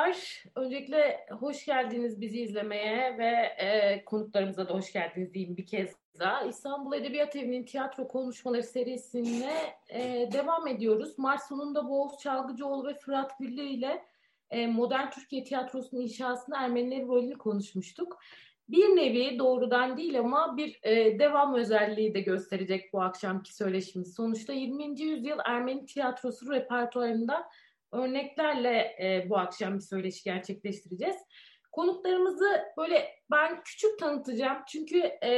Merhabalar. 0.00 0.44
Öncelikle 0.54 1.26
hoş 1.30 1.64
geldiniz 1.64 2.20
bizi 2.20 2.40
izlemeye 2.40 3.18
ve 3.18 3.30
e, 3.64 4.04
konuklarımıza 4.04 4.68
da 4.68 4.74
hoş 4.74 4.92
geldiniz 4.92 5.34
diyeyim 5.34 5.56
bir 5.56 5.66
kez 5.66 5.96
daha. 6.18 6.42
İstanbul 6.42 6.92
Edebiyat 6.92 7.36
Evi'nin 7.36 7.64
tiyatro 7.64 8.08
konuşmaları 8.08 8.62
serisine 8.62 9.52
e, 9.88 10.28
devam 10.32 10.66
ediyoruz. 10.66 11.18
Mart 11.18 11.42
sonunda 11.42 11.88
Boğaz 11.88 12.18
Çalgıcıoğlu 12.18 12.88
ve 12.88 12.94
Fırat 12.94 13.38
Güllü 13.38 13.62
ile 13.62 14.04
e, 14.50 14.66
modern 14.66 15.10
Türkiye 15.10 15.44
tiyatrosunun 15.44 16.02
inşasında 16.02 16.58
Ermenilerin 16.58 17.08
rolünü 17.08 17.38
konuşmuştuk. 17.38 18.18
Bir 18.68 18.84
nevi 18.84 19.38
doğrudan 19.38 19.96
değil 19.96 20.18
ama 20.18 20.56
bir 20.56 20.80
e, 20.82 21.18
devam 21.18 21.54
özelliği 21.54 22.14
de 22.14 22.20
gösterecek 22.20 22.92
bu 22.92 23.02
akşamki 23.02 23.54
söyleşimiz. 23.54 24.14
Sonuçta 24.14 24.52
20. 24.52 25.00
yüzyıl 25.00 25.38
Ermeni 25.44 25.86
tiyatrosu 25.86 26.50
repertuarında 26.50 27.50
örneklerle 27.92 28.96
e, 29.00 29.26
bu 29.30 29.38
akşam 29.38 29.74
bir 29.74 29.80
söyleşi 29.80 30.24
gerçekleştireceğiz. 30.24 31.16
Konuklarımızı 31.72 32.62
böyle 32.78 33.08
ben 33.30 33.62
küçük 33.62 33.98
tanıtacağım. 33.98 34.58
Çünkü 34.68 34.98
e, 35.24 35.32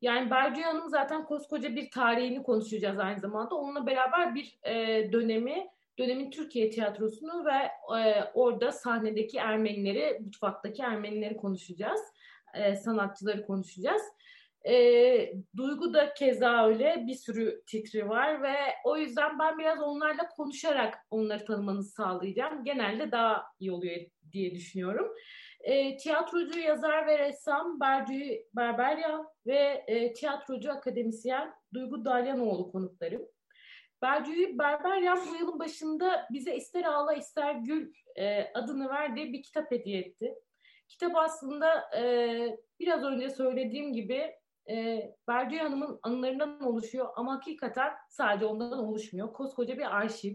yani 0.00 0.30
Bercü 0.30 0.62
Hanım 0.62 0.88
zaten 0.88 1.24
koskoca 1.24 1.76
bir 1.76 1.90
tarihini 1.90 2.42
konuşacağız 2.42 2.98
aynı 2.98 3.20
zamanda. 3.20 3.54
Onunla 3.54 3.86
beraber 3.86 4.34
bir 4.34 4.58
e, 4.62 5.12
dönemi, 5.12 5.66
dönemin 5.98 6.30
Türkiye 6.30 6.70
tiyatrosunu 6.70 7.44
ve 7.44 7.70
e, 8.00 8.24
orada 8.34 8.72
sahnedeki 8.72 9.38
Ermenileri, 9.38 10.20
mutfaktaki 10.20 10.82
Ermenileri 10.82 11.36
konuşacağız. 11.36 12.00
E, 12.54 12.76
sanatçıları 12.76 13.46
konuşacağız. 13.46 14.02
E, 14.68 15.32
Duygu 15.56 15.94
da 15.94 16.14
keza 16.14 16.66
öyle 16.66 17.04
bir 17.06 17.14
sürü 17.14 17.62
titri 17.66 18.08
var 18.08 18.42
ve 18.42 18.56
o 18.84 18.96
yüzden 18.96 19.38
ben 19.38 19.58
biraz 19.58 19.82
onlarla 19.82 20.28
konuşarak 20.28 20.94
onları 21.10 21.44
tanımanızı 21.44 21.90
sağlayacağım. 21.90 22.64
Genelde 22.64 23.12
daha 23.12 23.44
iyi 23.60 23.72
oluyor 23.72 23.96
diye 24.32 24.54
düşünüyorum. 24.54 25.14
E, 25.60 25.96
tiyatrocu, 25.96 26.58
yazar 26.58 27.06
ve 27.06 27.18
ressam 27.18 27.80
Bercü 27.80 28.42
Berberyan 28.56 29.26
ve 29.46 29.84
e, 29.86 30.12
tiyatrocu 30.12 30.72
akademisyen 30.72 31.54
Duygu 31.74 32.04
Dalyanoğlu 32.04 32.72
konuklarım. 32.72 33.22
Bercü 34.02 34.58
Berberyan 34.58 35.18
bu 35.30 35.36
yılın 35.36 35.58
başında 35.58 36.26
bize 36.30 36.56
ister 36.56 36.84
ağla 36.84 37.14
ister 37.14 37.54
gül 37.54 37.92
e, 38.16 38.52
adını 38.54 38.88
verdiği 38.88 39.32
bir 39.32 39.42
kitap 39.42 39.70
hediye 39.70 40.00
etti. 40.00 40.34
Kitap 40.88 41.16
aslında 41.16 41.96
e, 41.96 42.02
biraz 42.80 43.04
önce 43.04 43.30
söylediğim 43.30 43.92
gibi 43.92 44.32
e, 44.70 45.10
Berce 45.28 45.58
Hanım'ın 45.58 45.98
anılarından 46.02 46.62
oluşuyor 46.62 47.08
ama 47.16 47.34
hakikaten 47.34 47.92
sadece 48.08 48.46
ondan 48.46 48.78
oluşmuyor. 48.78 49.32
Koskoca 49.32 49.78
bir 49.78 49.96
arşiv. 49.96 50.34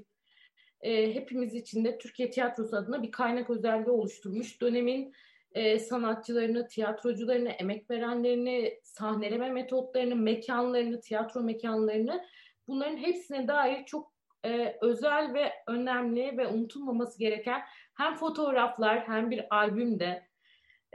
E, 0.82 1.16
hepimiz 1.16 1.56
için 1.56 1.86
de 1.86 1.98
Türkiye 1.98 2.30
Tiyatrosu 2.30 2.78
adına 2.78 3.04
bir 3.04 3.12
kaynak 3.12 3.50
özelliği 3.50 3.90
oluşturmuş. 3.90 4.62
Dönemin 4.62 5.14
e, 5.54 5.80
sanatçılarını, 5.80 6.68
tiyatrocularını, 6.68 7.50
emek 7.50 7.90
verenlerini, 7.90 8.80
sahneleme 8.84 9.50
metotlarını, 9.50 10.16
mekanlarını, 10.16 11.02
tiyatro 11.02 11.42
mekanlarını 11.42 12.26
bunların 12.68 12.98
hepsine 12.98 13.48
dair 13.48 13.86
çok 13.86 14.14
e, 14.46 14.78
özel 14.82 15.34
ve 15.34 15.52
önemli 15.68 16.38
ve 16.38 16.48
unutulmaması 16.48 17.20
gereken 17.20 17.62
hem 17.96 18.16
fotoğraflar 18.16 19.08
hem 19.08 19.32
bir 19.32 19.56
albümde 19.56 20.28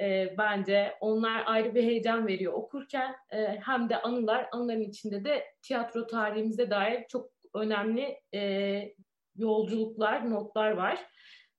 e, 0.00 0.34
bence 0.38 0.94
onlar 1.00 1.42
ayrı 1.46 1.74
bir 1.74 1.82
heyecan 1.82 2.26
veriyor 2.26 2.52
okurken 2.52 3.16
e, 3.32 3.60
hem 3.66 3.88
de 3.88 4.02
anılar 4.02 4.48
anıların 4.52 4.80
içinde 4.80 5.24
de 5.24 5.44
tiyatro 5.62 6.06
tarihimize 6.06 6.70
dair 6.70 7.04
çok 7.08 7.30
önemli 7.54 8.20
e, 8.34 8.94
yolculuklar, 9.36 10.30
notlar 10.30 10.70
var. 10.70 11.06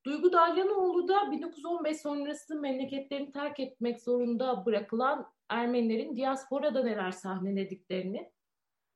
Duygu 0.06 0.32
Dalyanoğlu 0.32 1.08
da 1.08 1.30
1915 1.30 1.96
sonrası 1.96 2.60
memleketlerini 2.60 3.32
terk 3.32 3.60
etmek 3.60 4.00
zorunda 4.00 4.66
bırakılan 4.66 5.26
Ermenilerin 5.48 6.16
diasporada 6.16 6.82
neler 6.82 7.10
sahnelediklerini 7.10 8.30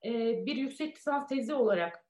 e, 0.04 0.10
bir 0.46 0.56
yüksek 0.56 0.96
lisans 0.96 1.28
tezi 1.28 1.54
olarak 1.54 2.06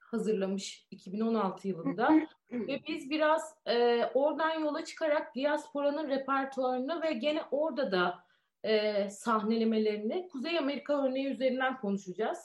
hazırlamış 0.00 0.86
2016 0.90 1.68
yılında. 1.68 2.10
Ve 2.52 2.80
biz 2.88 3.10
biraz 3.10 3.54
e, 3.66 4.04
oradan 4.14 4.60
yola 4.60 4.84
çıkarak 4.84 5.34
diasporanın 5.34 6.08
repertuarını 6.08 7.02
ve 7.02 7.12
gene 7.12 7.42
orada 7.50 7.92
da 7.92 8.24
e, 8.64 9.10
sahnelemelerini 9.10 10.28
Kuzey 10.28 10.58
Amerika 10.58 11.06
örneği 11.06 11.26
üzerinden 11.26 11.76
konuşacağız. 11.76 12.38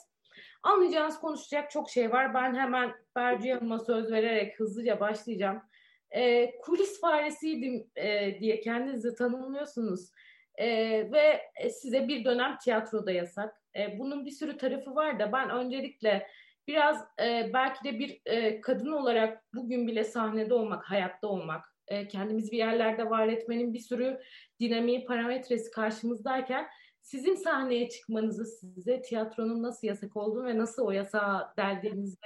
Anlayacağınız 0.62 1.20
konuşacak 1.20 1.70
çok 1.70 1.90
şey 1.90 2.12
var. 2.12 2.34
Ben 2.34 2.54
hemen 2.54 2.92
Berci 3.16 3.54
Hanım'a 3.54 3.78
söz 3.78 4.12
vererek 4.12 4.60
hızlıca 4.60 5.00
başlayacağım. 5.00 5.62
E, 6.10 6.52
kulis 6.58 7.00
faresiydim 7.00 7.90
e, 7.96 8.40
diye 8.40 8.60
kendinizi 8.60 9.14
tanımlıyorsunuz. 9.14 10.10
E, 10.54 10.66
ve 11.12 11.40
size 11.70 12.08
bir 12.08 12.24
dönem 12.24 12.58
tiyatroda 12.58 13.12
yasak. 13.12 13.62
E, 13.76 13.98
bunun 13.98 14.26
bir 14.26 14.30
sürü 14.30 14.56
tarafı 14.56 14.94
var 14.94 15.18
da 15.18 15.32
ben 15.32 15.50
öncelikle 15.50 16.26
biraz 16.68 17.04
e, 17.22 17.50
belki 17.54 17.84
de 17.84 17.98
bir 17.98 18.20
e, 18.26 18.60
kadın 18.60 18.92
olarak 18.92 19.44
bugün 19.54 19.86
bile 19.86 20.04
sahnede 20.04 20.54
olmak, 20.54 20.84
hayatta 20.84 21.28
olmak, 21.28 21.76
e, 21.88 22.08
kendimizi 22.08 22.52
bir 22.52 22.58
yerlerde 22.58 23.10
var 23.10 23.28
etmenin 23.28 23.74
bir 23.74 23.78
sürü 23.78 24.20
dinamiği, 24.60 25.04
parametresi 25.04 25.70
karşımızdayken 25.70 26.66
sizin 27.02 27.34
sahneye 27.34 27.88
çıkmanızı 27.88 28.46
size 28.46 29.02
tiyatronun 29.02 29.62
nasıl 29.62 29.86
yasak 29.86 30.16
olduğunu 30.16 30.46
ve 30.46 30.58
nasıl 30.58 30.86
o 30.86 30.90
yasağa 30.90 31.54
deldiğinizi 31.56 32.16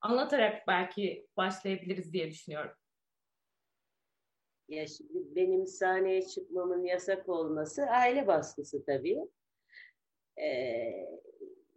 anlatarak 0.00 0.66
belki 0.68 1.26
başlayabiliriz 1.36 2.12
diye 2.12 2.30
düşünüyorum. 2.30 2.72
Ya 4.68 4.86
şimdi 4.86 5.34
benim 5.36 5.66
sahneye 5.66 6.22
çıkmamın 6.28 6.84
yasak 6.84 7.28
olması 7.28 7.82
aile 7.82 8.26
baskısı 8.26 8.84
tabii. 8.84 9.18
Ee, 10.36 10.92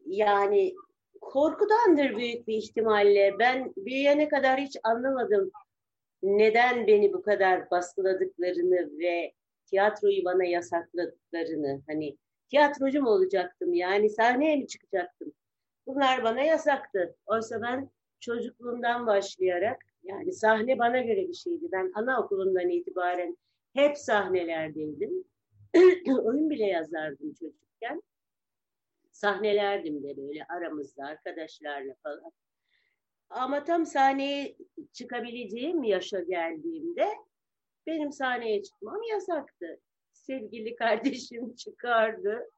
yani 0.05 0.75
korkudandır 1.21 2.17
büyük 2.17 2.47
bir 2.47 2.53
ihtimalle. 2.53 3.35
Ben 3.39 3.73
büyüyene 3.77 4.27
kadar 4.29 4.59
hiç 4.59 4.77
anlamadım 4.83 5.51
neden 6.23 6.87
beni 6.87 7.13
bu 7.13 7.21
kadar 7.21 7.71
baskıladıklarını 7.71 8.99
ve 8.99 9.33
tiyatroyu 9.65 10.25
bana 10.25 10.43
yasakladıklarını. 10.43 11.81
Hani 11.87 12.17
tiyatrocu 12.49 13.01
mu 13.01 13.09
olacaktım 13.09 13.73
yani 13.73 14.09
sahneye 14.09 14.55
mi 14.55 14.67
çıkacaktım? 14.67 15.33
Bunlar 15.87 16.23
bana 16.23 16.41
yasaktı. 16.41 17.15
Oysa 17.25 17.61
ben 17.61 17.89
çocukluğumdan 18.19 19.07
başlayarak 19.07 19.81
yani 20.03 20.33
sahne 20.33 20.79
bana 20.79 20.99
göre 21.01 21.27
bir 21.27 21.33
şeydi. 21.33 21.65
Ben 21.71 21.91
anaokulundan 21.95 22.69
itibaren 22.69 23.37
hep 23.73 23.97
sahnelerdeydim. 23.97 25.23
Oyun 26.23 26.49
bile 26.49 26.65
yazardım 26.65 27.33
çocukken 27.33 28.01
sahnelerdim 29.19 30.03
de 30.03 30.17
böyle 30.17 30.45
aramızda 30.49 31.05
arkadaşlarla 31.05 31.93
falan. 32.03 32.31
Ama 33.29 33.63
tam 33.63 33.85
sahneye 33.85 34.57
çıkabileceğim 34.93 35.83
yaşa 35.83 36.19
geldiğimde 36.19 37.07
benim 37.87 38.11
sahneye 38.11 38.63
çıkmam 38.63 39.03
yasaktı. 39.03 39.79
Sevgili 40.11 40.75
kardeşim 40.75 41.55
çıkardı. 41.55 42.49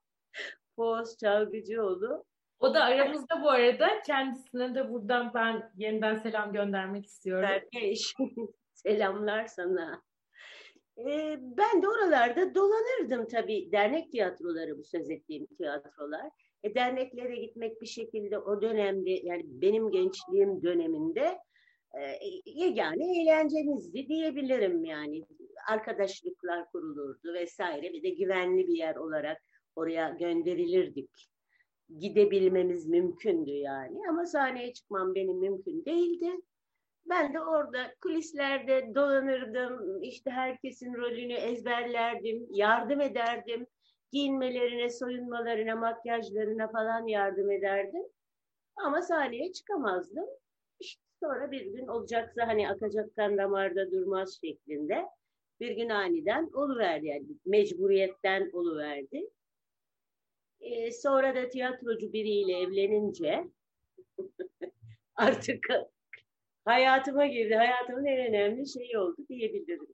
Poğuz 0.76 1.18
Çalgıcıoğlu. 1.18 2.26
O 2.60 2.74
da 2.74 2.84
aramızda 2.84 3.42
bu 3.42 3.50
arada. 3.50 4.02
Kendisine 4.02 4.76
de 4.76 4.90
buradan 4.90 5.34
ben 5.34 5.72
yeniden 5.78 6.16
selam 6.16 6.54
göndermek 6.54 7.06
istiyorum. 7.06 7.50
Kardeş, 7.50 8.14
selamlar 8.74 9.48
sana. 9.48 10.02
Ee, 10.98 11.38
ben 11.40 11.82
de 11.82 11.88
oralarda 11.88 12.56
dolanırdım 12.56 13.28
tabii. 13.28 13.72
Dernek 13.72 14.12
tiyatroları 14.12 14.78
bu 14.78 14.84
söz 14.84 15.10
ettiğim 15.10 15.46
tiyatrolar. 15.46 16.32
E, 16.64 16.76
derneklere 16.76 17.36
gitmek 17.36 17.82
bir 17.82 17.88
şekilde 17.88 18.40
o 18.40 18.62
dönemde 18.62 19.10
yani 19.10 19.44
benim 19.46 19.92
gençliğim 19.92 20.64
döneminde 20.64 21.38
e, 21.94 22.02
yegane 22.46 23.22
eğlencemizdi 23.22 24.08
diyebilirim 24.08 24.86
yani. 24.86 25.26
Arkadaşlıklar 25.70 26.72
kurulurdu 26.72 27.34
vesaire 27.34 27.94
bir 27.94 28.04
de 28.04 28.10
güvenli 28.10 28.68
bir 28.68 28.78
yer 28.78 28.96
olarak 28.96 29.38
oraya 29.76 30.10
gönderilirdik. 30.10 31.10
Gidebilmemiz 32.00 32.88
mümkündü 32.88 33.52
yani 33.52 33.98
ama 34.10 34.26
sahneye 34.26 34.74
çıkmam 34.74 35.16
benim 35.16 35.38
mümkün 35.40 35.86
değildi. 35.86 36.32
Ben 37.06 37.34
de 37.34 37.42
orada 37.42 37.96
kulislerde 38.02 38.96
dolanırdım, 38.96 40.02
işte 40.02 40.32
herkesin 40.32 40.94
rolünü 40.94 41.34
ezberlerdim, 41.34 42.48
yardım 42.50 43.02
ederdim 43.02 43.68
Giyinmelerine, 44.12 44.90
soyunmalarına, 44.90 45.76
makyajlarına 45.76 46.68
falan 46.68 47.08
yardım 47.08 47.52
ederdim. 47.52 48.04
Ama 48.76 49.02
sahneye 49.02 49.54
çıkamazdım. 49.54 50.26
İşte 50.80 51.02
sonra 51.24 51.52
bir 51.52 51.66
gün 51.66 51.88
olacaksa 51.88 52.48
hani 52.48 52.70
akacak 52.70 53.16
kan 53.16 53.38
damarda 53.38 53.92
durmaz 53.92 54.40
şeklinde 54.42 55.06
bir 55.60 55.72
gün 55.72 55.90
aniden 55.90 56.50
oluverdi 56.54 57.08
yani 57.08 57.26
mecburiyetten 57.46 58.50
oluverdi. 58.54 59.30
Ee, 60.60 60.92
sonra 60.92 61.36
da 61.36 61.50
tiyatrocu 61.50 62.14
biriyle 62.14 62.60
evlenince 62.60 63.48
artık 65.16 65.68
hayatıma 66.66 67.28
girdi. 67.28 67.56
Hayatımın 67.56 68.06
en 68.06 68.28
önemli 68.28 68.68
şeyi 68.68 68.98
oldu 68.98 69.18
diyebilirim. 69.30 69.88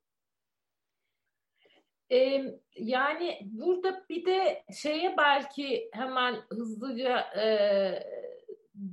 Ee, 2.11 2.43
yani 2.75 3.39
burada 3.45 4.05
bir 4.09 4.25
de 4.25 4.63
şeye 4.81 5.17
belki 5.17 5.89
hemen 5.93 6.35
hızlıca 6.49 7.19
e, 7.19 7.47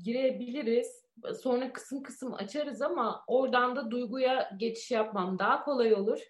girebiliriz. 0.05 1.05
Sonra 1.43 1.73
kısım 1.73 2.03
kısım 2.03 2.35
açarız 2.35 2.83
ama 2.83 3.25
oradan 3.27 3.77
da 3.77 3.91
duyguya 3.91 4.51
geçiş 4.57 4.91
yapmam 4.91 5.39
daha 5.39 5.65
kolay 5.65 5.95
olur. 5.95 6.21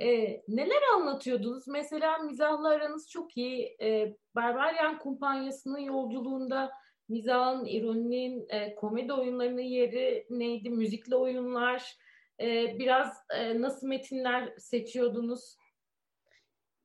Ee, 0.00 0.42
neler 0.48 0.82
anlatıyordunuz? 0.94 1.68
Mesela 1.68 2.18
mizahla 2.18 2.68
aranız 2.68 3.10
çok 3.10 3.36
iyi. 3.36 3.76
Ee, 3.80 4.16
Berberyan 4.36 4.98
Kumpanyası'nın 4.98 5.78
yolculuğunda 5.78 6.70
mizahın, 7.08 7.64
ironinin, 7.64 8.46
e, 8.48 8.74
komedi 8.74 9.12
oyunlarının 9.12 9.60
yeri 9.60 10.26
neydi? 10.30 10.70
Müzikli 10.70 11.16
oyunlar. 11.16 11.96
E, 12.40 12.78
biraz 12.78 13.16
e, 13.34 13.60
nasıl 13.60 13.86
metinler 13.86 14.54
seçiyordunuz? 14.58 15.56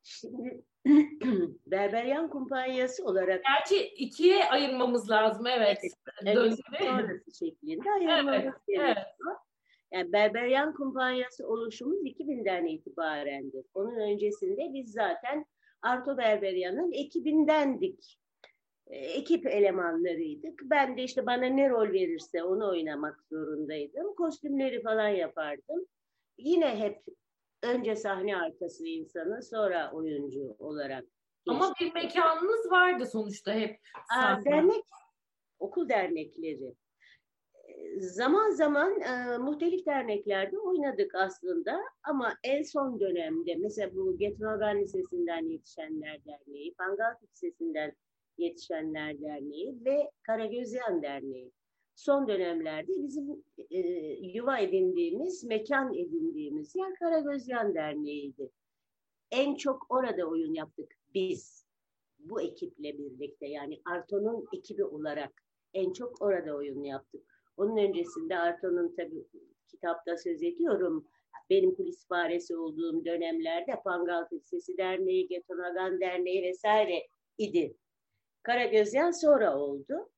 Şimdi 0.08 0.64
Berberyan 1.66 2.30
Kumpanyası 2.30 3.06
olarak 3.06 3.44
Gerçi 3.44 3.88
ikiye 3.88 4.46
ayırmamız 4.46 5.10
lazım 5.10 5.48
evet. 5.48 5.80
evet, 6.26 6.54
sonrası 6.80 7.46
şeklinde 7.46 7.92
ayırmamız 7.92 8.34
evet, 8.34 8.54
gerekiyor. 8.68 8.86
Evet. 8.86 8.98
Yani 9.92 10.14
Berberyan 10.14 10.74
Kumpanyası 10.74 11.48
oluşumuz 11.48 12.06
2000'den 12.06 12.66
itibarendir. 12.66 13.66
Onun 13.74 14.00
öncesinde 14.00 14.74
biz 14.74 14.92
zaten 14.92 15.46
Arto 15.82 16.18
Berberyan'ın 16.18 16.92
ekibindendik. 16.92 18.20
E, 18.88 18.98
ekip 18.98 19.48
elemanlarıydık. 19.48 20.62
Ben 20.64 20.98
de 20.98 21.04
işte 21.04 21.26
bana 21.26 21.46
ne 21.46 21.70
rol 21.70 21.92
verirse 21.92 22.44
onu 22.44 22.70
oynamak 22.70 23.24
zorundaydım. 23.32 24.16
Kostümleri 24.16 24.82
falan 24.82 25.08
yapardım. 25.08 25.86
Yine 26.38 26.80
hep 26.80 27.02
önce 27.64 27.96
sahne 27.96 28.38
arkası 28.38 28.88
insanı 28.88 29.44
sonra 29.44 29.92
oyuncu 29.94 30.56
olarak. 30.60 31.04
Geçtim. 31.04 31.64
Ama 31.64 31.74
bir 31.82 31.94
mekanınız 31.94 32.72
vardı 32.72 33.06
sonuçta 33.06 33.54
hep. 33.54 33.80
Aa, 34.18 34.46
dernek, 34.46 34.84
okul 35.60 35.90
dernekleri. 35.90 36.76
Zaman 38.00 38.50
zaman 38.50 39.02
e, 39.02 39.38
muhtelif 39.38 39.86
derneklerde 39.86 40.60
oynadık 40.60 41.16
aslında 41.16 41.80
ama 42.04 42.34
en 42.44 42.64
son 42.64 43.00
dönemde 43.00 43.56
mesela 43.56 43.96
bu 43.96 44.18
Getmagan 44.18 44.82
Lisesi'nden 44.82 45.46
Yetişenler 45.46 46.26
Derneği, 46.26 46.74
Pangal 46.74 47.16
Lisesi'nden 47.24 47.94
Yetişenler 48.38 49.22
Derneği 49.22 49.86
ve 49.86 50.12
Karagözyan 50.24 51.02
Derneği. 51.02 51.52
Son 51.98 52.28
dönemlerde 52.28 52.92
bizim 52.98 53.44
e, 53.72 53.80
yuva 54.22 54.58
edindiğimiz, 54.60 55.44
mekan 55.44 55.94
edindiğimiz 55.94 56.76
yer 56.76 56.96
Karagözyan 56.96 57.76
Derneği'ydi. 57.76 58.52
En 59.32 59.56
çok 59.56 59.86
orada 59.90 60.26
oyun 60.26 60.54
yaptık 60.54 60.92
biz. 61.14 61.66
Bu 62.20 62.42
ekiple 62.42 62.98
birlikte 62.98 63.48
yani 63.48 63.82
Arto'nun 63.86 64.48
ekibi 64.54 64.84
olarak 64.84 65.32
en 65.74 65.94
çok 65.94 66.22
orada 66.22 66.56
oyun 66.56 66.84
yaptık. 66.84 67.22
Onun 67.58 67.78
öncesinde 67.78 68.38
Arto'nun 68.38 68.96
tabii 68.98 69.28
kitapta 69.68 70.18
söz 70.18 70.44
ediyorum. 70.44 71.08
Benim 71.50 71.76
kulis 71.76 72.08
faresi 72.08 72.58
olduğum 72.58 73.06
dönemlerde 73.06 73.82
Pangal 73.84 74.26
Lisesi 74.34 74.78
Derneği, 74.78 75.28
Getonagan 75.28 76.00
Derneği 76.00 76.44
vesaire 76.44 77.08
idi. 77.38 77.76
Karagözyan 78.44 79.12
sonra 79.12 79.58
oldu. 79.58 80.10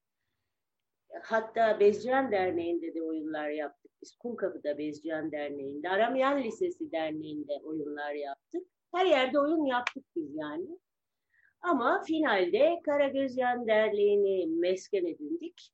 Hatta 1.23 1.79
Bezcihan 1.79 2.31
Derneği'nde 2.31 2.93
de 2.95 3.03
oyunlar 3.03 3.49
yaptık. 3.49 3.91
Biz 4.01 4.15
Kumkapı'da 4.15 4.77
Bezcihan 4.77 5.31
Derneği'nde, 5.31 5.89
Aramayan 5.89 6.43
Lisesi 6.43 6.91
Derneği'nde 6.91 7.53
oyunlar 7.63 8.13
yaptık. 8.13 8.67
Her 8.95 9.05
yerde 9.05 9.39
oyun 9.39 9.65
yaptık 9.65 10.03
biz 10.15 10.35
yani. 10.35 10.79
Ama 11.61 12.03
finalde 12.07 12.81
Karagözyan 12.85 13.67
Derneği'ni 13.67 14.47
mesken 14.47 15.05
edindik 15.05 15.71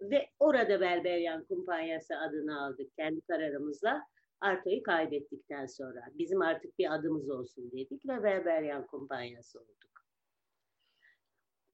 ve 0.00 0.30
orada 0.38 0.80
Belberyan 0.80 1.44
Kumpanyası 1.44 2.16
adını 2.16 2.64
aldık 2.64 2.96
kendi 2.96 3.20
kararımızla. 3.20 4.02
Arto'yu 4.40 4.82
kaybettikten 4.82 5.66
sonra 5.66 6.00
bizim 6.14 6.42
artık 6.42 6.78
bir 6.78 6.94
adımız 6.94 7.30
olsun 7.30 7.70
dedik 7.72 8.08
ve 8.08 8.22
Belberyan 8.22 8.86
Kumpanyası 8.86 9.60
olduk. 9.60 10.04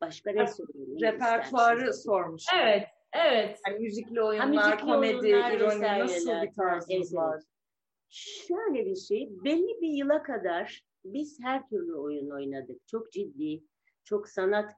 Başka 0.00 0.31
ne 0.31 0.46
söyleyeyim? 0.46 1.00
Repertuarı 1.00 1.94
sormuş. 1.94 2.43
Evet, 2.62 2.88
evet. 3.14 3.61
Yani 3.69 3.78
müzikli 3.78 4.22
oyunlar, 4.22 4.56
ha, 4.56 4.69
müzikli 4.69 4.87
komedi, 4.87 5.28
ironi 5.28 6.00
nasıl 6.00 6.43
bir 6.43 6.52
tarzınız 6.52 7.14
var? 7.14 7.43
Şöyle 8.08 8.87
bir 8.87 8.96
şey, 8.96 9.28
belli 9.44 9.81
bir 9.81 9.88
yıla 9.88 10.22
kadar 10.22 10.84
biz 11.05 11.38
her 11.43 11.69
türlü 11.69 11.94
oyun 11.94 12.31
oynadık. 12.31 12.88
Çok 12.88 13.12
ciddi, 13.12 13.64
çok 14.05 14.28
sanat 14.28 14.72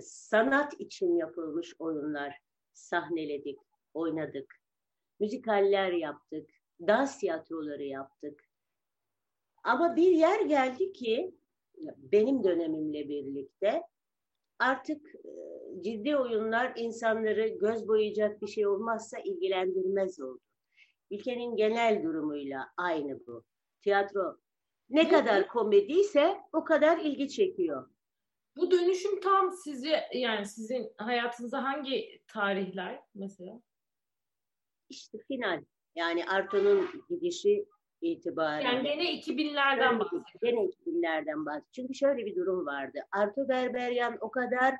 sanat 0.00 0.80
için 0.80 1.16
yapılmış 1.16 1.74
oyunlar 1.78 2.38
sahneledik, 2.72 3.58
oynadık. 3.94 4.54
Müzikaller 5.20 5.92
yaptık, 5.92 6.50
dans 6.80 7.18
tiyatroları 7.18 7.84
yaptık. 7.84 8.44
Ama 9.62 9.96
bir 9.96 10.10
yer 10.12 10.40
geldi 10.40 10.92
ki 10.92 11.34
benim 11.96 12.44
dönemimle 12.44 13.08
birlikte 13.08 13.82
artık 14.58 15.06
ciddi 15.80 16.16
oyunlar 16.16 16.72
insanları 16.76 17.48
göz 17.48 17.88
boyayacak 17.88 18.42
bir 18.42 18.46
şey 18.46 18.66
olmazsa 18.66 19.18
ilgilendirmez 19.18 20.20
oldu. 20.20 20.40
Ülkenin 21.10 21.56
genel 21.56 22.02
durumuyla 22.02 22.68
aynı 22.76 23.26
bu. 23.26 23.44
Tiyatro 23.82 24.38
ne 24.90 25.08
kadar 25.08 25.48
komediyse 25.48 26.40
o 26.52 26.64
kadar 26.64 26.98
ilgi 26.98 27.28
çekiyor. 27.28 27.88
Bu 28.56 28.70
dönüşüm 28.70 29.20
tam 29.20 29.52
sizi 29.52 29.94
yani 30.14 30.46
sizin 30.46 30.92
hayatınızda 30.96 31.64
hangi 31.64 32.22
tarihler 32.26 33.00
mesela? 33.14 33.62
İşte 34.88 35.18
final. 35.28 35.64
Yani 35.94 36.26
Arto'nun 36.26 36.88
gidişi 37.08 37.66
itibariyle. 38.00 38.68
Yani 38.68 38.82
gene 38.82 39.14
2000'lerden 39.14 40.00
bahsediyor. 40.00 40.24
Gene 40.42 40.60
2000'lerden 40.60 41.46
bahsediyor. 41.46 41.72
Çünkü 41.72 41.94
şöyle 41.94 42.26
bir 42.26 42.36
durum 42.36 42.66
vardı. 42.66 42.98
Arto 43.12 43.48
Berberyan 43.48 44.18
o 44.20 44.30
kadar 44.30 44.74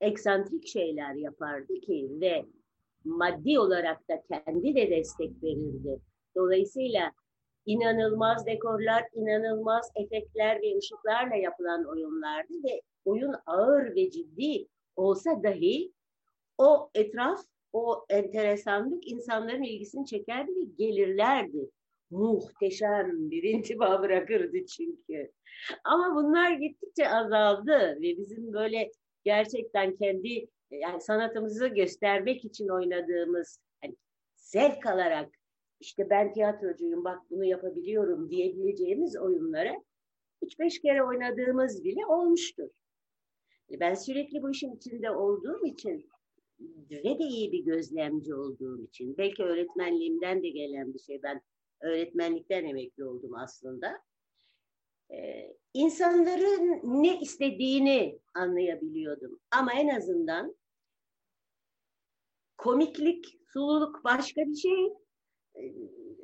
eksantrik 0.00 0.66
şeyler 0.66 1.14
yapardı 1.14 1.74
ki 1.80 2.08
ve 2.20 2.46
maddi 3.04 3.58
olarak 3.58 4.08
da 4.08 4.22
kendi 4.22 4.74
de 4.74 4.90
destek 4.90 5.42
verirdi. 5.42 6.00
Dolayısıyla 6.36 7.12
inanılmaz 7.66 8.46
dekorlar, 8.46 9.04
inanılmaz 9.12 9.92
efektler 9.94 10.62
ve 10.62 10.78
ışıklarla 10.78 11.36
yapılan 11.36 11.84
oyunlardı 11.84 12.52
ve 12.64 12.82
oyun 13.04 13.34
ağır 13.46 13.94
ve 13.94 14.10
ciddi 14.10 14.68
olsa 14.96 15.42
dahi 15.42 15.92
o 16.58 16.90
etraf, 16.94 17.40
o 17.72 18.06
enteresanlık 18.08 19.08
insanların 19.08 19.62
ilgisini 19.62 20.06
çekerdi 20.06 20.50
ve 20.56 20.64
gelirlerdi. 20.78 21.70
Muhteşem 22.10 23.30
bir 23.30 23.42
intiba 23.42 24.02
bırakırdı 24.02 24.66
çünkü. 24.66 25.32
Ama 25.84 26.14
bunlar 26.14 26.52
gittikçe 26.52 27.08
azaldı 27.08 27.98
ve 28.02 28.18
bizim 28.18 28.52
böyle 28.52 28.90
gerçekten 29.24 29.96
kendi 29.96 30.46
yani 30.70 31.00
sanatımızı 31.00 31.68
göstermek 31.68 32.44
için 32.44 32.68
oynadığımız 32.68 33.60
hani 33.82 33.96
zevk 34.36 34.86
alarak 34.86 35.30
işte 35.80 36.10
ben 36.10 36.32
tiyatrocuyum 36.32 37.04
bak 37.04 37.18
bunu 37.30 37.44
yapabiliyorum 37.44 38.30
diyebileceğimiz 38.30 39.16
oyunları 39.16 39.74
3-5 40.42 40.82
kere 40.82 41.04
oynadığımız 41.04 41.84
bile 41.84 42.06
olmuştur. 42.06 42.68
Ben 43.80 43.94
sürekli 43.94 44.42
bu 44.42 44.50
işin 44.50 44.76
içinde 44.76 45.10
olduğum 45.10 45.66
için 45.66 46.08
ve 46.90 47.18
de 47.18 47.24
iyi 47.24 47.52
bir 47.52 47.64
gözlemci 47.64 48.34
olduğum 48.34 48.82
için 48.82 49.16
belki 49.18 49.42
öğretmenliğimden 49.42 50.42
de 50.42 50.48
gelen 50.48 50.94
bir 50.94 50.98
şey. 50.98 51.22
Ben 51.22 51.40
öğretmenlikten 51.80 52.64
emekli 52.64 53.04
oldum 53.04 53.34
aslında. 53.34 54.02
Ee, 55.10 55.56
insanların 55.74 56.80
ne 57.02 57.20
istediğini 57.20 58.18
anlayabiliyordum. 58.34 59.40
Ama 59.50 59.72
en 59.72 59.88
azından 59.88 60.56
komiklik, 62.58 63.38
sululuk 63.52 64.04
başka 64.04 64.40
bir 64.40 64.54
şey, 64.54 64.86
e, 65.54 65.62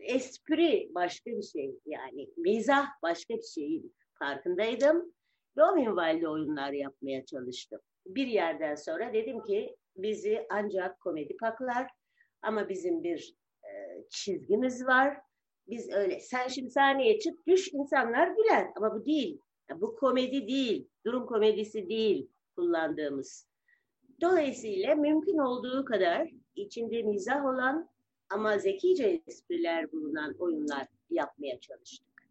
espri 0.01 0.91
başka 0.95 1.31
bir 1.31 1.43
şey. 1.43 1.81
Yani 1.87 2.29
mizah 2.37 2.87
başka 3.03 3.35
bir 3.35 3.47
şeyin 3.55 3.95
farkındaydım. 4.19 5.13
Ve 5.57 5.65
o 5.65 5.75
minvalde 5.75 6.29
oyunlar 6.29 6.73
yapmaya 6.73 7.25
çalıştım. 7.25 7.81
Bir 8.07 8.27
yerden 8.27 8.75
sonra 8.75 9.13
dedim 9.13 9.43
ki 9.43 9.77
bizi 9.97 10.47
ancak 10.51 11.01
komedi 11.01 11.37
paklar 11.37 11.91
ama 12.43 12.69
bizim 12.69 13.03
bir 13.03 13.35
e, 13.65 13.71
çizgimiz 14.11 14.87
var. 14.87 15.21
Biz 15.73 15.91
öyle 15.93 16.21
sen 16.21 16.49
şimdi 16.49 16.71
sahneye 16.71 17.19
çık 17.19 17.47
düş 17.47 17.73
insanlar 17.73 18.29
güler 18.29 18.67
ama 18.77 18.95
bu 18.95 19.05
değil. 19.05 19.39
Bu 19.77 19.97
komedi 19.97 20.47
değil, 20.49 20.89
durum 21.07 21.27
komedisi 21.27 21.89
değil 21.89 22.29
kullandığımız. 22.57 23.47
Dolayısıyla 24.21 24.95
mümkün 24.95 25.39
olduğu 25.39 25.85
kadar 25.85 26.29
içinde 26.55 27.03
mizah 27.03 27.45
olan 27.45 27.89
ama 28.31 28.59
zekice 28.59 29.23
espriler 29.27 29.93
bulunan 29.93 30.35
oyunlar 30.39 30.87
yapmaya 31.11 31.61
çalıştık. 31.61 32.29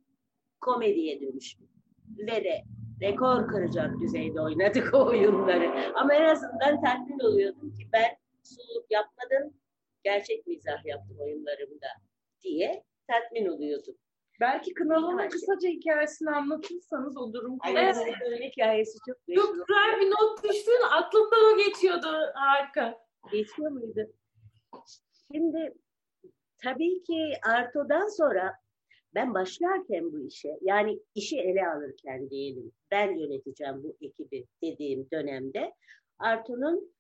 Komediye 0.59 1.21
dönüştük. 1.21 1.69
Ve 2.17 2.43
de 2.43 2.63
rekor 3.01 3.47
kıracak 3.47 3.99
düzeyde 3.99 4.41
oynadık 4.41 4.93
o 4.93 5.05
oyunları. 5.05 5.93
Ama 5.95 6.13
en 6.13 6.29
azından 6.29 6.81
tatmin 6.81 7.19
oluyordum 7.19 7.73
ki 7.73 7.87
ben 7.93 8.09
suluk 8.43 8.91
yapmadım, 8.91 9.53
gerçek 10.03 10.47
mizah 10.47 10.85
yaptım 10.85 11.17
oyunlarımda 11.19 11.87
diye 12.41 12.83
tatmin 13.11 13.45
oluyordum. 13.45 13.95
Belki 14.39 14.73
Kınalı'nın 14.73 15.29
kısaca 15.29 15.69
hikayesini 15.69 16.29
anlatırsanız 16.29 17.17
o 17.17 17.33
durum. 17.33 17.57
Evet. 17.69 17.95
hikayesi 18.39 18.97
çok 19.07 19.17
Çok 19.35 19.55
güzel 19.55 19.99
bir 19.99 20.11
not 20.11 20.43
düştün. 20.43 20.81
Aklımdan 20.91 21.53
o 21.53 21.57
geçiyordu. 21.57 22.07
Harika. 22.33 22.97
Geçiyor 23.31 23.71
muydu? 23.71 24.13
Şimdi 25.31 25.73
tabii 26.63 27.03
ki 27.03 27.33
Arto'dan 27.43 28.07
sonra 28.07 28.53
ben 29.15 29.33
başlarken 29.33 30.11
bu 30.11 30.19
işe 30.27 30.57
yani 30.61 30.99
işi 31.15 31.39
ele 31.39 31.67
alırken 31.67 32.29
diyelim 32.29 32.71
ben 32.91 33.15
yöneteceğim 33.15 33.83
bu 33.83 33.97
ekibi 34.01 34.45
dediğim 34.63 35.07
dönemde 35.11 35.73
Arto'nun 36.19 36.93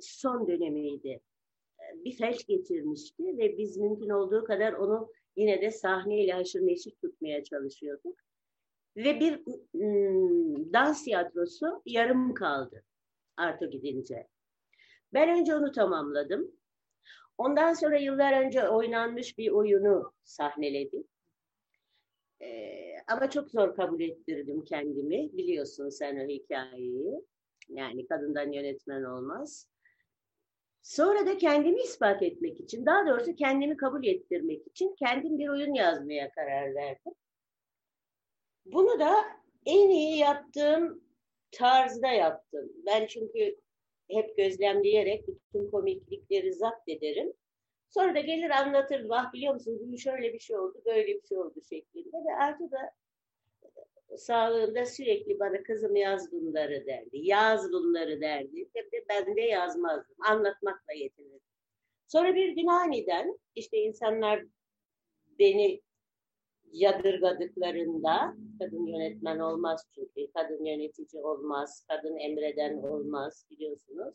son 0.00 0.48
dönemiydi. 0.48 1.20
Bir 1.94 2.16
felç 2.16 2.46
geçirmişti 2.46 3.22
ve 3.38 3.58
biz 3.58 3.76
mümkün 3.76 4.08
olduğu 4.08 4.44
kadar 4.44 4.72
onu 4.72 5.12
yine 5.36 5.62
de 5.62 5.70
sahneyle 5.70 6.32
haşır 6.32 6.60
neşir 6.60 6.90
tutmaya 6.90 7.44
çalışıyorduk. 7.44 8.16
Ve 8.96 9.20
bir 9.20 9.42
ım, 9.74 10.72
dans 10.72 11.04
tiyatrosu 11.04 11.82
yarım 11.86 12.34
kaldı 12.34 12.84
Arto 13.36 13.70
gidince. 13.70 14.28
Ben 15.12 15.40
önce 15.40 15.54
onu 15.54 15.72
tamamladım. 15.72 16.52
Ondan 17.38 17.72
sonra 17.72 17.98
yıllar 17.98 18.44
önce 18.44 18.68
oynanmış 18.68 19.38
bir 19.38 19.50
oyunu 19.50 20.12
sahneledim. 20.24 21.04
Ee, 22.42 22.96
ama 23.08 23.30
çok 23.30 23.50
zor 23.50 23.76
kabul 23.76 24.00
ettirdim 24.00 24.64
kendimi. 24.64 25.32
Biliyorsun 25.32 25.88
sen 25.88 26.16
o 26.16 26.28
hikayeyi. 26.28 27.24
Yani 27.68 28.06
kadından 28.06 28.52
yönetmen 28.52 29.02
olmaz. 29.02 29.68
Sonra 30.86 31.26
da 31.26 31.38
kendimi 31.38 31.80
ispat 31.80 32.22
etmek 32.22 32.60
için, 32.60 32.86
daha 32.86 33.06
doğrusu 33.06 33.34
kendimi 33.34 33.76
kabul 33.76 34.04
ettirmek 34.04 34.66
için 34.66 34.94
kendim 34.98 35.38
bir 35.38 35.48
oyun 35.48 35.74
yazmaya 35.74 36.30
karar 36.30 36.74
verdim. 36.74 37.12
Bunu 38.64 39.00
da 39.00 39.14
en 39.66 39.88
iyi 39.88 40.18
yaptığım 40.18 41.04
tarzda 41.50 42.08
yaptım. 42.08 42.72
Ben 42.86 43.06
çünkü 43.06 43.56
hep 44.10 44.36
gözlemleyerek 44.36 45.28
bütün 45.28 45.70
komiklikleri 45.70 46.52
zapt 46.54 46.88
ederim. 46.88 47.32
Sonra 47.88 48.14
da 48.14 48.20
gelir 48.20 48.50
anlatır, 48.50 49.08
vah 49.08 49.32
biliyor 49.32 49.54
musunuz 49.54 49.80
bu 49.92 49.98
şöyle 49.98 50.32
bir 50.32 50.40
şey 50.40 50.56
oldu, 50.56 50.82
böyle 50.86 51.06
bir 51.06 51.26
şey 51.28 51.38
oldu 51.38 51.60
şeklinde. 51.68 52.16
Ve 52.16 52.36
Artu 52.40 52.70
da 52.70 52.92
sağlığında 54.16 54.86
sürekli 54.86 55.40
bana 55.40 55.62
kızım 55.62 55.96
yaz 55.96 56.32
bunları 56.32 56.86
derdi. 56.86 57.18
Yaz 57.18 57.72
bunları 57.72 58.20
derdi. 58.20 58.68
De 58.74 59.04
ben 59.08 59.36
de 59.36 59.40
yazmazdım. 59.40 60.16
Anlatmakla 60.28 60.92
yetinirdim. 60.92 61.40
Sonra 62.06 62.34
bir 62.34 62.48
gün 62.48 62.66
aniden 62.66 63.38
işte 63.54 63.78
insanlar 63.78 64.44
beni 65.38 65.82
yadırgadıklarında 66.72 68.36
kadın 68.58 68.86
yönetmen 68.86 69.38
olmaz 69.38 69.86
çünkü 69.94 70.32
kadın 70.32 70.64
yönetici 70.64 71.22
olmaz, 71.22 71.84
kadın 71.88 72.16
emreden 72.16 72.76
olmaz 72.82 73.46
biliyorsunuz. 73.50 74.14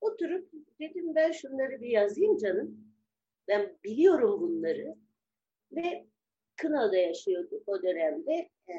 Oturup 0.00 0.50
dedim 0.80 1.14
ben 1.14 1.32
şunları 1.32 1.80
bir 1.80 1.88
yazayım 1.88 2.36
canım. 2.36 2.94
Ben 3.48 3.78
biliyorum 3.84 4.40
bunları 4.40 4.94
ve 5.72 6.06
Kınalı'da 6.56 6.96
yaşıyorduk 6.96 7.68
o 7.68 7.82
dönemde. 7.82 8.50
E, 8.68 8.74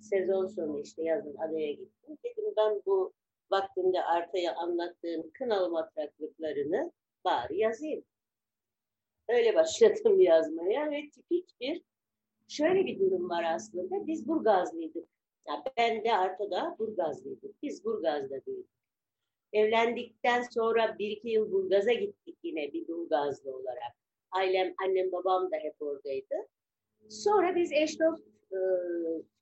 sezon 0.00 0.46
sonu 0.46 0.80
işte 0.80 1.02
yazın 1.02 1.36
adaya 1.36 1.72
gittim. 1.72 2.18
Dedim 2.24 2.54
ben 2.56 2.82
bu 2.86 3.12
vaktinde 3.50 4.02
Arta'ya 4.02 4.54
anlattığım 4.54 5.30
Kınalı 5.30 5.70
matraklıklarını 5.70 6.92
bari 7.24 7.58
yazayım. 7.58 8.04
Öyle 9.28 9.54
başladım 9.54 10.20
yazmaya 10.20 10.90
ve 10.90 11.10
tipik 11.10 11.60
bir 11.60 11.82
şöyle 12.48 12.86
bir 12.86 13.00
durum 13.00 13.30
var 13.30 13.44
aslında. 13.54 14.06
Biz 14.06 14.28
Burgazlıydık. 14.28 15.08
Yani 15.48 15.62
ben 15.76 16.04
de 16.04 16.12
Arto'da 16.16 16.76
Burgazlıydık. 16.78 17.62
Biz 17.62 17.84
Burgaz'da 17.84 18.46
büyüdük. 18.46 18.70
Evlendikten 19.52 20.42
sonra 20.42 20.98
bir 20.98 21.10
iki 21.10 21.28
yıl 21.28 21.52
Burgaz'a 21.52 21.92
gittik 21.92 22.38
yine 22.42 22.72
bir 22.72 22.88
Burgazlı 22.88 23.56
olarak. 23.56 23.99
Ailem, 24.32 24.74
annem, 24.84 25.12
babam 25.12 25.50
da 25.50 25.56
hep 25.56 25.82
oradaydı. 25.82 26.34
Sonra 27.08 27.56
biz 27.56 27.72
eş 27.72 28.00
dost 28.00 28.22
e, 28.52 28.58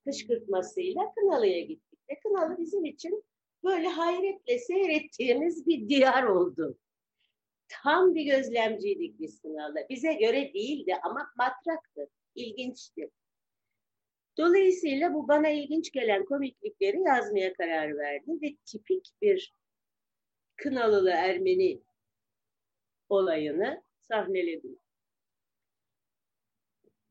kışkırtmasıyla 0.05 1.15
Kınalı'ya 1.15 1.61
gittik. 1.61 1.99
Ve 2.11 2.19
Kınalı 2.21 2.59
bizim 2.59 2.85
için 2.85 3.25
böyle 3.65 3.89
hayretle 3.89 4.59
seyrettiğimiz 4.59 5.67
bir 5.67 5.89
diyar 5.89 6.23
oldu. 6.23 6.79
Tam 7.69 8.15
bir 8.15 8.25
gözlemciydik 8.25 9.21
biz 9.21 9.43
Kınalı'da. 9.43 9.89
Bize 9.89 10.13
göre 10.13 10.55
değildi 10.55 10.95
ama 11.03 11.31
matraktı, 11.37 12.09
ilginçti. 12.35 13.11
Dolayısıyla 14.39 15.15
bu 15.15 15.29
bana 15.29 15.49
ilginç 15.49 15.93
gelen 15.93 16.25
komiklikleri 16.25 17.01
yazmaya 17.01 17.53
karar 17.53 17.99
verdim 17.99 18.39
ve 18.43 18.57
tipik 18.67 19.11
bir 19.23 19.55
Kınalılı 20.57 21.11
Ermeni 21.11 21.81
olayını 23.09 23.83
sahneledim. 24.09 24.79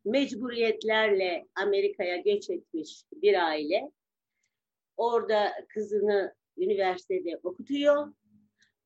Mecburiyetlerle 0.05 1.45
Amerika'ya 1.55 2.17
göç 2.17 2.49
etmiş 2.49 3.03
bir 3.11 3.47
aile 3.47 3.91
orada 4.97 5.53
kızını 5.69 6.35
üniversitede 6.57 7.39
okutuyor. 7.43 8.13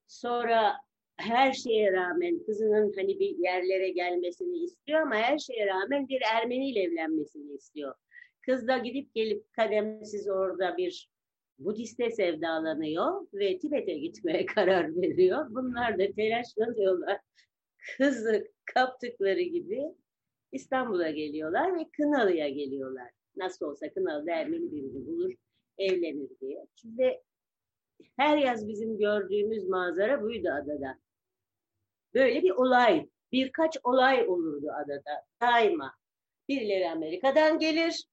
Sonra 0.07 0.75
her 1.17 1.53
şeye 1.53 1.91
rağmen 1.91 2.43
kızının 2.43 2.93
hani 2.95 3.19
bir 3.19 3.37
yerlere 3.37 3.89
gelmesini 3.89 4.57
istiyor 4.57 5.01
ama 5.01 5.15
her 5.15 5.37
şeye 5.37 5.67
rağmen 5.67 6.07
bir 6.07 6.21
Ermeni 6.33 6.69
ile 6.69 6.81
evlenmesini 6.81 7.53
istiyor. 7.53 7.95
Kız 8.41 8.67
da 8.67 8.77
gidip 8.77 9.13
gelip 9.13 9.53
kademsiz 9.53 10.29
orada 10.29 10.77
bir 10.77 11.11
Budiste 11.59 12.11
sevdalanıyor 12.11 13.27
ve 13.33 13.59
Tibet'e 13.59 13.93
gitmeye 13.93 14.45
karar 14.55 14.95
veriyor. 14.95 15.45
Bunlar 15.49 15.99
da 15.99 16.11
telaşlanıyorlar. 16.11 17.19
Kızı 17.97 18.47
kaptıkları 18.65 19.41
gibi 19.41 19.83
İstanbul'a 20.51 21.09
geliyorlar 21.09 21.79
ve 21.79 21.89
Kınalı'ya 21.97 22.49
geliyorlar. 22.49 23.09
Nasıl 23.35 23.65
olsa 23.65 23.93
Kınalı'da 23.93 24.31
Ermeni 24.31 24.71
birini 24.71 25.05
bulur, 25.05 25.33
evlenir 25.77 26.29
diye. 26.41 26.67
Şimdi 26.75 27.21
her 28.17 28.37
yaz 28.37 28.67
bizim 28.67 28.97
gördüğümüz 28.97 29.67
manzara 29.67 30.21
buydu 30.21 30.49
adada. 30.49 30.99
Böyle 32.13 32.43
bir 32.43 32.51
olay, 32.51 33.09
birkaç 33.31 33.77
olay 33.83 34.27
olurdu 34.27 34.67
adada 34.83 35.25
daima. 35.41 35.93
Birileri 36.49 36.89
Amerika'dan 36.89 37.59
gelir, 37.59 38.05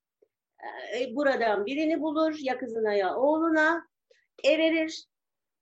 e, 0.99 1.15
buradan 1.17 1.67
birini 1.67 2.01
bulur, 2.01 2.37
ya 2.41 2.59
kızına 2.59 2.95
ya 2.95 3.17
oğluna, 3.17 3.89
everir. 4.45 5.07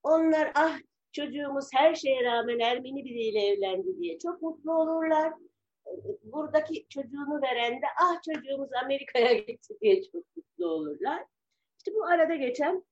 Onlar 0.02 0.52
ah 0.54 0.78
çocuğumuz 1.12 1.68
her 1.74 1.94
şeye 1.94 2.24
rağmen 2.24 2.58
Ermeni 2.58 3.04
biriyle 3.04 3.46
evlendi 3.46 3.98
diye 3.98 4.18
çok 4.18 4.42
mutlu 4.42 4.72
olurlar. 4.74 5.32
Buradaki 6.22 6.86
çocuğunu 6.88 7.42
veren 7.42 7.72
de 7.72 7.86
ah 8.02 8.22
çocuğumuz 8.22 8.70
Amerika'ya 8.84 9.32
gitti 9.32 9.74
diye 9.80 10.02
çok 10.02 10.36
mutlu 10.36 10.66
olurlar. 10.66 11.24
İşte 11.78 11.94
bu 11.94 12.06
arada 12.06 12.34
geçen 12.34 12.84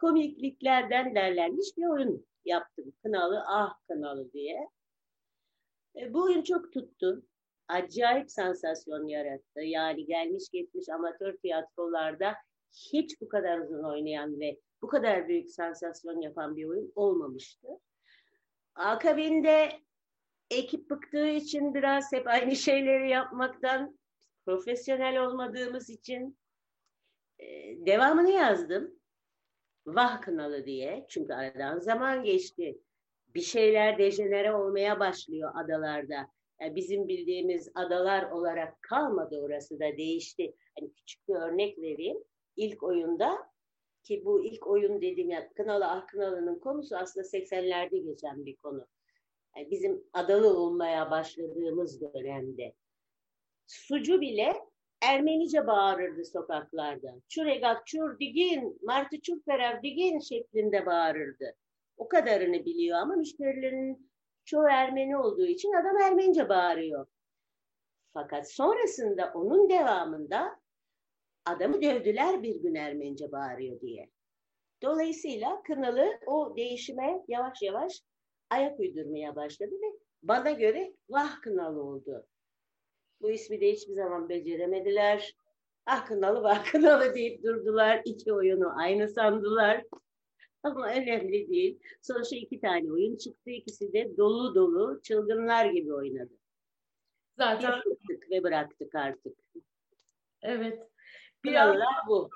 komikliklerden 0.00 1.14
derlenmiş 1.14 1.66
bir 1.76 1.86
oyun 1.86 2.26
yaptım. 2.44 2.92
Kınalı 3.02 3.42
ah 3.48 3.74
kınalı 3.88 4.32
diye. 4.32 4.68
E, 5.96 6.14
bu 6.14 6.22
oyun 6.22 6.42
çok 6.42 6.72
tuttu. 6.72 7.22
Acayip 7.68 8.30
sansasyon 8.30 9.08
yarattı. 9.08 9.60
Yani 9.60 10.06
gelmiş 10.06 10.44
geçmiş 10.52 10.88
amatör 10.88 11.36
tiyatrolarda 11.36 12.34
hiç 12.92 13.20
bu 13.20 13.28
kadar 13.28 13.58
uzun 13.58 13.84
oynayan 13.84 14.40
ve 14.40 14.58
bu 14.82 14.86
kadar 14.86 15.28
büyük 15.28 15.50
sansasyon 15.50 16.20
yapan 16.20 16.56
bir 16.56 16.64
oyun 16.64 16.92
olmamıştı. 16.94 17.68
Akabinde 18.74 19.72
ekip 20.50 20.90
bıktığı 20.90 21.28
için 21.28 21.74
biraz 21.74 22.12
hep 22.12 22.26
aynı 22.26 22.56
şeyleri 22.56 23.10
yapmaktan 23.10 23.98
profesyonel 24.44 25.26
olmadığımız 25.26 25.90
için 25.90 26.38
devamını 27.76 28.30
yazdım. 28.30 28.94
Vah 29.86 30.22
Kınalı 30.22 30.66
diye. 30.66 31.06
Çünkü 31.08 31.32
aradan 31.32 31.78
zaman 31.78 32.24
geçti. 32.24 32.78
Bir 33.34 33.40
şeyler 33.40 33.98
dejenere 33.98 34.54
olmaya 34.54 35.00
başlıyor 35.00 35.52
adalarda. 35.54 36.28
Yani 36.60 36.76
bizim 36.76 37.08
bildiğimiz 37.08 37.70
adalar 37.74 38.30
olarak 38.30 38.82
kalmadı 38.82 39.40
orası 39.40 39.80
da 39.80 39.96
değişti. 39.96 40.54
Hani 40.78 40.92
küçük 40.92 41.28
bir 41.28 41.34
örnek 41.34 41.78
vereyim. 41.78 42.18
İlk 42.56 42.82
oyunda 42.82 43.51
ki 44.02 44.22
bu 44.24 44.44
ilk 44.44 44.66
oyun 44.66 45.00
dediğim 45.00 45.30
ya 45.30 45.52
Kınalı 45.52 45.86
Ah 45.86 46.06
konusu 46.62 46.96
aslında 46.96 47.26
80'lerde 47.26 48.04
geçen 48.04 48.46
bir 48.46 48.56
konu. 48.56 48.86
Yani 49.56 49.70
bizim 49.70 50.04
adalı 50.12 50.58
olmaya 50.58 51.10
başladığımız 51.10 52.00
dönemde. 52.00 52.74
Sucu 53.66 54.20
bile 54.20 54.54
Ermenice 55.02 55.66
bağırırdı 55.66 56.24
sokaklarda. 56.24 57.14
Çuregak 57.28 57.86
çur 57.86 58.18
digin, 58.18 58.78
martı 58.82 59.20
çur 59.20 59.42
ferav 59.44 59.82
digin 59.82 60.18
şeklinde 60.18 60.86
bağırırdı. 60.86 61.54
O 61.96 62.08
kadarını 62.08 62.64
biliyor 62.64 62.98
ama 62.98 63.16
müşterilerin 63.16 64.10
çoğu 64.44 64.68
Ermeni 64.68 65.16
olduğu 65.16 65.46
için 65.46 65.72
adam 65.72 65.96
Ermenice 65.96 66.48
bağırıyor. 66.48 67.06
Fakat 68.12 68.52
sonrasında 68.52 69.32
onun 69.34 69.70
devamında 69.70 70.61
adamı 71.46 71.82
dövdüler 71.82 72.42
bir 72.42 72.56
gün 72.56 72.74
Ermenice 72.74 73.32
bağırıyor 73.32 73.80
diye. 73.80 74.10
Dolayısıyla 74.82 75.62
Kınalı 75.62 76.18
o 76.26 76.56
değişime 76.56 77.24
yavaş 77.28 77.62
yavaş 77.62 78.02
ayak 78.50 78.80
uydurmaya 78.80 79.36
başladı 79.36 79.74
ve 79.74 79.98
bana 80.22 80.50
göre 80.50 80.92
vah 81.08 81.40
Kınalı 81.40 81.82
oldu. 81.82 82.26
Bu 83.20 83.30
ismi 83.30 83.60
de 83.60 83.72
hiçbir 83.72 83.94
zaman 83.94 84.28
beceremediler. 84.28 85.34
Ah 85.86 86.06
Kınalı 86.06 86.42
vah 86.42 86.64
Kınalı 86.72 87.14
deyip 87.14 87.44
durdular. 87.44 88.02
İki 88.04 88.32
oyunu 88.32 88.78
aynı 88.78 89.08
sandılar. 89.08 89.84
Ama 90.62 90.88
önemli 90.92 91.48
değil. 91.48 91.78
Sonuçta 92.02 92.36
iki 92.36 92.60
tane 92.60 92.92
oyun 92.92 93.16
çıktı. 93.16 93.50
İkisi 93.50 93.92
de 93.92 94.16
dolu 94.16 94.54
dolu 94.54 95.00
çılgınlar 95.02 95.66
gibi 95.66 95.94
oynadı. 95.94 96.32
Zaten 97.36 97.70
Yaptık 97.70 98.30
ve 98.30 98.42
bıraktık 98.42 98.94
artık. 98.94 99.38
Evet. 100.42 100.91
Biraz 101.44 101.76
bu. 102.08 102.30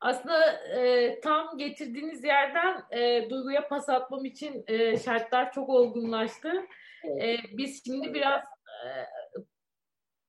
Aslında 0.00 0.52
e, 0.52 1.20
tam 1.20 1.58
getirdiğiniz 1.58 2.24
yerden 2.24 2.82
e, 2.90 3.30
Duygu'ya 3.30 3.68
pas 3.68 3.88
atmam 3.88 4.24
için 4.24 4.64
e, 4.66 4.98
şartlar 4.98 5.52
çok 5.52 5.68
olgunlaştı. 5.68 6.52
E, 7.20 7.36
biz 7.52 7.84
şimdi 7.84 8.14
biraz 8.14 8.44
e, 8.66 8.88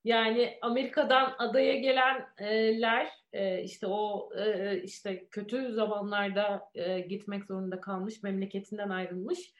yani 0.03 0.57
Amerika'dan 0.61 1.35
adaya 1.37 1.73
gelenler 1.73 3.07
e, 3.33 3.63
işte 3.63 3.87
o 3.87 4.29
e, 4.37 4.77
işte 4.81 5.27
kötü 5.27 5.73
zamanlarda 5.73 6.69
e, 6.75 6.99
gitmek 6.99 7.45
zorunda 7.45 7.81
kalmış, 7.81 8.23
memleketinden 8.23 8.89
ayrılmış. 8.89 9.53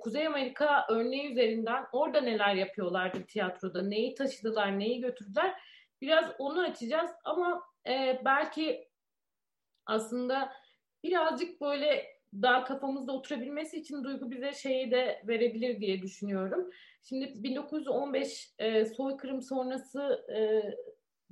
Kuzey 0.00 0.26
Amerika 0.26 0.86
örneği 0.90 1.30
üzerinden 1.32 1.84
orada 1.92 2.20
neler 2.20 2.54
yapıyorlardı 2.54 3.26
tiyatroda, 3.26 3.82
neyi 3.82 4.14
taşıdılar, 4.14 4.78
neyi 4.78 5.00
götürdüler. 5.00 5.54
Biraz 6.00 6.24
onu 6.38 6.60
açacağız 6.60 7.10
ama 7.24 7.62
belki 8.24 8.88
aslında 9.86 10.52
birazcık 11.04 11.60
böyle 11.60 12.20
daha 12.34 12.64
kafamızda 12.64 13.12
oturabilmesi 13.12 13.76
için 13.76 14.04
duygu 14.04 14.30
bize 14.30 14.52
şeyi 14.52 14.90
de 14.90 15.22
verebilir 15.26 15.80
diye 15.80 16.02
düşünüyorum. 16.02 16.70
Şimdi 17.02 17.42
1915 17.42 18.54
e, 18.58 18.84
soykırım 18.84 19.42
sonrası 19.42 20.26
e, 20.36 20.62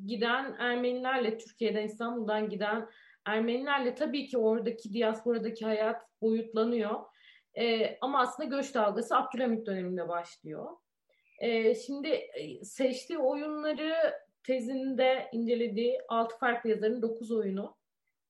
giden 0.07 0.57
Ermenilerle 0.59 1.39
Türkiye'den 1.39 1.83
İstanbul'dan 1.83 2.49
giden 2.49 2.89
Ermenilerle 3.27 3.95
tabii 3.95 4.27
ki 4.27 4.39
oradaki 4.39 4.93
diasporadaki 4.93 5.65
hayat 5.65 6.03
boyutlanıyor. 6.23 7.01
E, 7.59 7.99
ama 8.01 8.21
aslında 8.21 8.49
göç 8.49 8.75
dalgası 8.75 9.17
Abdülhamit 9.17 9.67
döneminde 9.67 10.09
başlıyor. 10.09 10.77
E, 11.39 11.75
şimdi 11.75 12.09
e, 12.09 12.65
seçtiği 12.65 13.19
oyunları 13.19 14.15
tezinde 14.49 15.29
incelediği 15.33 15.99
altı 16.09 16.39
farklı 16.39 16.71
yazarın 16.71 17.03
dokuz 17.03 17.33
oyunu. 17.33 17.77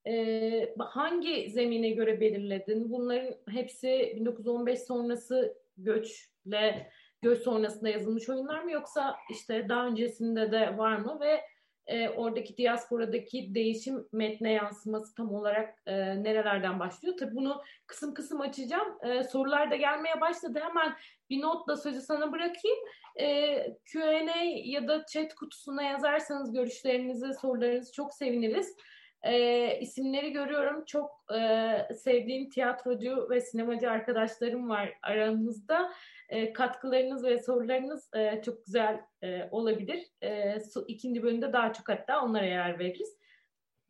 E, 0.07 0.75
hangi 0.79 1.51
zemine 1.51 1.91
göre 1.91 2.21
belirledin? 2.21 2.93
Bunların 2.93 3.35
hepsi 3.49 4.13
1915 4.17 4.79
sonrası 4.79 5.59
göçle 5.77 6.91
göç 7.23 7.43
sonrasında 7.43 7.89
yazılmış 7.89 8.29
oyunlar 8.29 8.63
mı 8.63 8.73
yoksa 8.73 9.17
işte 9.31 9.69
daha 9.69 9.87
öncesinde 9.87 10.53
de 10.53 10.79
var 10.79 10.97
mı 10.97 11.19
ve 11.21 11.41
e, 11.89 12.09
oradaki 12.09 12.57
diasporadaki 12.57 13.55
değişim 13.55 14.09
metne 14.13 14.53
yansıması 14.53 15.15
tam 15.15 15.35
olarak 15.35 15.75
e, 15.87 16.23
nerelerden 16.23 16.81
başlıyor? 16.81 17.17
Tabii 17.19 17.35
bunu 17.35 17.63
kısım 17.87 18.15
kısım 18.15 18.41
açacağım. 18.41 18.99
E, 19.03 19.25
sorular 19.25 19.71
da 19.71 19.77
gelmeye 19.77 20.21
başladı. 20.21 20.61
Hemen 20.63 20.95
bir 21.31 21.41
notla 21.41 21.77
sözü 21.77 22.01
sana 22.01 22.33
bırakayım. 22.33 22.79
E, 23.21 23.57
Q&A 23.93 24.43
ya 24.65 24.89
da 24.89 25.05
chat 25.07 25.35
kutusuna 25.35 25.83
yazarsanız 25.83 26.53
görüşlerinizi, 26.53 27.35
sorularınızı 27.35 27.93
çok 27.93 28.15
seviniriz. 28.15 28.77
E, 29.23 29.81
isimleri 29.81 30.33
görüyorum. 30.33 30.85
Çok 30.85 31.25
e, 31.35 31.95
sevdiğim 31.95 32.51
tiyatrocu 32.51 33.27
ve 33.31 33.41
sinemacı 33.41 33.91
arkadaşlarım 33.91 34.69
var 34.69 34.95
aramızda 35.03 35.93
e, 36.29 36.53
katkılarınız 36.53 37.25
ve 37.25 37.39
sorularınız 37.39 38.11
e, 38.15 38.43
çok 38.43 38.67
güzel 38.67 39.01
e, 39.23 39.49
olabilir. 39.51 40.07
E, 40.23 40.61
su, 40.61 40.85
ikinci 40.89 41.23
bölümde 41.23 41.53
daha 41.53 41.73
çok 41.73 41.89
hatta 41.89 42.25
onlara 42.25 42.45
yer 42.45 42.79
veririz. 42.79 43.19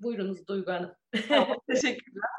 Buyurunuz 0.00 0.46
Duygu 0.46 0.72
Hanım. 0.72 0.92
tamam, 1.28 1.60
teşekkürler. 1.70 2.30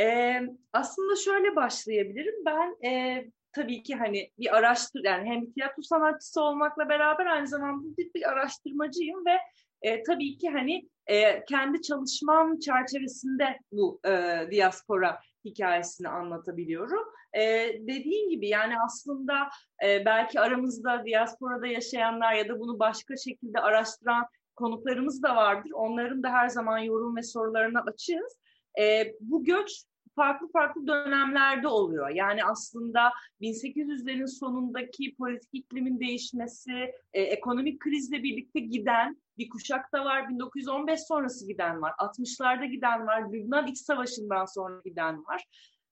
Ee, 0.00 0.40
aslında 0.72 1.16
şöyle 1.16 1.56
başlayabilirim. 1.56 2.34
Ben 2.46 2.88
e, 2.88 3.24
tabii 3.52 3.82
ki 3.82 3.94
hani 3.94 4.30
bir 4.38 4.56
araştır 4.56 5.04
yani 5.04 5.28
hem 5.28 5.52
tiyatro 5.52 5.82
sanatçısı 5.82 6.42
olmakla 6.42 6.88
beraber 6.88 7.26
aynı 7.26 7.46
zamanda 7.46 7.96
bir, 7.98 8.14
bir 8.14 8.30
araştırmacıyım 8.30 9.26
ve 9.26 9.38
e, 9.82 10.02
tabii 10.02 10.38
ki 10.38 10.48
hani 10.48 10.88
e, 11.06 11.44
kendi 11.44 11.82
çalışmam 11.82 12.58
çerçevesinde 12.58 13.58
bu 13.72 14.00
e, 14.06 14.44
diaspora 14.50 15.20
hikayesini 15.44 16.08
anlatabiliyorum. 16.08 17.04
E, 17.32 17.42
dediğin 17.80 18.30
gibi 18.30 18.48
yani 18.48 18.74
aslında 18.86 19.48
e, 19.84 20.04
belki 20.04 20.40
aramızda 20.40 21.04
diasporada 21.06 21.66
yaşayanlar 21.66 22.32
ya 22.32 22.48
da 22.48 22.60
bunu 22.60 22.78
başka 22.78 23.16
şekilde 23.16 23.60
araştıran 23.60 24.26
konuklarımız 24.56 25.22
da 25.22 25.36
vardır. 25.36 25.70
Onların 25.74 26.22
da 26.22 26.30
her 26.32 26.48
zaman 26.48 26.78
yorum 26.78 27.16
ve 27.16 27.22
sorularına 27.22 27.80
açığız. 27.80 28.38
E, 28.80 29.14
bu 29.20 29.44
göç 29.44 29.84
farklı 30.16 30.52
farklı 30.52 30.86
dönemlerde 30.86 31.68
oluyor. 31.68 32.08
Yani 32.08 32.44
aslında 32.44 33.12
1800'lerin 33.40 34.38
sonundaki 34.38 35.14
politik 35.14 35.48
iklimin 35.52 36.00
değişmesi, 36.00 36.92
e, 37.12 37.22
ekonomik 37.22 37.80
krizle 37.80 38.22
birlikte 38.22 38.60
giden 38.60 39.16
bir 39.40 39.48
kuşak 39.48 39.92
da 39.92 40.04
var. 40.04 40.28
1915 40.28 41.00
sonrası 41.00 41.46
giden 41.46 41.82
var. 41.82 41.92
60'larda 41.98 42.66
giden 42.66 43.06
var. 43.06 43.32
Lübnan 43.32 43.66
İç 43.66 43.78
Savaşı'ndan 43.78 44.44
sonra 44.44 44.80
giden 44.84 45.24
var. 45.26 45.44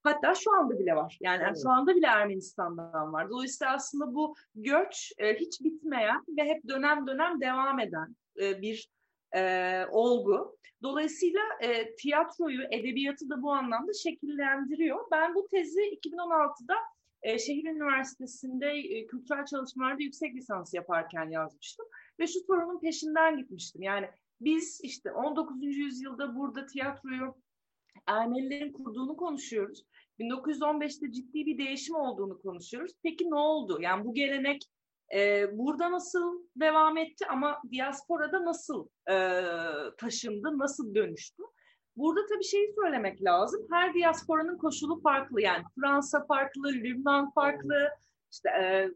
Hatta 0.03 0.35
şu 0.35 0.53
anda 0.53 0.79
bile 0.79 0.97
var. 0.97 1.19
Yani 1.21 1.43
evet. 1.47 1.59
şu 1.63 1.71
anda 1.71 1.95
bile 1.95 2.07
Ermenistan'dan 2.07 3.13
var. 3.13 3.31
Dolayısıyla 3.31 3.75
aslında 3.75 4.15
bu 4.15 4.35
göç 4.55 5.13
e, 5.19 5.35
hiç 5.35 5.61
bitmeyen 5.61 6.25
ve 6.39 6.45
hep 6.45 6.69
dönem 6.69 7.07
dönem 7.07 7.41
devam 7.41 7.81
eden 7.81 8.17
e, 8.41 8.63
bir 8.63 8.89
e, 9.37 9.83
olgu. 9.91 10.59
Dolayısıyla 10.83 11.41
e, 11.63 11.95
tiyatroyu, 11.95 12.63
edebiyatı 12.71 13.31
da 13.31 13.43
bu 13.43 13.53
anlamda 13.53 13.93
şekillendiriyor. 13.93 14.99
Ben 15.13 15.35
bu 15.35 15.49
tezi 15.51 15.81
2016'da 15.81 16.75
e, 17.23 17.39
Şehir 17.39 17.65
Üniversitesi'nde 17.65 18.67
e, 18.67 19.07
kültürel 19.07 19.45
çalışmalarda 19.45 20.03
yüksek 20.03 20.35
lisans 20.35 20.75
yaparken 20.75 21.31
yazmıştım. 21.31 21.87
Ve 22.21 22.27
şu 22.27 22.41
sorunun 22.47 22.81
peşinden 22.81 23.37
gitmiştim. 23.37 23.83
Yani 23.83 24.09
biz 24.41 24.81
işte 24.83 25.13
19. 25.13 25.57
yüzyılda 25.63 26.37
burada 26.37 26.67
tiyatroyu 26.67 27.35
Ermenilerin 28.07 28.73
kurduğunu 28.73 29.17
konuşuyoruz. 29.17 29.85
1915'te 30.21 31.13
ciddi 31.13 31.47
bir 31.47 31.59
değişim 31.59 31.95
olduğunu 31.95 32.43
konuşuyoruz. 32.43 32.93
Peki 33.03 33.31
ne 33.31 33.35
oldu? 33.35 33.79
Yani 33.81 34.05
bu 34.05 34.15
gelenek 34.15 34.63
e, 35.15 35.47
burada 35.59 35.93
nasıl 35.93 36.43
devam 36.57 36.97
etti 36.97 37.27
ama 37.27 37.63
diasporada 37.73 38.45
nasıl 38.45 38.89
e, 39.11 39.17
taşındı, 39.99 40.59
nasıl 40.59 40.95
dönüştü? 40.95 41.43
Burada 41.97 42.21
tabii 42.27 42.45
şeyi 42.45 42.75
söylemek 42.83 43.25
lazım. 43.25 43.67
Her 43.71 43.95
diasporanın 43.95 44.59
koşulu 44.59 45.01
farklı. 45.01 45.41
Yani 45.41 45.65
Fransa 45.81 46.27
farklı, 46.27 46.69
Lübnan 46.69 47.31
farklı, 47.31 47.89
işte 48.33 48.49
e, 48.49 48.91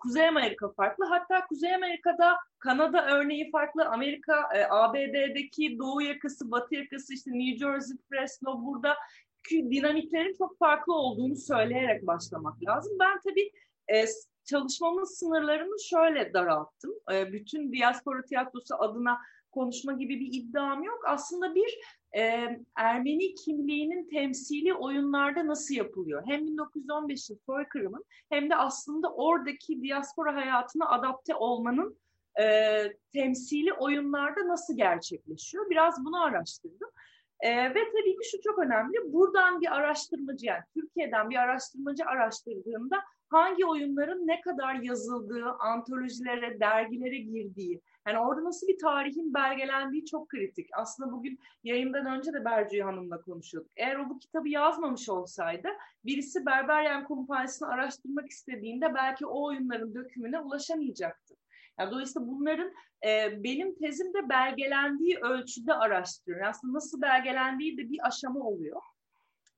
Kuzey 0.00 0.28
Amerika 0.28 0.72
farklı. 0.72 1.04
Hatta 1.04 1.46
Kuzey 1.46 1.74
Amerika'da 1.74 2.36
Kanada 2.58 3.06
örneği 3.06 3.50
farklı. 3.50 3.84
Amerika, 3.84 4.48
e, 4.54 4.64
ABD'deki 4.70 5.78
doğu 5.78 6.02
yakası, 6.02 6.50
batı 6.50 6.74
yakası, 6.74 7.14
işte 7.14 7.30
New 7.30 7.58
Jersey, 7.58 7.96
Fresno 8.10 8.64
burada 8.64 8.96
dinamiklerin 9.50 10.34
çok 10.38 10.58
farklı 10.58 10.94
olduğunu 10.94 11.36
söyleyerek 11.36 12.06
başlamak 12.06 12.64
lazım. 12.64 12.96
Ben 13.00 13.20
tabii 13.20 13.50
e, 13.92 14.04
çalışmamın 14.44 15.04
sınırlarını 15.04 15.76
şöyle 15.90 16.34
daralttım. 16.34 16.94
E, 17.12 17.32
bütün 17.32 17.72
diaspora 17.72 18.24
tiyatrosu 18.24 18.74
adına 18.78 19.18
konuşma 19.56 19.92
gibi 19.92 20.20
bir 20.20 20.28
iddiam 20.32 20.82
yok. 20.82 21.00
Aslında 21.06 21.54
bir 21.54 21.78
e, 22.16 22.48
Ermeni 22.76 23.34
kimliğinin 23.34 24.08
temsili 24.08 24.74
oyunlarda 24.74 25.46
nasıl 25.46 25.74
yapılıyor? 25.74 26.22
Hem 26.26 26.40
1915'in 26.40 27.40
soykırımın 27.46 28.04
hem 28.28 28.50
de 28.50 28.56
aslında 28.56 29.12
oradaki 29.14 29.82
diaspora 29.82 30.34
hayatına 30.34 30.88
adapte 30.88 31.34
olmanın 31.34 31.98
e, 32.40 32.44
temsili 33.12 33.72
oyunlarda 33.72 34.48
nasıl 34.48 34.76
gerçekleşiyor? 34.76 35.70
Biraz 35.70 36.04
bunu 36.04 36.22
araştırdım. 36.22 36.90
E, 37.40 37.74
ve 37.74 37.84
tabii 37.92 38.16
ki 38.16 38.30
şu 38.30 38.40
çok 38.40 38.58
önemli. 38.58 39.12
Buradan 39.12 39.60
bir 39.60 39.74
araştırmacı 39.76 40.46
yani 40.46 40.62
Türkiye'den 40.74 41.30
bir 41.30 41.36
araştırmacı 41.36 42.04
araştırdığında 42.04 42.96
hangi 43.28 43.66
oyunların 43.66 44.26
ne 44.26 44.40
kadar 44.40 44.74
yazıldığı, 44.74 45.44
antolojilere, 45.58 46.60
dergilere 46.60 47.18
girdiği, 47.18 47.80
yani 48.06 48.18
orada 48.18 48.44
nasıl 48.44 48.66
bir 48.66 48.78
tarihin 48.78 49.34
belgelendiği 49.34 50.04
çok 50.04 50.28
kritik. 50.28 50.68
Aslında 50.72 51.12
bugün 51.12 51.38
yayından 51.64 52.06
önce 52.06 52.32
de 52.32 52.44
Bercüye 52.44 52.84
Hanım'la 52.84 53.20
konuşuyorduk. 53.20 53.70
Eğer 53.76 53.96
o 53.96 54.08
bu 54.08 54.18
kitabı 54.18 54.48
yazmamış 54.48 55.08
olsaydı 55.08 55.68
birisi 56.04 56.46
Berberyen 56.46 57.04
Kumpanyası'nı 57.04 57.68
araştırmak 57.68 58.30
istediğinde 58.30 58.94
belki 58.94 59.26
o 59.26 59.44
oyunların 59.44 59.94
dökümüne 59.94 60.40
ulaşamayacaktı. 60.40 61.34
Yani 61.78 61.90
dolayısıyla 61.90 62.28
bunların 62.28 62.72
e, 63.06 63.42
benim 63.44 63.74
tezimde 63.74 64.28
belgelendiği 64.28 65.18
ölçüde 65.18 65.74
araştırıyorum. 65.74 66.46
Aslında 66.48 66.74
nasıl 66.74 67.02
belgelendiği 67.02 67.78
de 67.78 67.90
bir 67.90 68.06
aşama 68.06 68.40
oluyor. 68.40 68.80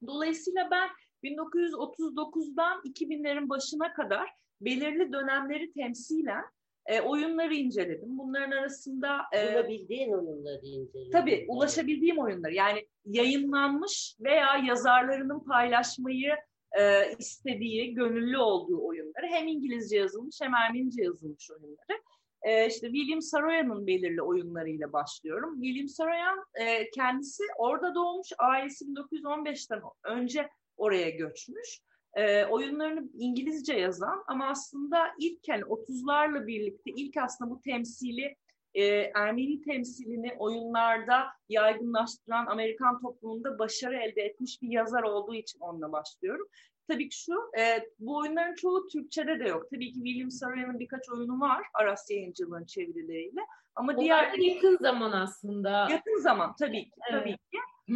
Dolayısıyla 0.06 0.68
ben 0.70 0.88
1939'dan 1.24 2.80
2000'lerin 2.80 3.48
başına 3.48 3.92
kadar 3.92 4.30
belirli 4.60 5.12
dönemleri 5.12 5.72
temsilen 5.72 6.44
e, 6.88 7.00
oyunları 7.00 7.54
inceledim. 7.54 8.18
Bunların 8.18 8.50
arasında... 8.50 9.20
E, 9.34 9.52
Bulabildiğin 9.52 10.12
oyunları 10.12 10.66
inceledim. 10.66 11.12
Tabii 11.12 11.44
ulaşabildiğim 11.48 12.18
oyunları. 12.18 12.54
Yani 12.54 12.86
yayınlanmış 13.04 14.16
veya 14.20 14.56
yazarlarının 14.56 15.40
paylaşmayı 15.40 16.34
e, 16.78 17.12
istediği, 17.18 17.94
gönüllü 17.94 18.38
olduğu 18.38 18.86
oyunları. 18.86 19.26
Hem 19.26 19.48
İngilizce 19.48 19.96
yazılmış 19.96 20.40
hem 20.42 20.54
Ermenice 20.54 21.02
yazılmış 21.02 21.50
oyunları. 21.50 22.02
E, 22.42 22.66
işte 22.66 22.86
William 22.86 23.22
Saroyan'ın 23.22 23.86
belirli 23.86 24.22
oyunlarıyla 24.22 24.92
başlıyorum. 24.92 25.62
William 25.62 25.88
Saroyan 25.88 26.44
e, 26.54 26.90
kendisi 26.90 27.42
orada 27.58 27.94
doğmuş, 27.94 28.28
ailesi 28.38 28.84
1915'ten 28.84 29.80
önce 30.04 30.48
oraya 30.76 31.10
göçmüş 31.10 31.80
e, 32.18 32.46
oyunlarını 32.46 33.08
İngilizce 33.14 33.74
yazan 33.74 34.24
ama 34.26 34.48
aslında 34.48 34.98
ilk 35.18 35.48
yani 35.48 35.62
30'larla 35.62 36.46
birlikte 36.46 36.90
ilk 36.96 37.16
aslında 37.16 37.50
bu 37.50 37.60
temsili 37.60 38.36
e, 38.74 38.84
Ermeni 39.14 39.62
temsilini 39.62 40.36
oyunlarda 40.38 41.26
yaygınlaştıran 41.48 42.46
Amerikan 42.46 43.00
toplumunda 43.00 43.58
başarı 43.58 43.96
elde 43.96 44.22
etmiş 44.22 44.62
bir 44.62 44.68
yazar 44.68 45.02
olduğu 45.02 45.34
için 45.34 45.60
onunla 45.60 45.92
başlıyorum. 45.92 46.46
Tabii 46.88 47.08
ki 47.08 47.16
şu, 47.16 47.32
e, 47.58 47.88
bu 47.98 48.16
oyunların 48.16 48.54
çoğu 48.54 48.88
Türkçe'de 48.88 49.40
de 49.40 49.48
yok. 49.48 49.70
Tabii 49.70 49.92
ki 49.92 50.04
William 50.04 50.30
Saroyan'ın 50.30 50.78
birkaç 50.78 51.10
oyunu 51.10 51.40
var 51.40 51.62
Aras 51.74 52.10
Yayıncılığı'nın 52.10 52.64
çevirileriyle. 52.64 53.40
Ama 53.74 53.92
Onlar 53.92 54.04
diğer 54.04 54.32
yakın 54.38 54.76
zaman 54.80 55.12
aslında. 55.12 55.88
Yakın 55.90 56.22
zaman 56.22 56.54
tabii 56.58 56.84
ki, 56.84 56.90
tabii 57.10 57.32
ki. 57.32 57.47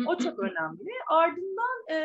O 0.07 0.17
çok 0.17 0.39
önemli. 0.39 0.91
Ardından 1.09 1.91
e, 1.91 1.97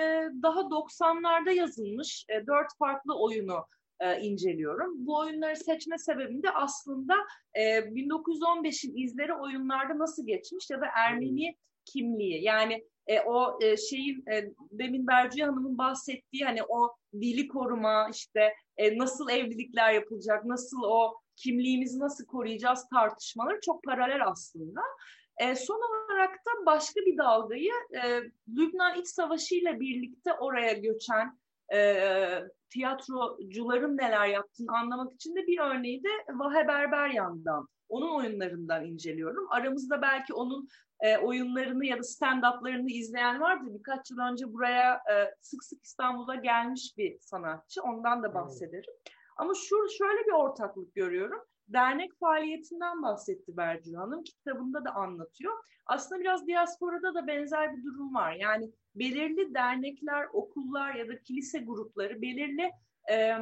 daha 0.44 0.60
90'larda 0.60 1.54
yazılmış 1.54 2.26
e, 2.30 2.48
dört 2.48 2.78
farklı 2.80 3.20
oyunu 3.20 3.66
e, 4.00 4.22
inceliyorum. 4.22 5.06
Bu 5.06 5.18
oyunları 5.20 5.56
seçme 5.56 5.98
sebebim 5.98 6.44
de 6.44 6.52
aslında 6.52 7.14
e, 7.54 7.62
1915'in 7.80 8.96
izleri 8.96 9.34
oyunlarda 9.34 10.00
nasıl 10.00 10.28
geçmiş 10.28 10.70
ya 10.70 10.82
da 10.82 10.86
Ermeni 10.96 11.56
kimliği. 11.86 12.44
Yani 12.44 12.84
e, 13.08 13.20
o 13.20 13.60
e, 13.62 13.78
şeyin 13.78 14.24
e, 14.32 14.52
demin 14.72 15.08
Bercüye 15.08 15.46
Hanım'ın 15.46 15.78
bahsettiği 15.78 16.46
hani 16.46 16.64
o 16.64 16.96
dili 17.14 17.48
koruma 17.48 18.10
işte 18.14 18.54
e, 18.78 18.98
nasıl 18.98 19.30
evlilikler 19.30 19.94
yapılacak, 19.94 20.46
nasıl 20.46 20.78
o 20.84 21.14
kimliğimizi 21.36 22.00
nasıl 22.00 22.26
koruyacağız 22.26 22.86
tartışmaları 22.94 23.60
çok 23.66 23.84
paralel 23.84 24.28
aslında. 24.28 24.82
E, 25.38 25.56
son 25.56 25.82
olarak 25.90 26.36
da 26.36 26.66
başka 26.66 27.02
bir 27.02 27.18
dalgayı 27.18 27.72
e, 28.04 28.22
Lübnan 28.50 29.00
İç 29.00 29.08
Savaşı 29.08 29.56
ile 29.56 29.80
birlikte 29.80 30.34
oraya 30.34 30.74
göçen 30.74 31.40
e, 31.74 32.00
tiyatrocuların 32.70 33.98
neler 33.98 34.28
yaptığını 34.28 34.78
anlamak 34.78 35.14
için 35.14 35.36
de 35.36 35.48
bir 35.48 35.60
örneği 35.60 36.04
de 36.04 36.10
Vahe 36.30 36.68
Berberyan'dan, 36.68 37.68
onun 37.90 38.16
oyunlarından 38.16 38.86
inceliyorum. 38.86 39.48
Aramızda 39.50 40.02
belki 40.02 40.34
onun 40.34 40.68
e, 41.00 41.18
oyunlarını 41.18 41.86
ya 41.86 41.98
da 41.98 42.04
stand-up'larını 42.04 42.92
izleyen 42.92 43.42
vardı. 43.42 43.66
Birkaç 43.70 44.12
yıl 44.12 44.18
önce 44.18 44.54
buraya 44.54 44.94
e, 44.96 45.36
sık 45.42 45.64
sık 45.64 45.84
İstanbul'a 45.84 46.36
gelmiş 46.36 46.94
bir 46.98 47.18
sanatçı. 47.22 47.82
Ondan 47.84 48.24
da 48.24 48.34
bahsederim. 48.34 48.84
Evet. 48.88 49.14
Ama 49.38 49.54
şu 49.54 49.76
şöyle 49.98 50.26
bir 50.26 50.32
ortaklık 50.32 50.96
görüyorum 50.96 51.42
dernek 51.68 52.20
faaliyetinden 52.20 53.02
bahsetti 53.04 53.58
Bercü 53.58 53.96
Hanım. 53.96 54.24
Kitabında 54.24 54.86
da 54.86 54.92
anlatıyor. 54.96 55.54
Aslında 55.86 56.22
biraz 56.22 56.48
diasporada 56.48 57.14
da 57.14 57.28
benzer 57.28 57.78
bir 57.78 57.84
durum 57.84 58.16
var. 58.16 58.32
Yani 58.32 58.72
belirli 58.96 59.54
dernekler, 59.54 60.28
okullar 60.34 60.96
ya 60.96 61.08
da 61.08 61.22
kilise 61.22 61.60
grupları 61.60 62.22
belirli 62.22 62.72
e, 63.12 63.38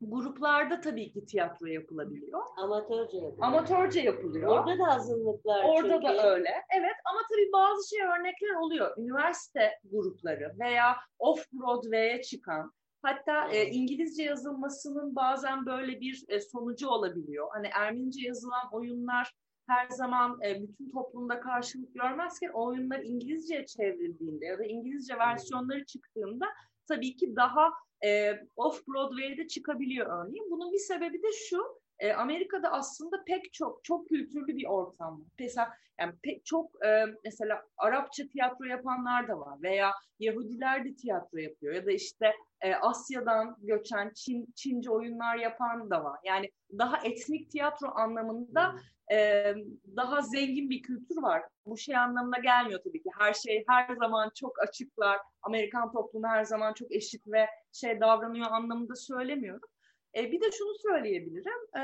gruplarda 0.00 0.80
tabii 0.80 1.12
ki 1.12 1.26
tiyatro 1.26 1.66
yapılabiliyor. 1.66 2.40
Amatörce 2.56 3.16
yapılıyor. 3.16 3.38
Amatörce 3.40 4.00
yapılıyor. 4.00 4.48
Orada 4.48 4.78
da 4.78 4.84
azınlıklar 4.84 5.64
Orada 5.64 5.92
çünkü. 5.92 6.06
da 6.18 6.34
öyle. 6.34 6.50
Evet 6.78 6.96
ama 7.10 7.20
tabii 7.32 7.50
bazı 7.52 7.88
şey 7.88 8.02
örnekler 8.06 8.54
oluyor. 8.54 8.96
Üniversite 8.98 9.72
grupları 9.84 10.52
veya 10.60 10.96
off-Broadway'e 11.18 12.22
çıkan 12.22 12.72
Hatta 13.04 13.48
e, 13.48 13.66
İngilizce 13.66 14.22
yazılmasının 14.22 15.16
bazen 15.16 15.66
böyle 15.66 16.00
bir 16.00 16.24
e, 16.28 16.40
sonucu 16.40 16.88
olabiliyor. 16.88 17.48
Hani 17.52 17.66
Ermenice 17.74 18.26
yazılan 18.26 18.68
oyunlar 18.72 19.32
her 19.68 19.88
zaman 19.88 20.38
e, 20.42 20.62
bütün 20.62 20.90
toplumda 20.90 21.40
karşılık 21.40 21.94
görmezken 21.94 22.50
o 22.54 22.66
oyunlar 22.66 23.00
İngilizceye 23.00 23.66
çevrildiğinde 23.66 24.46
ya 24.46 24.58
da 24.58 24.64
İngilizce 24.64 25.18
versiyonları 25.18 25.84
çıktığında 25.84 26.46
tabii 26.88 27.16
ki 27.16 27.36
daha 27.36 27.70
e, 28.04 28.32
off-Broadway'de 28.56 29.48
çıkabiliyor 29.48 30.06
örneğin. 30.06 30.50
Bunun 30.50 30.72
bir 30.72 30.78
sebebi 30.78 31.22
de 31.22 31.32
şu, 31.48 31.62
e, 31.98 32.12
Amerika'da 32.12 32.72
aslında 32.72 33.24
pek 33.26 33.52
çok 33.52 33.84
çok 33.84 34.08
kültürlü 34.08 34.56
bir 34.56 34.66
ortam 34.66 35.20
var. 35.20 35.28
Mesela 35.38 35.68
yani 36.00 36.12
pek 36.22 36.44
çok 36.44 36.84
e, 36.86 37.04
mesela 37.24 37.62
Arapça 37.76 38.28
tiyatro 38.28 38.64
yapanlar 38.64 39.28
da 39.28 39.40
var 39.40 39.62
veya 39.62 39.92
Yahudiler 40.18 40.84
de 40.84 40.94
tiyatro 40.94 41.38
yapıyor 41.38 41.74
ya 41.74 41.86
da 41.86 41.92
işte 41.92 42.32
e, 42.60 42.74
Asya'dan 42.74 43.56
göçen 43.62 44.12
Çin 44.14 44.52
Çince 44.54 44.90
oyunlar 44.90 45.36
yapan 45.36 45.90
da 45.90 46.04
var. 46.04 46.18
Yani 46.24 46.50
daha 46.78 46.96
etnik 47.04 47.50
tiyatro 47.50 47.88
anlamında 47.94 48.74
e, 49.12 49.44
daha 49.96 50.22
zengin 50.22 50.70
bir 50.70 50.82
kültür 50.82 51.22
var. 51.22 51.42
Bu 51.66 51.76
şey 51.76 51.96
anlamına 51.96 52.38
gelmiyor 52.38 52.80
tabii 52.84 53.02
ki. 53.02 53.10
Her 53.18 53.32
şey 53.32 53.64
her 53.68 53.96
zaman 53.96 54.30
çok 54.34 54.62
açıklar. 54.62 55.18
Amerikan 55.42 55.92
toplumu 55.92 56.26
her 56.28 56.44
zaman 56.44 56.74
çok 56.74 56.92
eşit 56.92 57.22
ve 57.26 57.46
şey 57.72 58.00
davranıyor 58.00 58.50
anlamında 58.50 58.94
söylemiyorum. 58.94 59.68
E, 60.16 60.32
bir 60.32 60.40
de 60.40 60.50
şunu 60.52 60.74
söyleyebilirim. 60.82 61.78
E, 61.78 61.82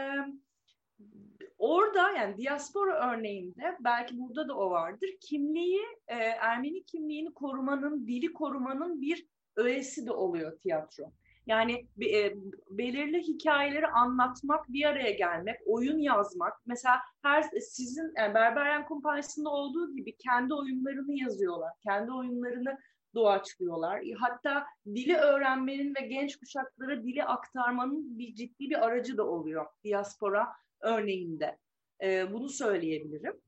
orada 1.58 2.10
yani 2.10 2.36
diaspora 2.36 3.12
örneğinde 3.12 3.76
belki 3.80 4.18
burada 4.18 4.48
da 4.48 4.56
o 4.56 4.70
vardır. 4.70 5.10
Kimliği, 5.20 5.82
e, 6.08 6.14
Ermeni 6.16 6.84
kimliğini 6.84 7.34
korumanın, 7.34 8.06
dili 8.06 8.32
korumanın 8.32 9.00
bir 9.00 9.26
öğesi 9.56 10.06
de 10.06 10.12
oluyor 10.12 10.58
tiyatro. 10.58 11.04
Yani 11.46 11.86
e, 12.12 12.34
belirli 12.70 13.22
hikayeleri 13.22 13.86
anlatmak, 13.86 14.68
bir 14.68 14.84
araya 14.84 15.10
gelmek, 15.10 15.56
oyun 15.66 15.98
yazmak. 15.98 16.52
Mesela 16.66 16.96
her 17.22 17.42
sizin 17.42 18.12
yani 18.16 18.34
Berberyen 18.34 18.86
Kumpanyası'nda 18.86 19.50
olduğu 19.50 19.96
gibi 19.96 20.16
kendi 20.16 20.54
oyunlarını 20.54 21.12
yazıyorlar. 21.12 21.72
Kendi 21.82 22.12
oyunlarını 22.12 22.78
doğaçlıyorlar. 23.14 24.04
Hatta 24.18 24.66
dili 24.86 25.16
öğrenmenin 25.16 25.94
ve 25.94 26.06
genç 26.06 26.36
kuşaklara 26.36 27.02
dili 27.02 27.24
aktarmanın 27.24 28.18
bir 28.18 28.34
ciddi 28.34 28.70
bir 28.70 28.86
aracı 28.86 29.16
da 29.16 29.26
oluyor 29.26 29.66
diaspora 29.84 30.48
örneğinde. 30.80 31.58
Ee, 32.02 32.32
bunu 32.32 32.48
söyleyebilirim. 32.48 33.40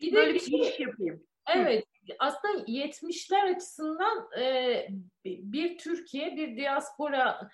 Bir 0.00 0.14
Böyle 0.14 0.34
bir 0.34 0.40
şey 0.40 0.60
iş 0.60 0.80
yapayım. 0.80 1.26
Evet. 1.54 1.84
Aslında 2.18 2.64
70'ler 2.64 3.54
açısından 3.54 4.28
e, 4.40 4.86
bir 5.24 5.78
Türkiye, 5.78 6.36
bir 6.36 6.56
diaspora 6.56 7.50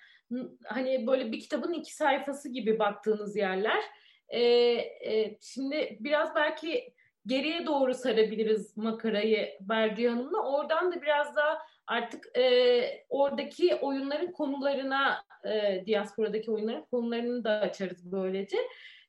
hani 0.65 1.07
böyle 1.07 1.31
bir 1.31 1.39
kitabın 1.39 1.73
iki 1.73 1.95
sayfası 1.95 2.49
gibi 2.49 2.79
baktığınız 2.79 3.35
yerler. 3.35 3.83
E, 4.29 4.41
e, 4.41 5.37
şimdi 5.41 5.97
biraz 5.99 6.35
belki 6.35 6.93
geriye 7.27 7.65
doğru 7.65 7.93
sarabiliriz 7.93 8.77
makarayı 8.77 9.57
Berdi 9.61 10.07
Hanım'la. 10.07 10.43
Oradan 10.43 10.91
da 10.91 11.01
biraz 11.01 11.35
daha 11.35 11.57
artık 11.87 12.37
e, 12.37 13.05
oradaki 13.09 13.75
oyunların 13.75 14.31
konularına, 14.31 15.23
e, 15.45 15.83
diasporadaki 15.85 16.51
oyunların 16.51 16.85
konularını 16.85 17.43
da 17.43 17.51
açarız 17.51 18.11
böylece. 18.11 18.57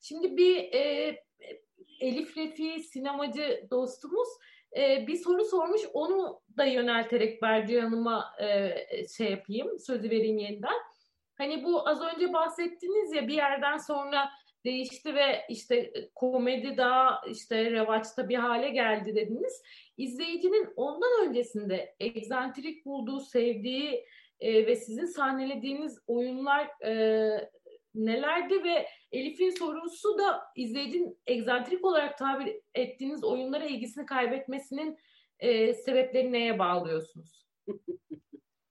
Şimdi 0.00 0.36
bir 0.36 0.56
e, 0.56 1.16
Elif 2.00 2.36
Refi 2.36 2.80
sinemacı 2.80 3.66
dostumuz 3.70 4.28
e, 4.76 5.06
bir 5.06 5.16
soru 5.16 5.44
sormuş. 5.44 5.82
Onu 5.92 6.40
da 6.56 6.64
yönelterek 6.64 7.42
Berce 7.42 7.80
Hanım'a 7.80 8.34
e, 8.40 8.74
şey 9.16 9.30
yapayım, 9.30 9.78
sözü 9.78 10.10
vereyim 10.10 10.38
yeniden. 10.38 10.78
Hani 11.38 11.64
bu 11.64 11.88
az 11.88 12.02
önce 12.02 12.32
bahsettiniz 12.32 13.12
ya 13.12 13.28
bir 13.28 13.34
yerden 13.34 13.76
sonra 13.76 14.30
değişti 14.64 15.14
ve 15.14 15.44
işte 15.48 15.92
komedi 16.14 16.76
daha 16.76 17.20
işte 17.30 17.70
revaçta 17.70 18.28
bir 18.28 18.34
hale 18.34 18.68
geldi 18.68 19.14
dediniz. 19.14 19.62
İzleyicinin 19.96 20.68
ondan 20.76 21.28
öncesinde 21.28 21.94
egzantrik 22.00 22.86
bulduğu, 22.86 23.20
sevdiği 23.20 24.04
e, 24.40 24.66
ve 24.66 24.76
sizin 24.76 25.06
sahnelediğiniz 25.06 25.98
oyunlar 26.06 26.84
e, 26.84 27.50
nelerdi 27.94 28.64
ve 28.64 28.86
Elif'in 29.12 29.50
sorusu 29.50 30.18
da 30.18 30.40
izleyicinin 30.56 31.18
egzantrik 31.26 31.84
olarak 31.84 32.18
tabir 32.18 32.56
ettiğiniz 32.74 33.24
oyunlara 33.24 33.66
ilgisini 33.66 34.06
kaybetmesinin 34.06 34.98
e, 35.38 35.74
sebepleri 35.74 36.32
neye 36.32 36.58
bağlıyorsunuz? 36.58 37.46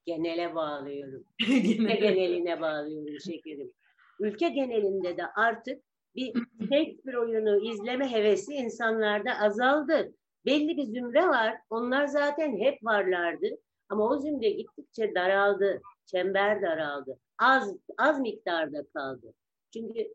Genele 0.06 0.56
bağlıyorum. 0.56 1.23
Geneline 1.78 2.62
bağlıyorum 2.62 3.19
şekerim. 3.26 3.73
Ülke 4.20 4.50
genelinde 4.50 5.18
de 5.18 5.26
artık 5.36 5.84
bir 6.16 6.34
Shakespeare 6.60 7.20
oyunu 7.20 7.72
izleme 7.72 8.12
hevesi 8.12 8.54
insanlarda 8.54 9.40
azaldı. 9.40 10.14
Belli 10.46 10.78
bir 10.78 10.84
zümre 10.84 11.28
var. 11.28 11.58
Onlar 11.70 12.08
zaten 12.08 12.58
hep 12.58 12.84
varlardı. 12.84 13.48
Ama 13.90 14.10
o 14.10 14.20
zümre 14.20 14.50
gittikçe 14.50 15.16
daraldı. 15.16 15.82
Çember 16.06 16.62
daraldı. 16.62 17.20
Az 17.40 17.76
az 17.98 18.20
miktarda 18.20 18.84
kaldı. 18.94 19.34
Çünkü 19.74 20.14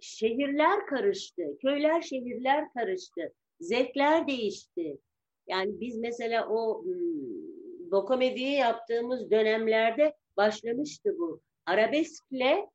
şehirler 0.00 0.86
karıştı. 0.86 1.42
Köyler 1.62 2.02
şehirler 2.02 2.72
karıştı. 2.72 3.32
Zevkler 3.60 4.26
değişti. 4.26 4.98
Yani 5.46 5.80
biz 5.80 5.98
mesela 5.98 6.48
o 6.48 6.84
hmm, 6.84 7.90
dokomediyi 7.90 8.52
yaptığımız 8.52 9.30
dönemlerde 9.30 10.14
başlamıştı 10.36 11.18
bu. 11.18 11.40
Arabeskle 11.66 12.70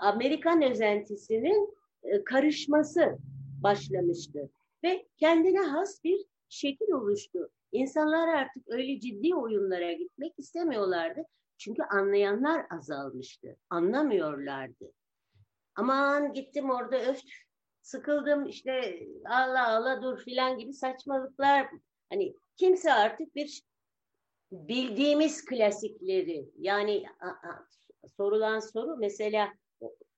Amerikan 0.00 0.62
özentisinin 0.62 1.74
e, 2.02 2.24
karışması 2.24 3.18
başlamıştı. 3.62 4.50
Ve 4.84 5.06
kendine 5.16 5.60
has 5.60 6.04
bir 6.04 6.24
şekil 6.48 6.92
oluştu. 6.92 7.50
İnsanlar 7.72 8.28
artık 8.28 8.62
öyle 8.68 9.00
ciddi 9.00 9.34
oyunlara 9.34 9.92
gitmek 9.92 10.38
istemiyorlardı. 10.38 11.22
Çünkü 11.58 11.82
anlayanlar 11.82 12.66
azalmıştı. 12.70 13.56
Anlamıyorlardı. 13.70 14.92
Aman 15.74 16.32
gittim 16.32 16.70
orada 16.70 17.00
öf 17.00 17.20
sıkıldım 17.82 18.46
işte 18.46 19.06
Allah 19.24 19.68
Allah 19.68 20.02
dur 20.02 20.18
filan 20.18 20.58
gibi 20.58 20.72
saçmalıklar. 20.72 21.68
Hani 22.10 22.34
kimse 22.56 22.92
artık 22.92 23.34
bir 23.34 23.62
bildiğimiz 24.52 25.44
klasikleri 25.44 26.50
yani 26.58 27.04
a, 27.20 27.28
a, 27.28 27.66
sorulan 28.16 28.60
soru 28.60 28.96
mesela 28.96 29.52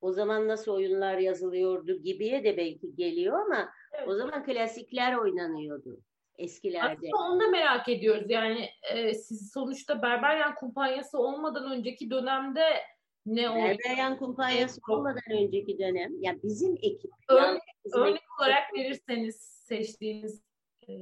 o, 0.00 0.12
zaman 0.12 0.48
nasıl 0.48 0.72
oyunlar 0.72 1.18
yazılıyordu 1.18 2.02
gibiye 2.02 2.44
de 2.44 2.56
belki 2.56 2.96
geliyor 2.96 3.40
ama 3.40 3.68
evet. 3.92 4.08
o 4.08 4.14
zaman 4.14 4.44
klasikler 4.44 5.14
oynanıyordu 5.14 6.00
eskilerde. 6.38 7.08
Aslında 7.12 7.32
onu 7.32 7.40
da 7.40 7.48
merak 7.48 7.88
ediyoruz. 7.88 8.24
Yani 8.28 8.68
e, 8.92 9.14
siz 9.14 9.52
sonuçta 9.52 10.02
Berberyan 10.02 10.54
kumpanyası 10.54 11.18
olmadan 11.18 11.72
önceki 11.72 12.10
dönemde 12.10 12.64
ne 13.26 13.50
oldu? 13.50 13.58
Berberyan 13.58 14.18
kumpanyası 14.18 14.80
evet. 14.88 14.98
olmadan 14.98 15.32
önceki 15.32 15.78
dönem 15.78 16.22
ya 16.22 16.42
bizim 16.42 16.74
ekip. 16.82 17.10
Örnek, 17.28 17.42
yani 17.42 17.58
bizim 17.84 18.00
örnek 18.00 18.16
ekip, 18.16 18.28
olarak 18.40 18.74
verirseniz 18.74 19.36
seçtiğiniz 19.40 20.42
e, 20.88 20.92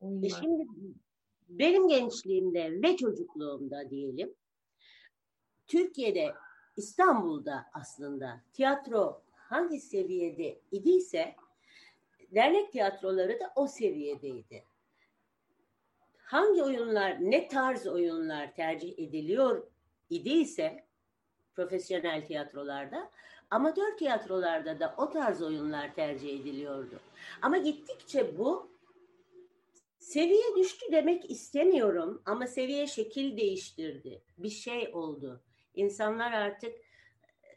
oyunlar. 0.00 0.26
E 0.26 0.30
şimdi 0.30 0.66
benim 1.48 1.88
gençliğimde 1.88 2.82
ve 2.82 2.96
çocukluğumda 2.96 3.90
diyelim 3.90 4.34
Türkiye'de 5.66 6.34
İstanbul'da 6.76 7.66
aslında 7.72 8.40
tiyatro 8.52 9.22
hangi 9.34 9.80
seviyede 9.80 10.60
idiyse 10.72 11.34
dernek 12.34 12.72
tiyatroları 12.72 13.40
da 13.40 13.52
o 13.56 13.66
seviyedeydi 13.66 14.64
hangi 16.32 16.62
oyunlar, 16.62 17.16
ne 17.20 17.48
tarz 17.48 17.86
oyunlar 17.86 18.54
tercih 18.54 18.98
ediliyor 18.98 19.66
idiyse 20.10 20.84
profesyonel 21.54 22.26
tiyatrolarda, 22.26 23.10
amatör 23.50 23.96
tiyatrolarda 23.96 24.80
da 24.80 24.94
o 24.98 25.10
tarz 25.10 25.42
oyunlar 25.42 25.94
tercih 25.94 26.40
ediliyordu. 26.40 27.00
Ama 27.42 27.58
gittikçe 27.58 28.38
bu 28.38 28.70
seviye 29.98 30.56
düştü 30.56 30.86
demek 30.92 31.30
istemiyorum 31.30 32.22
ama 32.24 32.46
seviye 32.46 32.86
şekil 32.86 33.36
değiştirdi. 33.36 34.22
Bir 34.38 34.50
şey 34.50 34.90
oldu. 34.92 35.40
İnsanlar 35.74 36.32
artık 36.32 36.72
e, 37.42 37.50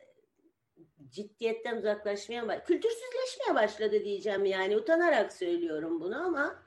ciddiyetten 1.09 1.77
uzaklaşmaya, 1.77 2.63
kültürsüzleşmeye 2.63 3.55
başladı 3.55 4.03
diyeceğim 4.03 4.45
yani 4.45 4.77
utanarak 4.77 5.33
söylüyorum 5.33 6.01
bunu 6.01 6.25
ama 6.25 6.65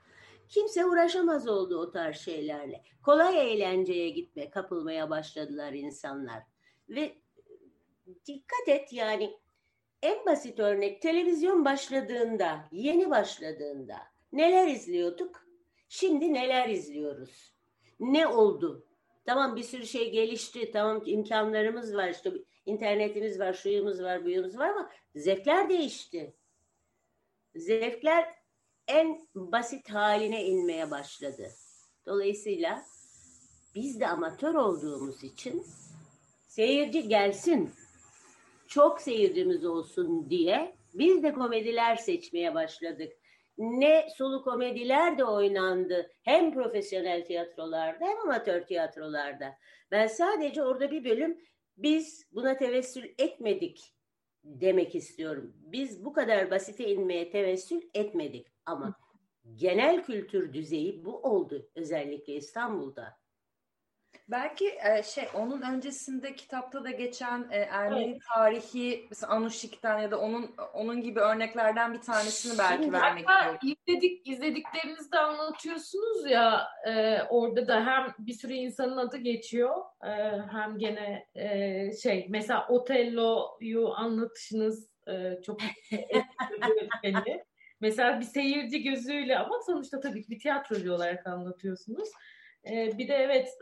Kimse 0.49 0.85
uğraşamaz 0.85 1.47
oldu 1.47 1.77
o 1.77 1.91
tarz 1.91 2.17
şeylerle. 2.17 2.83
Kolay 3.03 3.53
eğlenceye 3.53 4.09
gitme, 4.09 4.49
kapılmaya 4.49 5.09
başladılar 5.09 5.73
insanlar. 5.73 6.43
Ve 6.89 7.17
dikkat 8.25 8.67
et 8.67 8.93
yani 8.93 9.37
en 10.01 10.25
basit 10.25 10.59
örnek 10.59 11.01
televizyon 11.01 11.65
başladığında, 11.65 12.65
yeni 12.71 13.09
başladığında 13.09 13.97
neler 14.31 14.67
izliyorduk? 14.67 15.47
Şimdi 15.89 16.33
neler 16.33 16.69
izliyoruz? 16.69 17.53
Ne 17.99 18.27
oldu? 18.27 18.87
Tamam 19.29 19.55
bir 19.55 19.63
sürü 19.63 19.85
şey 19.85 20.11
gelişti. 20.11 20.71
Tamam 20.71 21.03
imkanlarımız 21.05 21.95
var. 21.95 22.09
işte 22.09 22.33
internetimiz 22.65 23.39
var, 23.39 23.53
şuyumuz 23.53 24.03
var, 24.03 24.25
buyumuz 24.25 24.57
var 24.57 24.69
ama 24.69 24.89
zevkler 25.15 25.69
değişti. 25.69 26.35
Zevkler 27.55 28.35
en 28.87 29.27
basit 29.35 29.89
haline 29.89 30.45
inmeye 30.45 30.91
başladı. 30.91 31.51
Dolayısıyla 32.05 32.85
biz 33.75 33.99
de 33.99 34.07
amatör 34.07 34.53
olduğumuz 34.53 35.23
için 35.23 35.65
seyirci 36.47 37.07
gelsin, 37.07 37.71
çok 38.67 39.01
seyircimiz 39.01 39.65
olsun 39.65 40.29
diye 40.29 40.75
biz 40.93 41.23
de 41.23 41.33
komediler 41.33 41.95
seçmeye 41.95 42.55
başladık. 42.55 43.13
Ne 43.59 44.07
sulu 44.17 44.43
komediler 44.43 45.17
de 45.17 45.25
oynandı 45.25 46.11
hem 46.23 46.53
profesyonel 46.53 47.25
tiyatrolarda 47.25 48.05
hem 48.05 48.19
amatör 48.19 48.61
tiyatrolarda. 48.61 49.55
Ben 49.91 50.07
sadece 50.07 50.63
orada 50.63 50.91
bir 50.91 51.03
bölüm 51.03 51.37
biz 51.77 52.27
buna 52.31 52.57
tevessül 52.57 53.09
etmedik 53.17 53.95
demek 54.43 54.95
istiyorum. 54.95 55.53
Biz 55.55 56.05
bu 56.05 56.13
kadar 56.13 56.51
basite 56.51 56.87
inmeye 56.87 57.29
tevessül 57.29 57.81
etmedik. 57.93 58.47
Ama 58.65 58.95
genel 59.55 60.03
kültür 60.03 60.53
düzeyi 60.53 61.05
bu 61.05 61.17
oldu 61.17 61.69
özellikle 61.75 62.33
İstanbul'da. 62.33 63.18
Belki 64.31 64.67
e, 64.67 65.03
şey 65.03 65.23
onun 65.33 65.61
öncesinde 65.61 66.35
kitapta 66.35 66.83
da 66.83 66.91
geçen 66.91 67.47
e, 67.51 67.57
Ermeni 67.57 68.11
evet. 68.11 68.21
tarihi 68.33 69.07
mesela 69.09 69.33
Anushik'ten 69.33 69.99
ya 69.99 70.11
da 70.11 70.19
onun 70.19 70.55
onun 70.73 71.01
gibi 71.01 71.19
örneklerden 71.19 71.93
bir 71.93 72.01
tanesini 72.01 72.57
belki 72.57 72.83
Şimdi 72.83 72.97
vermek 72.97 73.29
istiyorum. 73.29 73.59
izledik 73.63 74.27
izlediklerinizde 74.27 75.19
anlatıyorsunuz 75.19 76.31
ya 76.31 76.67
e, 76.87 77.21
orada 77.29 77.67
da 77.67 77.85
hem 77.85 78.13
bir 78.19 78.33
sürü 78.33 78.53
insanın 78.53 78.97
adı 78.97 79.17
geçiyor 79.17 79.75
e, 80.03 80.11
hem 80.51 80.77
gene 80.77 81.25
e, 81.35 81.91
şey 81.97 82.27
mesela 82.29 82.67
Otello'yu 82.67 83.93
anlatışınız 83.93 84.89
e, 85.07 85.41
çok 85.45 85.59
etkiledi 85.91 87.43
Mesela 87.81 88.19
bir 88.19 88.25
seyirci 88.25 88.83
gözüyle 88.83 89.37
ama 89.37 89.55
sonuçta 89.65 89.99
tabii 89.99 90.21
ki 90.21 90.29
bir 90.29 90.39
tiyatrocu 90.39 90.93
olarak 90.93 91.27
anlatıyorsunuz. 91.27 92.09
Ee, 92.65 92.97
bir 92.97 93.07
de 93.07 93.13
evet 93.13 93.57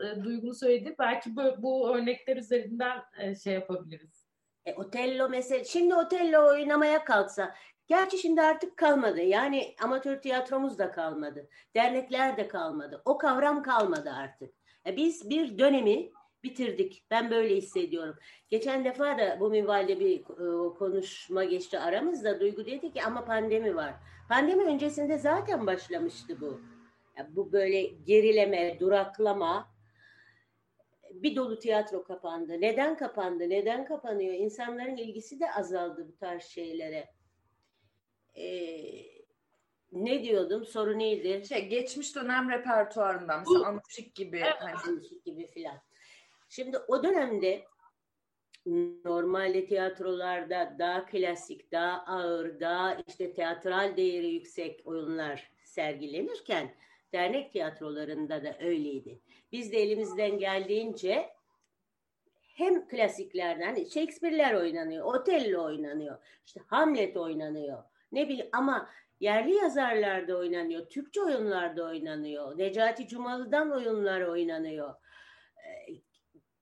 e, 0.50 0.54
söyledi. 0.54 0.94
Belki 0.98 1.36
bu, 1.36 1.42
bu 1.58 1.94
örnekler 1.96 2.36
üzerinden 2.36 2.98
e, 3.18 3.34
şey 3.34 3.54
yapabiliriz. 3.54 4.28
E, 4.64 4.74
Otello 4.74 5.28
mesela 5.28 5.64
şimdi 5.64 5.94
Otello 5.94 6.48
oynamaya 6.48 7.04
kalksa 7.04 7.54
Gerçi 7.88 8.18
şimdi 8.18 8.42
artık 8.42 8.76
kalmadı. 8.76 9.20
Yani 9.20 9.74
amatör 9.82 10.16
tiyatromuz 10.16 10.78
da 10.78 10.92
kalmadı. 10.92 11.48
Dernekler 11.76 12.36
de 12.36 12.48
kalmadı. 12.48 13.02
O 13.04 13.18
kavram 13.18 13.62
kalmadı 13.62 14.10
artık. 14.10 14.54
E, 14.86 14.96
biz 14.96 15.30
bir 15.30 15.58
dönemi 15.58 16.10
bitirdik. 16.44 17.04
Ben 17.10 17.30
böyle 17.30 17.56
hissediyorum. 17.56 18.16
Geçen 18.48 18.84
defa 18.84 19.18
da 19.18 19.40
bu 19.40 19.50
minvalde 19.50 20.00
bir 20.00 20.20
e, 20.20 20.74
konuşma 20.74 21.44
geçti 21.44 21.78
aramızda. 21.78 22.40
Duygu 22.40 22.66
dedi 22.66 22.92
ki 22.92 23.02
ama 23.02 23.24
pandemi 23.24 23.76
var. 23.76 23.94
Pandemi 24.28 24.64
öncesinde 24.64 25.18
zaten 25.18 25.66
başlamıştı 25.66 26.40
bu. 26.40 26.60
Bu 27.28 27.52
böyle 27.52 27.82
gerileme, 27.82 28.80
duraklama. 28.80 29.74
Bir 31.10 31.36
dolu 31.36 31.58
tiyatro 31.58 32.04
kapandı. 32.04 32.60
Neden 32.60 32.96
kapandı? 32.96 33.50
Neden 33.50 33.84
kapanıyor? 33.84 34.34
İnsanların 34.34 34.96
ilgisi 34.96 35.40
de 35.40 35.52
azaldı 35.52 36.08
bu 36.08 36.16
tarz 36.16 36.42
şeylere. 36.42 37.08
Ee, 38.36 39.18
ne 39.92 40.22
diyordum? 40.22 40.64
Soru 40.64 40.98
neydi? 40.98 41.46
Şey, 41.48 41.68
geçmiş 41.68 42.16
dönem 42.16 42.50
repertuarından 42.50 43.40
mesela 43.40 43.66
Anuşik 43.66 44.14
gibi. 44.14 44.36
Evet. 44.36 44.54
Hani. 44.58 44.74
Anuşik 44.88 45.24
gibi 45.24 45.46
filan. 45.46 45.78
Şimdi 46.48 46.78
o 46.78 47.02
dönemde 47.02 47.64
normalde 49.04 49.66
tiyatrolarda 49.66 50.76
daha 50.78 51.06
klasik, 51.06 51.72
daha 51.72 52.04
ağır, 52.04 52.60
daha 52.60 52.94
işte 53.08 53.32
teatral 53.32 53.96
değeri 53.96 54.28
yüksek 54.28 54.82
oyunlar 54.84 55.52
sergilenirken 55.64 56.74
dernek 57.12 57.52
tiyatrolarında 57.52 58.44
da 58.44 58.56
öyleydi. 58.60 59.20
Biz 59.52 59.72
de 59.72 59.76
elimizden 59.76 60.38
geldiğince 60.38 61.28
hem 62.40 62.88
klasiklerden 62.88 63.84
Shakespeare'ler 63.84 64.54
oynanıyor, 64.54 65.04
Otello 65.04 65.64
oynanıyor, 65.64 66.18
işte 66.46 66.60
Hamlet 66.66 67.16
oynanıyor. 67.16 67.82
Ne 68.12 68.28
bileyim 68.28 68.48
ama 68.52 68.90
yerli 69.20 69.54
yazarlarda 69.54 70.36
oynanıyor, 70.36 70.88
Türkçe 70.88 71.22
oyunlarda 71.22 71.84
oynanıyor, 71.84 72.58
Necati 72.58 73.08
Cumalı'dan 73.08 73.70
oyunlar 73.70 74.20
oynanıyor. 74.20 74.94
Ee, 75.56 75.92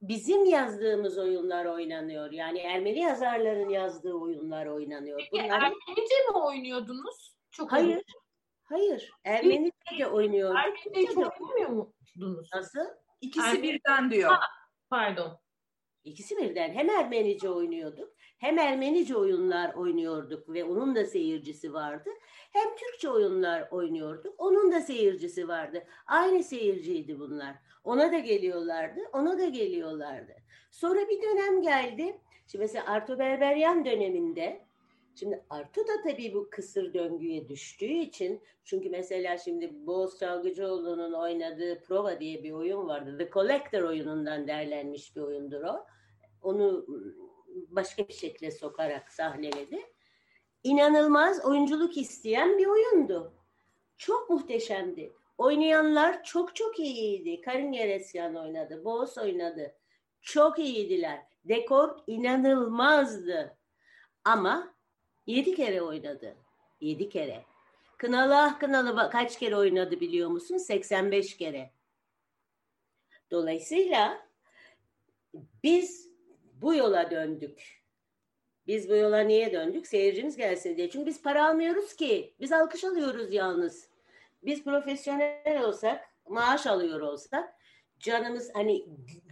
bizim 0.02 0.44
yazdığımız 0.44 1.18
oyunlar 1.18 1.64
oynanıyor. 1.64 2.32
Yani 2.32 2.59
Ermeni 2.59 3.00
yazarların 3.00 3.68
yazdığı 3.68 4.14
oyunlar 4.14 4.66
oynanıyor. 4.66 5.18
Peki 5.18 5.44
Bunlar... 5.44 5.62
Ermenice 5.62 6.14
mi 6.30 6.37
oynuyordunuz? 6.37 7.37
Çok 7.50 7.72
Hayır. 7.72 7.87
Oyun. 7.87 8.02
Hayır. 8.68 9.11
Ermenice 9.24 9.98
de 9.98 10.07
oynuyorduk. 10.07 10.59
Ermenice 10.59 11.12
çok 11.14 11.40
oynamıyor 11.40 11.87
muydunuz? 12.16 12.48
Nasıl? 12.55 12.87
İkisi 13.20 13.46
Ermeni... 13.46 13.62
birden 13.62 14.11
diyor. 14.11 14.31
Ha, 14.31 14.40
pardon. 14.90 15.38
İkisi 16.05 16.37
birden. 16.37 16.74
Hem 16.74 16.90
Ermenice 16.90 17.50
oynuyorduk 17.50 18.16
hem 18.38 18.59
Ermenice 18.59 19.16
oyunlar 19.16 19.74
oynuyorduk 19.74 20.48
ve 20.48 20.64
onun 20.64 20.94
da 20.94 21.05
seyircisi 21.05 21.72
vardı. 21.72 22.11
Hem 22.52 22.76
Türkçe 22.76 23.11
oyunlar 23.11 23.68
oynuyorduk. 23.70 24.35
Onun 24.38 24.72
da 24.72 24.81
seyircisi 24.81 25.48
vardı. 25.48 25.85
Aynı 26.07 26.44
seyirciydi 26.44 27.18
bunlar. 27.18 27.55
Ona 27.85 28.12
da 28.12 28.18
geliyorlardı, 28.18 29.00
ona 29.12 29.38
da 29.38 29.44
geliyorlardı. 29.44 30.33
Sonra 30.70 31.09
bir 31.09 31.22
dönem 31.22 31.62
geldi. 31.62 32.20
Şimdi 32.46 32.62
mesela 32.62 32.87
Arto 32.87 33.18
Berberyan 33.18 33.85
döneminde 33.85 34.65
Şimdi 35.18 35.44
Artu 35.50 35.81
da 35.81 36.02
tabii 36.05 36.35
bu 36.35 36.50
kısır 36.50 36.94
döngüye 36.94 37.48
düştüğü 37.48 37.85
için 37.85 38.42
çünkü 38.64 38.90
mesela 38.90 39.38
şimdi 39.38 39.87
Boğaz 39.87 40.18
Çalgıcıoğlu'nun 40.18 41.12
oynadığı 41.12 41.83
Prova 41.83 42.20
diye 42.20 42.42
bir 42.42 42.52
oyun 42.52 42.88
vardı. 42.88 43.18
The 43.18 43.31
Collector 43.31 43.83
oyunundan 43.83 44.48
derlenmiş 44.48 45.16
bir 45.16 45.20
oyundur 45.20 45.62
o. 45.62 45.87
Onu 46.42 46.87
başka 47.68 48.09
bir 48.09 48.12
şekilde 48.12 48.50
sokarak 48.50 49.12
sahneledi. 49.12 49.81
İnanılmaz 50.64 51.44
oyunculuk 51.44 51.96
isteyen 51.96 52.59
bir 52.59 52.66
oyundu. 52.66 53.33
Çok 53.96 54.31
muhteşemdi. 54.31 55.12
Oynayanlar 55.38 56.24
çok 56.24 56.57
çok 56.57 56.79
iyiydi. 56.79 57.40
Karin 57.40 57.72
Yeresyan 57.72 58.35
oynadı, 58.35 58.85
Boğaz 58.85 59.18
oynadı. 59.18 59.74
Çok 60.22 60.59
iyiydiler. 60.59 61.22
Dekor 61.44 61.96
inanılmazdı. 62.07 63.57
Ama 64.24 64.75
yedi 65.26 65.54
kere 65.54 65.82
oynadı. 65.82 66.36
Yedi 66.80 67.08
kere. 67.08 67.44
Kınalı 67.98 68.42
ah 68.42 68.58
kınalı 68.58 69.10
kaç 69.10 69.38
kere 69.38 69.56
oynadı 69.56 70.00
biliyor 70.00 70.30
musun? 70.30 70.56
85 70.56 71.36
kere. 71.36 71.70
Dolayısıyla 73.30 74.26
biz 75.62 76.10
bu 76.54 76.74
yola 76.74 77.10
döndük. 77.10 77.82
Biz 78.66 78.90
bu 78.90 78.96
yola 78.96 79.18
niye 79.18 79.52
döndük? 79.52 79.86
Seyircimiz 79.86 80.36
gelsin 80.36 80.76
diye. 80.76 80.90
Çünkü 80.90 81.06
biz 81.06 81.22
para 81.22 81.48
almıyoruz 81.48 81.96
ki. 81.96 82.34
Biz 82.40 82.52
alkış 82.52 82.84
alıyoruz 82.84 83.32
yalnız. 83.32 83.88
Biz 84.42 84.64
profesyonel 84.64 85.62
olsak, 85.64 86.04
maaş 86.28 86.66
alıyor 86.66 87.00
olsak 87.00 87.54
canımız 88.00 88.50
hani 88.54 88.86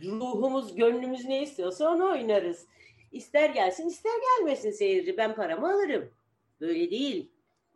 ruhumuz, 0.04 0.74
gönlümüz 0.74 1.24
ne 1.24 1.42
istiyorsa 1.42 1.90
onu 1.90 2.11
oynarız. 2.11 2.66
İster 3.14 3.50
gelsin 3.50 3.88
ister 3.88 4.12
gelmesin 4.38 4.70
seyirci 4.70 5.16
ben 5.16 5.35
paramı 5.35 5.72
alırım. 5.72 6.11
Böyle 6.61 6.90
değil. 6.90 7.33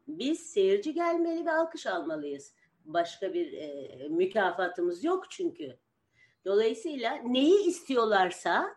Biz 0.09 0.41
seyirci 0.41 0.95
gelmeli 0.95 1.47
ve 1.47 1.51
alkış 1.51 1.87
almalıyız. 1.87 2.55
Başka 2.85 3.35
bir 3.35 3.53
e, 3.53 4.09
mükafatımız 4.09 5.05
yok 5.05 5.31
çünkü. 5.31 5.79
Dolayısıyla 6.45 7.15
neyi 7.15 7.67
istiyorlarsa 7.67 8.77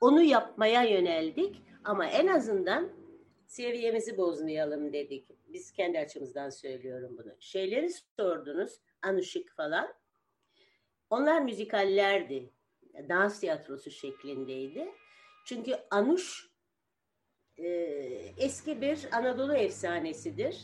onu 0.00 0.22
yapmaya 0.22 0.82
yöneldik 0.82 1.56
ama 1.84 2.06
en 2.06 2.26
azından 2.26 2.90
seviyemizi 3.46 4.16
bozmayalım 4.16 4.92
dedik. 4.92 5.28
Biz 5.48 5.72
kendi 5.72 5.98
açımızdan 5.98 6.50
söylüyorum 6.50 7.16
bunu. 7.18 7.32
Şeyleri 7.40 7.90
sordunuz, 8.16 8.80
Anuşik 9.02 9.50
falan. 9.50 9.94
Onlar 11.10 11.42
müzikallerdi. 11.42 12.50
Dans 13.08 13.40
tiyatrosu 13.40 13.90
şeklindeydi. 13.90 14.88
Çünkü 15.48 15.76
Anuş 15.90 16.50
e, 17.56 17.66
eski 18.38 18.80
bir 18.80 19.08
Anadolu 19.12 19.54
efsanesidir. 19.54 20.62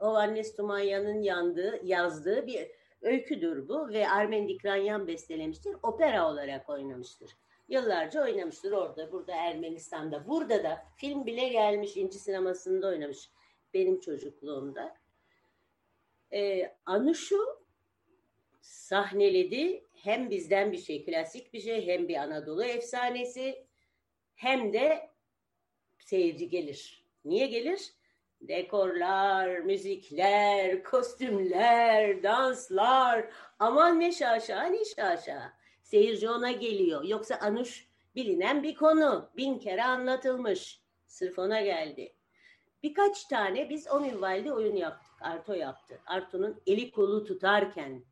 O 0.00 0.06
Annes 0.06 0.56
Tumanya'nın 0.56 1.22
yandığı, 1.22 1.80
yazdığı 1.84 2.46
bir 2.46 2.70
öyküdür 3.00 3.68
bu 3.68 3.88
ve 3.88 4.08
Armen 4.08 4.48
Dikranyan 4.48 5.06
bestelemiştir. 5.06 5.76
Opera 5.82 6.30
olarak 6.30 6.70
oynamıştır. 6.70 7.30
Yıllarca 7.68 8.22
oynamıştır 8.22 8.72
orada, 8.72 9.12
burada 9.12 9.34
Ermenistan'da. 9.34 10.28
Burada 10.28 10.62
da 10.62 10.84
film 10.96 11.26
bile 11.26 11.48
gelmiş, 11.48 11.96
İnci 11.96 12.18
sinemasında 12.18 12.88
oynamış 12.88 13.30
benim 13.74 14.00
çocukluğumda. 14.00 14.94
Ee, 16.32 16.74
Anuş'u 16.86 17.64
sahneledi. 18.60 19.84
Hem 19.94 20.30
bizden 20.30 20.72
bir 20.72 20.78
şey, 20.78 21.04
klasik 21.04 21.52
bir 21.52 21.60
şey, 21.60 21.86
hem 21.86 22.08
bir 22.08 22.16
Anadolu 22.16 22.64
efsanesi, 22.64 23.66
hem 24.42 24.72
de 24.72 25.10
seyirci 25.98 26.48
gelir. 26.48 27.04
Niye 27.24 27.46
gelir? 27.46 27.92
Dekorlar, 28.40 29.58
müzikler, 29.58 30.84
kostümler, 30.84 32.22
danslar. 32.22 33.26
Aman 33.58 34.00
ne 34.00 34.12
şaşa, 34.12 34.62
ne 34.62 34.84
şaşa. 34.84 35.52
Seyirci 35.82 36.28
ona 36.30 36.50
geliyor. 36.50 37.04
Yoksa 37.04 37.38
Anuş 37.40 37.88
bilinen 38.14 38.62
bir 38.62 38.74
konu. 38.74 39.30
Bin 39.36 39.58
kere 39.58 39.84
anlatılmış. 39.84 40.80
Sırf 41.06 41.38
ona 41.38 41.60
geldi. 41.60 42.14
Birkaç 42.82 43.24
tane 43.24 43.70
biz 43.70 43.90
o 43.90 44.00
minvalde 44.00 44.52
oyun 44.52 44.76
yaptık. 44.76 45.12
Arto 45.20 45.54
yaptı. 45.54 46.00
Arto'nun 46.06 46.62
eli 46.66 46.90
kolu 46.90 47.24
tutarken, 47.24 48.04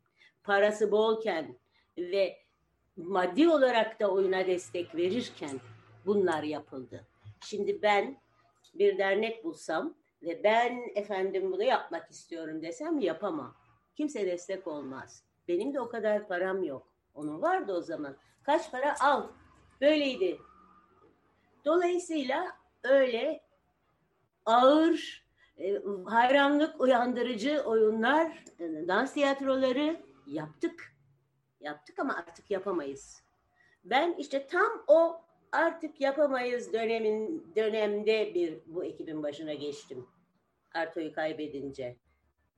parası 0.43 0.91
bolken 0.91 1.59
ve 1.99 2.37
maddi 2.97 3.49
olarak 3.49 4.01
da 4.01 4.11
oyuna 4.11 4.47
destek 4.47 4.95
verirken 4.95 5.61
bunlar 6.07 6.43
yapıldı. 6.43 7.07
Şimdi 7.41 7.83
ben 7.83 8.17
bir 8.75 8.99
dernek 8.99 9.45
bulsam 9.45 9.95
ve 10.23 10.45
ben 10.45 10.91
efendim 10.95 11.53
bunu 11.53 11.63
yapmak 11.63 12.11
istiyorum 12.11 12.63
desem 12.63 12.99
yapamam. 12.99 13.55
Kimse 13.97 14.27
destek 14.27 14.67
olmaz. 14.67 15.25
Benim 15.49 15.75
de 15.75 15.81
o 15.81 15.89
kadar 15.89 16.29
param 16.29 16.65
yok. 16.65 16.87
Onun 17.15 17.43
vardı 17.43 17.73
o 17.73 17.81
zaman. 17.81 18.17
Kaç 18.43 18.71
para 18.71 19.01
al. 19.01 19.29
Böyleydi. 19.81 20.39
Dolayısıyla 21.65 22.47
öyle 22.85 23.41
ağır, 24.47 25.25
e, 25.59 25.83
hayranlık 26.07 26.81
uyandırıcı 26.81 27.63
oyunlar, 27.67 28.45
e, 28.59 28.89
dans 28.89 29.15
tiyatroları 29.15 30.01
yaptık. 30.27 30.97
Yaptık 31.61 31.99
ama 31.99 32.17
artık 32.17 32.51
yapamayız. 32.51 33.23
Ben 33.85 34.15
işte 34.19 34.47
tam 34.47 34.85
o 34.87 35.21
artık 35.53 36.01
yapamayız 36.01 36.73
dönemin 36.73 37.53
dönemde 37.57 38.35
bir 38.35 38.59
bu 38.67 38.85
ekibin 38.85 39.23
başına 39.23 39.55
geçtim. 39.55 40.07
Arto'yu 40.75 41.13
kaybedince. 41.13 41.97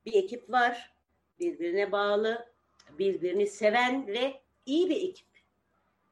Bir 0.05 0.13
ekip 0.13 0.49
var, 0.49 0.93
birbirine 1.39 1.91
bağlı, 1.91 2.53
birbirini 2.99 3.47
seven 3.47 4.07
ve 4.07 4.41
iyi 4.65 4.89
bir 4.89 5.09
ekip. 5.09 5.27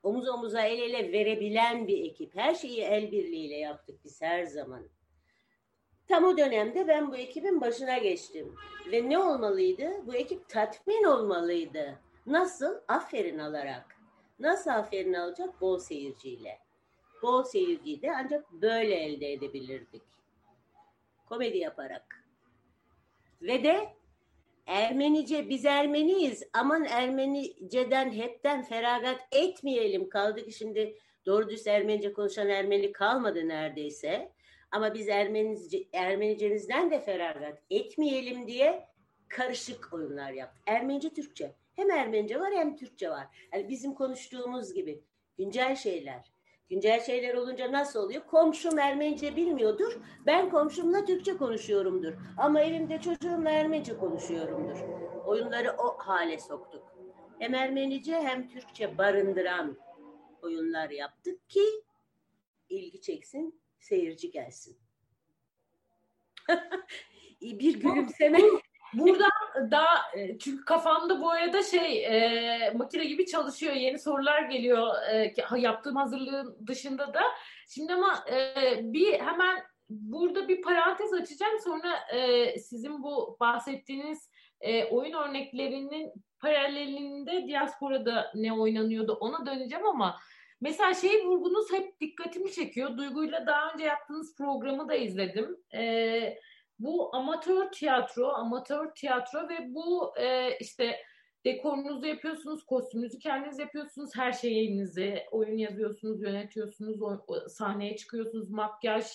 Omuz 0.04 0.30
omuza 0.30 0.62
el 0.62 0.80
ele 0.80 1.12
verebilen 1.12 1.88
bir 1.88 2.06
ekip. 2.06 2.36
Her 2.36 2.56
şeyi 2.56 2.82
el 2.82 3.12
birliğiyle 3.12 3.58
yaptık 3.58 4.00
biz 4.04 4.22
her 4.22 4.44
zaman. 4.44 4.90
Tam 6.08 6.24
o 6.24 6.38
dönemde 6.38 6.88
ben 6.88 7.12
bu 7.12 7.16
ekibin 7.16 7.62
başına 7.62 7.98
geçtim. 7.98 8.56
Ve 8.92 9.10
ne 9.10 9.20
olmalıydı? 9.20 10.08
Bu 10.08 10.16
ekip 10.16 10.50
tatmin 10.50 11.04
olmalıydı. 11.04 12.00
Nasıl? 12.26 12.76
Aferin 12.88 13.40
alarak. 13.40 13.96
Nasıl 14.40 14.70
aferin 14.70 15.14
alacak? 15.14 15.62
Bol 15.62 15.80
seyirciyle. 15.80 16.60
Bol 17.22 17.44
seyirciyi 17.44 18.02
de 18.02 18.12
ancak 18.16 18.52
böyle 18.52 18.96
elde 18.96 19.34
edebilirdik. 19.34 20.02
Komedi 21.26 21.58
yaparak. 21.58 22.26
Ve 23.42 23.64
de 23.64 23.90
Ermenice 24.66 25.50
biz 25.50 25.66
Ermeniyiz 25.66 26.44
aman 26.54 26.86
Ermeniceden 26.86 28.12
hepten 28.12 28.64
feragat 28.64 29.28
etmeyelim 29.32 30.10
kaldı 30.10 30.46
ki 30.46 30.52
şimdi 30.52 30.98
doğru 31.26 31.50
düz 31.50 31.68
Ermenice 31.68 32.14
konuşan 32.14 32.50
Ermeni 32.50 32.92
kalmadı 32.92 33.48
neredeyse. 33.48 34.32
Ama 34.72 34.94
biz 34.94 35.10
Ermenice, 35.10 35.84
Ermenicemizden 35.94 36.92
de 36.92 37.02
feragat 37.02 37.62
etmeyelim 37.70 38.48
diye 38.48 38.88
karışık 39.28 39.94
oyunlar 39.94 40.32
yaptık. 40.32 40.64
Ermenice, 40.66 41.10
Türkçe. 41.10 41.56
Hem 41.76 41.92
Ermenice 41.92 42.40
var 42.40 42.54
hem 42.54 42.76
Türkçe 42.76 43.10
var. 43.10 43.28
Yani 43.54 43.70
bizim 43.70 43.94
konuştuğumuz 43.94 44.74
gibi 44.74 45.04
güncel 45.38 45.76
şeyler. 45.76 46.31
Güncel 46.72 47.00
şeyler 47.00 47.34
olunca 47.34 47.72
nasıl 47.72 48.00
oluyor? 48.00 48.28
Komşum 48.28 48.80
Ermenice 48.80 49.36
bilmiyordur. 49.36 49.98
Ben 50.26 50.50
komşumla 50.50 51.06
Türkçe 51.06 51.38
konuşuyorumdur. 51.38 52.14
Ama 52.38 52.62
evimde 52.62 53.02
çocuğumla 53.02 53.50
Ermenice 53.50 53.98
konuşuyorumdur. 53.98 54.78
Oyunları 55.26 55.76
o 55.78 55.98
hale 55.98 56.40
soktuk. 56.40 56.96
Hem 57.40 57.54
Ermenice 57.54 58.16
hem 58.16 58.50
Türkçe 58.50 58.98
barındıran 58.98 59.78
oyunlar 60.42 60.90
yaptık 60.90 61.50
ki 61.50 61.64
ilgi 62.70 63.02
çeksin, 63.02 63.62
seyirci 63.80 64.32
gelsin. 64.32 64.78
bir 67.42 67.80
gülümseme. 67.80 68.40
Buradan 68.94 69.72
da 69.72 69.86
e, 70.18 70.38
çünkü 70.40 70.66
kafamda 70.66 71.22
bu 71.22 71.30
arada 71.30 71.64
şey 71.64 72.06
e, 72.06 72.72
makine 72.76 73.06
gibi 73.06 73.26
çalışıyor. 73.26 73.74
Yeni 73.74 74.00
sorular 74.00 74.42
geliyor 74.42 74.88
e, 75.12 75.34
yaptığım 75.58 75.96
hazırlığın 75.96 76.68
dışında 76.68 77.14
da. 77.14 77.22
Şimdi 77.70 77.94
ama 77.94 78.24
e, 78.32 78.36
bir 78.84 79.20
hemen 79.20 79.64
burada 79.90 80.48
bir 80.48 80.62
parantez 80.62 81.14
açacağım. 81.14 81.60
Sonra 81.64 81.96
e, 82.14 82.60
sizin 82.60 83.04
bu 83.04 83.38
bahsettiğiniz 83.40 84.32
e, 84.62 84.86
oyun 84.86 85.14
örneklerinin 85.14 86.14
paralelinde 86.40 87.48
diasporada 87.48 88.32
ne 88.36 88.54
oynanıyordu 88.54 89.18
ona 89.20 89.46
döneceğim 89.46 89.86
ama 89.86 90.20
mesela 90.62 90.94
şey 90.94 91.26
vurgunuz 91.26 91.74
hep 91.74 92.00
dikkatimi 92.02 92.52
çekiyor. 92.52 92.98
Duygu'yla 92.98 93.48
daha 93.48 93.74
önce 93.74 93.86
yaptığınız 93.86 94.36
programı 94.38 94.90
da 94.90 94.96
izledim. 94.96 95.58
E, 95.74 96.38
bu 96.84 97.16
amatör 97.16 97.72
tiyatro, 97.72 98.28
amatör 98.28 98.94
tiyatro 98.96 99.50
ve 99.50 99.58
bu 99.68 100.14
e, 100.18 100.58
işte 100.60 100.98
dekorunuzu 101.46 102.08
yapıyorsunuz, 102.08 102.66
kostümünüzü 102.66 103.20
kendiniz 103.20 103.60
yapıyorsunuz, 103.60 104.12
her 104.16 104.32
şeyinizi, 104.32 105.24
oyun 105.32 105.58
yazıyorsunuz, 105.58 106.22
yönetiyorsunuz, 106.22 107.02
o, 107.02 107.26
o, 107.28 107.50
sahneye 107.50 107.96
çıkıyorsunuz, 107.96 108.50
makyaj, 108.50 109.06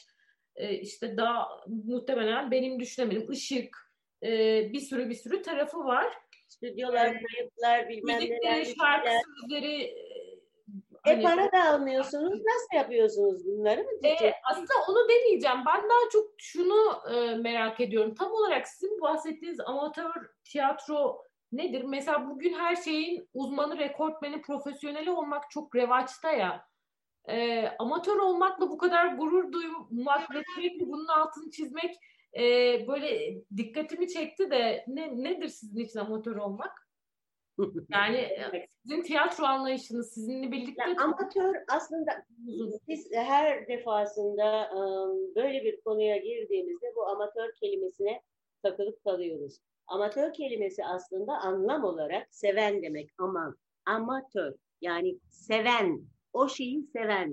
e, 0.56 0.74
işte 0.74 1.16
daha 1.16 1.48
muhtemelen 1.66 2.50
benim 2.50 2.80
düşünemedim, 2.80 3.30
ışık, 3.30 3.76
e, 4.22 4.28
bir 4.72 4.80
sürü 4.80 5.08
bir 5.08 5.14
sürü 5.14 5.42
tarafı 5.42 5.78
var. 5.78 6.06
Stüdyolar, 6.48 7.12
kayıtlar, 7.12 7.88
bilmem 7.88 8.20
neler. 8.20 8.64
şarkı 8.64 9.08
sözleri, 9.08 9.94
e 11.06 11.10
hani, 11.10 11.22
para 11.22 11.52
da 11.52 11.64
almıyorsunuz. 11.70 12.32
Nasıl 12.32 12.76
yapıyorsunuz 12.76 13.46
bunları 13.46 13.82
mı? 13.82 13.90
E, 14.04 14.32
aslında 14.50 14.72
onu 14.88 15.08
demeyeceğim. 15.08 15.58
Ben 15.66 15.82
daha 15.82 16.10
çok 16.12 16.30
şunu 16.38 17.00
e, 17.14 17.34
merak 17.34 17.80
ediyorum. 17.80 18.14
Tam 18.14 18.32
olarak 18.32 18.68
sizin 18.68 19.00
bahsettiğiniz 19.00 19.60
amatör 19.60 20.10
tiyatro 20.44 21.22
nedir? 21.52 21.82
Mesela 21.82 22.30
bugün 22.30 22.52
her 22.52 22.76
şeyin 22.76 23.28
uzmanı, 23.34 23.78
rekortmeni, 23.78 24.42
profesyoneli 24.42 25.10
olmak 25.10 25.50
çok 25.50 25.76
revaçta 25.76 26.32
ya. 26.32 26.66
E, 27.28 27.68
amatör 27.78 28.16
olmakla 28.16 28.70
bu 28.70 28.78
kadar 28.78 29.06
gurur 29.06 29.52
duymak 29.52 30.34
ve 30.34 30.42
sürekli 30.54 30.88
bunun 30.88 31.06
altını 31.06 31.50
çizmek 31.50 31.94
e, 32.36 32.42
böyle 32.88 33.34
dikkatimi 33.56 34.08
çekti 34.08 34.50
de 34.50 34.84
ne, 34.88 35.22
nedir 35.22 35.48
sizin 35.48 35.84
için 35.84 35.98
amatör 35.98 36.36
olmak? 36.36 36.85
Yani 37.88 38.16
e, 38.16 38.68
sizin 38.82 39.02
tiyatro 39.02 39.44
anlayışınız 39.44 40.12
sizinle 40.12 40.52
birlikte... 40.52 40.82
Yani 40.82 40.96
amatör 40.98 41.54
aslında 41.68 42.10
biz 42.88 43.12
her 43.12 43.68
defasında 43.68 44.70
böyle 45.36 45.64
bir 45.64 45.80
konuya 45.80 46.16
girdiğimizde 46.16 46.86
bu 46.96 47.06
amatör 47.06 47.52
kelimesine 47.60 48.22
takılıp 48.62 49.04
kalıyoruz. 49.04 49.58
Amatör 49.86 50.32
kelimesi 50.32 50.84
aslında 50.84 51.32
anlam 51.32 51.84
olarak 51.84 52.26
seven 52.30 52.82
demek 52.82 53.10
aman. 53.18 53.56
Amatör 53.86 54.52
yani 54.80 55.18
seven, 55.30 56.00
o 56.32 56.48
şeyi 56.48 56.82
seven. 56.82 57.30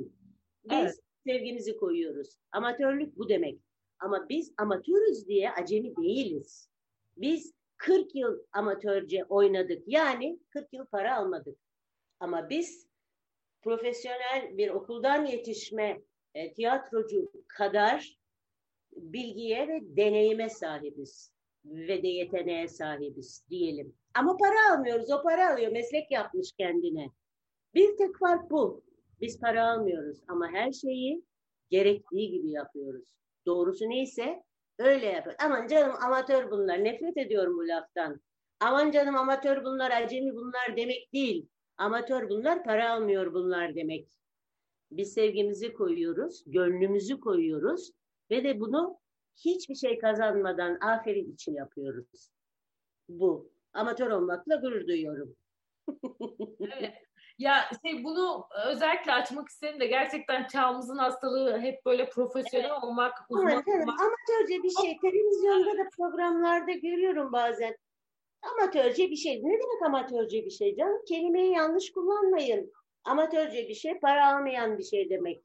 Biz 0.64 0.78
evet. 0.78 1.00
sevgimizi 1.28 1.78
koyuyoruz. 1.78 2.38
Amatörlük 2.52 3.18
bu 3.18 3.30
demek. 3.30 3.60
Ama 4.00 4.30
biz 4.30 4.54
amatörüz 4.58 5.28
diye 5.28 5.52
acemi 5.52 5.96
değiliz. 5.96 6.70
Biz 7.18 7.54
40 7.78 8.16
yıl 8.16 8.40
amatörce 8.52 9.26
oynadık. 9.26 9.84
Yani 9.88 10.40
40 10.50 10.74
yıl 10.74 10.86
para 10.86 11.18
almadık. 11.18 11.58
Ama 12.20 12.50
biz 12.50 12.88
profesyonel 13.62 14.58
bir 14.58 14.70
okuldan 14.70 15.26
yetişme 15.26 16.02
e, 16.34 16.54
tiyatrocu 16.54 17.32
kadar 17.48 18.18
bilgiye 18.92 19.68
ve 19.68 19.80
deneyime 19.84 20.50
sahibiz 20.50 21.34
ve 21.66 22.04
de 22.04 22.08
yeteneğe 22.08 22.68
sahibiz 22.68 23.46
diyelim. 23.50 23.96
Ama 24.14 24.38
para 24.38 24.76
almıyoruz. 24.76 25.12
O 25.12 25.24
para 25.24 25.54
alıyor. 25.54 25.72
Meslek 25.72 26.12
yapmış 26.12 26.52
kendine. 26.58 27.08
Bir 27.74 27.98
tek 27.98 28.20
fark 28.20 28.52
bu. 28.52 28.84
Biz 29.22 29.40
para 29.40 29.72
almıyoruz 29.72 30.18
ama 30.28 30.52
her 30.52 30.72
şeyi 30.72 31.24
gerektiği 31.70 32.32
gibi 32.32 32.52
yapıyoruz. 32.52 33.16
Doğrusu 33.46 33.90
neyse 33.90 34.44
Öyle 34.80 35.06
yapıyor. 35.06 35.36
Aman 35.40 35.68
canım 35.68 35.96
amatör 36.02 36.52
bunlar. 36.52 36.84
Nefret 36.84 37.18
ediyorum 37.18 37.58
bu 37.58 37.68
laftan. 37.68 38.22
Aman 38.60 38.92
canım 38.92 39.16
amatör 39.16 39.64
bunlar, 39.64 39.92
acemi 39.92 40.36
bunlar 40.36 40.78
demek 40.78 41.14
değil. 41.14 41.48
Amatör 41.78 42.30
bunlar, 42.30 42.64
para 42.64 42.94
almıyor 42.94 43.34
bunlar 43.34 43.76
demek. 43.76 44.08
Biz 44.92 45.14
sevgimizi 45.14 45.74
koyuyoruz, 45.74 46.44
gönlümüzü 46.46 47.20
koyuyoruz 47.20 47.92
ve 48.32 48.44
de 48.44 48.60
bunu 48.60 49.00
hiçbir 49.36 49.76
şey 49.76 50.00
kazanmadan 50.00 50.78
aferin 50.82 51.34
için 51.34 51.54
yapıyoruz. 51.54 52.30
Bu. 53.10 53.54
Amatör 53.74 54.12
olmakla 54.12 54.56
gurur 54.56 54.88
duyuyorum. 54.88 55.36
evet. 56.60 56.94
Ya 57.38 57.70
şey 57.86 58.04
bunu 58.04 58.48
özellikle 58.68 59.12
açmak 59.12 59.50
istedim 59.50 59.80
de 59.80 59.88
gerçekten 59.88 60.48
çağımızın 60.48 60.98
hastalığı 60.98 61.60
hep 61.60 61.86
böyle 61.86 62.10
profesyonel 62.10 62.66
evet. 62.66 62.84
olmak, 62.84 63.14
uzman 63.30 63.54
evet, 63.54 63.64
evet. 63.68 63.82
olmak. 63.82 64.00
Amatörce 64.00 64.64
bir 64.64 64.70
şey. 64.82 64.98
Televizyonda 64.98 65.78
da 65.78 65.90
programlarda 65.98 66.72
görüyorum 66.72 67.32
bazen. 67.32 67.78
Amatörce 68.42 69.10
bir 69.10 69.16
şey. 69.16 69.44
Ne 69.44 69.52
demek 69.52 69.82
amatörce 69.86 70.46
bir 70.46 70.52
şey 70.52 70.76
canım? 70.76 71.02
Kelimeyi 71.08 71.54
yanlış 71.54 71.92
kullanmayın. 71.92 72.72
Amatörce 73.04 73.68
bir 73.68 73.76
şey, 73.76 74.00
para 74.00 74.36
almayan 74.36 74.78
bir 74.78 74.84
şey 74.84 75.10
demek. 75.10 75.44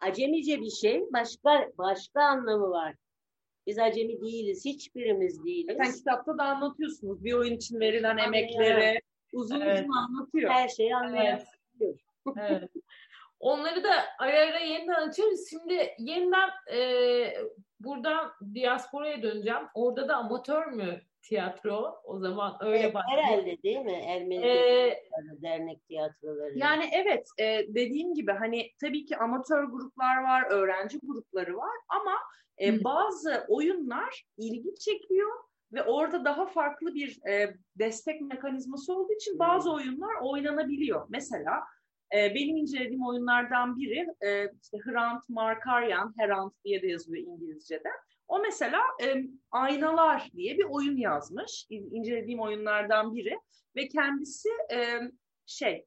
Acemice 0.00 0.60
bir 0.60 0.70
şey, 0.70 1.04
başka 1.12 1.68
başka 1.78 2.22
anlamı 2.22 2.70
var. 2.70 2.94
Biz 3.66 3.78
acemi 3.78 4.20
değiliz, 4.20 4.64
hiçbirimiz 4.64 5.44
değiliz. 5.44 5.76
Sen 5.82 5.92
kitapta 5.92 6.38
da 6.38 6.44
anlatıyorsunuz 6.44 7.24
bir 7.24 7.32
oyun 7.32 7.52
için 7.52 7.80
verilen 7.80 8.16
emekleri, 8.16 9.00
uzun 9.34 9.60
evet. 9.60 9.80
uzun 9.80 9.92
anlatıyor. 9.92 10.50
Her 10.50 10.68
şeyi 10.68 10.96
anlayabiliyor. 10.96 11.44
Evet. 11.80 11.98
evet. 12.36 12.70
Onları 13.40 13.84
da 13.84 13.92
ara 14.18 14.38
ara 14.38 14.58
yeniden 14.58 15.08
açıyoruz. 15.08 15.40
Şimdi 15.50 15.94
yeniden 15.98 16.50
e, 16.72 16.78
buradan 17.80 18.32
diasporaya 18.54 19.22
döneceğim. 19.22 19.62
Orada 19.74 20.08
da 20.08 20.16
amatör 20.16 20.66
mü 20.66 21.00
tiyatro? 21.22 22.00
O 22.04 22.18
zaman 22.18 22.56
öyle 22.60 22.78
evet, 22.78 22.94
başlıyor. 22.94 23.22
Herhalde 23.22 23.62
değil 23.62 23.78
mi? 23.78 23.92
Ermeni 23.92 24.46
ee, 24.46 25.04
dernek 25.42 25.86
tiyatroları. 25.88 26.58
Yani 26.58 26.84
evet 26.92 27.28
e, 27.38 27.44
dediğim 27.68 28.14
gibi 28.14 28.32
hani 28.32 28.70
tabii 28.80 29.04
ki 29.04 29.16
amatör 29.16 29.64
gruplar 29.64 30.22
var, 30.22 30.46
öğrenci 30.50 30.98
grupları 31.02 31.56
var 31.56 31.76
ama 31.88 32.14
e, 32.60 32.84
bazı 32.84 33.44
oyunlar 33.48 34.24
ilgi 34.36 34.74
çekiyor 34.74 35.30
ve 35.72 35.82
orada 35.82 36.24
daha 36.24 36.46
farklı 36.46 36.94
bir 36.94 37.26
e, 37.28 37.56
destek 37.78 38.20
mekanizması 38.20 38.94
olduğu 38.94 39.12
için 39.12 39.38
bazı 39.38 39.72
oyunlar 39.72 40.14
oynanabiliyor. 40.22 41.06
Mesela 41.08 41.60
e, 42.14 42.34
benim 42.34 42.56
incelediğim 42.56 43.06
oyunlardan 43.06 43.76
biri 43.76 44.06
e, 44.20 44.50
işte 44.62 44.78
Hrant 44.84 45.28
Markaryan, 45.28 46.14
Herant 46.18 46.54
diye 46.64 46.82
de 46.82 46.86
yazıyor 46.86 47.22
İngilizce'de. 47.26 47.88
O 48.28 48.38
mesela 48.38 48.80
e, 49.02 49.24
Aynalar 49.50 50.30
diye 50.36 50.58
bir 50.58 50.64
oyun 50.64 50.96
yazmış. 50.96 51.66
İncelediğim 51.70 52.40
oyunlardan 52.40 53.14
biri 53.14 53.38
ve 53.76 53.88
kendisi 53.88 54.48
e, 54.72 54.98
şey 55.46 55.86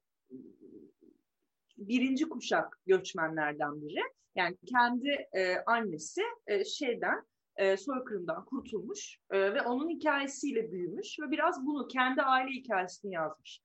birinci 1.78 2.30
kuşak 2.30 2.80
göçmenlerden 2.86 3.82
biri. 3.82 4.02
Yani 4.36 4.58
kendi 4.66 5.10
e, 5.34 5.56
annesi 5.66 6.22
e, 6.48 6.66
şeyden 6.66 7.24
e, 7.58 7.78
soykırımdan 7.78 8.46
kurtulmuş 8.46 9.18
e, 9.32 9.54
ve 9.54 9.62
onun 9.62 9.90
hikayesiyle 9.90 10.72
büyümüş 10.72 11.20
ve 11.20 11.32
biraz 11.32 11.66
bunu 11.66 11.88
kendi 11.88 12.22
aile 12.22 12.52
hikayesini 12.52 13.14
yazmış 13.14 13.60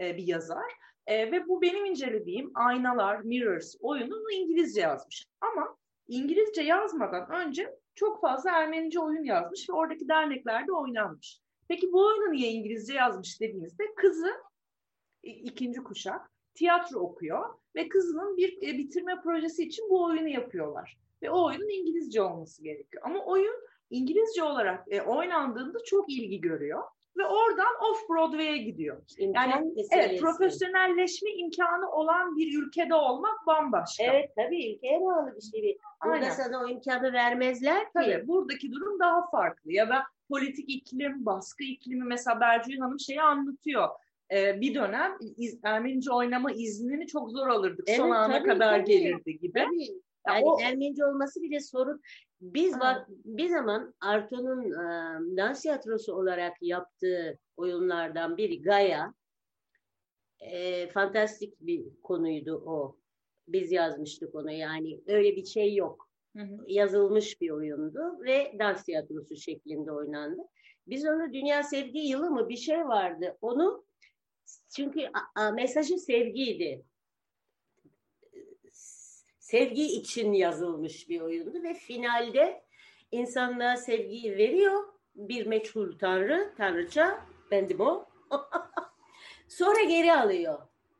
e, 0.00 0.16
bir 0.16 0.26
yazar. 0.26 0.72
E, 1.06 1.32
ve 1.32 1.48
bu 1.48 1.62
benim 1.62 1.84
incelediğim 1.84 2.50
Aynalar, 2.54 3.20
Mirrors 3.20 3.74
oyununu 3.80 4.32
İngilizce 4.32 4.80
yazmış. 4.80 5.26
Ama 5.40 5.76
İngilizce 6.08 6.62
yazmadan 6.62 7.30
önce 7.30 7.76
çok 7.94 8.20
fazla 8.20 8.50
Ermenice 8.50 9.00
oyun 9.00 9.24
yazmış 9.24 9.70
ve 9.70 9.72
oradaki 9.72 10.08
derneklerde 10.08 10.72
oynanmış. 10.72 11.40
Peki 11.68 11.92
bu 11.92 12.06
oyunu 12.06 12.32
niye 12.32 12.50
İngilizce 12.50 12.94
yazmış 12.94 13.40
dediğinizde 13.40 13.94
kızı 13.94 14.32
ikinci 15.22 15.82
kuşak 15.82 16.30
tiyatro 16.54 17.00
okuyor 17.00 17.54
ve 17.74 17.88
kızının 17.88 18.36
bir 18.36 18.78
bitirme 18.78 19.20
projesi 19.20 19.62
için 19.62 19.90
bu 19.90 20.04
oyunu 20.04 20.28
yapıyorlar. 20.28 20.96
Ve 21.22 21.30
o 21.30 21.46
oyunun 21.46 21.80
İngilizce 21.80 22.22
olması 22.22 22.62
gerekiyor. 22.62 23.02
Ama 23.06 23.24
oyun 23.24 23.54
İngilizce 23.90 24.42
olarak 24.42 24.84
e, 24.90 25.02
oynandığında 25.02 25.78
çok 25.86 26.10
ilgi 26.10 26.40
görüyor 26.40 26.82
ve 27.18 27.24
oradan 27.26 27.74
off 27.90 28.08
Broadway'e 28.08 28.56
gidiyor. 28.58 29.02
İmkan 29.18 29.48
Yani 29.50 29.74
evet 29.92 30.20
profesyonelleşme 30.20 31.30
imkanı 31.30 31.90
olan 31.90 32.36
bir 32.36 32.62
ülkede 32.62 32.94
olmak 32.94 33.46
bambaşka. 33.46 34.04
Evet 34.04 34.30
tabii 34.36 34.74
ülkeye 34.74 35.00
bağlı 35.00 35.36
bir 35.36 35.40
şey. 35.40 35.78
Burada 36.04 36.16
Aynen. 36.16 36.30
sana 36.30 36.64
o 36.64 36.68
imkanı 36.68 37.12
vermezler 37.12 37.84
ki. 37.84 37.90
Tabii 37.94 38.28
buradaki 38.28 38.72
durum 38.72 38.98
daha 38.98 39.30
farklı. 39.30 39.72
Ya 39.72 39.88
da 39.88 40.02
politik 40.28 40.70
iklim, 40.70 41.26
baskı 41.26 41.64
iklimi 41.64 42.04
mesela 42.04 42.40
Bercüğün 42.40 42.80
Hanım 42.80 43.00
şeyi 43.00 43.22
anlatıyor. 43.22 43.88
Ee, 44.32 44.60
bir 44.60 44.74
dönem 44.74 45.18
iz, 45.36 45.58
Ermenice 45.64 46.12
oynama 46.12 46.52
iznini 46.52 47.06
çok 47.06 47.30
zor 47.30 47.46
alırdık. 47.48 47.90
Son 47.90 48.06
Evet, 48.06 48.16
ana 48.16 48.38
tabii, 48.38 48.48
kadar 48.48 48.80
tabii. 48.80 48.84
gelirdi 48.92 49.38
gibi. 49.38 49.64
Tabii. 49.64 50.00
Ya 50.28 50.34
Yani 50.34 50.44
o- 50.46 50.60
Ermenice 50.60 51.04
olması 51.04 51.42
bile 51.42 51.60
sorun. 51.60 52.00
Biz 52.40 52.74
Ha. 52.74 52.80
bak 52.80 53.06
bir 53.08 53.48
zaman 53.48 53.94
Arto'nun 54.00 54.64
e, 54.72 55.36
dans 55.36 55.62
tiyatrosu 55.62 56.14
olarak 56.14 56.52
yaptığı 56.60 57.38
oyunlardan 57.56 58.36
biri 58.36 58.62
Gaia. 58.62 59.12
E, 60.40 60.88
fantastik 60.88 61.60
bir 61.60 61.84
konuydu 62.02 62.62
o. 62.66 62.96
Biz 63.48 63.72
yazmıştık 63.72 64.34
onu 64.34 64.50
yani 64.52 65.00
öyle 65.06 65.36
bir 65.36 65.44
şey 65.44 65.74
yok. 65.74 66.10
Hı 66.36 66.42
hı. 66.42 66.56
Yazılmış 66.66 67.40
bir 67.40 67.50
oyundu 67.50 68.00
ve 68.24 68.52
dans 68.58 68.84
tiyatrosu 68.84 69.36
şeklinde 69.36 69.92
oynandı. 69.92 70.42
Biz 70.86 71.06
onu 71.06 71.32
Dünya 71.32 71.62
Sevgi 71.62 71.98
Yılı 71.98 72.30
mı 72.30 72.48
bir 72.48 72.56
şey 72.56 72.78
vardı. 72.78 73.38
Onu 73.40 73.84
çünkü 74.76 75.00
a- 75.06 75.40
a- 75.42 75.50
mesajı 75.50 75.98
sevgiydi 75.98 76.84
sevgi 79.46 79.82
için 79.82 80.32
yazılmış 80.32 81.08
bir 81.08 81.20
oyundu 81.20 81.62
ve 81.62 81.74
finalde 81.74 82.62
insanlığa 83.12 83.76
sevgiyi 83.76 84.36
veriyor 84.36 84.84
bir 85.14 85.46
meçhul 85.46 85.98
tanrı, 85.98 86.54
tanrıça, 86.56 87.26
bendim 87.50 87.80
o. 87.80 88.08
Sonra 89.48 89.82
geri 89.82 90.12
alıyor. 90.12 90.58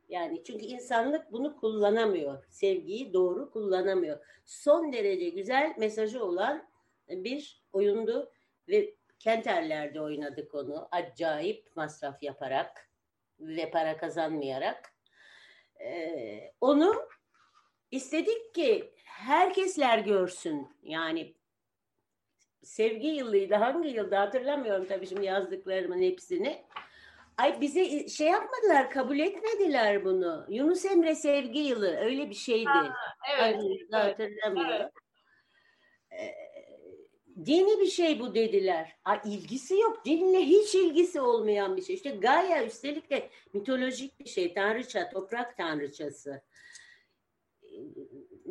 Yani 0.09 0.42
çünkü 0.44 0.64
insanlık 0.64 1.32
bunu 1.32 1.57
kullanamıyor. 1.57 2.44
Sevgiyi 2.49 3.12
doğru 3.12 3.51
kullanamıyor. 3.51 4.18
Son 4.44 4.92
derece 4.92 5.28
güzel 5.28 5.74
mesajı 5.78 6.24
olan 6.24 6.68
bir 7.09 7.62
oyundu 7.72 8.32
ve 8.68 8.94
Kenterler'de 9.18 10.01
oynadık 10.01 10.55
onu. 10.55 10.88
Acayip 10.90 11.76
masraf 11.76 12.22
yaparak 12.22 12.90
ve 13.40 13.70
para 13.70 13.97
kazanmayarak. 13.97 14.92
Ee, 15.80 16.53
onu 16.61 17.09
İstedik 17.91 18.55
ki 18.55 18.93
herkesler 19.05 19.99
görsün. 19.99 20.68
Yani 20.82 21.34
sevgi 22.62 23.07
yılıydı. 23.07 23.55
Hangi 23.55 23.89
yılda 23.89 24.20
hatırlamıyorum 24.20 24.87
tabii 24.89 25.07
şimdi 25.07 25.24
yazdıklarımın 25.24 26.03
hepsini. 26.03 26.64
Ay 27.37 27.61
bize 27.61 28.09
şey 28.09 28.26
yapmadılar, 28.26 28.91
kabul 28.91 29.18
etmediler 29.18 30.05
bunu. 30.05 30.47
Yunus 30.49 30.84
Emre 30.84 31.14
sevgi 31.14 31.59
yılı 31.59 31.97
öyle 31.97 32.30
bir 32.30 32.34
şeydi. 32.34 32.70
Evet. 33.34 33.55
Hangi 33.55 33.66
yılda 33.66 34.05
evet, 34.05 34.18
hatırlamıyorum. 34.18 34.91
Ee, 36.12 36.34
dini 37.47 37.80
bir 37.80 37.87
şey 37.87 38.20
bu 38.20 38.34
dediler. 38.34 38.97
Ay, 39.05 39.20
ilgisi 39.24 39.74
yok. 39.74 40.05
Dinle 40.05 40.41
hiç 40.41 40.74
ilgisi 40.74 41.20
olmayan 41.20 41.76
bir 41.76 41.82
şey. 41.82 41.95
İşte 41.95 42.11
Gaia 42.11 42.64
üstelik 42.64 43.11
de 43.11 43.30
mitolojik 43.53 44.20
bir 44.20 44.28
şey. 44.28 44.55
Tanrıça, 44.55 45.11
toprak 45.11 45.57
tanrıçası 45.57 46.43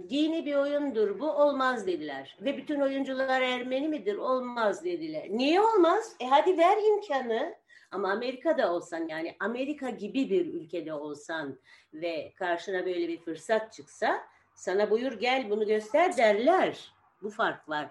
dini 0.10 0.46
bir 0.46 0.56
oyundur 0.56 1.20
bu 1.20 1.32
olmaz 1.32 1.88
dediler. 1.88 2.38
Ve 2.42 2.58
bütün 2.58 2.80
oyuncular 2.80 3.42
Ermeni 3.42 3.88
midir? 3.88 4.16
Olmaz 4.16 4.86
dediler. 4.86 5.28
Niye 5.30 5.62
olmaz? 5.62 6.16
E 6.20 6.28
hadi 6.28 6.58
ver 6.58 6.78
imkanı. 6.88 7.56
Ama 7.92 8.12
Amerika'da 8.12 8.74
olsan 8.74 9.08
yani 9.08 9.36
Amerika 9.40 9.90
gibi 9.90 10.30
bir 10.30 10.54
ülkede 10.54 10.94
olsan 10.94 11.60
ve 11.94 12.34
karşına 12.36 12.86
böyle 12.86 13.08
bir 13.08 13.20
fırsat 13.20 13.74
çıksa 13.74 14.24
sana 14.56 14.92
buyur 14.92 15.12
gel 15.12 15.50
bunu 15.50 15.66
göster 15.66 16.18
derler. 16.18 16.94
Bu 17.22 17.30
fark 17.30 17.70
var. 17.70 17.90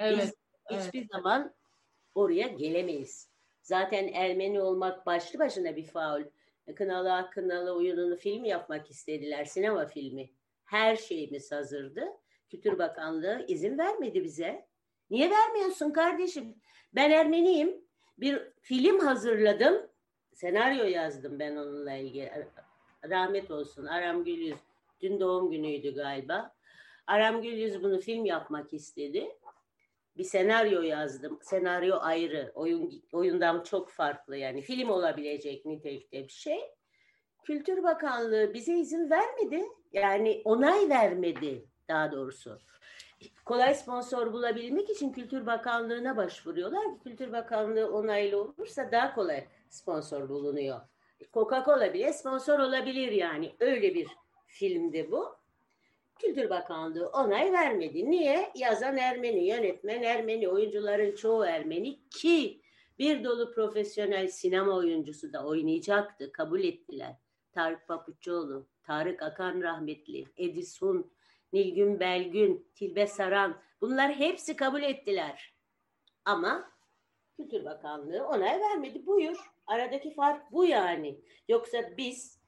Evet. 0.00 0.18
Biz 0.18 0.34
hiçbir 0.78 1.08
zaman 1.08 1.54
oraya 2.14 2.46
gelemeyiz. 2.46 3.30
Zaten 3.62 4.08
Ermeni 4.08 4.60
olmak 4.60 5.06
başlı 5.06 5.38
başına 5.38 5.76
bir 5.76 5.86
faul. 5.86 6.22
Kınalı 6.76 7.14
Akınalı 7.14 7.76
oyununu 7.76 8.16
film 8.16 8.44
yapmak 8.44 8.90
istediler. 8.90 9.44
Sinema 9.44 9.86
filmi. 9.86 10.30
Her 10.70 10.96
şeyimiz 10.96 11.52
hazırdı. 11.52 12.04
Kültür 12.50 12.78
Bakanlığı 12.78 13.44
izin 13.48 13.78
vermedi 13.78 14.24
bize. 14.24 14.66
Niye 15.10 15.30
vermiyorsun 15.30 15.90
kardeşim? 15.90 16.54
Ben 16.94 17.10
Ermeniyim. 17.10 17.84
Bir 18.18 18.42
film 18.60 18.98
hazırladım. 18.98 19.90
Senaryo 20.32 20.84
yazdım 20.84 21.38
ben 21.38 21.56
onunla 21.56 21.92
ilgili. 21.92 22.46
Rahmet 23.10 23.50
olsun 23.50 23.86
Aram 23.86 24.24
Gülyüz. 24.24 24.58
Dün 25.00 25.20
doğum 25.20 25.50
günüydü 25.50 25.94
galiba. 25.94 26.54
Aram 27.06 27.42
Gülyüz 27.42 27.82
bunu 27.82 28.00
film 28.00 28.24
yapmak 28.24 28.72
istedi. 28.72 29.36
Bir 30.16 30.24
senaryo 30.24 30.82
yazdım. 30.82 31.38
Senaryo 31.42 31.96
ayrı. 32.00 32.52
Oyun 32.54 33.02
oyundan 33.12 33.62
çok 33.62 33.90
farklı 33.90 34.36
yani. 34.36 34.62
Film 34.62 34.90
olabilecek 34.90 35.66
nitelikte 35.66 36.24
bir 36.24 36.32
şey. 36.32 36.60
Kültür 37.44 37.82
Bakanlığı 37.82 38.54
bize 38.54 38.74
izin 38.74 39.10
vermedi. 39.10 39.64
Yani 39.92 40.42
onay 40.44 40.88
vermedi 40.88 41.64
daha 41.88 42.12
doğrusu. 42.12 42.58
Kolay 43.44 43.74
sponsor 43.74 44.32
bulabilmek 44.32 44.90
için 44.90 45.12
Kültür 45.12 45.46
Bakanlığı'na 45.46 46.16
başvuruyorlar. 46.16 46.84
Kültür 47.04 47.32
Bakanlığı 47.32 47.92
onaylı 47.92 48.40
olursa 48.42 48.92
daha 48.92 49.14
kolay 49.14 49.44
sponsor 49.68 50.28
bulunuyor. 50.28 50.80
Coca-Cola 51.32 51.94
bile 51.94 52.12
sponsor 52.12 52.58
olabilir 52.58 53.12
yani. 53.12 53.52
Öyle 53.60 53.94
bir 53.94 54.08
filmdi 54.46 55.08
bu. 55.10 55.36
Kültür 56.18 56.50
Bakanlığı 56.50 57.08
onay 57.08 57.52
vermedi. 57.52 58.10
Niye? 58.10 58.50
Yazan 58.54 58.96
Ermeni, 58.96 59.46
yönetmen 59.46 60.02
Ermeni, 60.02 60.48
oyuncuların 60.48 61.14
çoğu 61.14 61.44
Ermeni 61.44 61.98
ki 62.10 62.60
bir 62.98 63.24
dolu 63.24 63.52
profesyonel 63.52 64.28
sinema 64.28 64.76
oyuncusu 64.76 65.32
da 65.32 65.46
oynayacaktı. 65.46 66.32
Kabul 66.32 66.64
ettiler. 66.64 67.16
Tarık 67.52 67.88
Papuçoğlu, 67.88 68.66
Tarık 68.82 69.22
Akan 69.22 69.62
rahmetli, 69.62 70.26
Edison, 70.36 71.12
Nilgün 71.52 72.00
Belgün, 72.00 72.70
Tilbe 72.74 73.06
Saran 73.06 73.60
bunlar 73.80 74.14
hepsi 74.14 74.56
kabul 74.56 74.82
ettiler. 74.82 75.54
Ama 76.24 76.70
Kültür 77.36 77.64
Bakanlığı 77.64 78.26
onay 78.26 78.60
vermedi. 78.60 79.06
Buyur. 79.06 79.52
Aradaki 79.66 80.14
fark 80.14 80.52
bu 80.52 80.64
yani. 80.64 81.20
Yoksa 81.48 81.78
biz 81.96 82.40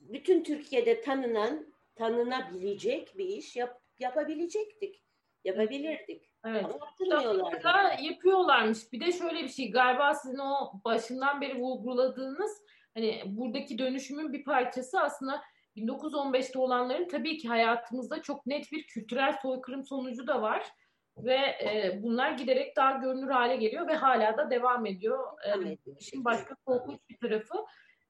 bütün 0.00 0.42
Türkiye'de 0.42 1.00
tanınan, 1.00 1.74
tanınabilecek 1.94 3.18
bir 3.18 3.26
iş 3.26 3.56
yap, 3.56 3.80
yapabilecektik. 3.98 5.02
Yapabilirdik. 5.44 6.30
Evet. 6.44 6.64
Ama 6.64 6.74
yaptırmıyorlar. 6.74 7.98
Yapıyorlarmış. 7.98 8.92
Bir 8.92 9.00
de 9.00 9.12
şöyle 9.12 9.42
bir 9.42 9.48
şey 9.48 9.70
galiba 9.70 10.14
sizin 10.14 10.38
o 10.38 10.72
başından 10.84 11.40
beri 11.40 11.60
vurguladığınız 11.60 12.62
hani 12.98 13.22
buradaki 13.26 13.78
dönüşümün 13.78 14.32
bir 14.32 14.44
parçası 14.44 15.00
aslında 15.00 15.42
1915'te 15.76 16.58
olanların 16.58 17.08
tabii 17.08 17.38
ki 17.38 17.48
hayatımızda 17.48 18.22
çok 18.22 18.46
net 18.46 18.72
bir 18.72 18.86
kültürel 18.86 19.38
soykırım 19.42 19.84
sonucu 19.84 20.26
da 20.26 20.42
var 20.42 20.66
ve 21.16 21.36
e, 21.36 21.98
bunlar 22.02 22.30
giderek 22.30 22.76
daha 22.76 22.92
görünür 22.92 23.30
hale 23.30 23.56
geliyor 23.56 23.88
ve 23.88 23.94
hala 23.94 24.36
da 24.36 24.50
devam 24.50 24.86
ediyor. 24.86 25.24
E, 25.46 25.76
işin 25.98 26.24
başka 26.24 26.54
korkunç 26.54 26.98
bir 27.10 27.16
tarafı. 27.16 27.54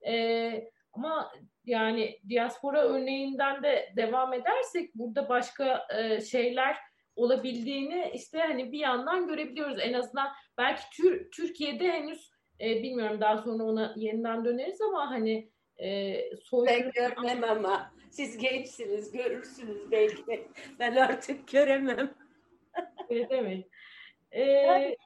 E, 0.07 0.71
ama 0.93 1.33
yani 1.65 2.21
diaspora 2.29 2.83
örneğinden 2.83 3.63
de 3.63 3.93
devam 3.97 4.33
edersek 4.33 4.95
burada 4.95 5.29
başka 5.29 5.87
e, 5.99 6.21
şeyler 6.21 6.77
olabildiğini 7.17 8.11
işte 8.15 8.39
hani 8.39 8.73
bir 8.73 8.79
yandan 8.79 9.27
görebiliyoruz. 9.27 9.79
En 9.81 9.93
azından 9.93 10.29
belki 10.59 10.83
tür, 10.97 11.31
Türkiye'de 11.31 11.93
henüz 11.93 12.31
e, 12.61 12.83
bilmiyorum 12.83 13.21
daha 13.21 13.39
sonra 13.39 13.65
ona 13.65 13.95
yeniden 13.97 14.45
döneriz 14.45 14.81
ama 14.81 15.11
hani 15.11 15.51
e, 15.79 16.17
soykırım... 16.37 16.93
Ben 16.97 17.15
görmem 17.15 17.45
ama 17.45 17.93
siz 18.11 18.39
gençsiniz 18.39 19.13
görürsünüz 19.13 19.91
belki. 19.91 20.49
Ben 20.79 20.97
artık 20.97 21.49
göremem. 21.49 22.15
Öyle 23.11 23.31
demeyin. 23.31 23.71
Ee, 24.33 24.97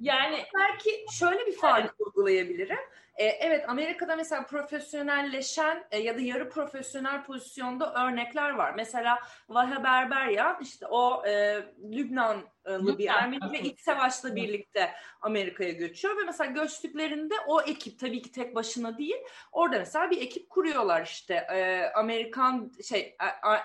Yani 0.00 0.44
belki 0.54 1.04
şöyle 1.12 1.46
bir 1.46 1.56
faaliyet 1.56 1.90
evet. 1.90 2.00
uygulayabilirim. 2.06 2.78
Ee, 3.18 3.24
evet 3.24 3.68
Amerika'da 3.68 4.16
mesela 4.16 4.46
profesyonelleşen 4.46 5.84
e, 5.90 5.98
ya 5.98 6.16
da 6.16 6.20
yarı 6.20 6.50
profesyonel 6.50 7.24
pozisyonda 7.24 8.06
örnekler 8.06 8.50
var. 8.50 8.74
Mesela 8.76 9.18
Vahe 9.48 9.84
Berberyan 9.84 10.58
işte 10.62 10.86
o 10.86 11.26
e, 11.26 11.62
Lübnanlı 11.92 12.98
bir 12.98 13.06
Ermeni 13.06 13.52
ve 13.52 13.60
iç 13.60 13.80
savaşla 13.80 14.36
birlikte 14.36 14.90
Amerika'ya 15.20 15.72
göçüyor 15.72 16.16
ve 16.16 16.22
mesela 16.26 16.50
göçtüklerinde 16.50 17.34
o 17.46 17.62
ekip 17.62 17.98
tabii 17.98 18.22
ki 18.22 18.32
tek 18.32 18.54
başına 18.54 18.98
değil 18.98 19.16
orada 19.52 19.78
mesela 19.78 20.10
bir 20.10 20.22
ekip 20.22 20.50
kuruyorlar 20.50 21.02
işte 21.02 21.34
e, 21.34 21.90
Amerikan 21.94 22.72
şey 22.88 23.16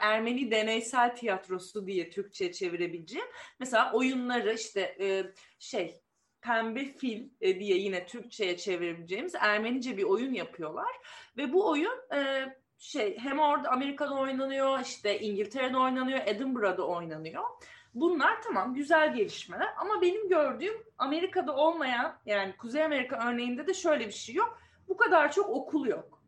Ermeni 0.01 0.51
deneysel 0.51 1.15
tiyatrosu 1.15 1.87
diye 1.87 2.09
Türkçe 2.09 2.51
çevirebileceğim. 2.51 3.27
Mesela 3.59 3.91
oyunları 3.93 4.53
işte 4.53 4.97
e, 4.99 5.23
şey 5.59 6.02
Pembe 6.43 6.85
Fil 6.85 7.29
e, 7.41 7.59
diye 7.59 7.77
yine 7.77 8.05
Türkçe'ye 8.05 8.57
çevirebileceğimiz 8.57 9.35
Ermenice 9.35 9.97
bir 9.97 10.03
oyun 10.03 10.33
yapıyorlar. 10.33 10.95
Ve 11.37 11.53
bu 11.53 11.69
oyun 11.69 11.99
e, 12.15 12.45
şey 12.77 13.17
hem 13.17 13.39
orada 13.39 13.69
Amerika'da 13.69 14.13
oynanıyor, 14.13 14.79
işte 14.79 15.19
İngiltere'de 15.19 15.77
oynanıyor, 15.77 16.19
Edinburgh'da 16.25 16.87
oynanıyor. 16.87 17.43
Bunlar 17.93 18.41
tamam 18.41 18.73
güzel 18.73 19.15
gelişmeler 19.15 19.73
ama 19.77 20.01
benim 20.01 20.29
gördüğüm 20.29 20.83
Amerika'da 20.97 21.55
olmayan 21.55 22.19
yani 22.25 22.57
Kuzey 22.57 22.83
Amerika 22.83 23.29
örneğinde 23.29 23.67
de 23.67 23.73
şöyle 23.73 24.07
bir 24.07 24.11
şey 24.11 24.35
yok. 24.35 24.59
Bu 24.87 24.97
kadar 24.97 25.31
çok 25.31 25.49
okul 25.49 25.87
yok 25.87 26.22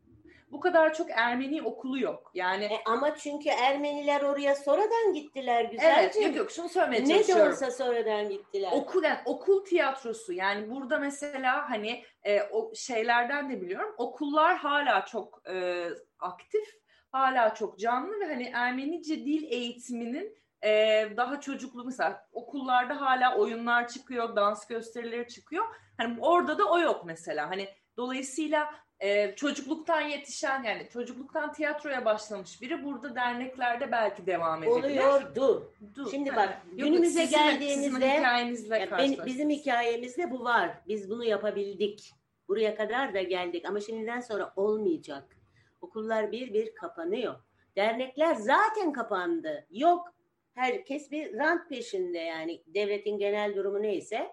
bu 0.50 0.60
kadar 0.60 0.94
çok 0.94 1.10
Ermeni 1.10 1.62
okulu 1.62 1.98
yok. 2.00 2.30
Yani 2.34 2.64
e 2.64 2.80
ama 2.86 3.16
çünkü 3.16 3.48
Ermeniler 3.48 4.22
oraya 4.22 4.54
sonradan 4.54 5.12
gittiler 5.14 5.64
güzelce. 5.64 6.00
Evet, 6.00 6.26
yok 6.26 6.36
yok 6.36 6.50
şunu 6.50 6.68
söylemeye 6.68 7.04
ne 7.04 7.08
çalışıyorum. 7.08 7.44
Ne 7.44 7.50
de 7.50 7.54
olsa 7.54 7.70
sonradan 7.70 8.28
gittiler. 8.28 8.72
Okul 8.72 9.02
yani 9.02 9.18
okul 9.24 9.64
tiyatrosu 9.64 10.32
yani 10.32 10.70
burada 10.70 10.98
mesela 10.98 11.70
hani 11.70 12.04
e, 12.22 12.42
o 12.42 12.74
şeylerden 12.74 13.50
de 13.50 13.60
biliyorum. 13.60 13.94
Okullar 13.98 14.56
hala 14.56 15.04
çok 15.04 15.42
e, 15.48 15.86
aktif, 16.18 16.64
hala 17.12 17.54
çok 17.54 17.78
canlı 17.78 18.20
ve 18.20 18.26
hani 18.26 18.50
Ermenice 18.54 19.16
dil 19.16 19.52
eğitiminin 19.52 20.36
e, 20.64 20.70
daha 21.16 21.40
çocuklu 21.40 21.84
mesela 21.84 22.28
okullarda 22.32 23.00
hala 23.00 23.36
oyunlar 23.36 23.88
çıkıyor, 23.88 24.36
dans 24.36 24.66
gösterileri 24.66 25.28
çıkıyor. 25.28 25.64
Hani 25.96 26.16
orada 26.20 26.58
da 26.58 26.64
o 26.64 26.78
yok 26.78 27.02
mesela. 27.04 27.50
Hani 27.50 27.68
dolayısıyla 27.96 28.74
e, 29.00 29.34
çocukluktan 29.36 30.00
yetişen 30.00 30.62
yani 30.62 30.88
çocukluktan 30.92 31.52
tiyatroya 31.52 32.04
başlamış 32.04 32.62
biri 32.62 32.84
burada 32.84 33.14
derneklerde 33.14 33.92
belki 33.92 34.26
devam 34.26 34.62
edebilir. 34.62 35.00
Oluyordu. 35.00 35.72
Du. 35.94 36.10
Şimdi 36.10 36.36
bak 36.36 36.62
yani, 36.68 36.76
günümüze 36.76 37.26
sizin, 37.26 37.36
geldiğimizde 37.36 37.90
sizin 37.90 38.18
hikayenizle 38.18 38.88
ben, 38.90 39.26
bizim 39.26 39.50
hikayemizde 39.50 40.30
bu 40.30 40.44
var. 40.44 40.70
Biz 40.88 41.10
bunu 41.10 41.24
yapabildik. 41.24 42.12
Buraya 42.48 42.74
kadar 42.76 43.14
da 43.14 43.22
geldik 43.22 43.64
ama 43.64 43.80
şimdiden 43.80 44.20
sonra 44.20 44.52
olmayacak. 44.56 45.36
Okullar 45.80 46.32
bir 46.32 46.52
bir 46.52 46.74
kapanıyor. 46.74 47.34
Dernekler 47.76 48.34
zaten 48.34 48.92
kapandı. 48.92 49.66
Yok. 49.70 50.12
Herkes 50.54 51.10
bir 51.10 51.34
rant 51.34 51.68
peşinde 51.68 52.18
yani 52.18 52.62
devletin 52.66 53.18
genel 53.18 53.56
durumu 53.56 53.82
neyse 53.82 54.32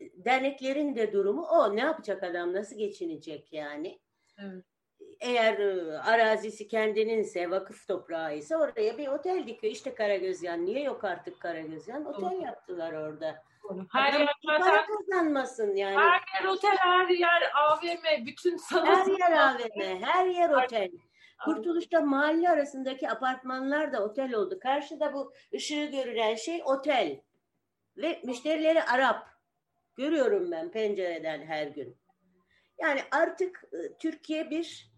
derneklerin 0.00 0.96
de 0.96 1.12
durumu 1.12 1.42
o. 1.42 1.76
Ne 1.76 1.80
yapacak 1.80 2.22
adam? 2.22 2.52
Nasıl 2.52 2.76
geçinecek 2.78 3.52
yani? 3.52 4.00
Evet. 4.38 4.64
Eğer 5.20 5.58
e, 5.58 5.98
arazisi 5.98 6.68
kendininse, 6.68 7.50
vakıf 7.50 7.86
toprağı 7.88 8.36
ise 8.36 8.56
oraya 8.56 8.98
bir 8.98 9.08
otel 9.08 9.46
dikiyor. 9.46 9.72
İşte 9.72 9.94
Karagözyan. 9.94 10.66
Niye 10.66 10.82
yok 10.82 11.04
artık 11.04 11.40
Karagözyan? 11.40 12.04
Otel 12.04 12.30
Doğru. 12.30 12.42
yaptılar 12.42 12.92
orada. 12.92 13.42
Her 13.92 14.12
Adam 14.12 14.20
yer 14.20 14.58
para 14.60 14.86
kazanmasın 14.86 15.76
yani. 15.76 15.96
Her 15.96 16.20
yer 16.40 16.48
otel, 16.48 16.76
her 16.78 17.08
yer 17.08 17.52
AVM, 17.54 18.26
bütün 18.26 18.56
sanat. 18.56 19.06
Her 19.06 19.06
yer 19.06 19.32
AVM, 19.32 20.02
her 20.02 20.26
yer 20.26 20.50
otel. 20.50 20.90
Kurtuluş'ta 21.44 22.00
mahalle 22.00 22.50
arasındaki 22.50 23.10
apartmanlar 23.10 23.92
da 23.92 24.04
otel 24.04 24.34
oldu. 24.34 24.58
Karşıda 24.62 25.12
bu 25.12 25.32
ışığı 25.54 25.84
görülen 25.84 26.34
şey 26.34 26.62
otel. 26.64 27.20
Ve 27.98 28.20
müşterileri 28.24 28.82
Arap. 28.82 29.28
Görüyorum 29.96 30.50
ben 30.50 30.70
pencereden 30.70 31.40
her 31.46 31.66
gün. 31.66 31.96
Yani 32.78 33.00
artık 33.10 33.64
e, 33.72 33.98
Türkiye 33.98 34.50
bir 34.50 34.92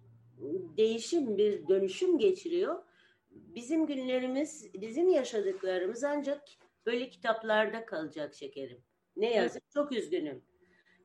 değişim, 0.76 1.38
bir 1.38 1.68
dönüşüm 1.68 2.18
geçiriyor. 2.18 2.82
Bizim 3.30 3.86
günlerimiz, 3.86 4.74
bizim 4.74 5.08
yaşadıklarımız 5.08 6.04
ancak 6.04 6.42
böyle 6.86 7.10
kitaplarda 7.10 7.86
kalacak 7.86 8.34
şekerim. 8.34 8.82
Ne 9.16 9.34
yazık 9.34 9.70
çok 9.70 9.92
üzgünüm. 9.92 10.42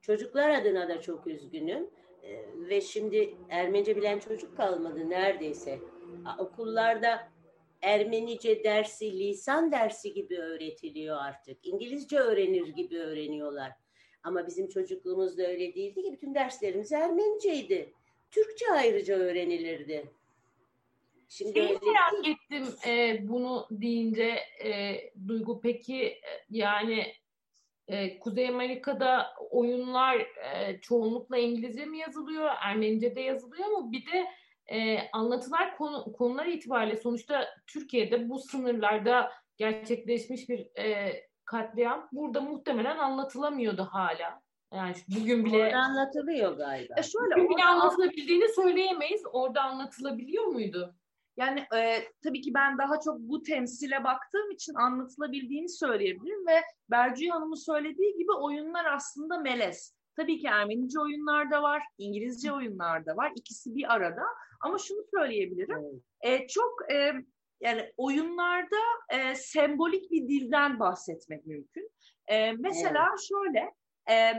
Çocuklar 0.02 0.50
adına 0.50 0.90
da 0.90 1.02
çok 1.02 1.28
üzgünüm. 1.28 1.90
Ee, 2.24 2.46
ve 2.56 2.82
şimdi 2.82 3.38
Ermenice 3.50 3.96
bilen 3.96 4.20
çocuk 4.20 4.58
kalmadı 4.58 5.10
neredeyse. 5.10 5.80
Okullarda 6.40 7.35
Ermenice 7.86 8.64
dersi 8.64 9.20
lisan 9.20 9.72
dersi 9.72 10.14
gibi 10.14 10.40
öğretiliyor 10.40 11.18
artık. 11.18 11.66
İngilizce 11.66 12.20
öğrenir 12.20 12.68
gibi 12.68 13.00
öğreniyorlar. 13.00 13.72
Ama 14.24 14.48
bizim 14.48 14.70
çocukluğumuzda 14.70 15.48
öyle 15.48 15.76
değildi 15.76 16.04
ki 16.04 16.14
bütün 16.14 16.36
derslerimiz 16.36 16.92
Ermeniceydi. 16.92 17.94
Türkçe 18.32 18.66
ayrıca 18.72 19.16
öğrenilirdi. 19.16 20.12
Şimdi 21.30 21.54
Şeyi 21.54 21.68
merak 21.68 22.28
ettim 22.28 22.66
e, 22.88 23.20
bunu 23.28 23.68
deyince 23.72 24.40
e, 24.64 24.96
Duygu 25.28 25.62
peki 25.62 26.04
e, 26.04 26.22
yani 26.50 27.14
e, 27.88 28.20
Kuzey 28.20 28.50
Amerika'da 28.50 29.34
oyunlar 29.50 30.20
e, 30.20 30.80
çoğunlukla 30.82 31.38
İngilizce 31.38 31.86
mi 31.86 31.98
yazılıyor, 31.98 32.50
Ermenice 32.62 33.16
de 33.16 33.22
yazılıyor 33.22 33.68
mu? 33.68 33.92
Bir 33.92 34.06
de 34.06 34.28
e, 34.72 34.98
anlatılan 35.14 35.76
konu, 35.78 36.14
konular 36.14 36.46
itibariyle 36.46 36.98
sonuçta 36.98 37.48
Türkiye'de 37.68 38.30
bu 38.30 38.40
sınırlarda 38.40 39.32
gerçekleşmiş 39.58 40.50
bir 40.50 40.80
e, 40.80 41.14
katliam 41.46 42.08
burada 42.12 42.42
muhtemelen 42.42 42.98
anlatılamıyordu 42.98 43.88
hala. 43.92 44.42
Yani 44.74 44.96
bugün 45.20 45.46
bile 45.46 45.64
orada 45.64 45.78
anlatılıyor 45.78 46.58
galiba. 46.58 46.94
E 46.98 47.04
şöyle 47.04 47.36
bugün 47.36 47.58
bile 47.58 47.66
anlatılabildiğini 47.66 48.50
söyleyemeyiz. 48.56 49.22
Orada 49.34 49.62
anlatılabiliyor 49.62 50.46
muydu? 50.46 50.96
Yani 51.38 51.60
e, 51.76 52.04
tabii 52.24 52.42
ki 52.42 52.54
ben 52.54 52.78
daha 52.78 53.00
çok 53.06 53.20
bu 53.20 53.42
temsile 53.44 54.04
baktığım 54.04 54.52
için 54.52 54.74
anlatılabildiğini 54.74 55.70
söyleyebilirim 55.70 56.48
ve 56.48 56.62
Bercü 56.92 57.30
Hanım'ın 57.30 57.66
söylediği 57.66 58.18
gibi 58.18 58.32
oyunlar 58.32 58.86
aslında 58.86 59.38
melez. 59.38 59.96
Tabii 60.16 60.40
ki 60.40 60.48
Ermenice 60.48 61.00
oyunlar 61.00 61.52
da 61.52 61.64
var, 61.64 61.84
İngilizce 61.98 62.54
oyunlar 62.54 63.06
da 63.06 63.18
var. 63.18 63.32
İkisi 63.36 63.76
bir 63.76 63.94
arada. 63.94 64.24
Ama 64.66 64.78
şunu 64.78 65.04
söyleyebilirim. 65.16 66.04
E, 66.22 66.48
çok 66.48 66.92
e, 66.92 67.12
yani 67.62 67.94
oyunlarda 67.98 68.82
e, 69.10 69.36
sembolik 69.36 70.12
bir 70.12 70.28
dilden 70.28 70.80
bahsetmek 70.80 71.46
mümkün. 71.46 71.92
E, 72.28 72.52
mesela 72.52 73.08
evet. 73.10 73.28
şöyle 73.30 73.74
e, 74.10 74.34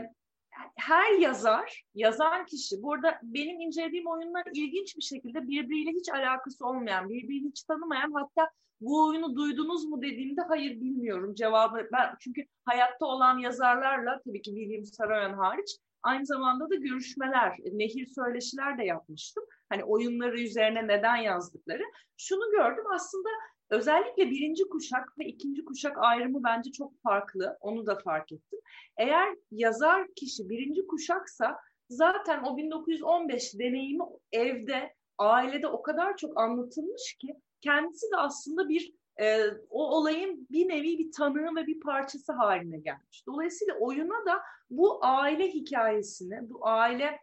her 0.75 1.11
yazar, 1.11 1.83
yazan 1.95 2.45
kişi 2.45 2.83
burada 2.83 3.19
benim 3.23 3.59
incelediğim 3.59 4.07
oyunlar 4.07 4.43
ilginç 4.53 4.97
bir 4.97 5.01
şekilde 5.01 5.47
birbiriyle 5.47 5.91
hiç 5.91 6.09
alakası 6.09 6.65
olmayan, 6.65 7.09
birbirini 7.09 7.49
hiç 7.49 7.63
tanımayan 7.63 8.11
hatta 8.11 8.49
bu 8.81 9.07
oyunu 9.07 9.35
duydunuz 9.35 9.85
mu 9.85 10.01
dediğimde 10.01 10.41
hayır 10.41 10.71
bilmiyorum 10.81 11.35
cevabı. 11.35 11.89
Ben 11.93 12.15
çünkü 12.19 12.45
hayatta 12.65 13.05
olan 13.05 13.37
yazarlarla 13.37 14.21
tabii 14.25 14.41
ki 14.41 14.51
William 14.51 14.85
Saroyan 14.85 15.33
hariç 15.33 15.77
aynı 16.03 16.25
zamanda 16.25 16.69
da 16.69 16.75
görüşmeler, 16.75 17.57
nehir 17.73 18.05
söyleşiler 18.05 18.77
de 18.77 18.83
yapmıştım. 18.83 19.43
Hani 19.69 19.83
oyunları 19.83 20.41
üzerine 20.41 20.87
neden 20.87 21.15
yazdıkları. 21.15 21.83
Şunu 22.17 22.51
gördüm 22.51 22.83
aslında 22.93 23.29
özellikle 23.69 24.31
birinci 24.31 24.69
kuşak 24.69 25.19
ve 25.19 25.25
ikinci 25.25 25.65
kuşak 25.65 25.97
ayrımı 25.97 26.43
bence 26.43 26.71
çok 26.71 27.01
farklı. 27.03 27.57
Onu 27.61 27.85
da 27.85 27.95
fark 27.95 28.31
ettim. 28.31 28.59
Eğer 28.97 29.35
yazar 29.51 30.07
kişi 30.15 30.49
birinci 30.49 30.87
kuşaksa 30.87 31.57
zaten 31.89 32.43
o 32.43 32.57
1915 32.57 33.59
deneyimi 33.59 34.03
evde, 34.31 34.93
ailede 35.17 35.67
o 35.67 35.81
kadar 35.81 36.17
çok 36.17 36.39
anlatılmış 36.39 37.17
ki 37.21 37.35
kendisi 37.61 38.11
de 38.11 38.17
aslında 38.17 38.69
bir 38.69 38.93
e, 39.21 39.43
o 39.69 39.97
olayın 39.97 40.47
bir 40.51 40.69
nevi 40.69 40.97
bir 40.97 41.11
tanığı 41.11 41.55
ve 41.55 41.67
bir 41.67 41.79
parçası 41.79 42.33
haline 42.33 42.79
gelmiş. 42.79 43.27
Dolayısıyla 43.27 43.73
oyuna 43.79 44.25
da 44.25 44.41
bu 44.69 45.05
aile 45.05 45.47
hikayesini, 45.47 46.49
bu 46.49 46.67
aile 46.67 47.19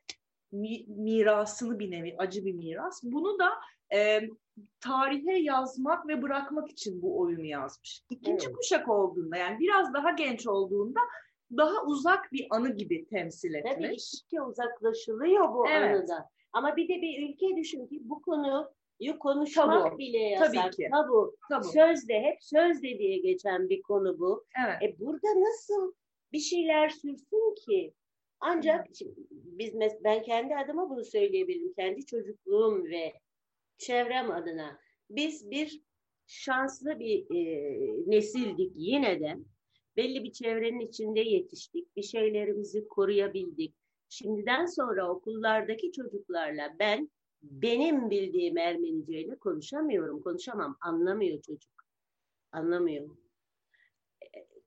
mi, 0.55 0.85
mirasını 0.87 1.79
bir 1.79 1.91
nevi, 1.91 2.15
acı 2.19 2.45
bir 2.45 2.53
miras. 2.53 3.01
Bunu 3.03 3.39
da 3.39 3.51
e, 3.95 4.21
tarihe 4.81 5.39
yazmak 5.39 6.09
ve 6.09 6.23
bırakmak 6.23 6.71
için 6.71 7.03
bu 7.03 7.21
oyunu 7.21 7.45
yazmış. 7.45 8.03
İkinci 8.11 8.47
evet. 8.47 8.57
kuşak 8.57 8.89
olduğunda 8.89 9.37
yani 9.37 9.59
biraz 9.59 9.95
daha 9.95 10.11
genç 10.11 10.47
olduğunda 10.47 11.01
daha 11.57 11.85
uzak 11.87 12.33
bir 12.33 12.47
anı 12.51 12.77
gibi 12.77 13.07
temsil 13.07 13.55
etmiş. 13.55 13.75
Tabii 13.75 13.95
işte 13.95 14.43
uzaklaşılıyor 14.43 15.55
bu 15.55 15.69
evet. 15.69 16.01
anıda. 16.01 16.29
Ama 16.53 16.77
bir 16.77 16.89
de 16.89 17.03
bir 17.03 17.29
ülke 17.29 17.57
düşün 17.57 17.87
ki 17.87 18.01
bu 18.03 18.23
konu 18.23 18.73
konuşmak 19.21 19.85
tabu. 19.85 19.99
bile 19.99 20.19
yasak. 20.19 20.55
Tabii 20.55 20.71
ki. 20.71 20.89
Tabu. 20.93 21.37
tabu. 21.49 21.65
Sözde 21.65 22.21
hep 22.21 22.43
sözde 22.43 22.99
diye 22.99 23.19
geçen 23.19 23.69
bir 23.69 23.83
konu 23.83 24.19
bu. 24.19 24.45
Evet. 24.67 24.83
E 24.83 24.99
burada 24.99 25.41
nasıl 25.41 25.93
bir 26.33 26.39
şeyler 26.39 26.89
sürsün 26.89 27.55
ki 27.55 27.95
ancak 28.45 28.86
biz 29.30 29.74
ben 30.05 30.22
kendi 30.22 30.57
adıma 30.57 30.90
bunu 30.90 31.05
söyleyebilirim. 31.05 31.72
Kendi 31.72 32.07
çocukluğum 32.07 32.84
ve 32.84 33.12
çevrem 33.78 34.30
adına 34.30 34.78
biz 35.11 35.51
bir 35.51 35.82
şanslı 36.26 36.99
bir 36.99 37.36
e, 37.36 37.70
nesildik 38.07 38.72
yine 38.76 39.20
de. 39.20 39.36
Belli 39.97 40.24
bir 40.24 40.32
çevrenin 40.32 40.80
içinde 40.80 41.20
yetiştik. 41.20 41.97
Bir 41.97 42.03
şeylerimizi 42.03 42.88
koruyabildik. 42.88 43.74
Şimdiden 44.09 44.66
sonra 44.66 45.11
okullardaki 45.11 45.92
çocuklarla 45.92 46.76
ben 46.78 47.11
benim 47.42 48.11
bildiğim 48.11 48.59
Ermeniceyle 48.59 49.38
konuşamıyorum. 49.38 50.22
Konuşamam. 50.22 50.76
Anlamıyor 50.80 51.42
çocuk. 51.42 51.72
Anlamıyor. 52.53 53.16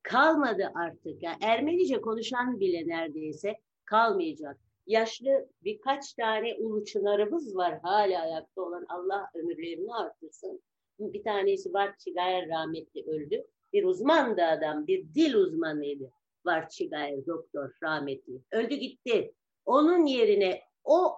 Kalmadı 0.04 0.72
artık. 0.76 1.24
Yani 1.24 1.38
Ermenice 1.42 2.02
konuşan 2.02 2.60
bile 2.60 2.88
neredeyse 2.88 3.56
kalmayacak. 3.88 4.58
Yaşlı 4.88 5.50
birkaç 5.64 6.14
tane 6.14 6.56
ulu 6.56 6.86
çınarımız 6.86 7.56
var 7.56 7.80
hala 7.84 8.22
ayakta 8.22 8.62
olan. 8.62 8.86
Allah 8.90 9.30
ömürlerini 9.34 9.94
artırsın. 9.94 10.62
Bir 11.00 11.24
tanesi 11.24 11.74
Barçı 11.74 12.14
Gayer 12.14 12.50
rahmetli 12.50 13.04
öldü. 13.04 13.44
Bir 13.74 13.84
uzman 13.84 14.38
da 14.38 14.48
adam, 14.48 14.88
bir 14.88 15.14
dil 15.14 15.34
uzmanıydı. 15.34 16.12
Barçı 16.46 16.90
Gayer 16.90 17.26
doktor 17.26 17.72
rahmetli. 17.84 18.42
Öldü 18.52 18.76
gitti. 18.76 19.34
Onun 19.66 20.06
yerine 20.06 20.62
o 20.84 21.16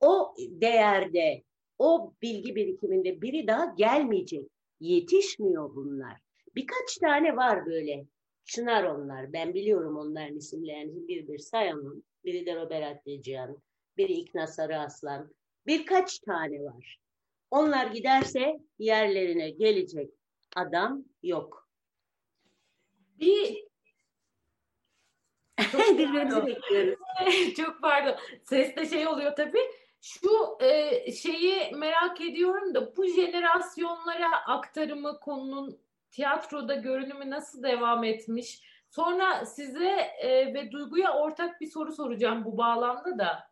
o 0.00 0.34
değerde, 0.38 1.42
o 1.78 2.12
bilgi 2.22 2.56
birikiminde 2.56 3.22
biri 3.22 3.46
daha 3.46 3.64
gelmeyecek. 3.64 4.50
Yetişmiyor 4.80 5.74
bunlar. 5.74 6.20
Birkaç 6.56 6.96
tane 7.00 7.36
var 7.36 7.66
böyle. 7.66 8.06
Çınar 8.50 8.84
onlar. 8.84 9.32
Ben 9.32 9.54
biliyorum 9.54 9.96
onların 9.96 10.36
isimlerini 10.36 11.08
bir 11.08 11.28
bir 11.28 11.38
sayamam. 11.38 12.02
Biri 12.24 12.46
de 12.46 12.56
Robert 12.56 12.96
Atlıcan, 12.96 13.62
biri 13.96 14.12
İkna 14.12 14.46
Sarı 14.46 14.78
Aslan. 14.78 15.34
Birkaç 15.66 16.18
tane 16.18 16.64
var. 16.64 17.00
Onlar 17.50 17.86
giderse 17.86 18.60
yerlerine 18.78 19.50
gelecek 19.50 20.10
adam 20.56 21.04
yok. 21.22 21.68
Bir 23.20 23.64
Birbirimizi 25.74 26.46
bekliyoruz. 26.46 26.98
Çok 27.56 27.82
pardon. 27.82 28.16
Seste 28.44 28.86
şey 28.86 29.06
oluyor 29.06 29.36
tabii. 29.36 29.70
Şu 30.00 30.58
e, 30.60 31.12
şeyi 31.12 31.72
merak 31.76 32.20
ediyorum 32.20 32.74
da 32.74 32.96
bu 32.96 33.06
jenerasyonlara 33.06 34.44
aktarımı 34.46 35.20
konunun 35.20 35.80
tiyatroda 36.10 36.74
görünümü 36.74 37.30
nasıl 37.30 37.62
devam 37.62 38.04
etmiş? 38.04 38.62
Sonra 38.90 39.46
size 39.46 39.88
e, 40.20 40.54
ve 40.54 40.72
Duygu'ya 40.72 41.12
ortak 41.12 41.60
bir 41.60 41.70
soru 41.70 41.92
soracağım 41.92 42.44
bu 42.44 42.58
bağlamda 42.58 43.18
da. 43.18 43.50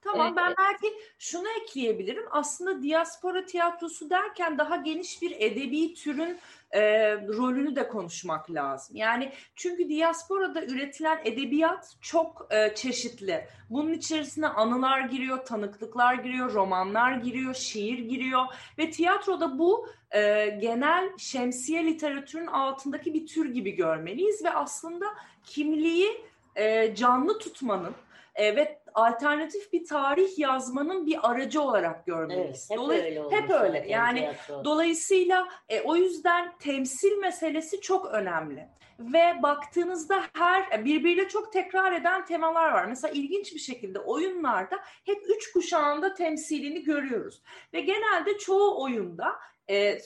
Tamam 0.00 0.36
ben 0.36 0.54
belki 0.58 0.94
şunu 1.18 1.46
ekleyebilirim. 1.62 2.24
Aslında 2.30 2.82
diaspora 2.82 3.44
tiyatrosu 3.44 4.10
derken 4.10 4.58
daha 4.58 4.76
geniş 4.76 5.22
bir 5.22 5.30
edebi 5.30 5.94
türün 5.94 6.38
e, 6.70 6.80
rolünü 7.16 7.76
de 7.76 7.88
konuşmak 7.88 8.50
lazım. 8.50 8.96
Yani 8.96 9.32
çünkü 9.56 9.88
diasporada 9.88 10.64
üretilen 10.64 11.20
edebiyat 11.24 11.96
çok 12.00 12.46
e, 12.50 12.74
çeşitli. 12.74 13.48
Bunun 13.70 13.92
içerisine 13.92 14.48
anılar 14.48 15.00
giriyor, 15.00 15.44
tanıklıklar 15.44 16.14
giriyor, 16.14 16.52
romanlar 16.52 17.12
giriyor, 17.12 17.54
şiir 17.54 17.98
giriyor 17.98 18.44
ve 18.78 18.90
tiyatroda 18.90 19.58
bu 19.58 19.88
e, 20.14 20.46
genel 20.60 21.18
şemsiye 21.18 21.84
literatürün 21.84 22.46
altındaki 22.46 23.14
bir 23.14 23.26
tür 23.26 23.54
gibi 23.54 23.70
görmeliyiz 23.70 24.44
ve 24.44 24.50
aslında 24.50 25.06
kimliği 25.44 26.08
e, 26.56 26.94
canlı 26.94 27.38
tutmanın 27.38 27.94
e, 28.34 28.56
ve 28.56 28.78
alternatif 28.94 29.72
bir 29.72 29.86
tarih 29.86 30.38
yazmanın 30.38 31.06
bir 31.06 31.30
aracı 31.30 31.62
olarak 31.62 32.06
görmeliyiz. 32.06 32.68
Evet, 32.70 32.70
hep 32.70 32.78
Dolay- 32.78 33.04
öyle 33.04 33.22
Hep 33.30 33.50
öyle. 33.50 33.84
Yani 33.88 34.18
tiyatro. 34.20 34.64
dolayısıyla 34.64 35.48
e, 35.68 35.80
o 35.80 35.96
yüzden 35.96 36.58
temsil 36.58 37.16
meselesi 37.16 37.80
çok 37.80 38.06
önemli. 38.06 38.68
Ve 38.98 39.34
baktığınızda 39.42 40.22
her 40.32 40.78
e, 40.78 40.84
birbiriyle 40.84 41.28
çok 41.28 41.52
tekrar 41.52 41.92
eden 41.92 42.24
temalar 42.24 42.72
var. 42.72 42.84
Mesela 42.84 43.12
ilginç 43.14 43.54
bir 43.54 43.58
şekilde 43.60 43.98
oyunlarda 43.98 44.76
hep 45.04 45.22
üç 45.36 45.52
kuşağında 45.52 46.14
temsilini 46.14 46.82
görüyoruz. 46.82 47.42
Ve 47.74 47.80
genelde 47.80 48.38
çoğu 48.38 48.82
oyunda 48.82 49.36
e, 49.70 49.98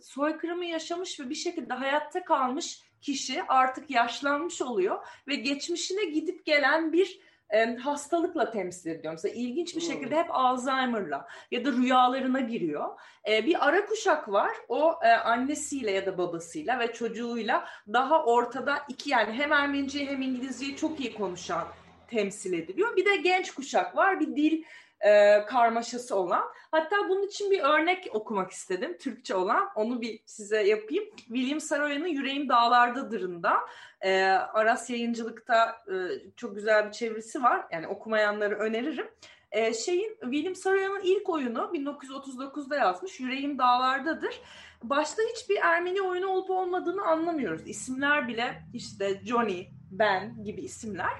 soykırımı 0.00 0.64
yaşamış 0.64 1.20
ve 1.20 1.30
bir 1.30 1.34
şekilde 1.34 1.74
hayatta 1.74 2.24
kalmış 2.24 2.82
kişi 3.00 3.42
artık 3.42 3.90
yaşlanmış 3.90 4.62
oluyor 4.62 5.06
ve 5.28 5.34
geçmişine 5.34 6.04
gidip 6.04 6.46
gelen 6.46 6.92
bir 6.92 7.20
e, 7.50 7.76
hastalıkla 7.76 8.50
temsil 8.50 8.90
ediyor. 8.90 9.12
Mesela 9.12 9.34
ilginç 9.34 9.76
bir 9.76 9.80
şekilde 9.80 10.16
hep 10.16 10.26
Alzheimer'la 10.30 11.28
ya 11.50 11.64
da 11.64 11.72
rüyalarına 11.72 12.40
giriyor. 12.40 12.88
E, 13.28 13.46
bir 13.46 13.68
ara 13.68 13.86
kuşak 13.86 14.32
var. 14.32 14.50
O 14.68 14.94
e, 15.02 15.08
annesiyle 15.08 15.90
ya 15.90 16.06
da 16.06 16.18
babasıyla 16.18 16.78
ve 16.78 16.92
çocuğuyla 16.92 17.68
daha 17.92 18.24
ortada 18.24 18.78
iki 18.88 19.10
yani 19.10 19.32
hem 19.32 19.52
Ermeniceyi 19.52 20.08
hem 20.08 20.22
İngilizceyi 20.22 20.76
çok 20.76 21.00
iyi 21.00 21.14
konuşan 21.14 21.68
temsil 22.08 22.52
ediliyor. 22.52 22.96
Bir 22.96 23.04
de 23.04 23.16
genç 23.16 23.50
kuşak 23.50 23.96
var. 23.96 24.20
Bir 24.20 24.36
dil 24.36 24.62
e, 25.00 25.44
karmaşası 25.46 26.16
olan. 26.16 26.42
Hatta 26.70 26.96
bunun 27.08 27.26
için 27.26 27.50
bir 27.50 27.60
örnek 27.60 28.08
okumak 28.12 28.50
istedim. 28.50 28.96
Türkçe 28.98 29.34
olan. 29.34 29.70
Onu 29.74 30.00
bir 30.00 30.20
size 30.26 30.62
yapayım. 30.62 31.04
William 31.16 31.60
Saroyan'ın 31.60 32.06
Yüreğim 32.06 32.48
Dağlardadır'ında 32.48 33.56
e, 34.00 34.22
Aras 34.30 34.90
Yayıncılık'ta 34.90 35.84
e, 35.88 35.94
çok 36.36 36.54
güzel 36.54 36.86
bir 36.86 36.92
çevirisi 36.92 37.42
var. 37.42 37.66
Yani 37.72 37.88
okumayanları 37.88 38.54
öneririm. 38.54 39.10
E, 39.52 39.74
şeyin 39.74 40.16
William 40.20 40.54
Saroyan'ın 40.54 41.00
ilk 41.02 41.28
oyunu 41.28 41.58
1939'da 41.74 42.76
yazmış. 42.76 43.20
Yüreğim 43.20 43.58
Dağlardadır. 43.58 44.40
Başta 44.82 45.22
hiçbir 45.34 45.56
Ermeni 45.56 46.02
oyunu 46.02 46.26
olup 46.26 46.50
olmadığını 46.50 47.02
anlamıyoruz. 47.02 47.62
İsimler 47.66 48.28
bile 48.28 48.62
işte 48.74 49.20
Johnny, 49.24 49.66
Ben 49.90 50.44
gibi 50.44 50.60
isimler. 50.60 51.12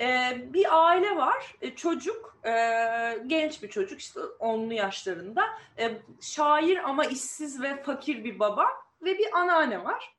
E, 0.00 0.36
bir 0.52 0.86
aile 0.86 1.16
var, 1.16 1.56
e, 1.60 1.74
çocuk, 1.74 2.38
e, 2.44 2.52
genç 3.26 3.62
bir 3.62 3.68
çocuk 3.68 4.00
işte 4.00 4.20
onlu 4.38 4.72
yaşlarında, 4.72 5.44
e, 5.78 5.90
şair 6.20 6.88
ama 6.88 7.04
işsiz 7.04 7.62
ve 7.62 7.82
fakir 7.82 8.24
bir 8.24 8.38
baba 8.38 8.66
ve 9.02 9.18
bir 9.18 9.38
anneanne 9.38 9.84
var. 9.84 10.16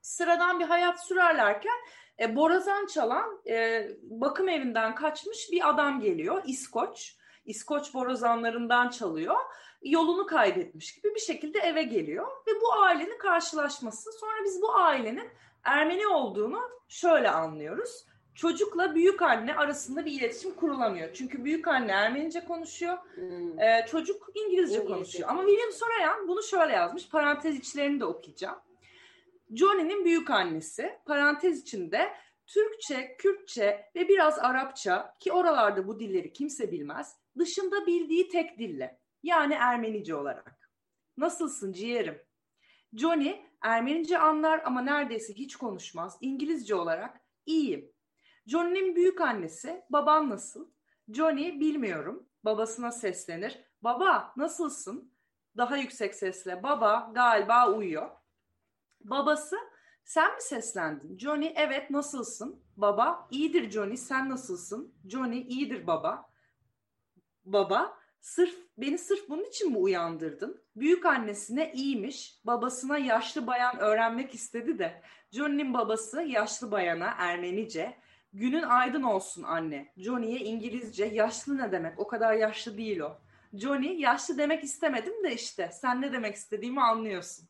Sıradan 0.00 0.60
bir 0.60 0.64
hayat 0.64 1.06
sürerlerken 1.06 1.78
e, 2.20 2.36
borazan 2.36 2.86
çalan, 2.86 3.42
e, 3.48 3.88
bakım 4.02 4.48
evinden 4.48 4.94
kaçmış 4.94 5.48
bir 5.52 5.68
adam 5.68 6.00
geliyor, 6.00 6.42
İskoç. 6.46 7.16
İskoç 7.44 7.94
borazanlarından 7.94 8.88
çalıyor. 8.88 9.36
Yolunu 9.82 10.26
kaybetmiş 10.26 10.94
gibi 10.94 11.14
bir 11.14 11.20
şekilde 11.20 11.58
eve 11.58 11.82
geliyor 11.82 12.26
ve 12.46 12.60
bu 12.60 12.72
ailenin 12.72 13.18
karşılaşması. 13.18 14.12
Sonra 14.12 14.44
biz 14.44 14.62
bu 14.62 14.74
ailenin 14.74 15.28
Ermeni 15.64 16.06
olduğunu 16.06 16.60
şöyle 16.88 17.30
anlıyoruz 17.30 18.06
çocukla 18.34 18.94
büyük 18.94 19.22
anne 19.22 19.54
arasında 19.54 20.04
bir 20.04 20.12
iletişim 20.12 20.54
kurulamıyor. 20.54 21.12
Çünkü 21.14 21.44
büyük 21.44 21.68
anne 21.68 21.92
Ermenice 21.92 22.44
konuşuyor, 22.44 22.98
hmm. 23.14 23.60
e, 23.60 23.86
çocuk 23.90 24.28
İngilizce, 24.34 24.74
İngilizce 24.76 24.84
konuşuyor. 24.84 25.28
Ama 25.28 25.46
William 25.46 25.72
Sorayan 25.72 26.28
bunu 26.28 26.42
şöyle 26.42 26.72
yazmış, 26.72 27.08
parantez 27.08 27.56
içlerini 27.56 28.00
de 28.00 28.04
okuyacağım. 28.04 28.58
Johnny'nin 29.54 30.04
büyük 30.04 30.30
annesi, 30.30 30.98
parantez 31.06 31.62
içinde 31.62 32.12
Türkçe, 32.46 33.16
Kürtçe 33.18 33.90
ve 33.94 34.08
biraz 34.08 34.38
Arapça 34.38 35.14
ki 35.20 35.32
oralarda 35.32 35.88
bu 35.88 36.00
dilleri 36.00 36.32
kimse 36.32 36.72
bilmez, 36.72 37.16
dışında 37.38 37.86
bildiği 37.86 38.28
tek 38.28 38.58
dille 38.58 38.98
yani 39.22 39.54
Ermenice 39.54 40.14
olarak. 40.14 40.70
Nasılsın 41.16 41.72
ciğerim? 41.72 42.22
Johnny 42.94 43.42
Ermenice 43.62 44.18
anlar 44.18 44.62
ama 44.64 44.80
neredeyse 44.80 45.34
hiç 45.34 45.56
konuşmaz. 45.56 46.18
İngilizce 46.20 46.74
olarak 46.74 47.20
iyiyim. 47.46 47.91
Johnny'nin 48.46 48.96
büyük 48.96 49.20
annesi, 49.20 49.84
baban 49.90 50.30
nasıl? 50.30 50.70
Johnny 51.08 51.60
bilmiyorum. 51.60 52.28
Babasına 52.44 52.92
seslenir. 52.92 53.58
Baba 53.82 54.32
nasılsın? 54.36 55.12
Daha 55.56 55.76
yüksek 55.76 56.14
sesle. 56.14 56.62
Baba 56.62 57.10
galiba 57.14 57.72
uyuyor. 57.72 58.10
Babası 59.00 59.56
sen 60.04 60.34
mi 60.34 60.42
seslendin? 60.42 61.18
Johnny 61.18 61.52
evet 61.56 61.90
nasılsın? 61.90 62.62
Baba 62.76 63.28
iyidir 63.30 63.70
Johnny 63.70 63.96
sen 63.96 64.30
nasılsın? 64.30 64.94
Johnny 65.08 65.40
iyidir 65.40 65.86
baba. 65.86 66.30
Baba 67.44 67.98
sırf 68.20 68.54
beni 68.78 68.98
sırf 68.98 69.28
bunun 69.28 69.44
için 69.44 69.70
mi 69.70 69.78
uyandırdın? 69.78 70.62
Büyük 70.76 71.06
annesine 71.06 71.72
iyiymiş, 71.72 72.40
babasına 72.44 72.98
yaşlı 72.98 73.46
bayan 73.46 73.78
öğrenmek 73.78 74.34
istedi 74.34 74.78
de 74.78 75.02
Johnny'nin 75.30 75.74
babası 75.74 76.22
yaşlı 76.22 76.70
bayana 76.70 77.14
Ermenice 77.18 78.01
Günün 78.34 78.62
aydın 78.62 79.02
olsun 79.02 79.42
anne. 79.42 79.92
Johnny'ye 79.96 80.38
İngilizce 80.40 81.04
yaşlı 81.04 81.58
ne 81.58 81.72
demek? 81.72 81.98
O 81.98 82.06
kadar 82.06 82.34
yaşlı 82.34 82.76
değil 82.76 83.00
o. 83.00 83.18
Johnny 83.54 84.00
yaşlı 84.00 84.38
demek 84.38 84.64
istemedim 84.64 85.24
de 85.24 85.34
işte 85.34 85.70
sen 85.72 86.02
ne 86.02 86.12
demek 86.12 86.34
istediğimi 86.34 86.82
anlıyorsun. 86.82 87.48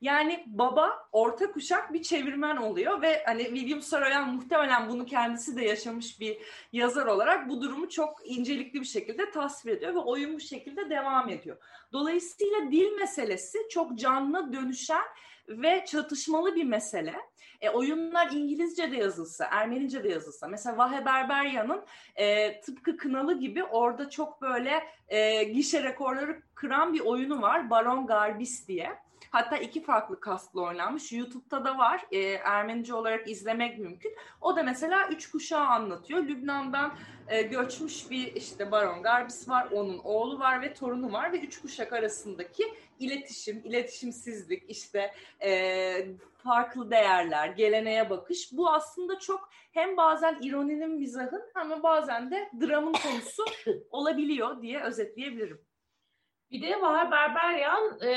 Yani 0.00 0.44
baba 0.46 1.08
orta 1.12 1.52
kuşak 1.52 1.92
bir 1.92 2.02
çevirmen 2.02 2.56
oluyor 2.56 3.02
ve 3.02 3.22
hani 3.26 3.44
William 3.44 3.82
Saroyan 3.82 4.34
muhtemelen 4.34 4.88
bunu 4.88 5.06
kendisi 5.06 5.56
de 5.56 5.64
yaşamış 5.64 6.20
bir 6.20 6.38
yazar 6.72 7.06
olarak 7.06 7.48
bu 7.48 7.62
durumu 7.62 7.88
çok 7.88 8.20
incelikli 8.24 8.80
bir 8.80 8.86
şekilde 8.86 9.30
tasvir 9.30 9.72
ediyor 9.72 9.94
ve 9.94 9.98
oyun 9.98 10.34
bu 10.34 10.40
şekilde 10.40 10.90
devam 10.90 11.28
ediyor. 11.28 11.56
Dolayısıyla 11.92 12.72
dil 12.72 12.92
meselesi 12.92 13.58
çok 13.70 13.98
canlı 13.98 14.52
dönüşen 14.52 15.04
ve 15.48 15.84
çatışmalı 15.86 16.56
bir 16.56 16.64
mesele. 16.64 17.14
E, 17.60 17.70
oyunlar 17.70 18.30
İngilizce 18.32 18.90
de 18.92 18.96
yazılsa, 18.96 19.48
Ermenice 19.50 20.04
de 20.04 20.08
yazılsa. 20.08 20.48
Mesela 20.48 20.78
Vahe 20.78 21.04
Berberyan'ın 21.04 21.84
e, 22.16 22.60
tıpkı 22.60 22.96
Kınalı 22.96 23.40
gibi 23.40 23.64
orada 23.64 24.10
çok 24.10 24.42
böyle 24.42 24.84
e, 25.08 25.44
gişe 25.44 25.82
rekorları 25.82 26.42
kıran 26.54 26.94
bir 26.94 27.00
oyunu 27.00 27.42
var. 27.42 27.70
Baron 27.70 28.06
Garbis 28.06 28.68
diye. 28.68 28.90
Hatta 29.34 29.56
iki 29.56 29.82
farklı 29.82 30.20
kastla 30.20 30.60
oynanmış. 30.60 31.12
YouTube'da 31.12 31.64
da 31.64 31.78
var. 31.78 32.06
E, 32.10 32.18
Ermenice 32.20 32.94
olarak 32.94 33.28
izlemek 33.28 33.78
mümkün. 33.78 34.16
O 34.40 34.56
da 34.56 34.62
mesela 34.62 35.08
üç 35.08 35.30
kuşağı 35.30 35.66
anlatıyor. 35.66 36.24
Lübnan'dan 36.24 36.94
e, 37.28 37.42
göçmüş 37.42 38.10
bir 38.10 38.34
işte 38.34 38.70
Baron 38.70 39.02
Garbis 39.02 39.48
var. 39.48 39.68
Onun 39.72 39.98
oğlu 39.98 40.38
var 40.38 40.62
ve 40.62 40.74
torunu 40.74 41.12
var 41.12 41.32
ve 41.32 41.40
üç 41.40 41.62
kuşak 41.62 41.92
arasındaki 41.92 42.74
iletişim, 42.98 43.62
iletişimsizlik, 43.64 44.70
işte 44.70 45.14
e, 45.42 46.06
farklı 46.36 46.90
değerler, 46.90 47.48
geleneğe 47.48 48.10
bakış. 48.10 48.52
Bu 48.52 48.70
aslında 48.70 49.18
çok 49.18 49.48
hem 49.72 49.96
bazen 49.96 50.38
ironinin, 50.42 50.90
mizahın 50.90 51.42
ama 51.54 51.82
bazen 51.82 52.30
de 52.30 52.50
dramın 52.60 52.92
konusu 52.92 53.44
olabiliyor 53.90 54.62
diye 54.62 54.82
özetleyebilirim. 54.82 55.60
Bir 56.50 56.62
de 56.62 56.80
var 56.80 57.10
Berberyan 57.10 58.00
e, 58.00 58.14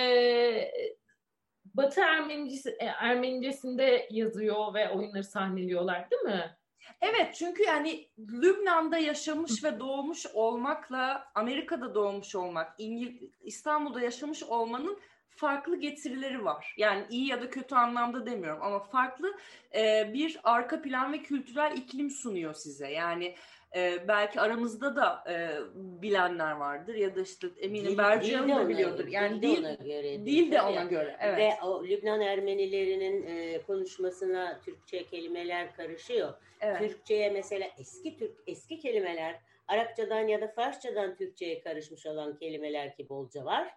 Batı 1.78 2.02
Ermenicesi, 2.02 2.70
e, 2.70 2.86
Ermenicesinde 2.86 4.08
yazıyor 4.12 4.74
ve 4.74 4.90
oyunları 4.90 5.24
sahneliyorlar 5.24 6.12
değil 6.12 6.22
mi? 6.22 6.58
Evet 7.02 7.36
çünkü 7.36 7.64
yani 7.64 8.08
Lübnan'da 8.20 8.98
yaşamış 8.98 9.64
ve 9.64 9.80
doğmuş 9.80 10.26
olmakla 10.34 11.28
Amerika'da 11.36 11.96
doğmuş 11.96 12.36
olmak, 12.36 12.76
İngil 12.78 13.30
İstanbul'da 13.42 14.02
yaşamış 14.02 14.44
olmanın 14.44 15.00
farklı 15.30 15.80
getirileri 15.80 16.46
var. 16.46 16.74
Yani 16.78 17.06
iyi 17.10 17.28
ya 17.28 17.42
da 17.42 17.50
kötü 17.50 17.76
anlamda 17.76 18.26
demiyorum 18.26 18.64
ama 18.64 18.80
farklı 18.80 19.38
e, 19.76 20.12
bir 20.14 20.40
arka 20.44 20.82
plan 20.82 21.14
ve 21.14 21.22
kültürel 21.22 21.78
iklim 21.78 22.10
sunuyor 22.10 22.54
size. 22.54 22.88
Yani 22.88 23.36
e, 23.78 24.08
belki 24.08 24.42
aramızda 24.42 24.96
da 24.96 25.24
e, 25.30 25.36
bilenler 25.74 26.52
vardır 26.52 26.96
ya 26.96 27.16
da 27.16 27.22
işte 27.22 27.48
eminim 27.60 27.98
Berci 27.98 28.36
Hanım 28.36 28.56
da 28.56 28.70
biliyordur. 28.70 29.08
Yani 29.08 29.42
dil, 29.42 29.60
ona 29.60 29.74
göre. 29.74 30.26
Dil 30.26 30.52
de 30.52 30.62
ona 30.62 30.84
göre. 30.84 31.18
Evet. 31.20 31.38
Ve 31.38 31.66
o 31.66 31.84
Lübnan 31.84 32.22
Ermenilerinin 32.22 33.28
e, 33.28 33.62
konuşmasına 33.62 34.60
Türkçe 34.66 35.06
kelimeler 35.06 35.76
karışıyor. 35.76 36.34
evet. 36.62 36.80
Türkçe'ye 36.80 37.30
mesela 37.30 37.68
eski 37.80 38.18
Türk 38.18 38.32
eski 38.48 38.80
kelimeler 38.80 39.40
Arapçadan 39.68 40.28
ya 40.28 40.42
da 40.42 40.48
Farsçadan 40.48 41.16
Türkçe'ye 41.16 41.62
karışmış 41.62 42.06
olan 42.06 42.38
kelimeler 42.38 42.96
ki 42.96 43.10
bolca 43.10 43.46
var. 43.46 43.74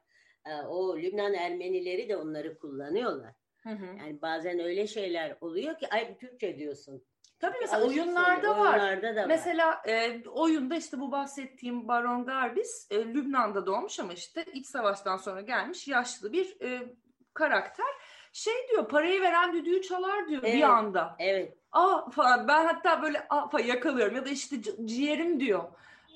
E, 0.47 0.55
o 0.55 0.99
Lübnan 0.99 1.35
Ermenileri 1.35 2.09
de 2.09 2.17
onları 2.17 2.59
kullanıyorlar. 2.59 3.33
Hı 3.63 3.71
hı. 3.71 3.87
Yani 3.99 4.23
bazen 4.23 4.61
öyle 4.61 4.87
şeyler 4.87 5.37
oluyor 5.41 5.79
ki 5.79 5.89
ay 5.91 6.19
Türkçe 6.19 6.59
diyorsun. 6.59 7.05
Tabii 7.41 7.57
mesela 7.61 7.83
Alışık 7.83 8.03
oyunlarda 8.03 8.59
var. 8.59 8.73
Oyunlarda 8.73 9.17
da 9.17 9.21
var. 9.21 9.27
Mesela 9.27 9.83
e, 9.89 10.23
oyunda 10.29 10.77
işte 10.77 11.01
bu 11.01 11.13
bahsettiğim 11.13 11.89
Baron 11.89 12.25
Garbis 12.25 12.87
e, 12.91 13.05
Lübnan'da 13.05 13.67
doğmuş 13.67 14.01
ama 14.01 14.13
işte 14.13 14.45
iç 14.53 14.67
savaştan 14.67 15.17
sonra 15.17 15.41
gelmiş 15.41 15.89
yaşlı 15.89 16.33
bir 16.33 16.61
e, 16.61 16.95
karakter. 17.35 17.87
Şey 18.33 18.55
diyor 18.71 18.89
parayı 18.89 19.21
veren 19.21 19.53
düdüğü 19.53 19.83
çalar 19.83 20.29
diyor 20.29 20.43
Evet. 20.45 20.55
bir 20.55 20.63
anda. 20.63 21.17
Evet. 21.19 21.57
Aa 21.73 22.11
falan 22.11 22.49
ben 22.49 22.65
hatta 22.65 23.03
böyle 23.03 23.27
aa 23.31 23.49
falan 23.49 23.65
yakalıyorum 23.65 24.17
ya 24.17 24.25
da 24.25 24.31
işte 24.31 24.57
ciğerim 24.85 25.41
diyor. 25.41 25.65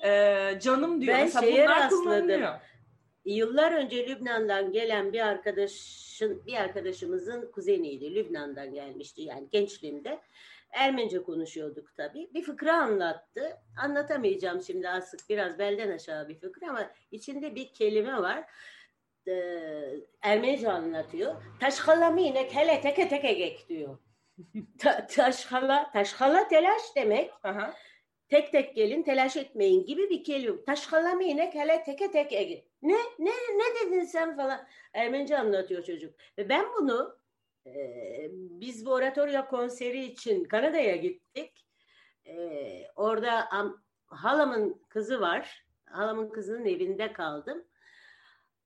E, 0.03 0.59
canım 0.59 1.01
diyor. 1.01 1.17
Ben 1.17 1.25
Mesela 1.25 1.41
şeye 1.41 1.65
bunlar 1.65 1.77
rastladım. 1.77 2.59
Yıllar 3.25 3.71
önce 3.71 4.07
Lübnan'dan 4.07 4.71
gelen 4.71 5.13
bir 5.13 5.19
arkadaşın 5.19 6.45
bir 6.45 6.53
arkadaşımızın 6.53 7.51
kuzeniydi. 7.51 8.15
Lübnan'dan 8.15 8.73
gelmişti 8.73 9.21
yani 9.21 9.47
gençliğimde. 9.51 10.19
Ermenice 10.71 11.23
konuşuyorduk 11.23 11.95
tabii. 11.95 12.29
Bir 12.33 12.43
fıkra 12.43 12.73
anlattı. 12.73 13.57
Anlatamayacağım 13.77 14.61
şimdi 14.61 14.89
asık 14.89 15.29
biraz 15.29 15.59
belden 15.59 15.91
aşağı 15.91 16.29
bir 16.29 16.39
fıkra 16.39 16.69
ama 16.69 16.91
içinde 17.11 17.55
bir 17.55 17.73
kelime 17.73 18.21
var. 18.21 18.43
Ee, 19.27 19.95
Ermenice 20.21 20.71
anlatıyor. 20.71 21.35
Taşhalamine 21.59 22.47
kele 22.47 22.81
teke 22.81 23.09
teke 23.09 23.33
gek 23.33 23.69
diyor. 23.69 23.97
Ta, 24.79 25.07
taşhala, 25.07 25.91
taşhala 25.91 26.47
telaş 26.47 26.81
demek. 26.95 27.31
Aha. 27.43 27.73
Tek 28.29 28.51
tek 28.51 28.75
gelin 28.75 29.03
telaş 29.03 29.37
etmeyin 29.37 29.85
gibi 29.85 30.09
bir 30.09 30.23
kelime. 30.23 30.63
Taşhalamine 30.63 31.49
kele 31.49 31.83
teke 31.83 32.11
tek 32.11 32.33
ege. 32.33 32.65
Ne? 32.81 32.97
Ne? 33.19 33.31
Ne 33.31 33.87
dedin 33.87 34.03
sen 34.03 34.35
falan. 34.35 34.67
Ermenice 34.93 35.37
anlatıyor 35.37 35.83
çocuk. 35.83 36.15
Ve 36.37 36.49
ben 36.49 36.65
bunu 36.79 37.17
e, 37.65 38.27
biz 38.31 38.85
bu 38.85 38.93
oratorya 38.93 39.47
konseri 39.47 40.05
için 40.05 40.43
Kanada'ya 40.43 40.95
gittik. 40.95 41.65
E, 42.27 42.87
orada 42.95 43.51
am, 43.51 43.83
halamın 44.05 44.81
kızı 44.89 45.21
var. 45.21 45.65
Halamın 45.85 46.29
kızının 46.29 46.65
evinde 46.65 47.13
kaldım. 47.13 47.65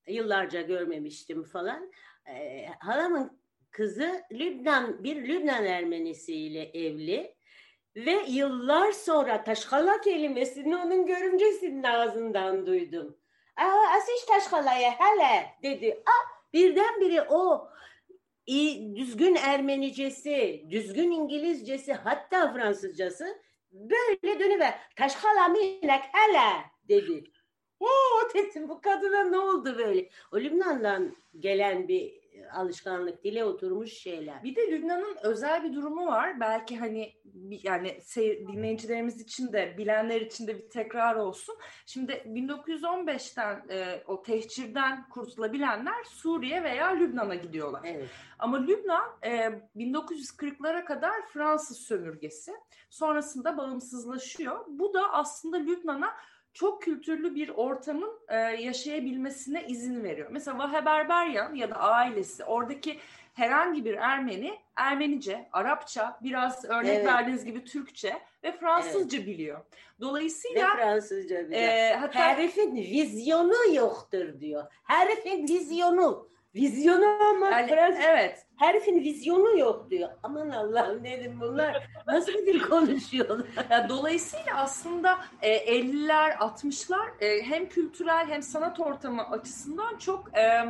Yıllarca 0.06 0.62
görmemiştim 0.62 1.44
falan. 1.44 1.92
E, 2.28 2.66
halamın 2.80 3.40
kızı 3.70 4.22
Lübnan 4.32 5.04
bir 5.04 5.28
Lübnan 5.28 5.64
Ermenisiyle 5.64 6.62
evli. 6.62 7.34
Ve 7.96 8.24
yıllar 8.28 8.92
sonra 8.92 9.44
taşkala 9.44 10.00
kelimesini 10.00 10.76
onun 10.76 11.06
görümcesinin 11.06 11.82
ağzından 11.82 12.66
duydum. 12.66 13.18
Aa, 13.56 13.96
asiş 13.96 14.24
taşkalaya 14.24 14.90
hele 14.90 15.46
dedi. 15.62 16.02
Aa, 16.06 16.52
birdenbire 16.52 17.22
o 17.22 17.69
iyi, 18.50 18.96
düzgün 18.96 19.34
Ermenicesi, 19.34 20.64
düzgün 20.70 21.10
İngilizcesi 21.10 21.92
hatta 21.92 22.52
Fransızcası 22.52 23.38
böyle 23.72 24.40
dönüver. 24.40 24.74
Taşkala 24.96 25.48
minek 25.48 26.02
hele 26.12 26.64
dedi. 26.88 27.24
Oo 27.80 28.34
dedim 28.34 28.68
bu 28.68 28.80
kadına 28.80 29.24
ne 29.24 29.38
oldu 29.38 29.78
böyle? 29.78 30.08
O 30.32 30.36
Lübnan'dan 30.36 31.16
gelen 31.38 31.88
bir 31.88 32.20
alışkanlık, 32.54 33.24
dile 33.24 33.44
oturmuş 33.44 33.92
şeyler. 33.92 34.44
Bir 34.44 34.56
de 34.56 34.70
Lübnan'ın 34.70 35.16
özel 35.22 35.64
bir 35.64 35.74
durumu 35.74 36.06
var. 36.06 36.40
Belki 36.40 36.76
hani 36.76 37.12
yani 37.62 37.98
seyir- 38.02 38.48
dinleyicilerimiz 38.48 39.20
için 39.20 39.52
de 39.52 39.74
bilenler 39.78 40.20
için 40.20 40.46
de 40.46 40.58
bir 40.58 40.68
tekrar 40.68 41.14
olsun. 41.14 41.56
Şimdi 41.86 42.12
1915'ten 42.12 43.64
e, 43.70 44.02
o 44.06 44.22
tehcirden 44.22 45.08
kurtulabilenler 45.08 46.04
Suriye 46.04 46.62
veya 46.62 46.88
Lübnan'a 46.88 47.34
gidiyorlar. 47.34 47.82
Evet. 47.84 48.08
Ama 48.38 48.60
Lübnan 48.60 49.10
e, 49.22 49.50
1940'lara 49.76 50.84
kadar 50.84 51.26
Fransız 51.32 51.78
sömürgesi. 51.78 52.52
Sonrasında 52.90 53.56
bağımsızlaşıyor. 53.56 54.64
Bu 54.68 54.94
da 54.94 55.12
aslında 55.12 55.56
Lübnan'a 55.56 56.16
çok 56.52 56.82
kültürlü 56.82 57.34
bir 57.34 57.48
ortamın 57.48 58.20
e, 58.28 58.36
yaşayabilmesine 58.36 59.66
izin 59.66 60.04
veriyor. 60.04 60.28
Mesela 60.30 60.58
Vahe 60.58 60.84
Berberyan 60.84 61.54
ya 61.54 61.70
da 61.70 61.74
ailesi 61.74 62.44
oradaki 62.44 62.98
herhangi 63.40 63.84
bir 63.84 63.94
Ermeni 63.94 64.58
Ermenice, 64.76 65.48
Arapça, 65.52 66.18
biraz 66.22 66.64
örnek 66.64 66.94
Evet. 66.96 67.06
verdiğiniz 67.06 67.44
gibi 67.44 67.64
Türkçe 67.64 68.18
ve 68.44 68.52
Fransızca 68.52 69.18
biliyor. 69.26 69.58
Ne 69.58 69.64
Dolayısıyla 70.00 70.76
Fransızca 70.76 71.46
bir 71.46 71.50
de. 71.50 71.56
e, 71.56 71.94
hatta 71.94 72.18
Herifin 72.18 72.76
vizyonu 72.76 73.74
yoktur 73.74 74.40
diyor. 74.40 74.64
Herifin 74.84 75.48
vizyonu. 75.48 76.28
Vizyonu 76.54 77.04
ama 77.30 77.50
yani, 77.50 77.68
Fransız. 77.68 78.00
evet 78.08 78.46
Herifin 78.56 79.00
vizyonu 79.00 79.58
yok 79.58 79.90
diyor. 79.90 80.08
Aman 80.22 80.50
Allah'ım 80.50 81.04
dedim 81.04 81.38
bunlar 81.40 81.88
nasıl 82.06 82.32
bir 82.32 82.46
dil 82.46 82.60
konuşuyorlar. 82.60 83.46
Ya 83.70 83.88
dolayısıyla 83.88 84.56
aslında 84.56 85.18
e, 85.42 85.80
50'ler, 85.80 86.36
60'lar 86.36 87.24
e, 87.24 87.42
hem 87.42 87.68
kültürel 87.68 88.26
hem 88.28 88.42
sanat 88.42 88.80
ortamı 88.80 89.30
açısından 89.30 89.98
çok 89.98 90.38
e, 90.38 90.64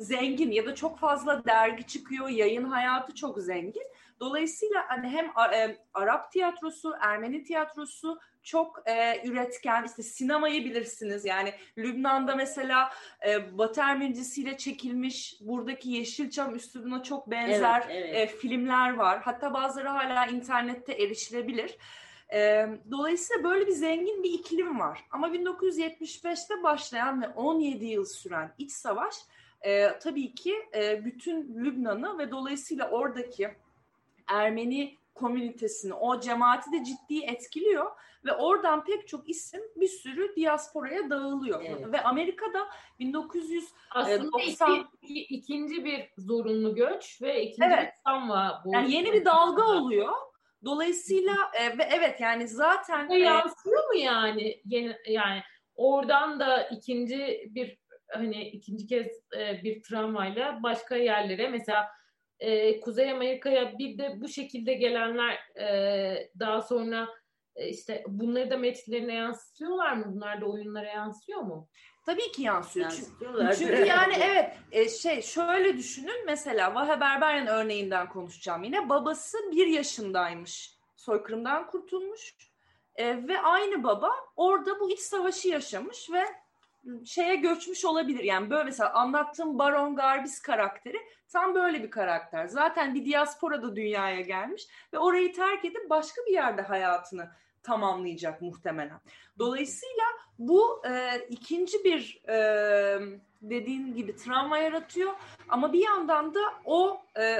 zengin 0.00 0.50
ya 0.50 0.66
da 0.66 0.74
çok 0.74 0.98
fazla 0.98 1.44
dergi 1.44 1.86
çıkıyor, 1.86 2.28
yayın 2.28 2.64
hayatı 2.64 3.14
çok 3.14 3.38
zengin. 3.38 3.86
Dolayısıyla 4.20 4.84
hani 4.88 5.08
hem 5.08 5.26
e, 5.54 5.76
Arap 5.94 6.32
tiyatrosu, 6.32 6.94
Ermeni 7.00 7.44
tiyatrosu 7.44 8.18
çok 8.42 8.82
e, 8.86 9.22
üretken. 9.28 9.84
İşte 9.84 10.02
sinemayı 10.02 10.64
bilirsiniz. 10.64 11.24
Yani 11.24 11.54
Lübnan'da 11.78 12.36
mesela 12.36 12.90
e, 13.28 13.58
Batı 13.58 13.80
Ermenicisiyle 13.80 14.56
çekilmiş 14.56 15.36
buradaki 15.40 15.90
Yeşilçam 15.90 16.54
üslubuna 16.54 17.02
çok 17.02 17.30
benzer 17.30 17.86
Evet, 17.90 18.06
evet. 18.08 18.30
e, 18.30 18.36
filmler 18.36 18.94
var. 18.94 19.20
Hatta 19.22 19.54
bazıları 19.54 19.88
hala 19.88 20.26
internette 20.26 20.92
erişilebilir. 20.92 21.76
E, 22.32 22.66
dolayısıyla 22.90 23.44
böyle 23.44 23.66
bir 23.66 23.72
zengin 23.72 24.22
bir 24.22 24.32
iklim 24.32 24.80
var. 24.80 25.04
Ama 25.10 25.28
1975'te 25.28 26.62
başlayan 26.62 27.22
ve 27.22 27.28
17 27.28 27.84
yıl 27.84 28.04
süren 28.04 28.54
iç 28.58 28.72
savaş 28.72 29.14
e, 29.62 29.98
tabii 29.98 30.34
ki 30.34 30.54
e, 30.74 31.04
bütün 31.04 31.64
Lübnan'ı 31.64 32.18
ve 32.18 32.30
dolayısıyla 32.30 32.90
oradaki 32.90 33.48
Ermeni 34.26 34.98
komünitesini, 35.14 35.94
o 35.94 36.20
cemaati 36.20 36.72
de 36.72 36.84
ciddi 36.84 37.24
etkiliyor 37.24 37.90
ve 38.24 38.32
oradan 38.32 38.84
pek 38.84 39.08
çok 39.08 39.28
isim 39.28 39.60
bir 39.76 39.88
sürü 39.88 40.36
diasporaya 40.36 41.10
dağılıyor. 41.10 41.64
Evet. 41.64 41.92
Ve 41.92 42.02
Amerika'da 42.02 42.68
1990 42.98 43.78
aslında 43.90 44.40
iki, 44.42 44.86
iki, 45.02 45.34
ikinci 45.34 45.84
bir 45.84 46.10
zorunlu 46.18 46.74
göç 46.74 47.22
ve 47.22 47.42
ikinci 47.42 47.68
evet. 47.68 47.92
bir 48.06 48.64
bu. 48.64 48.74
Yani 48.74 48.92
yeni 48.92 49.12
bir 49.12 49.24
dalga 49.24 49.64
oluyor. 49.64 50.12
Dolayısıyla 50.64 51.34
e, 51.60 51.78
ve 51.78 51.88
evet 51.92 52.20
yani 52.20 52.48
zaten 52.48 53.10
e, 53.10 53.18
yansıyor 53.18 53.88
mu 53.88 53.94
yani 53.94 54.60
yeni, 54.64 54.96
yani 55.08 55.42
oradan 55.76 56.40
da 56.40 56.62
ikinci 56.62 57.48
bir 57.50 57.78
hani 58.12 58.48
ikinci 58.48 58.86
kez 58.86 59.06
e, 59.38 59.62
bir 59.64 59.82
travmayla 59.82 60.62
başka 60.62 60.96
yerlere 60.96 61.48
mesela 61.48 61.88
e, 62.40 62.80
Kuzey 62.80 63.10
Amerika'ya 63.10 63.78
bir 63.78 63.98
de 63.98 64.20
bu 64.20 64.28
şekilde 64.28 64.74
gelenler 64.74 65.34
e, 65.60 66.30
daha 66.38 66.62
sonra 66.62 67.08
e, 67.56 67.68
işte 67.68 68.04
bunları 68.08 68.50
da 68.50 68.56
metinlerine 68.56 69.14
yansıtıyorlar 69.14 69.92
mı? 69.92 70.04
Bunlar 70.08 70.40
da 70.40 70.46
oyunlara 70.46 70.88
yansıyor 70.88 71.40
mu? 71.40 71.68
Tabii 72.06 72.32
ki 72.32 72.42
yansıyor. 72.42 72.90
Çünkü, 72.90 73.56
çünkü 73.58 73.74
yani 73.86 74.14
evet 74.22 74.56
e, 74.72 74.88
şey 74.88 75.22
şöyle 75.22 75.76
düşünün 75.76 76.26
mesela 76.26 76.74
Vahe 76.74 77.00
Berberyan 77.00 77.46
örneğinden 77.46 78.08
konuşacağım 78.08 78.64
yine. 78.64 78.88
Babası 78.88 79.38
bir 79.52 79.66
yaşındaymış. 79.66 80.78
Soykırımdan 80.96 81.66
kurtulmuş. 81.66 82.36
E, 82.96 83.28
ve 83.28 83.40
aynı 83.40 83.84
baba 83.84 84.10
orada 84.36 84.80
bu 84.80 84.90
iç 84.90 85.00
savaşı 85.00 85.48
yaşamış 85.48 86.10
ve 86.12 86.24
şeye 87.04 87.36
göçmüş 87.36 87.84
olabilir. 87.84 88.24
Yani 88.24 88.50
böyle 88.50 88.64
mesela 88.64 88.92
anlattığım 88.92 89.58
Baron 89.58 89.96
Garbis 89.96 90.42
karakteri 90.42 90.98
tam 91.28 91.54
böyle 91.54 91.82
bir 91.82 91.90
karakter. 91.90 92.46
Zaten 92.46 92.94
bir 92.94 93.04
diaspora 93.04 93.62
da 93.62 93.76
dünyaya 93.76 94.20
gelmiş 94.20 94.66
ve 94.92 94.98
orayı 94.98 95.32
terk 95.32 95.64
edip 95.64 95.90
başka 95.90 96.22
bir 96.26 96.32
yerde 96.32 96.62
hayatını 96.62 97.30
tamamlayacak 97.62 98.42
muhtemelen. 98.42 99.00
Dolayısıyla 99.38 100.04
bu 100.38 100.82
e, 100.90 101.20
ikinci 101.30 101.84
bir 101.84 102.22
e, 102.28 102.38
dediğin 103.42 103.94
gibi 103.94 104.16
travma 104.16 104.58
yaratıyor 104.58 105.12
ama 105.48 105.72
bir 105.72 105.84
yandan 105.84 106.34
da 106.34 106.40
o 106.64 107.00
e, 107.18 107.38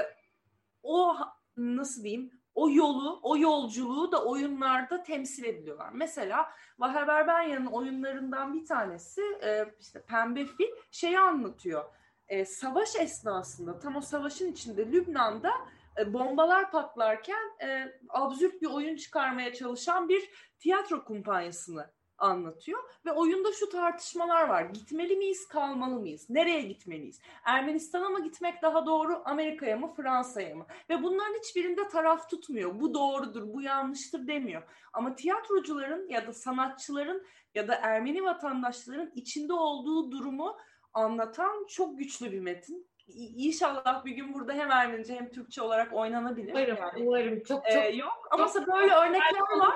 o 0.83 1.17
nasıl 1.57 2.03
diyeyim 2.03 2.38
o 2.59 2.71
yolu, 2.71 3.21
o 3.23 3.37
yolculuğu 3.37 4.13
da 4.13 4.25
oyunlarda 4.25 5.03
temsil 5.03 5.45
ediliyorlar. 5.45 5.91
Mesela 5.93 6.51
Vaher 6.79 7.09
Berbenya'nın 7.09 7.67
oyunlarından 7.67 8.55
bir 8.55 8.65
tanesi 8.65 9.23
e, 9.43 9.75
işte 9.81 10.03
Pembe 10.03 10.45
Fil 10.45 10.69
şeyi 10.91 11.19
anlatıyor. 11.19 11.85
E, 12.29 12.45
savaş 12.45 12.97
esnasında 12.97 13.79
tam 13.79 13.97
o 13.97 14.01
savaşın 14.01 14.53
içinde 14.53 14.93
Lübnan'da 14.93 15.53
e, 15.99 16.13
bombalar 16.13 16.71
patlarken 16.71 17.59
e, 17.63 17.93
absürt 18.09 18.63
bir 18.63 18.67
oyun 18.67 18.97
çıkarmaya 18.97 19.55
çalışan 19.55 20.09
bir 20.09 20.31
tiyatro 20.59 21.05
kumpanyasını 21.05 21.91
anlatıyor 22.19 22.83
ve 23.07 23.13
oyunda 23.13 23.53
şu 23.53 23.69
tartışmalar 23.69 24.49
var. 24.49 24.63
Gitmeli 24.63 25.17
miyiz, 25.17 25.49
kalmalı 25.49 26.01
mıyız? 26.01 26.31
Nereye 26.31 26.63
gitmeliyiz? 26.63 27.21
Ermenistan'a 27.45 28.09
mı 28.09 28.25
gitmek 28.25 28.63
daha 28.63 28.87
doğru, 28.87 29.23
Amerika'ya 29.25 29.77
mı, 29.77 29.95
Fransa'ya 29.97 30.57
mı? 30.57 30.67
Ve 30.91 31.03
bunların 31.03 31.39
hiçbirinde 31.39 31.89
taraf 31.89 32.31
tutmuyor. 32.31 32.81
Bu 32.81 32.95
doğrudur, 32.95 33.53
bu 33.55 33.63
yanlıştır 33.63 34.27
demiyor. 34.27 34.63
Ama 34.93 35.15
tiyatrocuların 35.15 36.09
ya 36.09 36.27
da 36.27 36.33
sanatçıların 36.33 37.27
ya 37.55 37.69
da 37.69 37.75
Ermeni 37.75 38.25
vatandaşların 38.25 39.11
içinde 39.15 39.53
olduğu 39.53 40.11
durumu 40.11 40.57
anlatan 40.95 41.67
çok 41.69 41.99
güçlü 41.99 42.33
bir 42.33 42.41
metin. 42.41 42.89
İnşallah 43.37 44.05
bir 44.05 44.11
gün 44.11 44.35
burada 44.35 44.53
hem 44.53 44.71
Ermenice 44.71 45.15
hem 45.15 45.31
Türkçe 45.31 45.63
olarak 45.63 45.93
oynanabilir. 45.93 46.53
Umarım, 46.53 46.77
yani. 46.77 47.09
umarım. 47.09 47.43
Çok 47.43 47.47
çok. 47.47 47.67
Ee, 47.67 47.89
yok 47.89 48.29
ama 48.31 48.53
çok, 48.53 48.67
böyle 48.67 48.95
örnekler 48.95 49.41
var. 49.59 49.68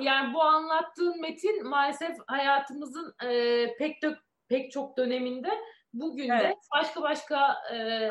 Yani 0.00 0.34
bu 0.34 0.42
anlattığın 0.42 1.20
metin 1.20 1.68
maalesef 1.68 2.16
hayatımızın 2.26 3.14
e, 3.24 3.66
pek 3.76 4.02
de 4.02 4.16
pek 4.48 4.72
çok 4.72 4.96
döneminde 4.96 5.48
bugün 5.92 6.28
de 6.28 6.40
evet. 6.42 6.56
başka 6.74 7.02
başka 7.02 7.54
e, 7.74 8.08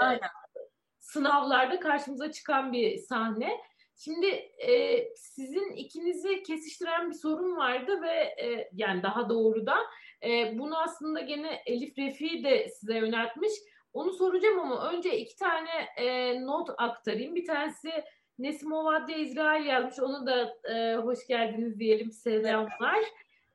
sınavlarda 1.00 1.80
karşımıza 1.80 2.32
çıkan 2.32 2.74
bir 2.74 2.98
sahne. 2.98 3.58
Şimdi 3.98 4.28
e, 4.68 5.06
sizin 5.16 5.72
ikinizi 5.72 6.44
kesiştiren 6.44 7.10
bir 7.10 7.16
sorun 7.16 7.58
vardı 7.58 8.02
ve 8.02 8.36
e, 8.44 8.70
yani 8.74 9.04
daha 9.04 9.30
doğrudan 9.30 9.86
e, 10.24 10.60
bunu 10.60 10.80
aslında 10.80 11.20
gene 11.20 11.64
Elif 11.66 11.98
Refi 11.98 12.44
de 12.44 12.70
size 12.70 12.98
yöneltmiş. 12.98 13.52
Onu 13.94 14.14
soracağım 14.14 14.60
ama 14.60 14.92
önce 14.92 15.18
iki 15.18 15.36
tane 15.36 15.70
e, 15.98 16.36
not 16.46 16.70
aktarayım. 16.78 17.36
Bir 17.36 17.46
tanesi 17.46 18.04
Nesim 18.40 18.72
Ovadya 18.72 19.18
İsrail 19.18 19.66
yazmış. 19.66 20.00
Onu 20.00 20.26
da 20.26 20.54
e, 20.74 20.96
hoş 20.96 21.28
geldiniz 21.28 21.80
diyelim. 21.80 22.12
Selamlar. 22.12 23.00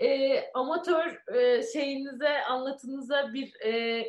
E, 0.01 0.41
amatör 0.55 1.35
e, 1.35 1.63
şeyinize, 1.73 2.43
anlatınıza 2.43 3.35
bir 3.35 3.55
e, 3.65 4.05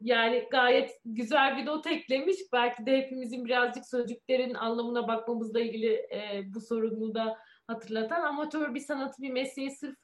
yani 0.00 0.48
gayet 0.50 0.90
güzel 1.04 1.56
bir 1.56 1.66
not 1.66 1.86
eklemiş. 1.86 2.36
Belki 2.52 2.86
de 2.86 2.98
hepimizin 2.98 3.44
birazcık 3.44 3.86
sözcüklerin 3.86 4.54
anlamına 4.54 5.08
bakmamızla 5.08 5.60
ilgili 5.60 5.92
e, 5.92 6.42
bu 6.54 6.60
sorunu 6.60 7.14
da 7.14 7.38
hatırlatan 7.66 8.22
amatör 8.22 8.74
bir 8.74 8.80
sanatı 8.80 9.22
bir 9.22 9.30
mesleği 9.30 9.70
sırf 9.70 9.96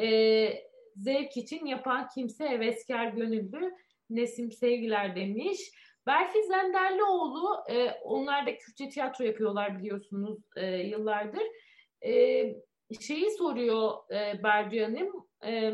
e, 0.00 0.48
zevk 0.96 1.36
için 1.36 1.66
yapan 1.66 2.08
kimse 2.14 2.48
heveskar 2.48 3.06
gönüllü 3.06 3.72
Nesim 4.10 4.52
Sevgiler 4.52 5.16
demiş. 5.16 5.60
Berfi 6.06 6.42
Zenderlioğlu, 6.42 7.64
e, 7.70 7.90
onlar 7.90 8.46
da 8.46 8.58
Kürtçe 8.58 8.88
tiyatro 8.88 9.24
yapıyorlar 9.24 9.78
biliyorsunuz 9.78 10.38
e, 10.56 10.66
yıllardır. 10.66 11.42
E, 12.04 12.12
şeyi 13.00 13.30
soruyor 13.30 13.92
e, 14.10 14.42
Berci 14.42 14.84
Hanım, 14.84 15.28
e, 15.44 15.72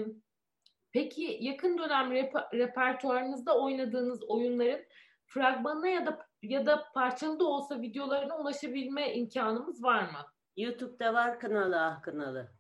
peki 0.93 1.39
yakın 1.41 1.79
dönem 1.79 2.13
rep- 2.13 2.59
repertuarınızda 2.59 3.59
oynadığınız 3.59 4.23
oyunların 4.29 4.85
fragmanına 5.27 5.89
ya 5.89 6.07
da 6.07 6.19
ya 6.43 6.67
da 6.67 6.85
parçalı 6.95 7.41
da 7.41 7.45
olsa 7.45 7.81
videolarına 7.81 8.39
ulaşabilme 8.39 9.15
imkanımız 9.15 9.83
var 9.83 10.03
mı? 10.03 10.27
YouTube'da 10.57 11.15
var 11.15 11.41
Kınalı 11.41 11.81
Ah 11.81 12.03
Kınalı. 12.03 12.53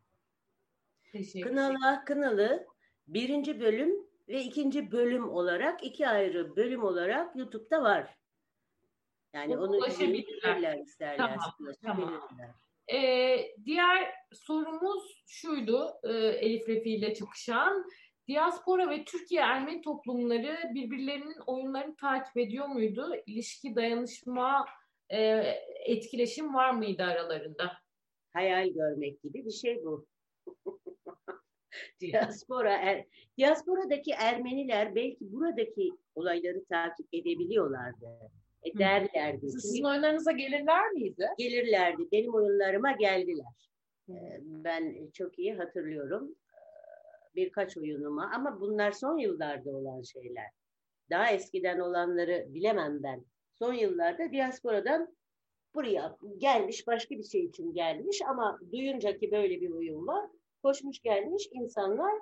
Kınalı 1.42 1.76
Ah 1.86 2.04
Kınalı 2.04 2.66
birinci 3.06 3.60
bölüm 3.60 4.11
ve 4.32 4.42
ikinci 4.42 4.92
bölüm 4.92 5.28
olarak 5.28 5.84
iki 5.84 6.08
ayrı 6.08 6.56
bölüm 6.56 6.84
olarak 6.84 7.36
YouTube'da 7.36 7.82
var. 7.82 8.18
Yani 9.34 9.58
onu 9.58 9.76
ulaşabilirler 9.76 10.78
isterler. 10.78 11.16
Tamam, 11.16 11.38
tamam. 11.82 12.30
Ee, 12.92 13.38
diğer 13.64 14.14
sorumuz 14.32 15.24
şuydu 15.26 15.88
e, 16.02 16.12
Elif 16.16 16.68
Refi 16.68 16.90
ile 16.90 17.14
çıkışan. 17.14 17.84
Diaspora 18.28 18.90
ve 18.90 19.04
Türkiye 19.04 19.40
Ermeni 19.40 19.82
toplumları 19.82 20.58
birbirlerinin 20.74 21.38
oyunlarını 21.46 21.96
takip 21.96 22.36
ediyor 22.36 22.66
muydu? 22.66 23.14
İlişki, 23.26 23.76
dayanışma, 23.76 24.66
e, 25.08 25.18
etkileşim 25.84 26.54
var 26.54 26.70
mıydı 26.70 27.02
aralarında? 27.02 27.72
Hayal 28.32 28.68
görmek 28.68 29.22
gibi 29.22 29.44
bir 29.44 29.50
şey 29.50 29.84
bu. 29.84 30.06
diaspora, 32.00 32.72
er, 32.72 33.04
diasporadaki 33.38 34.12
Ermeniler 34.12 34.94
belki 34.94 35.32
buradaki 35.32 35.90
olayları 36.14 36.64
takip 36.64 37.06
edebiliyorlardı. 37.12 38.06
Ederlerdi. 38.62 39.50
Sizin 39.50 39.84
oyunlarınıza 39.84 40.32
gelirler 40.32 40.90
miydi? 40.90 41.28
Gelirlerdi. 41.38 42.08
Benim 42.12 42.34
oyunlarıma 42.34 42.92
geldiler. 42.92 43.70
Hı. 44.08 44.14
Ben 44.40 45.10
çok 45.12 45.38
iyi 45.38 45.54
hatırlıyorum 45.54 46.36
birkaç 47.34 47.76
oyunuma 47.76 48.30
ama 48.34 48.60
bunlar 48.60 48.92
son 48.92 49.18
yıllarda 49.18 49.70
olan 49.70 50.02
şeyler. 50.02 50.46
Daha 51.10 51.30
eskiden 51.30 51.78
olanları 51.78 52.46
bilemem 52.48 53.02
ben. 53.02 53.24
Son 53.58 53.72
yıllarda 53.72 54.32
diasporadan 54.32 55.16
buraya 55.74 56.16
gelmiş 56.38 56.86
başka 56.86 57.18
bir 57.18 57.24
şey 57.24 57.44
için 57.44 57.74
gelmiş 57.74 58.22
ama 58.22 58.58
duyunca 58.72 59.16
ki 59.16 59.32
böyle 59.32 59.60
bir 59.60 59.70
oyun 59.70 60.06
var 60.06 60.30
koşmuş 60.62 61.00
gelmiş 61.00 61.48
insanlar 61.52 62.12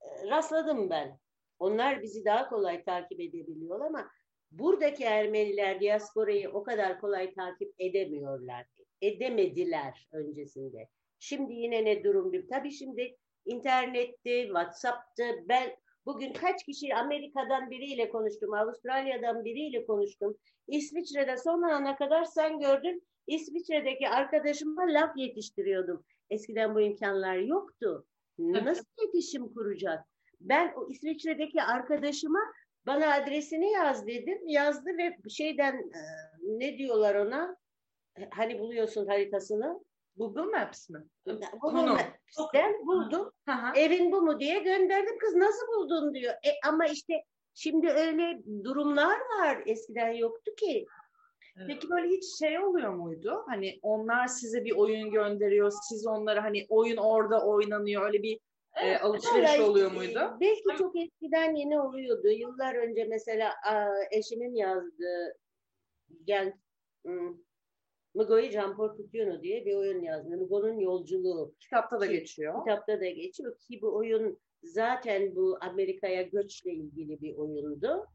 e, 0.00 0.30
rastladım 0.30 0.90
ben. 0.90 1.18
Onlar 1.58 2.02
bizi 2.02 2.24
daha 2.24 2.48
kolay 2.48 2.84
takip 2.84 3.20
edebiliyor 3.20 3.80
ama 3.80 4.10
buradaki 4.50 5.04
Ermeniler 5.04 5.80
diasporayı 5.80 6.50
o 6.50 6.62
kadar 6.62 7.00
kolay 7.00 7.34
takip 7.34 7.74
edemiyorlar. 7.78 8.66
Edemediler 9.02 10.08
öncesinde. 10.12 10.88
Şimdi 11.18 11.52
yine 11.52 11.84
ne 11.84 12.04
durumdur? 12.04 12.48
Tabii 12.48 12.72
şimdi 12.72 13.16
internette, 13.44 14.42
WhatsApp'ta 14.42 15.24
ben 15.48 15.76
bugün 16.06 16.32
kaç 16.32 16.64
kişi 16.64 16.94
Amerika'dan 16.94 17.70
biriyle 17.70 18.10
konuştum, 18.10 18.54
Avustralya'dan 18.54 19.44
biriyle 19.44 19.86
konuştum. 19.86 20.36
İsviçre'de 20.68 21.36
son 21.36 21.62
ana 21.62 21.96
kadar 21.96 22.24
sen 22.24 22.58
gördün 22.58 23.02
İsviçre'deki 23.26 24.08
arkadaşıma 24.08 24.82
laf 24.82 25.16
yetiştiriyordum. 25.16 26.04
Eskiden 26.30 26.74
bu 26.74 26.80
imkanlar 26.80 27.36
yoktu. 27.36 28.06
Nasıl 28.38 28.84
iletişim 28.98 29.54
kuracak? 29.54 30.04
Ben 30.40 30.72
o 30.76 30.88
İsviçre'deki 30.90 31.62
arkadaşıma 31.62 32.40
Bana 32.86 33.14
adresini 33.14 33.72
yaz 33.72 34.06
dedim. 34.06 34.38
Yazdı 34.46 34.90
ve 34.98 35.16
şeyden 35.30 35.74
e, 35.74 36.00
ne 36.42 36.78
diyorlar 36.78 37.14
ona? 37.14 37.56
Hani 38.30 38.58
buluyorsun 38.58 39.06
haritasını. 39.06 39.84
Google 40.16 40.58
Maps 40.58 40.90
mi? 40.90 40.98
Google. 41.60 41.90
Maps'ten 41.90 42.86
buldum. 42.86 43.30
Hı. 43.48 43.52
Evin 43.76 44.12
bu 44.12 44.22
mu 44.22 44.40
diye 44.40 44.58
gönderdim. 44.58 45.18
Kız 45.18 45.34
nasıl 45.34 45.66
buldun 45.66 46.14
diyor. 46.14 46.32
E, 46.32 46.68
ama 46.68 46.86
işte 46.86 47.14
şimdi 47.54 47.88
öyle 47.88 48.40
durumlar 48.64 49.18
var. 49.38 49.62
Eskiden 49.66 50.12
yoktu 50.12 50.54
ki. 50.56 50.86
Peki 51.66 51.90
böyle 51.90 52.08
hiç 52.08 52.38
şey 52.38 52.58
oluyor 52.58 52.94
muydu? 52.94 53.42
Hani 53.46 53.78
onlar 53.82 54.26
size 54.26 54.64
bir 54.64 54.76
oyun 54.76 55.10
gönderiyor, 55.10 55.72
siz 55.88 56.06
onlara 56.06 56.44
hani 56.44 56.66
oyun 56.68 56.96
orada 56.96 57.46
oynanıyor. 57.46 58.06
Öyle 58.06 58.22
bir 58.22 58.40
e, 58.82 58.96
alışveriş 58.96 59.50
Vallahi, 59.50 59.62
oluyor 59.62 59.92
muydu? 59.92 60.36
Belki 60.40 60.78
çok 60.78 60.96
eskiden 60.96 61.54
yeni 61.54 61.80
oluyordu. 61.80 62.28
Yıllar 62.28 62.74
önce 62.74 63.04
mesela 63.04 63.52
a, 63.66 63.88
eşimin 64.10 64.54
yazdığı 64.54 65.36
Gent 66.24 66.54
Jampor 68.52 68.96
Tutuyono 68.96 69.42
diye 69.42 69.64
bir 69.64 69.74
oyun 69.74 70.02
yazdı. 70.02 70.36
Mugo'nun 70.36 70.78
yolculuğu. 70.78 71.54
Kitapta 71.60 72.00
da 72.00 72.06
Ki- 72.06 72.12
geçiyor. 72.12 72.64
Kitapta 72.64 73.00
da 73.00 73.06
geçiyor 73.06 73.58
ki 73.58 73.82
bu 73.82 73.96
oyun 73.96 74.38
zaten 74.62 75.36
bu 75.36 75.58
Amerika'ya 75.60 76.22
göçle 76.22 76.72
ilgili 76.72 77.20
bir 77.20 77.36
oyundu. 77.36 78.06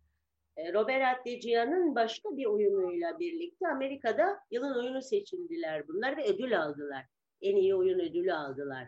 E, 0.58 0.74
Robert 0.74 1.18
Atlegia'nın 1.18 1.96
başka 1.96 2.38
bir 2.38 2.46
oyunuyla 2.46 3.20
birlikte 3.20 3.68
Amerika'da 3.68 4.40
yılın 4.52 4.84
oyunu 4.84 5.02
seçildiler 5.02 5.88
bunlar 5.88 6.18
ve 6.18 6.26
ödül 6.26 6.62
aldılar. 6.62 7.06
En 7.42 7.56
iyi 7.56 7.76
oyun 7.76 8.00
ödülü 8.00 8.34
aldılar. 8.34 8.88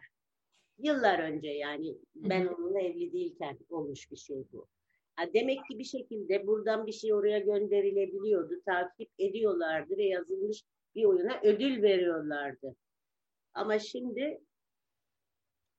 Yıllar 0.78 1.20
önce 1.20 1.50
yani 1.50 1.98
ben 2.16 2.48
onunla 2.48 2.82
evli 2.82 3.14
değilken 3.14 3.58
olmuş 3.70 4.12
bir 4.12 4.18
şey 4.18 4.44
bu. 4.52 4.68
Ha, 5.16 5.26
demek 5.34 5.66
ki 5.66 5.80
bir 5.80 5.84
şekilde 5.84 6.48
buradan 6.48 6.88
bir 6.88 6.92
şey 6.92 7.14
oraya 7.14 7.40
gönderilebiliyordu. 7.40 8.62
Takip 8.66 9.10
ediyorlardı 9.20 9.98
ve 9.98 10.04
yazılmış 10.04 10.64
bir 10.96 11.06
oyuna 11.06 11.40
ödül 11.44 11.82
veriyorlardı. 11.82 12.76
Ama 13.54 13.80
şimdi 13.80 14.42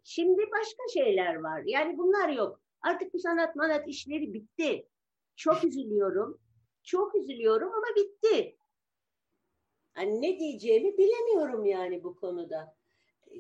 şimdi 0.05 0.43
başka 0.53 0.83
şeyler 0.93 1.35
var. 1.35 1.63
Yani 1.67 1.99
bunlar 1.99 2.29
yok. 2.29 2.61
Artık 2.81 3.15
bu 3.15 3.19
sanat 3.19 3.57
manat 3.57 3.89
işleri 3.89 4.33
bitti. 4.35 4.87
Çok 5.39 5.65
üzülüyorum. 5.65 6.41
Çok 6.83 7.15
üzülüyorum 7.15 7.69
ama 7.69 7.87
bitti. 7.97 8.59
Hani 9.95 10.23
ne 10.23 10.39
diyeceğimi 10.39 10.99
bilemiyorum 10.99 11.67
yani 11.67 12.05
bu 12.05 12.17
konuda. 12.17 12.77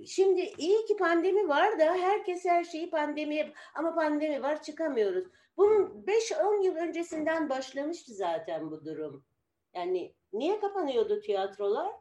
Şimdi 0.06 0.40
iyi 0.58 0.84
ki 0.86 0.96
pandemi 0.96 1.48
var 1.48 1.78
da 1.78 1.84
herkes 1.84 2.44
her 2.44 2.64
şeyi 2.64 2.90
pandemiye 2.90 3.52
ama 3.74 3.94
pandemi 3.94 4.42
var 4.42 4.62
çıkamıyoruz. 4.62 5.24
Bunun 5.56 6.04
5-10 6.06 6.64
yıl 6.64 6.76
öncesinden 6.76 7.48
başlamıştı 7.48 8.14
zaten 8.14 8.70
bu 8.70 8.84
durum. 8.84 9.24
Yani 9.74 10.14
niye 10.32 10.60
kapanıyordu 10.60 11.20
tiyatrolar? 11.20 11.92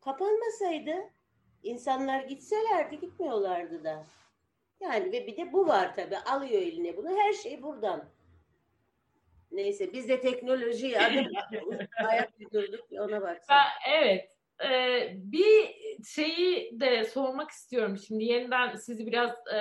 Kapanmasaydı 0.00 0.94
insanlar 1.62 2.20
gitselerdi 2.20 3.00
gitmiyorlardı 3.00 3.84
da. 3.84 4.06
Yani 4.80 5.12
ve 5.12 5.26
bir 5.26 5.36
de 5.36 5.52
bu 5.52 5.66
var 5.66 5.94
tabii 5.94 6.18
alıyor 6.18 6.62
eline 6.62 6.96
bunu 6.96 7.16
her 7.16 7.32
şey 7.32 7.62
buradan. 7.62 8.15
Neyse 9.50 9.92
biz 9.92 10.08
de 10.08 10.20
teknolojiyi 10.20 10.98
adım 11.00 11.26
ayak 12.08 12.32
uydurduk 12.40 12.92
ona 12.92 13.22
baksana. 13.22 13.58
Ben- 13.58 13.92
evet. 13.92 14.32
Ee, 14.64 15.12
bir 15.14 15.74
şeyi 16.04 16.80
de 16.80 17.04
sormak 17.04 17.50
istiyorum 17.50 17.96
şimdi. 17.98 18.24
Yeniden 18.24 18.76
sizi 18.76 19.06
biraz 19.06 19.30
e, 19.54 19.60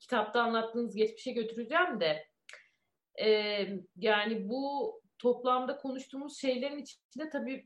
kitapta 0.00 0.42
anlattığınız 0.42 0.96
geçmişe 0.96 1.32
götüreceğim 1.32 2.00
de. 2.00 2.26
Ee, 3.22 3.66
yani 3.96 4.48
bu 4.48 4.94
toplamda 5.18 5.76
konuştuğumuz 5.76 6.40
şeylerin 6.40 6.78
içinde 6.78 7.30
tabii 7.32 7.64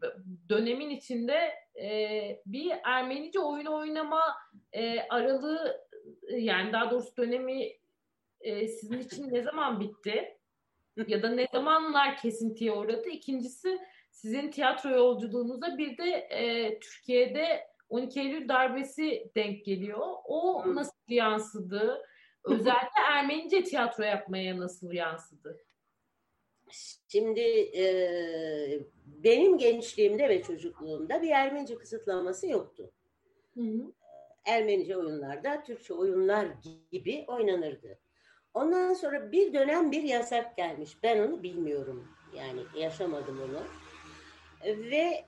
dönemin 0.49 0.91
içinde 0.91 1.55
e, 1.83 2.43
bir 2.47 2.73
Ermenice 2.85 3.41
oyun 3.41 3.67
oynama 3.67 4.37
e, 4.73 5.01
aralığı 5.01 5.89
yani 6.31 6.73
daha 6.73 6.91
doğrusu 6.91 7.17
dönemi 7.17 7.73
e, 8.41 8.69
sizin 8.69 8.99
için 9.01 9.35
ne 9.35 9.43
zaman 9.43 9.81
bitti? 9.81 10.38
Ya 11.07 11.23
da 11.23 11.31
ne 11.31 11.47
zamanlar 11.53 12.17
kesintiye 12.17 12.73
uğradı? 12.73 13.09
İkincisi 13.09 13.79
sizin 14.11 14.51
tiyatro 14.51 14.91
yolculuğunuza 14.91 15.79
bir 15.79 15.99
de 15.99 16.11
e, 16.11 16.79
Türkiye'de 16.81 17.69
12 17.89 18.21
Eylül 18.21 18.49
darbesi 18.49 19.31
denk 19.37 19.65
geliyor. 19.65 20.07
O 20.25 20.75
nasıl 20.75 20.93
yansıdı? 21.09 22.03
Özellikle 22.45 23.01
Ermenice 23.11 23.65
tiyatro 23.65 24.05
yapmaya 24.05 24.59
nasıl 24.59 24.93
yansıdı? 24.93 25.59
Şimdi 27.09 27.41
e, 27.77 27.85
benim 29.07 29.59
gençliğimde 29.59 30.29
ve 30.29 30.43
çocukluğumda 30.43 31.23
bir 31.23 31.31
Ermenice 31.31 31.75
kısıtlaması 31.75 32.49
yoktu. 32.49 32.91
Hı 33.55 33.61
hı. 33.61 33.93
Ermenice 34.45 34.97
oyunlarda 34.97 35.63
Türkçe 35.63 35.95
oyunlar 35.95 36.49
gibi 36.93 37.25
oynanırdı. 37.29 37.99
Ondan 38.55 38.95
sonra 38.95 39.33
bir 39.33 39.53
dönem 39.53 39.93
bir 39.93 40.03
yasak 40.03 40.57
gelmiş. 40.57 40.97
Ben 41.03 41.19
onu 41.29 41.43
bilmiyorum. 41.43 42.09
Yani 42.37 42.61
yaşamadım 42.77 43.41
onu. 43.43 43.63
Ve 44.65 45.25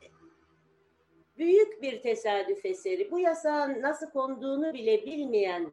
büyük 1.38 1.82
bir 1.82 2.02
tesadüf 2.02 2.64
eseri. 2.64 3.10
Bu 3.10 3.18
yasağın 3.18 3.82
nasıl 3.82 4.10
konduğunu 4.10 4.74
bile 4.74 5.06
bilmeyen, 5.06 5.72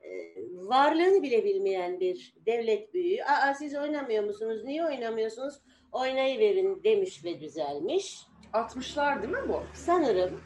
e, 0.00 0.10
varlığını 0.52 1.22
bile 1.22 1.44
bilmeyen 1.44 2.00
bir 2.00 2.34
devlet 2.46 2.94
büyüğü. 2.94 3.22
Aa 3.22 3.54
siz 3.54 3.74
oynamıyor 3.74 4.24
musunuz? 4.24 4.64
Niye 4.64 4.84
oynamıyorsunuz? 4.84 5.54
Oynayıverin 5.92 6.84
demiş 6.84 7.24
ve 7.24 7.40
düzelmiş. 7.40 8.26
60'lar 8.52 9.22
değil 9.22 9.32
mi 9.32 9.48
bu? 9.48 9.62
Sanırım. 9.74 10.40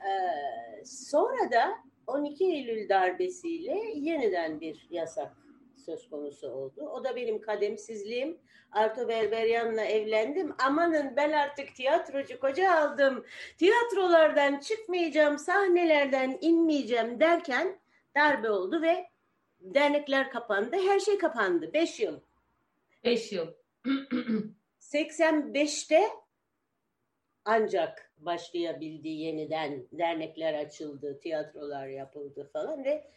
Ee, 0.00 0.84
sonra 0.84 1.50
da 1.52 1.78
12 2.06 2.44
Eylül 2.44 2.88
darbesiyle 2.88 3.78
yeniden 3.94 4.60
bir 4.60 4.86
yasak 4.90 5.41
söz 5.84 6.10
konusu 6.10 6.48
oldu. 6.48 6.80
O 6.80 7.04
da 7.04 7.16
benim 7.16 7.40
kademsizliğim. 7.40 8.38
Arto 8.72 9.08
Berberyan'la 9.08 9.84
evlendim. 9.84 10.54
Amanın 10.58 11.16
ben 11.16 11.32
artık 11.32 11.74
tiyatrocu 11.74 12.40
koca 12.40 12.74
aldım. 12.74 13.24
Tiyatrolardan 13.58 14.60
çıkmayacağım, 14.60 15.38
sahnelerden 15.38 16.38
inmeyeceğim 16.40 17.20
derken 17.20 17.78
darbe 18.16 18.50
oldu 18.50 18.82
ve 18.82 19.08
dernekler 19.60 20.30
kapandı. 20.30 20.76
Her 20.76 21.00
şey 21.00 21.18
kapandı. 21.18 21.72
Beş 21.72 22.00
yıl. 22.00 22.20
Beş 23.04 23.32
yıl. 23.32 23.46
85'te 24.80 26.02
ancak 27.44 28.12
başlayabildi 28.16 29.08
yeniden 29.08 29.86
dernekler 29.92 30.54
açıldı, 30.54 31.20
tiyatrolar 31.20 31.86
yapıldı 31.86 32.50
falan 32.52 32.84
ve 32.84 33.10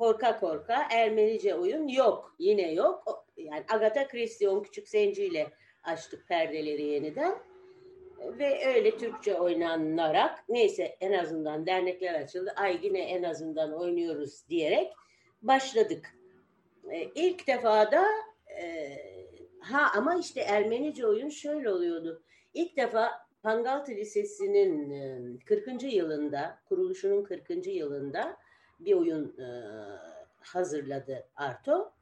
korka 0.00 0.40
korka 0.40 0.88
Ermenice 0.90 1.54
oyun 1.54 1.88
yok. 1.88 2.34
Yine 2.38 2.72
yok. 2.72 3.24
Yani 3.36 3.64
Agatha 3.72 4.08
Christie 4.08 4.48
on 4.48 4.62
küçük 4.62 4.88
zenciyle 4.88 5.52
açtık 5.84 6.28
perdeleri 6.28 6.82
yeniden. 6.82 7.38
Ve 8.18 8.74
öyle 8.74 8.98
Türkçe 8.98 9.34
oynanarak 9.34 10.48
neyse 10.48 10.96
en 11.00 11.12
azından 11.12 11.66
dernekler 11.66 12.14
açıldı. 12.14 12.52
Ay 12.56 12.78
yine 12.82 13.00
en 13.00 13.22
azından 13.22 13.72
oynuyoruz 13.72 14.48
diyerek 14.48 14.92
başladık. 15.42 16.14
E, 16.90 17.04
ilk 17.14 17.46
defa 17.46 17.92
da 17.92 18.04
e, 18.60 18.96
ha 19.60 19.90
ama 19.96 20.14
işte 20.14 20.40
Ermenice 20.40 21.06
oyun 21.06 21.28
şöyle 21.28 21.70
oluyordu. 21.70 22.22
İlk 22.54 22.76
defa 22.76 23.10
Pangaltı 23.42 23.92
Lisesi'nin 23.92 24.90
e, 24.90 25.38
40. 25.44 25.82
yılında, 25.82 26.58
kuruluşunun 26.68 27.24
40. 27.24 27.66
yılında 27.66 28.36
bir 28.80 28.94
oyun 28.94 29.38
e, 29.38 29.46
hazırladı 30.40 31.26
Arto. 31.36 31.92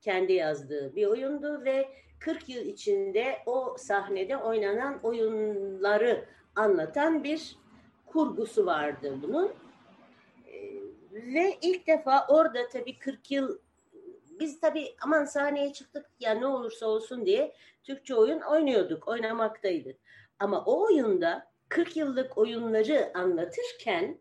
Kendi 0.00 0.32
yazdığı 0.32 0.96
bir 0.96 1.06
oyundu 1.06 1.64
ve 1.64 1.88
40 2.18 2.48
yıl 2.48 2.64
içinde 2.66 3.38
o 3.46 3.76
sahnede 3.78 4.36
oynanan 4.36 5.00
oyunları 5.02 6.24
anlatan 6.56 7.24
bir 7.24 7.56
kurgusu 8.06 8.66
vardı 8.66 9.18
bunun. 9.22 9.52
E, 10.46 10.54
ve 11.12 11.58
ilk 11.62 11.86
defa 11.86 12.26
orada 12.28 12.68
tabii 12.68 12.98
40 12.98 13.30
yıl 13.30 13.58
biz 14.40 14.60
tabii 14.60 14.96
aman 15.00 15.24
sahneye 15.24 15.72
çıktık 15.72 16.06
ya 16.20 16.34
ne 16.34 16.46
olursa 16.46 16.86
olsun 16.86 17.26
diye 17.26 17.54
Türkçe 17.82 18.14
oyun 18.14 18.40
oynuyorduk, 18.40 19.08
oynamaktaydık. 19.08 19.96
Ama 20.38 20.64
o 20.64 20.84
oyunda 20.84 21.50
40 21.68 21.96
yıllık 21.96 22.38
oyunları 22.38 23.12
anlatırken 23.14 24.18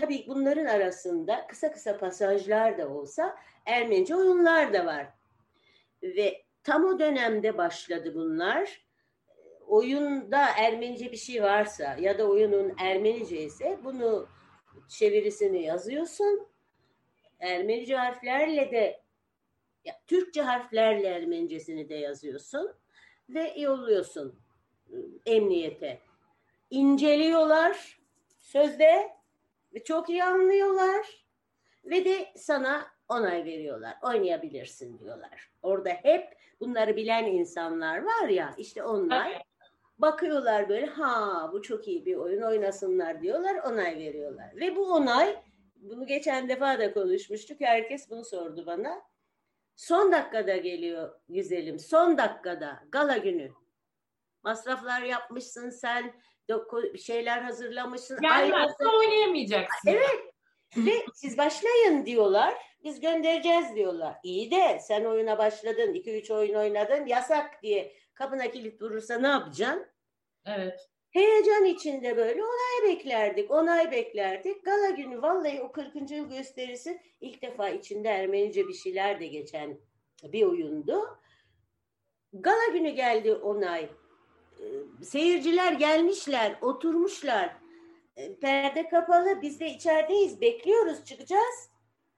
tabii 0.00 0.24
bunların 0.28 0.64
arasında 0.66 1.46
kısa 1.46 1.72
kısa 1.72 1.98
pasajlar 1.98 2.78
da 2.78 2.88
olsa 2.88 3.36
Ermenice 3.66 4.16
oyunlar 4.16 4.72
da 4.72 4.86
var. 4.86 5.06
Ve 6.02 6.42
tam 6.62 6.84
o 6.84 6.98
dönemde 6.98 7.58
başladı 7.58 8.14
bunlar. 8.14 8.88
Oyunda 9.66 10.46
Ermenice 10.58 11.12
bir 11.12 11.16
şey 11.16 11.42
varsa 11.42 11.96
ya 12.00 12.18
da 12.18 12.28
oyunun 12.28 12.74
Ermenice 12.78 13.36
ise 13.36 13.78
bunu 13.84 14.28
çevirisini 14.88 15.62
yazıyorsun. 15.62 16.48
Ermenice 17.40 17.96
harflerle 17.96 18.70
de 18.70 19.00
Ya, 19.84 20.00
Türkçe 20.06 20.42
harflerle 20.42 21.08
Ermenicesini 21.08 21.88
de 21.88 21.94
yazıyorsun 21.94 22.72
ve 23.28 23.54
yolluyorsun 23.56 24.40
emniyete. 25.26 25.98
İnceliyorlar 26.70 27.98
sözde 28.40 29.17
ve 29.74 29.84
çok 29.84 30.08
iyi 30.08 30.24
anlıyorlar 30.24 31.06
ve 31.84 32.04
de 32.04 32.32
sana 32.36 32.86
onay 33.08 33.44
veriyorlar. 33.44 33.94
Oynayabilirsin 34.02 34.98
diyorlar. 34.98 35.50
Orada 35.62 35.90
hep 35.90 36.38
bunları 36.60 36.96
bilen 36.96 37.24
insanlar 37.24 38.02
var 38.02 38.28
ya 38.28 38.54
işte 38.58 38.82
onlar 38.82 39.30
Evet. 39.30 39.42
bakıyorlar 39.98 40.68
böyle 40.68 40.86
ha 40.86 41.50
bu 41.52 41.62
çok 41.62 41.88
iyi 41.88 42.06
bir 42.06 42.16
oyun 42.16 42.42
oynasınlar 42.42 43.22
diyorlar 43.22 43.54
onay 43.54 43.98
veriyorlar. 43.98 44.56
Ve 44.56 44.76
bu 44.76 44.92
onay 44.92 45.42
bunu 45.76 46.06
geçen 46.06 46.48
defa 46.48 46.78
da 46.78 46.94
konuşmuştuk 46.94 47.60
herkes 47.60 48.10
bunu 48.10 48.24
sordu 48.24 48.66
bana. 48.66 49.02
Son 49.76 50.12
dakikada 50.12 50.56
geliyor 50.56 51.20
güzelim 51.28 51.78
son 51.78 52.18
dakikada 52.18 52.82
gala 52.92 53.16
günü. 53.16 53.50
Masraflar 54.42 55.02
yapmışsın 55.02 55.70
sen 55.70 56.12
şeyler 56.98 57.42
hazırlamışsın. 57.42 58.20
Gelmezse 58.20 58.86
oynayamayacaksın. 58.86 59.90
Evet. 59.90 60.34
Ve 60.76 60.92
siz 61.14 61.38
başlayın 61.38 62.06
diyorlar. 62.06 62.54
Biz 62.84 63.00
göndereceğiz 63.00 63.74
diyorlar. 63.74 64.16
İyi 64.22 64.50
de 64.50 64.78
sen 64.80 65.04
oyuna 65.04 65.38
başladın. 65.38 65.94
2-3 65.94 66.34
oyun 66.34 66.54
oynadın. 66.54 67.06
Yasak 67.06 67.62
diye 67.62 67.92
kapına 68.14 68.50
kilit 68.50 68.82
vurursa 68.82 69.18
ne 69.18 69.28
yapacaksın? 69.28 69.86
Evet. 70.46 70.88
Heyecan 71.10 71.64
içinde 71.64 72.16
böyle 72.16 72.42
onay 72.42 72.90
beklerdik. 72.90 73.50
Onay 73.50 73.90
beklerdik. 73.90 74.64
Gala 74.64 74.90
günü 74.90 75.22
vallahi 75.22 75.62
o 75.62 75.72
40. 75.72 76.10
yıl 76.10 76.28
gösterisi 76.28 77.02
ilk 77.20 77.42
defa 77.42 77.68
içinde 77.68 78.08
Ermenice 78.08 78.68
bir 78.68 78.74
şeyler 78.74 79.20
de 79.20 79.26
geçen 79.26 79.80
bir 80.22 80.42
oyundu. 80.42 81.18
Gala 82.32 82.66
günü 82.72 82.90
geldi 82.90 83.34
onay. 83.34 83.88
Ee, 84.60 85.04
Seyirciler 85.04 85.72
gelmişler, 85.72 86.58
oturmuşlar. 86.60 87.56
Ee, 88.16 88.36
Perde 88.38 88.88
kapalı, 88.88 89.42
biz 89.42 89.60
de 89.60 89.66
içerideyiz. 89.70 90.40
Bekliyoruz, 90.40 91.04
çıkacağız. 91.04 91.70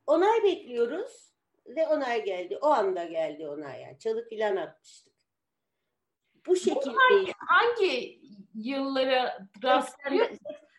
Onay 0.06 0.42
bekliyoruz 0.42 1.32
ve 1.66 1.86
onay 1.86 2.24
geldi. 2.24 2.58
O 2.62 2.66
anda 2.66 3.04
geldi 3.04 3.48
onay 3.48 3.80
yani. 3.80 3.98
Çalık 3.98 4.28
filan 4.28 4.56
atmıştık. 4.56 5.12
Bu 6.46 6.56
şekilde. 6.56 7.32
Hangi 7.36 8.20
yıllara 8.54 9.38
rastlıyor? 9.64 10.28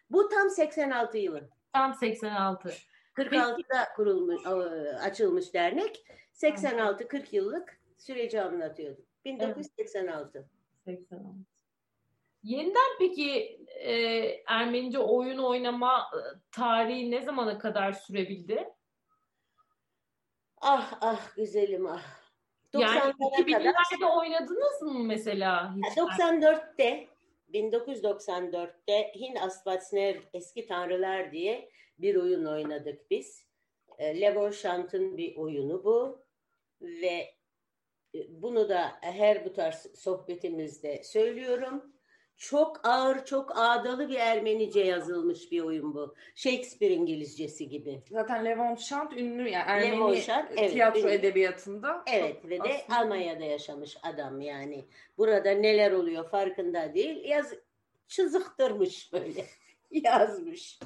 Bu 0.10 0.30
tam 0.30 0.50
86 0.50 1.18
yılı. 1.18 1.50
Tam 1.74 1.94
86. 1.94 2.74
46'da 3.18 3.94
kurulmuş, 3.96 4.46
açılmış 5.02 5.54
dernek. 5.54 6.06
86-40 6.34 7.26
yıllık 7.32 7.80
süreci 7.98 8.42
anlatıyordu. 8.42 9.02
1986. 9.26 10.50
86. 10.86 11.28
Yeniden 12.44 12.98
peki 13.00 13.60
e, 13.80 13.94
Ermenice 14.48 15.00
oyun 15.00 15.38
oynama 15.38 16.10
e, 16.14 16.20
tarihi 16.52 17.12
ne 17.12 17.22
zamana 17.22 17.58
kadar 17.58 17.94
sürebildi? 17.94 18.70
Ah 20.62 20.98
ah 21.02 21.36
güzelim 21.36 21.86
ah. 21.86 22.22
Yani 22.74 23.00
90'lara 23.00 23.18
kadar 23.18 23.40
2000'lerde 23.40 24.20
oynadınız 24.20 24.82
mı 24.82 25.00
mesela 25.00 25.76
hiç? 25.76 25.98
94'te 25.98 27.08
1994'te 27.54 29.12
Hin 29.16 29.36
Aspatsner 29.36 30.18
Eski 30.34 30.66
Tanrılar 30.66 31.32
diye 31.32 31.70
bir 31.98 32.16
oyun 32.16 32.46
oynadık 32.46 33.12
biz. 33.12 33.48
E, 33.98 34.22
Levon 34.22 34.52
Şant'ın 34.52 35.18
bir 35.18 35.36
oyunu 35.36 35.84
bu 35.84 36.26
ve 36.82 37.36
e, 38.16 38.42
bunu 38.42 38.70
da 38.70 38.92
her 39.02 39.46
bu 39.46 39.54
tarz 39.54 39.88
sohbetimizde 39.96 41.04
söylüyorum. 41.04 41.91
Çok 42.42 42.88
ağır, 42.88 43.26
çok 43.26 43.52
ağdalı 43.56 44.10
bir 44.10 44.16
Ermenice 44.16 44.80
yazılmış 44.80 45.52
bir 45.52 45.62
oyun 45.62 45.94
bu. 45.94 46.16
Shakespeare 46.36 46.94
İngilizcesi 46.94 47.70
gibi. 47.70 48.02
Zaten 48.12 48.46
Levon 48.46 48.76
Şant 48.76 49.14
ünlü 49.14 49.50
yani 49.50 49.64
Ermeni 49.68 49.92
Levon 49.92 50.16
Şant, 50.16 50.52
evet, 50.58 50.72
tiyatro 50.72 51.00
ünlü. 51.00 51.10
edebiyatında. 51.10 52.04
Evet 52.08 52.46
ve 52.46 52.60
de 52.60 52.64
Aslında- 52.64 53.00
Almanya'da 53.00 53.44
yaşamış 53.44 53.98
adam 54.04 54.42
yani. 54.42 54.86
Burada 55.18 55.52
neler 55.52 55.92
oluyor 55.92 56.30
farkında 56.30 56.94
değil. 56.94 57.24
Yaz 57.26 57.54
çızıktırmış 58.08 59.14
böyle. 59.14 59.46
Yazmış. 59.92 60.80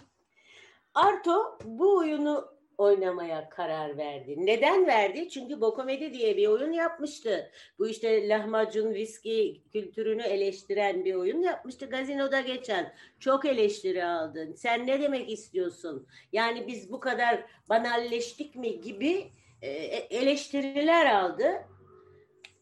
Arto 0.93 1.57
bu 1.63 1.97
oyunu 1.97 2.54
oynamaya 2.77 3.49
karar 3.49 3.97
verdi. 3.97 4.35
Neden 4.37 4.87
verdi? 4.87 5.29
Çünkü 5.29 5.61
Bokomedi 5.61 6.13
diye 6.13 6.37
bir 6.37 6.47
oyun 6.47 6.71
yapmıştı. 6.71 7.51
Bu 7.79 7.87
işte 7.87 8.29
lahmacun, 8.29 8.93
viski 8.93 9.61
kültürünü 9.73 10.21
eleştiren 10.21 11.05
bir 11.05 11.15
oyun 11.15 11.41
yapmıştı. 11.41 11.85
Gazinoda 11.85 12.41
geçen. 12.41 12.93
Çok 13.19 13.45
eleştiri 13.45 14.05
aldın. 14.05 14.53
Sen 14.53 14.87
ne 14.87 15.01
demek 15.01 15.31
istiyorsun? 15.31 16.07
Yani 16.31 16.67
biz 16.67 16.91
bu 16.91 16.99
kadar 16.99 17.45
banalleştik 17.69 18.55
mi 18.55 18.81
gibi 18.81 19.31
e, 19.61 19.69
eleştiriler 20.09 21.05
aldı. 21.05 21.51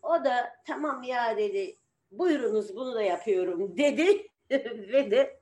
O 0.04 0.24
da 0.26 0.56
tamam 0.68 1.04
ya 1.04 1.38
dedi. 1.38 1.78
Buyurunuz 2.12 2.76
bunu 2.76 2.96
da 2.96 3.02
yapıyorum 3.02 3.78
dedi. 3.78 4.28
Ve 4.94 5.12
de 5.12 5.40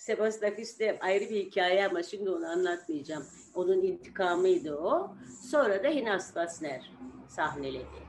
Sebastakis'te 0.00 0.98
ayrı 1.00 1.30
bir 1.30 1.44
hikaye 1.44 1.86
ama 1.86 2.02
şimdi 2.02 2.30
onu 2.30 2.46
anlatmayacağım. 2.46 3.26
Onun 3.54 3.82
intikamıydı 3.82 4.76
o. 4.76 5.14
Sonra 5.50 5.84
da 5.84 5.88
Hinas 5.88 6.36
Basner 6.36 6.90
sahneledi. 7.28 8.00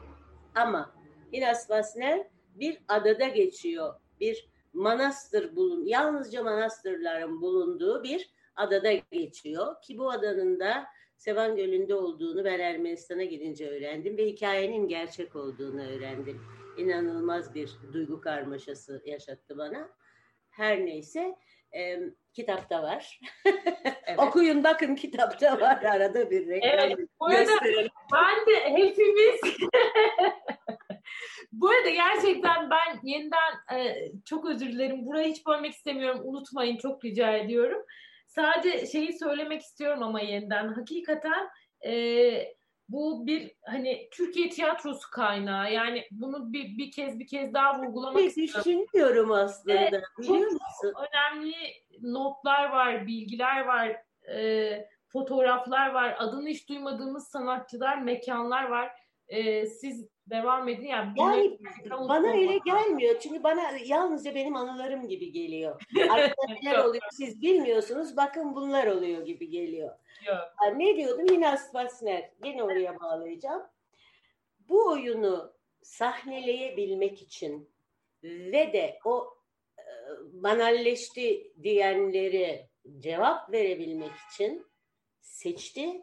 Ama 0.56 0.92
Hinas 1.34 1.70
Basner 1.70 2.28
bir 2.56 2.78
adada 2.88 3.28
geçiyor. 3.28 3.94
Bir 4.20 4.50
manastır 4.74 5.56
bulun, 5.56 5.86
yalnızca 5.86 6.44
manastırların 6.44 7.42
bulunduğu 7.42 8.04
bir 8.04 8.30
adada 8.56 8.94
geçiyor. 9.12 9.82
Ki 9.82 9.98
bu 9.98 10.12
adanın 10.12 10.60
da 10.60 10.86
Sevan 11.18 11.56
Gölü'nde 11.56 11.96
olduğunu 11.96 12.46
ben 12.46 12.60
Ermenistan'a 12.60 13.24
gidince 13.24 13.70
öğrendim 13.70 14.18
ve 14.18 14.26
hikayenin 14.26 14.88
gerçek 14.88 15.36
olduğunu 15.36 15.82
öğrendim. 15.82 16.42
İnanılmaz 16.78 17.56
bir 17.56 17.72
duygu 17.94 18.22
karmaşası 18.22 19.02
yaşattı 19.06 19.58
bana. 19.58 19.90
Her 20.50 20.86
neyse 20.86 21.36
kitapta 22.34 22.84
var. 22.84 23.20
Evet. 24.06 24.20
Okuyun 24.20 24.64
bakın 24.64 24.96
kitapta 24.96 25.62
var 25.62 25.84
arada 25.84 26.32
bir 26.32 26.48
reklam. 26.48 26.72
Evet, 26.74 26.98
bu 27.20 27.26
arada 27.26 27.44
gösterelim. 27.44 27.92
ben 28.14 28.54
de 28.54 28.70
hepimiz 28.70 29.40
Bu 31.52 31.70
arada 31.70 31.90
gerçekten 31.90 32.70
ben 32.70 33.00
yeniden 33.04 33.78
e, 33.78 34.12
çok 34.26 34.46
özür 34.46 34.72
dilerim. 34.72 35.06
Burayı 35.06 35.32
hiç 35.32 35.46
bölmek 35.46 35.74
istemiyorum. 35.74 36.22
Unutmayın 36.24 36.78
çok 36.78 37.06
rica 37.06 37.38
ediyorum. 37.38 37.86
Sadece 38.28 38.88
şeyi 38.88 39.20
söylemek 39.20 39.62
istiyorum 39.62 40.04
ama 40.04 40.22
yeniden. 40.22 40.68
Hakikaten 40.68 41.50
e, 41.86 41.92
bu 42.92 43.28
bir 43.28 43.52
hani 43.62 44.10
Türkiye 44.12 44.50
tiyatrosu 44.50 45.10
kaynağı. 45.12 45.74
Yani 45.74 46.08
bunu 46.12 46.54
bir, 46.54 46.78
bir 46.78 46.92
kez 46.92 47.20
bir 47.20 47.28
kez 47.28 47.54
daha 47.54 47.80
vurgulamak 47.80 48.18
Bir 48.18 48.26
istiyorum. 48.26 48.62
düşünüyorum 48.66 49.32
aslında. 49.32 49.74
Evet, 49.78 50.04
biliyor 50.20 50.52
çok- 50.52 50.52
musun? 50.52 50.94
önemli 51.12 51.54
notlar 52.02 52.70
var, 52.70 53.08
bilgiler 53.08 53.66
var, 53.66 53.96
e, 54.36 54.90
fotoğraflar 55.08 55.90
var, 55.92 56.16
adını 56.20 56.48
hiç 56.50 56.70
duymadığımız 56.70 57.28
sanatçılar, 57.28 57.98
mekanlar 58.02 58.64
var. 58.70 58.92
E, 59.28 59.66
siz 59.66 60.08
devam 60.30 60.70
edin. 60.70 60.88
Yani, 60.88 61.14
Yani 61.18 61.58
bana 61.92 62.28
öyle 62.28 62.58
gelmiyor. 62.58 63.20
Çünkü 63.20 63.44
bana 63.44 63.62
yalnızca 63.86 64.36
benim 64.36 64.56
anılarım 64.56 65.08
gibi 65.08 65.32
geliyor. 65.32 65.82
Arkada 66.10 66.54
neler 66.64 66.78
Yok. 66.78 66.86
oluyor 66.86 67.04
siz 67.12 67.42
bilmiyorsunuz. 67.42 68.18
Bakın 68.18 68.56
bunlar 68.56 68.88
oluyor 68.88 69.26
gibi 69.26 69.50
geliyor. 69.50 69.96
Yok. 70.28 70.76
Ne 70.76 70.98
diyordum? 70.98 71.26
Yine 71.32 71.50
Asparsner. 71.50 72.30
Yine 72.44 72.64
oraya 72.64 73.00
bağlayacağım. 73.00 73.64
Bu 74.70 74.88
oyunu 74.88 75.54
sahneleyebilmek 75.82 77.22
için 77.22 77.70
ve 78.24 78.74
de 78.74 79.00
o 79.06 79.38
e, 79.80 79.84
banalleşti 80.34 81.54
diyenleri 81.64 82.68
cevap 83.00 83.52
verebilmek 83.52 84.12
için 84.32 84.66
seçti 85.22 86.02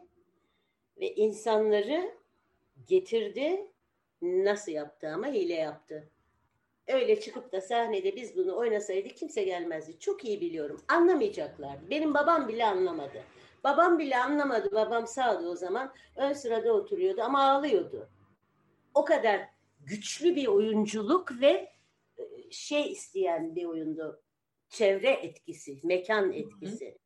ve 0.99 1.15
insanları 1.15 2.15
getirdi. 2.87 3.68
Nasıl 4.21 4.71
yaptı 4.71 5.09
ama 5.09 5.27
hile 5.27 5.53
yaptı. 5.53 6.09
Öyle 6.87 7.19
çıkıp 7.19 7.51
da 7.51 7.61
sahnede 7.61 8.15
biz 8.15 8.37
bunu 8.37 8.57
oynasaydık 8.57 9.17
kimse 9.17 9.43
gelmezdi. 9.43 9.99
Çok 9.99 10.25
iyi 10.25 10.41
biliyorum. 10.41 10.81
Anlamayacaklardı. 10.87 11.89
Benim 11.89 12.13
babam 12.13 12.47
bile 12.47 12.65
anlamadı. 12.65 13.23
Babam 13.63 13.99
bile 13.99 14.17
anlamadı. 14.17 14.71
Babam 14.71 15.07
sağdı 15.07 15.49
o 15.49 15.55
zaman. 15.55 15.93
Ön 16.15 16.33
sırada 16.33 16.73
oturuyordu 16.73 17.21
ama 17.21 17.49
ağlıyordu. 17.49 18.09
O 18.93 19.05
kadar 19.05 19.41
güçlü 19.79 20.35
bir 20.35 20.47
oyunculuk 20.47 21.41
ve 21.41 21.71
e, 22.17 22.51
şey 22.51 22.91
isteyen 22.91 23.55
bir 23.55 23.65
oyundu. 23.65 24.21
Çevre 24.69 25.09
etkisi, 25.09 25.79
mekan 25.83 26.33
etkisi. 26.33 26.97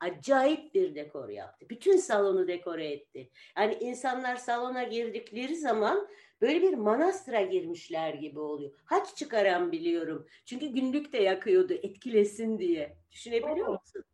acayip 0.00 0.74
bir 0.74 0.94
dekor 0.94 1.28
yaptı. 1.28 1.66
Bütün 1.70 1.96
salonu 1.96 2.48
dekore 2.48 2.86
etti. 2.86 3.30
Yani 3.56 3.74
insanlar 3.74 4.36
salona 4.36 4.82
girdikleri 4.82 5.56
zaman 5.56 6.08
böyle 6.42 6.62
bir 6.62 6.74
manastıra 6.74 7.42
girmişler 7.42 8.14
gibi 8.14 8.40
oluyor. 8.40 8.72
Haç 8.84 9.16
çıkaran 9.16 9.72
biliyorum. 9.72 10.26
Çünkü 10.44 10.66
günlük 10.66 11.12
de 11.12 11.18
yakıyordu 11.18 11.72
etkilesin 11.72 12.58
diye. 12.58 12.96
Düşünebiliyor 13.12 13.68
musun? 13.68 14.04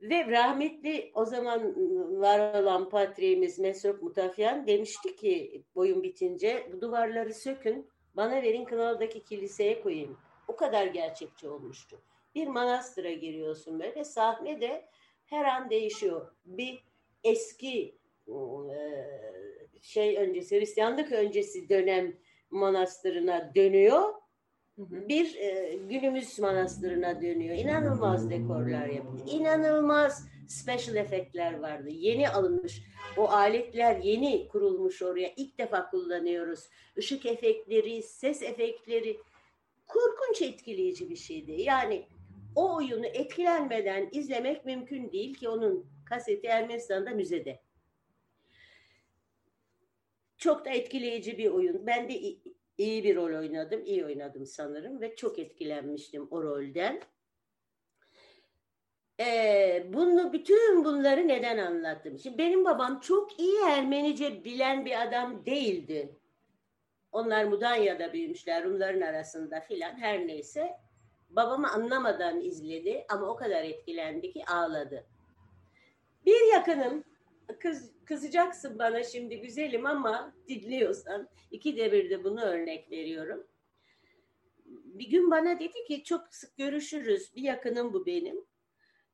Ve 0.00 0.26
rahmetli 0.26 1.10
o 1.14 1.24
zaman 1.24 1.74
var 2.20 2.62
olan 2.62 2.88
patriğimiz 2.88 3.58
Mesrop 3.58 4.02
Mutafyan 4.02 4.66
demişti 4.66 5.16
ki 5.16 5.64
boyun 5.74 6.02
bitince 6.02 6.68
bu 6.72 6.80
duvarları 6.80 7.34
sökün 7.34 7.90
bana 8.14 8.42
verin 8.42 8.64
Kınalı'daki 8.64 9.24
kiliseye 9.24 9.80
koyayım. 9.80 10.18
O 10.48 10.56
kadar 10.56 10.86
gerçekçi 10.86 11.48
olmuştu. 11.48 12.00
Bir 12.34 12.46
manastıra 12.46 13.12
giriyorsun 13.12 13.80
böyle 13.80 14.04
sahne 14.04 14.60
de 14.60 14.88
her 15.26 15.44
an 15.44 15.70
değişiyor. 15.70 16.32
Bir 16.44 16.84
eski 17.24 17.98
şey 19.82 20.16
öncesi 20.16 20.58
Hristiyanlık 20.58 21.12
öncesi 21.12 21.68
dönem 21.68 22.16
manastırına 22.50 23.52
dönüyor 23.54 24.14
bir 24.78 25.34
e, 25.34 25.78
günümüz 25.90 26.38
manastırına 26.38 27.22
dönüyor. 27.22 27.56
İnanılmaz 27.56 28.30
dekorlar 28.30 28.86
yapıyor. 28.86 29.26
İnanılmaz 29.26 30.28
special 30.48 30.96
efektler 30.96 31.58
vardı. 31.58 31.88
Yeni 31.88 32.28
alınmış. 32.28 32.82
O 33.16 33.28
aletler 33.28 33.96
yeni 33.96 34.48
kurulmuş 34.48 35.02
oraya. 35.02 35.32
İlk 35.36 35.58
defa 35.58 35.90
kullanıyoruz. 35.90 36.68
Işık 36.96 37.26
efektleri, 37.26 38.02
ses 38.02 38.42
efektleri. 38.42 39.16
Korkunç 39.86 40.42
etkileyici 40.42 41.10
bir 41.10 41.16
şeydi. 41.16 41.52
Yani 41.62 42.06
o 42.54 42.76
oyunu 42.76 43.06
etkilenmeden 43.06 44.08
izlemek 44.12 44.64
mümkün 44.64 45.12
değil 45.12 45.34
ki 45.34 45.48
onun 45.48 45.86
kaseti 46.08 46.46
Ermenistan'da 46.46 47.10
müzede. 47.10 47.60
Çok 50.38 50.64
da 50.64 50.70
etkileyici 50.70 51.38
bir 51.38 51.50
oyun. 51.50 51.86
Ben 51.86 52.08
de 52.08 52.14
iyi 52.78 53.04
bir 53.04 53.16
rol 53.16 53.38
oynadım. 53.38 53.84
iyi 53.84 54.04
oynadım 54.04 54.46
sanırım 54.46 55.00
ve 55.00 55.16
çok 55.16 55.38
etkilenmiştim 55.38 56.28
o 56.30 56.42
rolden. 56.42 57.00
Ee, 59.20 59.86
bunu 59.92 60.32
bütün 60.32 60.84
bunları 60.84 61.28
neden 61.28 61.58
anlattım? 61.58 62.18
Şimdi 62.18 62.38
benim 62.38 62.64
babam 62.64 63.00
çok 63.00 63.40
iyi 63.40 63.58
Ermenice 63.68 64.44
bilen 64.44 64.84
bir 64.84 65.02
adam 65.02 65.46
değildi. 65.46 66.16
Onlar 67.12 67.44
Mudanya'da 67.44 68.12
büyümüşler, 68.12 68.64
Rumların 68.64 69.00
arasında 69.00 69.60
filan 69.60 69.96
her 69.96 70.26
neyse. 70.26 70.76
Babamı 71.30 71.72
anlamadan 71.72 72.40
izledi 72.40 73.06
ama 73.08 73.26
o 73.26 73.36
kadar 73.36 73.64
etkilendi 73.64 74.32
ki 74.32 74.44
ağladı. 74.46 75.06
Bir 76.26 76.52
yakınım 76.52 77.04
kız, 77.60 77.97
kızacaksın 78.08 78.78
bana 78.78 79.04
şimdi 79.04 79.40
güzelim 79.40 79.86
ama 79.86 80.34
dinliyorsan 80.48 81.28
iki 81.50 81.76
de 81.76 82.24
bunu 82.24 82.40
örnek 82.40 82.90
veriyorum. 82.90 83.46
Bir 84.66 85.10
gün 85.10 85.30
bana 85.30 85.60
dedi 85.60 85.84
ki 85.84 86.04
çok 86.04 86.34
sık 86.34 86.56
görüşürüz. 86.56 87.34
Bir 87.36 87.42
yakınım 87.42 87.92
bu 87.92 88.06
benim. 88.06 88.44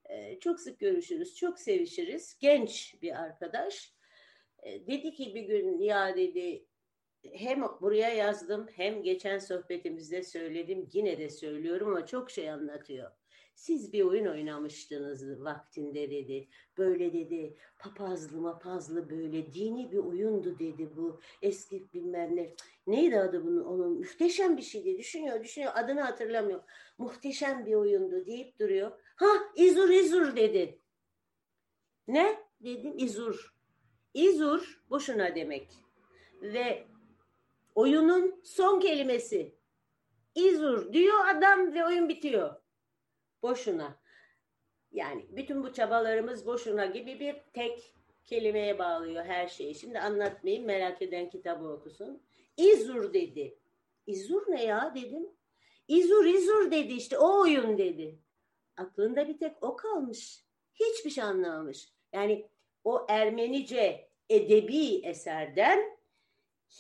Ee, 0.05 0.39
çok 0.41 0.61
sık 0.61 0.79
görüşürüz, 0.79 1.37
çok 1.37 1.59
sevişiriz. 1.59 2.39
Genç 2.41 2.95
bir 3.03 3.23
arkadaş. 3.23 3.95
Ee, 4.63 4.87
dedi 4.87 5.13
ki 5.13 5.35
bir 5.35 5.43
gün 5.43 5.79
ya 5.79 6.17
dedi 6.17 6.67
hem 7.33 7.63
buraya 7.63 8.09
yazdım 8.09 8.67
hem 8.77 9.03
geçen 9.03 9.39
sohbetimizde 9.39 10.23
söyledim 10.23 10.89
yine 10.93 11.19
de 11.19 11.31
söylüyorum 11.31 11.89
ama 11.89 12.07
çok 12.07 12.31
şey 12.31 12.51
anlatıyor. 12.51 13.11
Siz 13.55 13.93
bir 13.93 14.03
oyun 14.03 14.27
oynamıştınız 14.27 15.45
vaktinde 15.45 16.11
dedi. 16.11 16.49
Böyle 16.79 17.13
dedi 17.13 17.57
papazlı 17.79 18.41
mapazlı 18.41 19.11
böyle 19.11 19.53
dini 19.53 19.93
bir 19.93 19.99
oyundu 19.99 20.59
dedi 20.59 20.97
bu 20.97 21.21
eski 21.43 21.93
bilmem 21.93 22.37
ne. 22.37 22.55
Neydi 22.87 23.19
adı 23.19 23.45
bunun 23.45 23.65
onun 23.65 23.99
muhteşem 23.99 24.57
bir 24.57 24.63
şeydi 24.63 24.99
düşünüyor 24.99 25.45
düşünüyor 25.45 25.73
adını 25.75 26.01
hatırlamıyor. 26.01 26.63
Muhteşem 26.99 27.67
bir 27.67 27.75
oyundu 27.75 28.27
deyip 28.27 28.59
duruyor. 28.59 28.93
Ha 29.17 29.27
İzur 29.57 29.91
İzur 29.91 30.37
dedi. 30.37 30.81
Ne 32.09 32.39
dedim 32.61 32.95
İzur. 32.99 33.55
İzur 34.15 34.83
boşuna 34.91 35.35
demek. 35.35 35.69
Ve 36.43 36.87
oyunun 37.75 38.41
son 38.45 38.81
kelimesi 38.81 39.55
İzur 40.35 40.93
diyor 40.93 41.27
adam 41.27 41.75
ve 41.75 41.87
oyun 41.87 42.09
bitiyor 42.09 42.64
boşuna. 43.45 43.99
Yani 44.93 45.27
bütün 45.31 45.63
bu 45.65 45.73
çabalarımız 45.73 46.47
boşuna 46.47 46.87
gibi 46.87 47.21
bir 47.21 47.37
tek 47.53 47.95
kelimeye 48.25 48.79
bağlıyor 48.79 49.25
her 49.25 49.49
şeyi. 49.49 49.75
Şimdi 49.75 49.99
anlatmayayım 49.99 50.67
merak 50.67 51.03
eden 51.03 51.31
kitabı 51.31 51.69
okusun. 51.69 52.23
İzur 52.57 53.13
dedi. 53.13 53.59
İzur 54.07 54.43
ne 54.49 54.65
ya 54.65 54.95
dedim. 54.95 55.29
İzur 55.89 56.25
İzur 56.25 56.71
dedi 56.71 56.93
işte 56.93 57.19
o 57.19 57.41
oyun 57.41 57.79
dedi. 57.79 58.19
Aklında 58.77 59.29
bir 59.29 59.39
tek 59.39 59.63
o 59.63 59.77
kalmış. 59.77 60.45
Hiçbir 60.75 61.11
şey 61.11 61.25
anlamamış. 61.25 61.93
Yani 62.13 62.49
o 62.85 63.07
Ermenice 63.09 64.09
edebi 64.29 65.07
eserden 65.07 65.99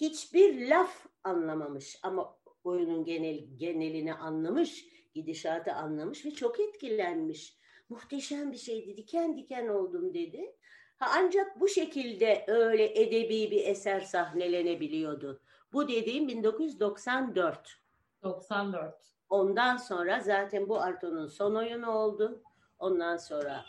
hiçbir 0.00 0.68
laf 0.68 1.06
anlamamış 1.24 1.98
ama 2.02 2.38
oyunun 2.64 3.04
genel 3.04 3.44
genelini 3.56 4.14
anlamış 4.14 4.93
gidişatı 5.14 5.72
anlamış 5.72 6.26
ve 6.26 6.30
çok 6.30 6.60
etkilenmiş. 6.60 7.56
Muhteşem 7.88 8.52
bir 8.52 8.56
şeydi, 8.56 8.96
diken 8.96 9.36
diken 9.36 9.68
oldum 9.68 10.14
dedi. 10.14 10.56
Ha, 10.98 11.06
ancak 11.18 11.60
bu 11.60 11.68
şekilde 11.68 12.44
öyle 12.48 13.02
edebi 13.02 13.50
bir 13.50 13.66
eser 13.66 14.00
sahnelenebiliyordu. 14.00 15.40
Bu 15.72 15.88
dediğim 15.88 16.28
1994. 16.28 17.80
94. 18.22 18.94
Ondan 19.30 19.76
sonra 19.76 20.20
zaten 20.20 20.68
bu 20.68 20.80
Arto'nun 20.80 21.26
son 21.26 21.54
oyunu 21.54 21.90
oldu. 21.90 22.42
Ondan 22.78 23.16
sonra 23.16 23.64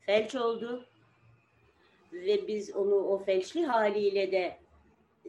felç 0.00 0.34
oldu. 0.34 0.86
Ve 2.12 2.46
biz 2.48 2.76
onu 2.76 2.94
o 2.94 3.18
felçli 3.18 3.66
haliyle 3.66 4.32
de 4.32 4.59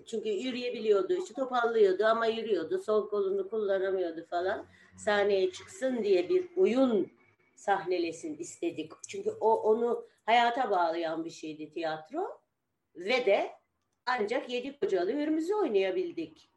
çünkü 0.06 0.30
yürüyebiliyordu, 0.30 1.14
işte 1.14 1.34
topallıyordu 1.34 2.06
ama 2.06 2.26
yürüyordu. 2.26 2.80
Sol 2.80 3.10
kolunu 3.10 3.50
kullanamıyordu 3.50 4.26
falan 4.30 4.66
sahneye 4.98 5.52
çıksın 5.52 6.04
diye 6.04 6.30
bir 6.30 6.58
oyun 6.58 7.12
sahnelesin 7.56 8.38
istedik. 8.38 8.92
Çünkü 9.08 9.30
o 9.30 9.54
onu 9.56 10.08
hayata 10.26 10.72
bağlayan 10.72 11.26
bir 11.26 11.30
şeydi 11.30 11.74
tiyatro 11.74 12.42
ve 12.96 13.26
de 13.26 13.52
ancak 14.06 14.50
Yedi 14.50 14.80
Kocalı 14.80 15.12
Hürmüz'ü 15.12 15.56
oynayabildik. 15.56 16.50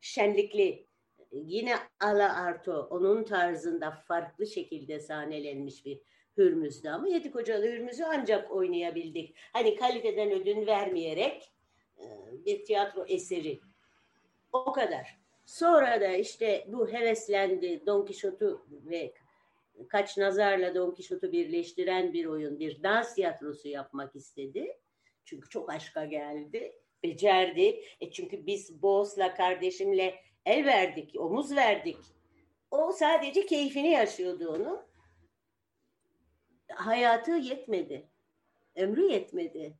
Şenlikli 0.00 0.86
yine 1.32 1.76
ala 2.00 2.42
arto 2.42 2.88
onun 2.90 3.24
tarzında 3.24 3.90
farklı 3.90 4.46
şekilde 4.46 5.00
sahnelenmiş 5.00 5.86
bir 5.86 6.00
Hürmüz'dü 6.36 6.88
ama 6.88 7.08
Yedi 7.08 7.30
Kocalı 7.30 7.64
Hürmüz'ü 7.64 8.04
ancak 8.04 8.52
oynayabildik. 8.52 9.36
Hani 9.52 9.76
kaliteden 9.76 10.30
ödün 10.30 10.66
vermeyerek 10.66 11.52
bir 12.46 12.64
tiyatro 12.64 13.04
eseri. 13.08 13.60
O 14.52 14.72
kadar. 14.72 15.20
Sonra 15.46 16.00
da 16.00 16.08
işte 16.08 16.64
bu 16.68 16.92
heveslendi 16.92 17.86
Don 17.86 18.04
Quixote'u 18.06 18.66
ve 18.70 19.14
kaç 19.88 20.18
nazarla 20.18 20.74
Don 20.74 20.90
Quixote'u 20.90 21.32
birleştiren 21.32 22.12
bir 22.12 22.26
oyun, 22.26 22.58
bir 22.58 22.82
dans 22.82 23.14
tiyatrosu 23.14 23.68
yapmak 23.68 24.16
istedi. 24.16 24.76
Çünkü 25.24 25.48
çok 25.48 25.70
aşka 25.70 26.04
geldi, 26.04 26.72
becerdi. 27.02 27.84
E 28.00 28.10
çünkü 28.10 28.46
biz 28.46 28.82
Boğaz'la 28.82 29.34
kardeşimle 29.34 30.14
el 30.46 30.64
verdik, 30.64 31.20
omuz 31.20 31.56
verdik. 31.56 31.98
O 32.70 32.92
sadece 32.92 33.46
keyfini 33.46 33.90
yaşıyordu 33.90 34.48
onu. 34.48 34.82
Hayatı 36.68 37.30
yetmedi. 37.30 38.08
Ömrü 38.76 39.12
yetmedi. 39.12 39.74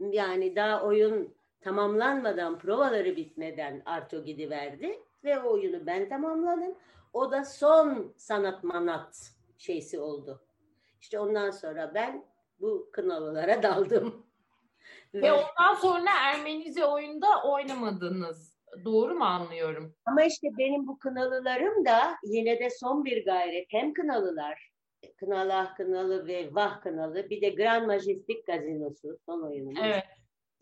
Yani 0.00 0.56
daha 0.56 0.84
oyun 0.84 1.34
tamamlanmadan, 1.62 2.58
provaları 2.58 3.16
bitmeden 3.16 3.82
Arto 3.86 4.24
gidiverdi 4.24 5.02
ve 5.24 5.40
o 5.40 5.52
oyunu 5.52 5.86
ben 5.86 6.08
tamamladım. 6.08 6.74
O 7.12 7.32
da 7.32 7.44
son 7.44 8.14
sanat 8.16 8.64
manat 8.64 9.32
şeysi 9.58 9.98
oldu. 9.98 10.42
İşte 11.00 11.18
ondan 11.18 11.50
sonra 11.50 11.94
ben 11.94 12.24
bu 12.60 12.88
kınalılara 12.92 13.62
daldım. 13.62 14.26
Ve, 15.14 15.22
ve 15.22 15.32
ondan 15.32 15.74
sonra 15.80 16.10
Ermenice 16.22 16.84
oyunda 16.84 17.42
oynamadınız. 17.44 18.52
Doğru 18.84 19.14
mu 19.14 19.24
anlıyorum? 19.24 19.94
Ama 20.06 20.22
işte 20.22 20.48
benim 20.58 20.86
bu 20.86 20.98
kınalılarım 20.98 21.84
da 21.84 22.16
yine 22.24 22.58
de 22.58 22.70
son 22.70 23.04
bir 23.04 23.24
gayret. 23.24 23.66
Hem 23.68 23.92
kınalılar, 23.92 24.72
Kınalah 25.16 25.76
Kınalı 25.76 26.26
ve 26.26 26.54
Vah 26.54 26.80
Kınalı 26.80 27.30
bir 27.30 27.40
de 27.40 27.50
Grand 27.50 27.86
Majestic 27.86 28.42
Gazinosu 28.46 29.18
son 29.26 29.42
oyunumuz. 29.42 29.80
Evet. 29.82 30.04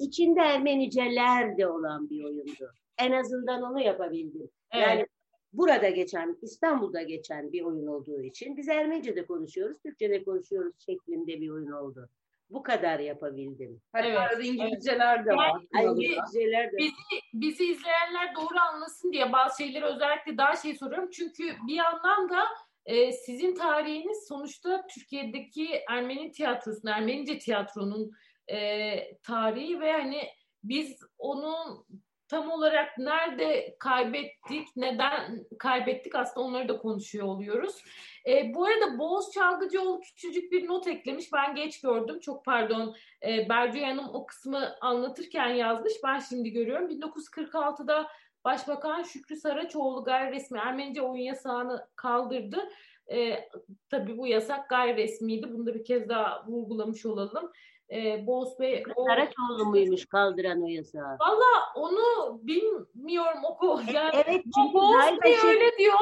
İçinde 0.01 0.40
Ermeniceler 0.40 1.56
de 1.59 1.66
olan 1.68 2.10
bir 2.10 2.24
oyundu. 2.24 2.72
En 2.98 3.12
azından 3.12 3.62
onu 3.62 3.81
yapabildim. 3.81 4.51
Evet. 4.72 4.86
Yani 4.89 5.06
burada 5.52 5.89
geçen, 5.89 6.36
İstanbul'da 6.43 7.02
geçen 7.02 7.52
bir 7.52 7.62
oyun 7.62 7.86
olduğu 7.86 8.22
için 8.22 8.56
biz 8.56 8.68
Ermenice'de 8.68 9.27
konuşuyoruz, 9.27 9.77
Türkçe'de 9.82 10.24
konuşuyoruz 10.24 10.72
şeklinde 10.86 11.40
bir 11.40 11.51
oyun 11.51 11.72
oldu. 11.72 12.09
Bu 12.51 12.62
kadar 12.62 12.98
yapabildim. 12.98 13.81
Hatta 13.93 14.06
Evet, 14.06 14.18
arada 14.18 14.43
İngilizceler 14.43 15.27
de 15.27 15.31
var. 15.36 15.52
Bizi- 15.74 15.86
İngilizceler 15.86 16.72
de 16.72 16.77
bizi, 16.78 16.93
bizi 17.35 17.64
izleyenler 17.64 18.35
doğru 18.36 18.59
anlasın 18.72 19.12
diye 19.12 19.32
bazı 19.32 19.62
şeyleri 19.62 19.85
özellikle 19.85 20.36
daha 20.39 20.56
şey 20.56 20.74
soruyorum. 20.74 21.10
Çünkü 21.10 21.44
bir 21.68 21.74
yandan 21.74 22.28
da 22.28 22.44
e, 22.86 23.12
sizin 23.12 23.55
tarihiniz 23.55 24.27
sonuçta 24.28 24.86
Türkiye'deki 24.86 25.68
Ermeni 25.90 26.31
tiyatrosunun, 26.32 26.93
Ermenice 26.93 27.39
tiyatronun 27.39 28.10
e, 28.51 29.16
tarihi 29.22 29.81
ve 29.81 29.93
hani 29.93 30.28
biz 30.64 31.01
onun 31.18 31.86
tam 32.31 32.51
olarak 32.51 32.98
nerede 32.98 33.77
kaybettik, 33.78 34.68
neden 34.77 35.44
kaybettik 35.59 36.14
aslında 36.14 36.47
onları 36.47 36.68
da 36.68 36.78
konuşuyor 36.78 37.27
oluyoruz. 37.27 37.85
E, 38.27 38.55
bu 38.55 38.64
arada 38.64 38.98
Boğaz 38.98 39.32
Çalgıcıoğlu 39.32 40.01
küçücük 40.01 40.52
bir 40.52 40.68
not 40.68 40.86
eklemiş. 40.86 41.32
Ben 41.32 41.55
geç 41.55 41.81
gördüm. 41.81 42.20
Çok 42.20 42.44
pardon. 42.44 42.94
E, 43.27 43.48
Bercü 43.48 43.81
Hanım 43.81 44.09
o 44.14 44.27
kısmı 44.27 44.74
anlatırken 44.81 45.48
yazmış. 45.48 45.93
Ben 46.05 46.18
şimdi 46.18 46.51
görüyorum. 46.51 46.90
1946'da 46.90 48.09
Başbakan 48.44 49.02
Şükrü 49.02 49.36
Saraçoğlu 49.36 50.05
gayri 50.05 50.35
resmi 50.35 50.59
Ermenice 50.59 51.02
oyun 51.02 51.22
yasağını 51.22 51.86
kaldırdı. 51.97 52.68
E, 53.12 53.48
tabii 53.89 54.18
bu 54.18 54.27
yasak 54.27 54.68
gayri 54.68 54.97
resmiydi. 54.97 55.52
Bunu 55.52 55.66
da 55.66 55.74
bir 55.74 55.85
kez 55.85 56.09
daha 56.09 56.47
vurgulamış 56.47 57.06
olalım. 57.06 57.52
E, 57.92 58.26
Boğaz 58.26 58.60
Bey 58.60 58.84
o... 58.96 59.04
Saraçoğlu 59.06 59.64
muymuş 59.66 60.06
kaldıran 60.06 60.62
o 60.62 60.66
yasağı? 60.68 61.18
Valla 61.20 61.46
onu 61.74 62.38
bilmiyorum 62.42 63.40
o 63.60 63.80
yani 63.92 64.10
Evet 64.14 64.40
o 64.46 64.62
çünkü 64.62 64.78
galiba 64.98 65.22
Bey 65.24 65.36
şey, 65.36 65.50
öyle 65.50 65.78
diyor. 65.78 65.96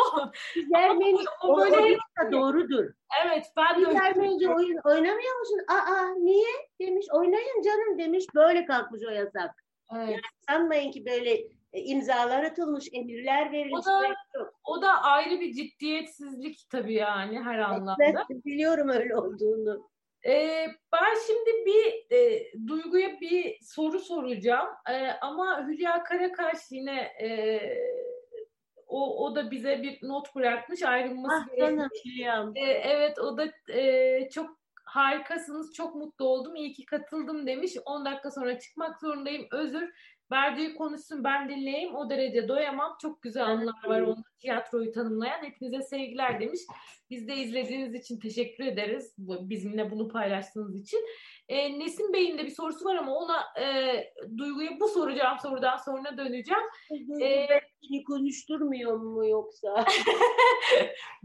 biz 0.56 0.64
Ermeni, 0.74 1.18
o 1.42 1.52
o, 1.52 1.58
böyle- 1.58 1.76
o 1.76 1.86
yasa 1.86 2.32
doğrudur. 2.32 2.84
evet 3.26 3.46
ben 3.56 3.82
de 3.82 3.98
Ermenice 4.04 4.54
oyun 4.54 4.78
oynamıyor 4.84 5.38
musun? 5.38 5.60
Aa 5.68 6.14
niye? 6.14 6.48
Demiş 6.80 7.06
oynayın 7.12 7.62
canım 7.62 7.98
demiş. 7.98 8.24
Böyle 8.34 8.64
kalkmış 8.64 9.02
o 9.08 9.10
yasak. 9.10 9.50
Evet. 9.96 10.20
Sanmayın 10.48 10.90
ki 10.90 11.06
böyle 11.06 11.30
e, 11.72 11.80
imzalar 11.80 12.44
atılmış, 12.44 12.88
emirler 12.92 13.52
verilmiş. 13.52 13.86
O 13.86 13.90
da-. 13.90 14.14
O 14.64 14.82
da 14.82 15.02
ayrı 15.02 15.40
bir 15.40 15.52
ciddiyetsizlik 15.52 16.66
tabii 16.70 16.94
yani 16.94 17.40
her 17.42 17.58
anlamda. 17.58 17.96
Ben 17.98 18.42
biliyorum 18.44 18.88
öyle 18.88 19.16
olduğunu. 19.16 19.88
Ee, 20.26 20.66
ben 20.92 21.14
şimdi 21.26 21.66
bir 21.66 22.16
e, 22.16 22.52
Duygu'ya 22.66 23.20
bir 23.20 23.58
soru 23.62 23.98
soracağım. 23.98 24.68
E, 24.90 25.10
ama 25.20 25.66
Hülya 25.68 26.04
Karakaş 26.04 26.58
yine 26.70 27.00
e, 27.00 27.60
o, 28.86 29.24
o 29.24 29.34
da 29.34 29.50
bize 29.50 29.82
bir 29.82 29.98
not 30.02 30.34
bırakmış 30.34 30.82
ayrılması 30.82 31.36
Ah 31.42 31.46
gerekiyor. 31.46 31.68
canım 31.68 31.90
Hülya'm. 32.04 32.52
E, 32.56 32.60
evet 32.64 33.18
o 33.18 33.36
da 33.36 33.72
e, 33.72 34.28
çok 34.30 34.58
harikasınız, 34.84 35.74
çok 35.74 35.94
mutlu 35.94 36.24
oldum, 36.24 36.56
iyi 36.56 36.72
ki 36.72 36.84
katıldım 36.84 37.46
demiş. 37.46 37.72
10 37.84 38.04
dakika 38.04 38.30
sonra 38.30 38.58
çıkmak 38.58 39.00
zorundayım, 39.00 39.46
özür. 39.52 39.90
Verdiği 40.32 40.74
konuşsun 40.74 41.24
ben 41.24 41.48
dinleyeyim, 41.48 41.94
o 41.94 42.10
derece 42.10 42.48
doyamam. 42.48 42.96
Çok 43.02 43.22
güzel 43.22 43.44
anılar 43.46 43.84
var 43.86 44.00
onda 44.00 44.22
tiyatroyu 44.40 44.92
tanımlayan. 44.92 45.42
Hepinize 45.42 45.82
sevgiler 45.82 46.40
demiş. 46.40 46.60
Biz 47.10 47.28
de 47.28 47.34
izlediğiniz 47.34 47.94
için 47.94 48.20
teşekkür 48.20 48.64
ederiz. 48.64 49.14
Bizimle 49.18 49.90
bunu 49.90 50.08
paylaştığınız 50.08 50.80
için. 50.82 51.06
E, 51.48 51.78
Nesin 51.78 52.12
Bey'in 52.12 52.38
de 52.38 52.44
bir 52.44 52.50
sorusu 52.50 52.84
var 52.84 52.96
ama 52.96 53.14
ona 53.14 53.44
e, 53.60 53.64
Duygu'ya 54.36 54.70
bu 54.80 54.88
soracağım 54.88 55.38
sorudan 55.42 55.76
sonra 55.76 56.16
döneceğim. 56.16 56.62
Ee, 57.22 57.48
Beni 57.82 58.04
konuşturmuyor 58.04 58.96
mu 58.96 59.28
yoksa? 59.28 59.74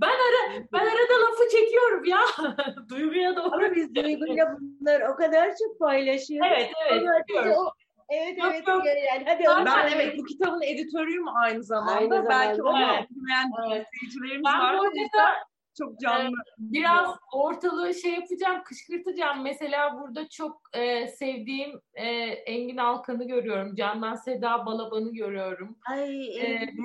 ben 0.02 0.08
ara 0.10 0.64
ben 0.74 0.80
arada 0.80 1.22
lafı 1.22 1.50
çekiyorum 1.52 2.06
ya. 2.06 2.20
Duygu'ya 2.90 3.36
doğru. 3.36 3.54
Ama 3.56 3.76
biz 3.76 3.96
Duygu'yla 3.96 4.58
bunlar 4.60 5.02
o 5.02 5.16
kadar 5.16 5.50
çok 5.50 5.80
paylaşıyoruz. 5.80 6.52
Evet 6.58 6.72
evet. 6.92 7.58
O- 7.58 7.72
Evet 8.14 8.38
evet 8.46 8.68
yok. 8.68 8.84
yani 8.86 9.24
hadi 9.26 9.44
Ben- 9.48 9.66
Ben 9.66 9.90
söyle. 9.90 10.04
evet 10.04 10.20
bu 10.20 10.24
kitabın 10.24 10.62
editörüyüm 10.62 11.26
aynı 11.28 11.64
zamanda. 11.64 11.94
Aynı 11.96 12.30
Belki 12.30 12.56
zamanda. 12.56 12.70
onu 12.86 12.94
Evet. 12.94 13.08
okumayan 13.12 13.52
Evet. 13.72 13.88
izleyicilerimiz 13.96 14.46
Ben 14.46 14.60
var. 14.60 14.78
bu 14.78 14.82
arada 14.82 15.00
yüzden 15.00 15.34
çok 15.78 16.00
canlı. 16.00 16.38
biraz 16.58 17.10
ortalığı 17.34 17.94
şey 17.94 18.14
yapacağım, 18.14 18.64
kışkırtacağım. 18.64 19.42
Mesela 19.44 20.00
burada 20.02 20.30
çok 20.30 20.62
e, 20.74 21.08
sevdiğim 21.08 21.82
e, 21.94 22.06
Engin 22.28 22.78
Alkan'ı 22.78 23.28
görüyorum. 23.28 23.76
Candan 23.76 24.16
Seda 24.16 24.66
Balaban'ı 24.66 25.14
görüyorum. 25.14 25.78
Ay 25.90 26.40
E, 26.40 26.68
ben. 26.72 26.76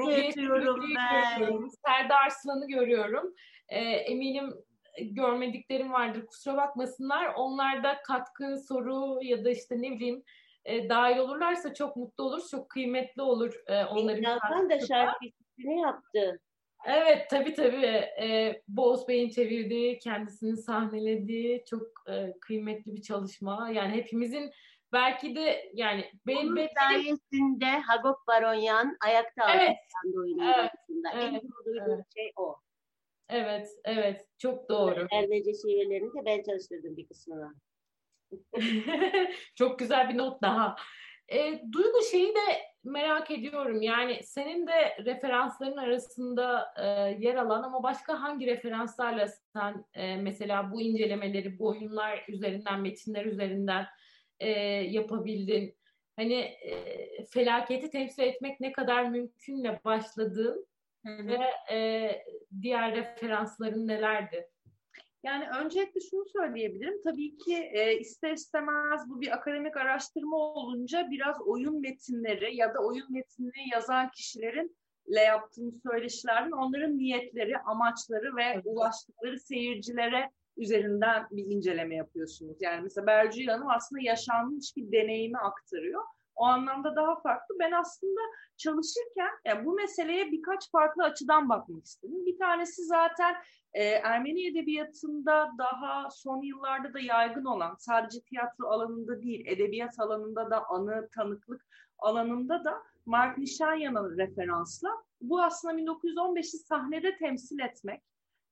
görüyorum. 1.37 1.69
Serdar 1.87 2.23
Arslan'ı 2.25 2.69
görüyorum. 2.69 3.35
E, 3.69 3.79
eminim 3.81 4.55
görmediklerim 5.03 5.93
vardır. 5.93 6.27
Kusura 6.27 6.57
bakmasınlar. 6.57 7.33
Onlar 7.37 7.83
da 7.85 8.03
katkı, 8.03 8.57
soru 8.69 9.19
ya 9.23 9.45
da 9.45 9.51
işte 9.51 9.75
ne 9.83 9.91
bileyim 9.91 10.23
e, 10.69 10.89
dahil 10.89 11.19
olurlarsa 11.19 11.75
çok 11.75 11.97
mutlu 11.97 12.25
olur. 12.25 12.43
Çok 12.51 12.69
kıymetli 12.69 13.23
olur 13.23 13.63
e, 13.67 13.85
onların 13.85 14.23
Alkan 14.23 14.71
da 14.71 14.81
şarkısını 14.81 15.81
yaptı. 15.81 16.41
Evet 16.87 17.31
tabii 17.31 17.55
tabii. 17.55 17.87
Ee, 18.23 18.63
Boğaz 18.69 19.09
Bey'in 19.09 19.31
çevirdiği, 19.31 19.99
kendisini 19.99 20.57
sahnelediği 20.57 21.65
çok 21.65 21.87
e, 22.11 22.35
kıymetli 22.41 22.95
bir 22.95 23.03
çalışma. 23.03 23.71
Yani 23.71 23.95
hepimizin 23.95 24.51
belki 24.93 25.37
de 25.37 25.71
yani 25.75 26.05
benim, 26.27 26.49
Onun 26.49 26.69
sayesinde 26.79 27.67
Hagop 27.67 28.17
Baronyan 28.27 28.97
ayakta 29.07 29.55
Evet. 29.55 29.77
oyunun 30.17 30.45
Evet. 30.45 30.57
başında. 30.57 31.09
Evet. 31.15 31.25
En 31.25 31.41
çok 31.49 31.67
duyduğum 31.67 31.93
Evet. 31.95 32.05
şey 32.17 32.33
o. 32.37 32.57
evet 33.29 33.69
evet 33.85 34.27
çok 34.39 34.69
doğru. 34.69 35.07
Ermenice 35.13 35.53
şiirlerini 35.55 36.09
de 36.09 36.25
ben 36.27 36.43
çalıştırdım 36.43 36.97
bir 36.97 37.07
kısmını. 37.07 37.55
çok 39.55 39.79
güzel 39.79 40.09
bir 40.09 40.19
not 40.19 40.43
daha. 40.43 40.77
E, 41.29 41.63
Duygu 41.73 42.03
şeyi 42.11 42.35
de 42.35 42.69
merak 42.85 43.31
ediyorum. 43.31 43.83
Yani 43.83 44.21
senin 44.23 44.67
de 44.67 44.97
referansların 45.05 45.77
arasında 45.77 46.75
e, 46.77 46.85
yer 47.25 47.35
alan 47.35 47.63
ama 47.63 47.83
başka 47.83 48.23
hangi 48.23 48.47
referanslarla 48.47 49.29
sen 49.53 49.85
e, 49.95 50.17
mesela 50.17 50.73
bu 50.73 50.81
incelemeleri, 50.81 51.59
bu 51.59 51.67
oyunlar 51.67 52.25
üzerinden, 52.29 52.81
metinler 52.81 53.25
üzerinden 53.25 53.87
e, 54.41 54.51
yapabildin? 54.91 55.77
Hani 56.17 56.35
e, 56.35 57.25
felaketi 57.25 57.91
temsil 57.91 58.23
etmek 58.23 58.61
ne 58.61 58.73
kadar 58.73 59.05
mümkünle 59.05 59.81
başladığın 59.85 60.67
ve 61.05 61.39
e, 61.73 62.11
diğer 62.63 62.97
referansların 62.97 63.89
nelerdi? 63.89 64.49
Yani 65.23 65.49
öncelikle 65.65 66.01
şunu 66.01 66.25
söyleyebilirim. 66.29 67.03
Tabii 67.05 67.37
ki 67.37 67.57
e, 67.73 67.99
ister 67.99 68.33
istemez 68.33 69.01
bu 69.09 69.21
bir 69.21 69.35
akademik 69.35 69.77
araştırma 69.77 70.37
olunca 70.37 71.11
biraz 71.11 71.37
oyun 71.47 71.81
metinleri 71.81 72.57
ya 72.57 72.75
da 72.75 72.79
oyun 72.79 73.13
metnini 73.13 73.71
yazan 73.73 74.11
kişilerinle 74.11 75.21
yaptığımız 75.27 75.83
söyleşilerden 75.83 76.51
onların 76.51 76.99
niyetleri, 76.99 77.59
amaçları 77.59 78.37
ve 78.37 78.45
Evet. 78.55 78.63
ulaştıkları 78.67 79.41
seyircilere 79.41 80.31
üzerinden 80.57 81.27
bir 81.31 81.45
inceleme 81.57 81.97
yapıyorsunuz. 81.97 82.57
Yani 82.61 82.81
mesela 82.83 83.07
Bercü 83.07 83.47
Hanım 83.47 83.69
aslında 83.69 84.03
yaşanmış 84.03 84.77
bir 84.77 84.93
deneyimi 84.93 85.39
aktarıyor. 85.39 86.03
O 86.39 86.45
anlamda 86.45 86.97
daha 86.97 87.21
farklı. 87.21 87.55
Ben 87.61 87.73
aslında 87.73 88.21
çalışırken 88.57 89.31
yani 89.45 89.65
bu 89.65 89.75
meseleye 89.75 90.33
birkaç 90.33 90.71
farklı 90.71 91.03
açıdan 91.05 91.49
bakmak 91.49 91.85
istedim. 91.85 92.27
Bir 92.27 92.39
tanesi 92.39 92.85
zaten 92.85 93.37
e, 93.73 93.85
Ermeni 93.85 94.47
edebiyatında 94.47 95.51
daha 95.59 96.11
son 96.11 96.43
yıllarda 96.43 96.95
da 96.95 97.01
yaygın 97.01 97.45
olan 97.45 97.75
sadece 97.79 98.21
tiyatro 98.21 98.67
alanında 98.67 99.23
değil, 99.23 99.47
edebiyat 99.47 100.01
alanında 100.01 100.51
da 100.51 100.67
anı, 100.69 101.09
tanıklık 101.15 101.67
alanında 101.99 102.65
da 102.65 102.83
Mark 103.07 103.39
Nişanyan'ın 103.39 104.19
referansla 104.19 104.89
bu 105.21 105.43
aslında 105.43 105.75
1915'i 105.75 106.59
sahnede 106.59 107.17
temsil 107.17 107.59
etmek 107.59 108.03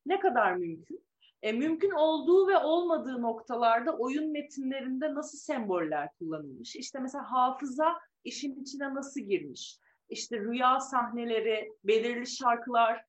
ne 0.07 0.21
kadar 0.21 0.53
mümkün? 0.53 1.06
E, 1.47 1.53
mümkün 1.53 1.91
olduğu 1.91 2.49
ve 2.49 2.59
olmadığı 2.59 3.23
noktalarda 3.23 3.97
oyun 3.97 4.33
metinlerinde 4.33 5.15
nasıl 5.15 5.39
semboller 5.39 6.09
kullanılmış? 6.19 6.77
İşte 6.77 6.99
mesela 6.99 7.33
hafıza 7.33 7.99
işin 8.25 8.63
içine 8.63 8.95
nasıl 8.95 9.21
girmiş? 9.21 9.79
İşte 10.09 10.39
rüya 10.39 10.81
sahneleri, 10.81 11.73
belirli 11.85 12.27
şarkılar, 12.27 13.05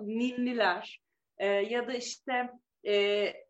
ninniler, 0.00 1.00
ee, 1.38 1.46
ya 1.46 1.88
da 1.88 1.92
işte 1.92 2.50
e, 2.84 2.94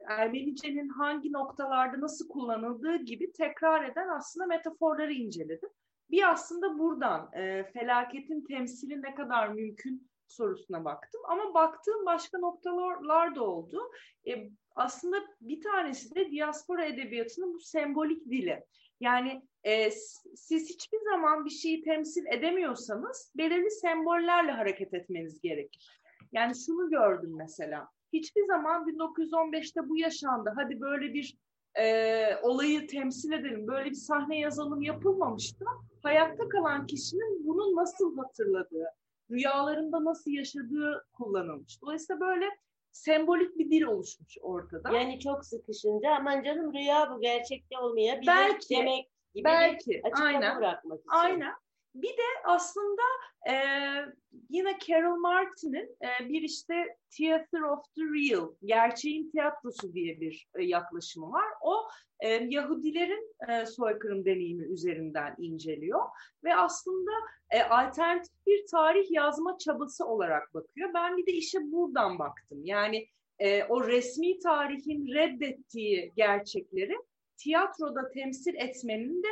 Ermenice'nin 0.09 0.89
hangi 0.89 1.32
noktalarda 1.32 2.01
nasıl 2.01 2.28
kullanıldığı 2.28 2.97
gibi 2.97 3.32
tekrar 3.32 3.85
eden 3.85 4.09
aslında 4.09 4.47
metaforları 4.47 5.12
inceledim. 5.12 5.69
Bir 6.11 6.31
aslında 6.31 6.78
buradan 6.78 7.31
e, 7.32 7.65
felaketin 7.73 8.44
temsili 8.44 9.02
ne 9.02 9.15
kadar 9.15 9.48
mümkün 9.48 10.09
sorusuna 10.32 10.85
baktım. 10.85 11.20
Ama 11.28 11.55
baktığım 11.55 12.07
başka 12.07 12.39
noktalar 12.39 13.35
da 13.35 13.44
oldu. 13.44 13.90
E, 14.28 14.51
aslında 14.77 15.16
bir 15.40 15.61
tanesi 15.61 16.15
de 16.15 16.31
diaspora 16.31 16.85
edebiyatının 16.85 17.55
bu 17.55 17.61
sembolik 17.61 18.31
dili. 18.31 18.65
Yani 19.01 19.43
e, 19.65 19.90
siz 20.35 20.69
hiçbir 20.70 20.98
zaman 21.12 21.44
bir 21.44 21.51
şeyi 21.51 21.82
temsil 21.82 22.27
edemiyorsanız 22.27 23.32
belirli 23.36 23.70
sembollerle 23.70 24.51
hareket 24.51 24.94
etmeniz 24.94 25.40
gerekir. 25.40 26.01
Yani 26.32 26.55
şunu 26.66 26.90
gördüm 26.90 27.36
mesela. 27.36 27.89
Hiçbir 28.12 28.47
zaman 28.47 28.89
1915'te 28.89 29.89
bu 29.89 29.98
yaşandı. 29.98 30.52
Hadi 30.57 30.81
böyle 30.81 31.15
bir 31.15 31.36
e, 31.78 32.36
olayı 32.43 32.86
temsil 32.86 33.32
edelim, 33.32 33.66
böyle 33.66 33.90
bir 33.90 33.94
sahne 33.94 34.39
yazalım 34.39 34.82
yapılmamıştı. 34.82 35.65
Hayatta 36.02 36.48
kalan 36.48 36.86
kişinin 36.86 37.47
bunu 37.47 37.77
nasıl 37.77 38.16
hatırladığı, 38.16 38.86
rüyalarında 39.31 40.05
nasıl 40.05 40.31
yaşadığı 40.31 41.07
kullanılmış. 41.12 41.82
Dolayısıyla 41.82 42.20
böyle 42.20 42.47
sembolik 42.93 43.59
bir 43.59 43.70
dil 43.70 43.82
oluşmuş 43.82 44.39
ortada. 44.43 44.90
Yani 44.93 45.20
çok 45.20 45.44
sıkışınca 45.44 46.11
aman 46.11 46.43
canım 46.43 46.74
rüya 46.74 47.11
bu 47.15 47.20
gerçekte 47.20 47.78
olmayabilir 47.78 48.27
belki, 48.27 48.77
demek 48.77 49.11
gibi 49.35 49.44
belki, 49.44 49.90
bir 49.90 50.05
açıklama 50.05 50.27
aynen, 50.27 50.59
bırakmak 50.59 51.01
için. 51.01 51.11
Aynen. 51.11 51.52
Bir 51.94 52.08
de 52.08 52.28
aslında 52.44 53.02
e, 53.50 53.54
yine 54.50 54.78
Carol 54.88 55.16
Martin'in 55.16 55.96
e, 56.02 56.28
bir 56.28 56.42
işte 56.42 56.96
Theater 57.18 57.60
of 57.60 57.84
the 57.94 58.02
Real, 58.02 58.48
gerçeğin 58.64 59.30
tiyatrosu 59.30 59.92
diye 59.92 60.20
bir 60.20 60.48
e, 60.54 60.64
yaklaşımı 60.64 61.32
var. 61.32 61.46
O 61.62 61.88
e, 62.20 62.28
Yahudilerin 62.28 63.34
e, 63.48 63.66
soykırım 63.66 64.24
deneyimi 64.24 64.64
üzerinden 64.64 65.34
inceliyor 65.38 66.00
ve 66.44 66.56
aslında 66.56 67.10
e, 67.50 67.62
alternatif 67.62 68.46
bir 68.46 68.66
tarih 68.70 69.10
yazma 69.10 69.58
çabası 69.58 70.06
olarak 70.06 70.54
bakıyor. 70.54 70.90
Ben 70.94 71.16
bir 71.16 71.26
de 71.26 71.32
işe 71.32 71.72
buradan 71.72 72.18
baktım. 72.18 72.64
Yani 72.64 73.06
e, 73.38 73.64
o 73.64 73.88
resmi 73.88 74.38
tarihin 74.38 75.14
reddettiği 75.14 76.12
gerçekleri 76.16 76.96
tiyatroda 77.36 78.10
temsil 78.10 78.54
etmenin 78.54 79.22
de 79.22 79.28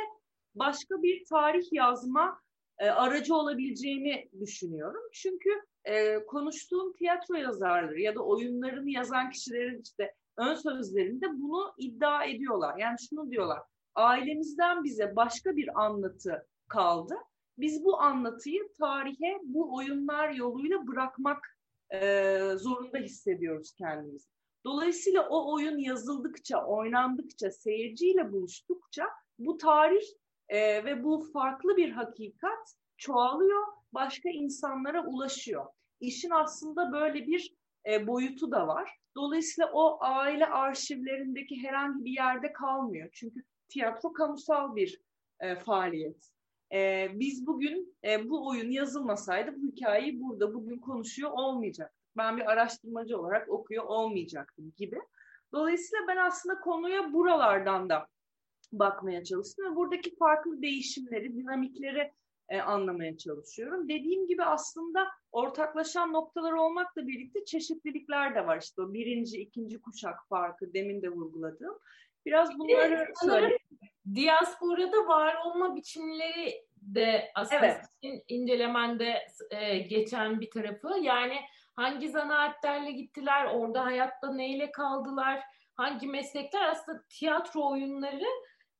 başka 0.55 1.03
bir 1.03 1.25
tarih 1.25 1.67
yazma 1.71 2.41
e, 2.79 2.89
aracı 2.89 3.35
olabileceğini 3.35 4.29
düşünüyorum. 4.39 5.01
Çünkü 5.13 5.49
e, 5.85 6.25
konuştuğum 6.25 6.93
tiyatro 6.93 7.35
yazarları 7.35 8.01
ya 8.01 8.15
da 8.15 8.19
oyunlarını 8.19 8.89
yazan 8.89 9.29
kişilerin 9.29 9.81
işte 9.81 10.13
ön 10.37 10.55
sözlerinde 10.55 11.25
bunu 11.29 11.73
iddia 11.77 12.25
ediyorlar. 12.25 12.77
Yani 12.77 12.97
şunu 13.09 13.31
diyorlar, 13.31 13.59
ailemizden 13.95 14.83
bize 14.83 15.15
başka 15.15 15.55
bir 15.55 15.81
anlatı 15.83 16.47
kaldı. 16.67 17.15
Biz 17.57 17.83
bu 17.83 18.01
anlatıyı 18.01 18.61
tarihe 18.79 19.39
bu 19.43 19.75
oyunlar 19.75 20.29
yoluyla 20.29 20.87
bırakmak 20.87 21.57
e, 21.93 22.39
zorunda 22.55 22.97
hissediyoruz 22.97 23.73
kendimizi. 23.77 24.29
Dolayısıyla 24.65 25.29
o 25.29 25.53
oyun 25.53 25.77
yazıldıkça, 25.77 26.65
oynandıkça, 26.65 27.51
seyirciyle 27.51 28.31
buluştukça 28.31 29.03
bu 29.39 29.57
tarih 29.57 30.03
e, 30.49 30.85
ve 30.85 31.03
bu 31.03 31.31
farklı 31.33 31.77
bir 31.77 31.91
hakikat 31.91 32.75
çoğalıyor, 32.97 33.63
başka 33.93 34.29
insanlara 34.29 35.05
ulaşıyor. 35.05 35.65
İşin 35.99 36.29
aslında 36.29 36.91
böyle 36.91 37.27
bir 37.27 37.53
e, 37.89 38.07
boyutu 38.07 38.51
da 38.51 38.67
var. 38.67 38.97
Dolayısıyla 39.15 39.71
o 39.73 39.97
aile 40.01 40.45
arşivlerindeki 40.45 41.63
herhangi 41.63 42.05
bir 42.05 42.11
yerde 42.11 42.53
kalmıyor. 42.53 43.09
Çünkü 43.13 43.43
tiyatro 43.69 44.13
kamusal 44.13 44.75
bir 44.75 45.01
e, 45.39 45.55
faaliyet. 45.55 46.29
E, 46.73 47.07
biz 47.13 47.47
bugün 47.47 47.97
e, 48.03 48.29
bu 48.29 48.47
oyun 48.47 48.71
yazılmasaydı 48.71 49.55
bu 49.55 49.67
hikayeyi 49.67 50.21
burada 50.21 50.53
bugün 50.53 50.79
konuşuyor 50.79 51.31
olmayacak. 51.31 51.93
Ben 52.17 52.37
bir 52.37 52.51
araştırmacı 52.51 53.19
olarak 53.19 53.49
okuyor 53.49 53.83
olmayacaktım 53.83 54.73
gibi. 54.77 54.99
Dolayısıyla 55.53 56.07
ben 56.07 56.17
aslında 56.17 56.59
konuya 56.59 57.13
buralardan 57.13 57.89
da 57.89 58.07
bakmaya 58.71 59.23
çalıştım 59.23 59.71
ve 59.71 59.75
buradaki 59.75 60.15
farklı 60.15 60.61
değişimleri, 60.61 61.35
dinamikleri 61.35 62.11
e, 62.49 62.61
anlamaya 62.61 63.17
çalışıyorum. 63.17 63.89
Dediğim 63.89 64.27
gibi 64.27 64.43
aslında 64.43 65.07
ortaklaşan 65.31 66.13
noktalar 66.13 66.51
olmakla 66.51 67.07
birlikte 67.07 67.45
çeşitlilikler 67.45 68.35
de 68.35 68.47
var. 68.47 68.61
İşte 68.61 68.81
o 68.81 68.93
birinci, 68.93 69.41
ikinci 69.41 69.81
kuşak 69.81 70.27
farkı 70.29 70.73
demin 70.73 71.01
de 71.01 71.09
vurguladığım. 71.09 71.79
Biraz 72.25 72.59
bunları 72.59 72.95
evet, 72.95 73.07
söyleyeyim. 73.21 73.57
Diasporada 74.15 75.07
var 75.07 75.35
olma 75.45 75.75
biçimleri 75.75 76.65
de 76.81 77.31
aslında 77.35 77.65
evet. 77.65 77.85
senin 78.01 78.23
incelemende 78.27 79.27
e, 79.51 79.77
geçen 79.77 80.41
bir 80.41 80.51
tarafı. 80.51 80.99
Yani 81.01 81.35
hangi 81.75 82.09
zanaatlerle 82.09 82.91
gittiler, 82.91 83.45
orada 83.45 83.85
hayatta 83.85 84.33
neyle 84.33 84.71
kaldılar, 84.71 85.43
hangi 85.75 86.07
meslekler 86.07 86.69
aslında 86.69 87.03
tiyatro 87.09 87.71
oyunları 87.71 88.25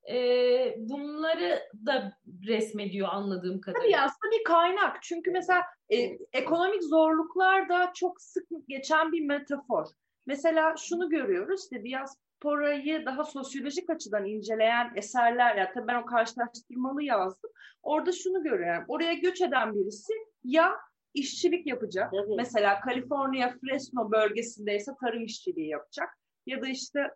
e, 0.08 0.74
bunları 0.78 1.60
da 1.86 2.12
resmediyor 2.46 3.08
anladığım 3.08 3.60
kadarıyla. 3.60 3.96
Tabii 3.96 4.04
aslında 4.04 4.32
bir 4.38 4.44
kaynak. 4.44 5.02
Çünkü 5.02 5.30
mesela 5.30 5.62
e, 5.92 5.96
ekonomik 6.32 6.82
zorluklar 6.82 7.68
da 7.68 7.92
çok 7.94 8.20
sık 8.20 8.46
geçen 8.68 9.12
bir 9.12 9.26
metafor. 9.26 9.86
Mesela 10.26 10.74
şunu 10.76 11.10
görüyoruz 11.10 11.62
işte 11.62 11.84
diasporayı 11.84 13.06
daha 13.06 13.24
sosyolojik 13.24 13.90
açıdan 13.90 14.26
inceleyen 14.26 14.92
eserler 14.96 15.56
ya 15.56 15.72
tabii 15.72 15.86
ben 15.86 16.02
o 16.02 16.06
karşılaştırmalı 16.06 17.02
yazdım. 17.02 17.50
Orada 17.82 18.12
şunu 18.12 18.42
görüyorum. 18.42 18.84
Oraya 18.88 19.14
göç 19.14 19.40
eden 19.40 19.74
birisi 19.74 20.12
ya 20.44 20.76
işçilik 21.14 21.66
yapacak. 21.66 22.10
Tabii. 22.12 22.36
Mesela 22.36 22.80
Kaliforniya 22.80 23.54
Fresno 23.60 24.10
bölgesindeyse 24.10 24.92
tarım 25.00 25.24
işçiliği 25.24 25.68
yapacak. 25.68 26.08
Ya 26.46 26.62
da 26.62 26.68
işte 26.68 27.10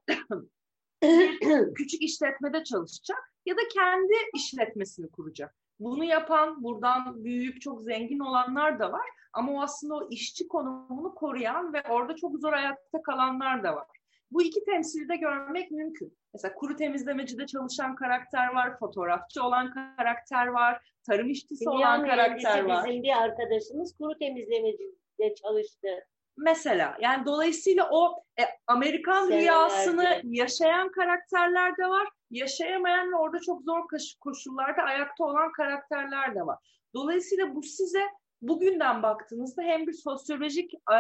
küçük 1.75 2.03
işletmede 2.03 2.65
çalışacak 2.65 3.19
ya 3.47 3.57
da 3.57 3.61
kendi 3.75 4.13
işletmesini 4.35 5.11
kuracak. 5.11 5.55
Bunu 5.81 6.05
yapan 6.05 6.63
buradan 6.63 7.25
büyüyüp 7.25 7.61
çok 7.61 7.83
zengin 7.83 8.19
olanlar 8.19 8.79
da 8.79 8.93
var 8.93 9.07
ama 9.33 9.53
o 9.53 9.63
aslında 9.63 9.95
o 9.95 10.09
işçi 10.11 10.49
konumunu 10.49 11.15
koruyan 11.15 11.73
ve 11.73 11.83
orada 11.89 12.17
çok 12.17 12.39
zor 12.39 12.53
ayakta 12.53 13.03
kalanlar 13.03 13.65
da 13.65 13.77
var. 13.77 13.87
Bu 14.31 14.43
iki 14.43 14.65
temsili 14.65 15.09
de 15.09 15.17
görmek 15.17 15.71
mümkün. 15.71 16.19
Mesela 16.35 16.55
kuru 16.55 16.77
temizlemecide 16.77 17.47
çalışan 17.47 17.95
karakter 17.95 18.55
var, 18.55 18.79
fotoğrafçı 18.79 19.43
olan 19.43 19.75
karakter 19.97 20.47
var, 20.47 20.95
tarım 21.07 21.31
işçisi 21.31 21.65
Dünya 21.65 21.77
olan 21.77 22.07
karakter 22.07 22.65
var. 22.65 22.89
Bizim 22.89 23.03
bir 23.03 23.23
arkadaşımız 23.23 23.97
kuru 23.97 24.19
temizlemecide 24.19 25.35
çalıştı. 25.35 25.89
Mesela 26.37 26.97
yani 27.01 27.27
dolayısıyla 27.27 27.89
o 27.91 28.25
e, 28.41 28.43
Amerikan 28.67 29.23
Senelerde. 29.27 29.43
rüyasını 29.43 30.21
yaşayan 30.25 30.93
karakterler 30.93 31.77
de 31.77 31.87
var. 31.87 32.09
Yaşayamayan 32.31 33.13
ve 33.13 33.17
orada 33.17 33.41
çok 33.41 33.63
zor 33.63 33.83
koşullarda 34.21 34.83
ayakta 34.83 35.25
olan 35.25 35.53
karakterler 35.53 36.35
de 36.35 36.47
var. 36.47 36.59
Dolayısıyla 36.95 37.55
bu 37.55 37.63
size 37.63 38.03
bugünden 38.43 39.03
baktığınızda 39.03 39.63
hem 39.63 39.87
bir 39.87 39.93
sosyolojik 39.93 40.75
e, 40.75 40.99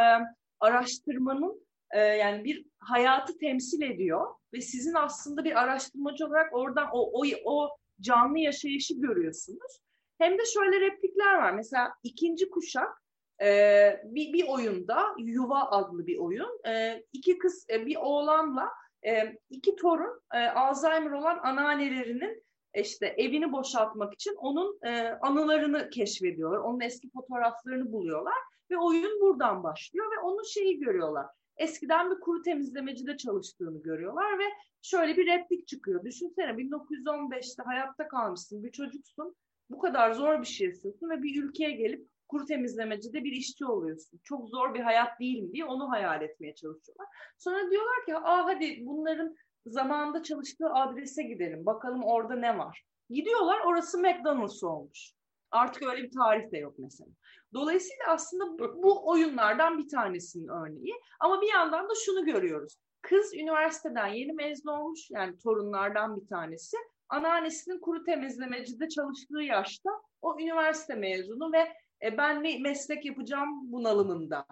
araştırmanın 0.61 1.67
e, 1.91 1.99
yani 1.99 2.45
bir 2.45 2.67
hayatı 2.79 3.39
temsil 3.39 3.83
ediyor 3.83 4.35
ve 4.53 4.61
sizin 4.61 4.95
aslında 4.95 5.45
bir 5.45 5.63
araştırmacı 5.63 6.27
olarak 6.27 6.55
oradan 6.55 6.89
o, 6.93 7.11
o, 7.13 7.25
o 7.45 7.77
canlı 8.01 8.39
yaşayışı 8.39 8.95
görüyorsunuz. 9.01 9.81
Hem 10.19 10.39
de 10.39 10.43
şöyle 10.55 10.81
replikler 10.81 11.35
var. 11.35 11.53
Mesela 11.53 11.95
ikinci 12.03 12.51
kuşak 12.51 13.04
e, 13.43 14.01
bir, 14.05 14.33
bir 14.33 14.49
oyunda 14.49 15.07
Yuva 15.19 15.71
adlı 15.71 16.07
bir 16.07 16.19
oyun. 16.19 16.61
E, 16.67 17.05
iki 17.13 17.39
kız, 17.39 17.67
e, 17.71 17.87
bir 17.87 17.97
oğlanla 17.97 18.69
e, 19.07 19.39
iki 19.51 19.77
torun 19.77 20.21
e, 20.35 20.39
Alzheimer 20.39 21.11
olan 21.11 21.39
anneannelerinin 21.43 22.45
işte 22.75 23.07
evini 23.07 23.53
boşaltmak 23.53 24.15
için 24.15 24.35
onun 24.35 24.79
e, 24.87 25.19
anılarını 25.23 25.91
keşfediyorlar. 25.91 26.59
Onun 26.59 26.81
eski 26.81 27.11
fotoğraflarını 27.11 27.93
buluyorlar 27.93 28.35
ve 28.71 28.79
oyun 28.79 29.21
buradan 29.21 29.63
başlıyor 29.63 30.07
ve 30.17 30.21
onun 30.21 30.43
şeyi 30.43 30.81
görüyorlar. 30.81 31.27
Eskiden 31.57 32.11
bir 32.11 32.21
kuru 32.21 32.43
temizlemecide 32.43 33.17
çalıştığını 33.17 33.83
görüyorlar 33.83 34.39
ve 34.39 34.45
şöyle 34.83 35.17
bir 35.17 35.27
replik 35.27 35.69
çıkıyor. 35.69 36.05
Düşünsene 36.05 36.51
1915'te 36.51 37.63
hayatta 37.63 38.09
kalmışsın, 38.09 38.65
bir 38.65 38.73
çocuksun, 38.73 39.37
bu 39.71 39.79
kadar 39.79 40.13
zor 40.13 40.41
bir 40.41 40.47
şey 40.47 40.67
yapıyorsun 40.67 41.11
ve 41.11 41.23
bir 41.23 41.43
ülkeye 41.43 41.71
gelip 41.71 42.09
kuru 42.35 42.47
temizlemecide 42.47 43.25
bir 43.25 43.33
işçi 43.33 43.67
oluyorsun. 43.67 44.21
Çok 44.25 44.49
zor 44.49 44.75
bir 44.75 44.81
hayat 44.81 45.21
değil 45.21 45.43
mi 45.43 45.53
diye 45.53 45.65
onu 45.65 45.91
hayal 45.91 46.23
etmeye 46.23 46.55
çalışıyorlar. 46.55 47.07
Sonra 47.39 47.71
diyorlar 47.71 48.05
ki 48.07 48.17
aa 48.17 48.45
hadi 48.45 48.79
bunların 48.81 49.37
zamanında 49.67 50.23
çalıştığı 50.23 50.71
adrese 50.71 51.23
gidelim. 51.23 51.67
Bakalım 51.67 52.05
orada 52.05 52.35
ne 52.35 52.59
var. 52.59 52.85
Gidiyorlar 53.11 53.61
orası 53.67 53.99
McDonald's 53.99 54.65
olmuş. 54.65 55.13
Artık 55.51 55.83
öyle 55.83 56.03
bir 56.03 56.11
tarih 56.11 56.53
de 56.53 56.59
yok 56.59 56.75
mesela. 56.79 57.11
Dolayısıyla 57.55 58.05
aslında 58.09 58.59
bu, 58.59 58.83
bu 58.83 59.09
oyunlardan 59.09 59.79
bir 59.79 59.89
tanesinin 59.89 60.49
örneği. 60.49 60.95
Ama 61.21 61.43
bir 61.43 61.53
yandan 61.53 61.89
da 61.89 61.93
şunu 62.05 62.25
görüyoruz. 62.25 62.77
Kız 63.03 63.35
üniversiteden 63.35 64.07
yeni 64.07 64.33
mezun 64.33 64.71
olmuş 64.71 65.11
yani 65.11 65.39
torunlardan 65.39 66.21
bir 66.21 66.27
tanesi. 66.27 66.77
Anneannesinin 67.09 67.81
kuru 67.81 68.05
temizlemecide 68.05 68.89
çalıştığı 68.89 69.41
yaşta 69.43 69.91
o 70.23 70.41
üniversite 70.41 70.95
mezunu 70.95 71.53
ve 71.53 71.73
e, 72.05 72.19
ben 72.19 72.45
ne 72.45 72.59
meslek 72.59 73.05
yapacağım 73.05 73.73
bunalımında. 73.73 74.47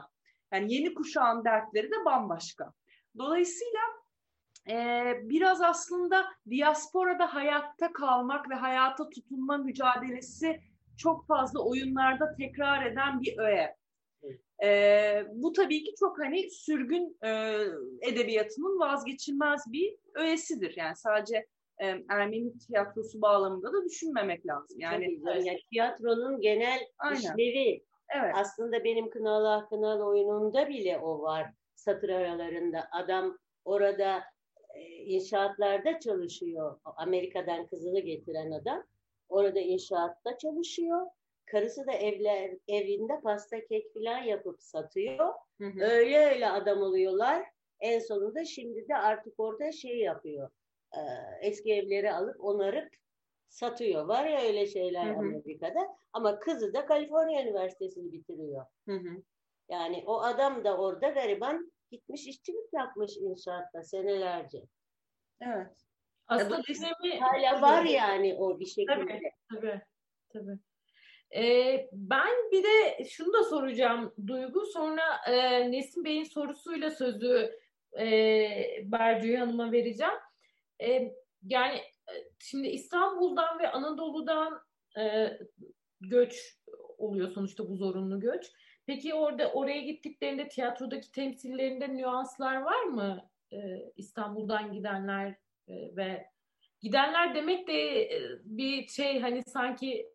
Yani 0.52 0.74
yeni 0.74 0.94
kuşağın 0.94 1.44
dertleri 1.44 1.90
de 1.90 2.04
bambaşka. 2.04 2.72
Dolayısıyla 3.18 3.80
e, 4.70 4.76
biraz 5.22 5.62
aslında 5.62 6.26
diasporada 6.50 7.34
hayatta 7.34 7.92
kalmak 7.92 8.50
ve 8.50 8.54
hayata 8.54 9.10
tutunma 9.10 9.56
mücadelesi 9.56 10.60
çok 10.96 11.26
fazla 11.26 11.60
oyunlarda 11.60 12.34
tekrar 12.34 12.86
eden 12.86 13.20
bir 13.20 13.38
öğe. 13.38 13.76
E, 14.62 15.26
bu 15.32 15.52
tabii 15.52 15.84
ki 15.84 15.94
çok 15.98 16.18
hani 16.18 16.50
sürgün 16.50 17.18
e, 17.24 17.58
edebiyatının 18.00 18.78
vazgeçilmez 18.80 19.72
bir 19.72 19.94
öğesidir. 20.14 20.76
Yani 20.76 20.96
sadece 20.96 21.46
e, 21.78 21.86
Ermeni 22.08 22.58
tiyatrosu 22.58 23.22
bağlamında 23.22 23.72
da 23.72 23.84
düşünmemek 23.84 24.46
lazım. 24.46 24.80
Yani, 24.80 25.20
tabii, 25.24 25.46
yani 25.46 25.58
tiyatronun 25.70 26.40
genel 26.40 26.80
Aynen. 26.98 27.16
işlevi 27.16 27.84
evet. 28.16 28.34
aslında 28.34 28.84
benim 28.84 29.10
Kınalı 29.10 29.68
Kınal 29.68 30.00
oyununda 30.00 30.68
bile 30.68 30.98
o 30.98 31.22
var. 31.22 31.46
Satır 31.74 32.08
aralarında 32.08 32.88
adam 32.92 33.38
orada 33.64 34.22
e, 34.74 34.80
inşaatlarda 34.86 36.00
çalışıyor. 36.00 36.80
Amerika'dan 36.96 37.66
kızını 37.66 38.00
getiren 38.00 38.50
adam 38.50 38.82
orada 39.28 39.60
inşaatta 39.60 40.38
çalışıyor 40.38 41.06
Karısı 41.52 41.86
da 41.86 41.92
evler, 41.92 42.50
evinde 42.68 43.20
pasta 43.22 43.64
kek 43.64 43.94
falan 43.94 44.22
yapıp 44.22 44.62
satıyor. 44.62 45.34
Hı 45.60 45.66
hı. 45.66 45.80
Öyle 45.80 46.26
öyle 46.26 46.48
adam 46.48 46.82
oluyorlar. 46.82 47.46
En 47.80 47.98
sonunda 47.98 48.44
şimdi 48.44 48.88
de 48.88 48.96
artık 48.96 49.40
orada 49.40 49.72
şey 49.72 49.98
yapıyor. 49.98 50.50
E, 50.96 51.00
eski 51.40 51.72
evleri 51.72 52.12
alıp 52.12 52.44
onarıp 52.44 52.88
satıyor. 53.48 54.04
Var 54.04 54.26
ya 54.26 54.40
öyle 54.40 54.66
şeyler 54.66 55.06
hı 55.06 55.10
hı. 55.10 55.18
Amerika'da. 55.18 55.80
Ama 56.12 56.38
kızı 56.38 56.74
da 56.74 56.86
Kaliforniya 56.86 57.42
Üniversitesi'ni 57.42 58.12
bitiriyor. 58.12 58.66
Hı 58.88 58.92
hı. 58.92 59.22
Yani 59.68 60.04
o 60.06 60.22
adam 60.22 60.64
da 60.64 60.76
orada 60.76 61.08
gariban 61.08 61.72
gitmiş 61.90 62.26
işçilik 62.26 62.72
yapmış 62.72 63.16
inşaatta 63.16 63.82
senelerce. 63.82 64.62
Evet. 65.40 65.76
Aslında 66.26 66.62
dönemi 66.62 67.20
hala 67.20 67.62
var 67.62 67.84
yani 67.84 68.34
o 68.34 68.60
bir 68.60 68.66
şekilde. 68.66 68.94
Tabii, 68.94 69.32
tabii. 69.50 69.80
tabii. 70.28 70.58
Ee, 71.36 71.88
ben 71.92 72.50
bir 72.52 72.64
de 72.64 73.04
şunu 73.04 73.32
da 73.32 73.44
soracağım 73.44 74.14
Duygu. 74.26 74.66
Sonra 74.66 75.02
e, 75.28 75.70
Nesim 75.72 76.04
Bey'in 76.04 76.24
sorusuyla 76.24 76.90
sözü 76.90 77.58
e, 77.98 78.06
Bercüye 78.84 79.38
Hanım'a 79.38 79.72
vereceğim. 79.72 80.14
E, 80.82 81.14
yani 81.42 81.76
e, 82.08 82.12
şimdi 82.38 82.68
İstanbul'dan 82.68 83.58
ve 83.58 83.70
Anadolu'dan 83.70 84.60
e, 84.98 85.32
göç 86.00 86.58
oluyor 86.98 87.28
sonuçta 87.28 87.68
bu 87.68 87.76
zorunlu 87.76 88.20
göç. 88.20 88.52
Peki 88.86 89.14
orada 89.14 89.52
oraya 89.52 89.80
gittiklerinde 89.80 90.48
tiyatrodaki 90.48 91.12
temsillerinde 91.12 91.96
nüanslar 91.96 92.62
var 92.62 92.82
mı? 92.82 93.30
E, 93.52 93.56
İstanbul'dan 93.96 94.72
gidenler 94.72 95.28
e, 95.68 95.96
ve 95.96 96.26
gidenler 96.80 97.34
demek 97.34 97.68
de 97.68 98.02
e, 98.02 98.20
bir 98.44 98.88
şey 98.88 99.20
hani 99.20 99.42
sanki 99.42 100.08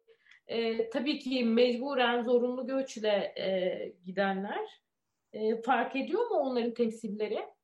e, 0.48 0.90
tabii 0.90 1.20
ki 1.20 1.44
mecburen 1.46 2.24
zorunlu 2.24 2.68
göçle 2.68 3.34
e, 3.38 3.48
gidenler 4.06 4.82
e, 5.34 5.62
fark 5.62 5.96
ediyor 5.96 6.30
mu 6.30 6.36
onların 6.36 6.74
temsilleri? 6.74 7.57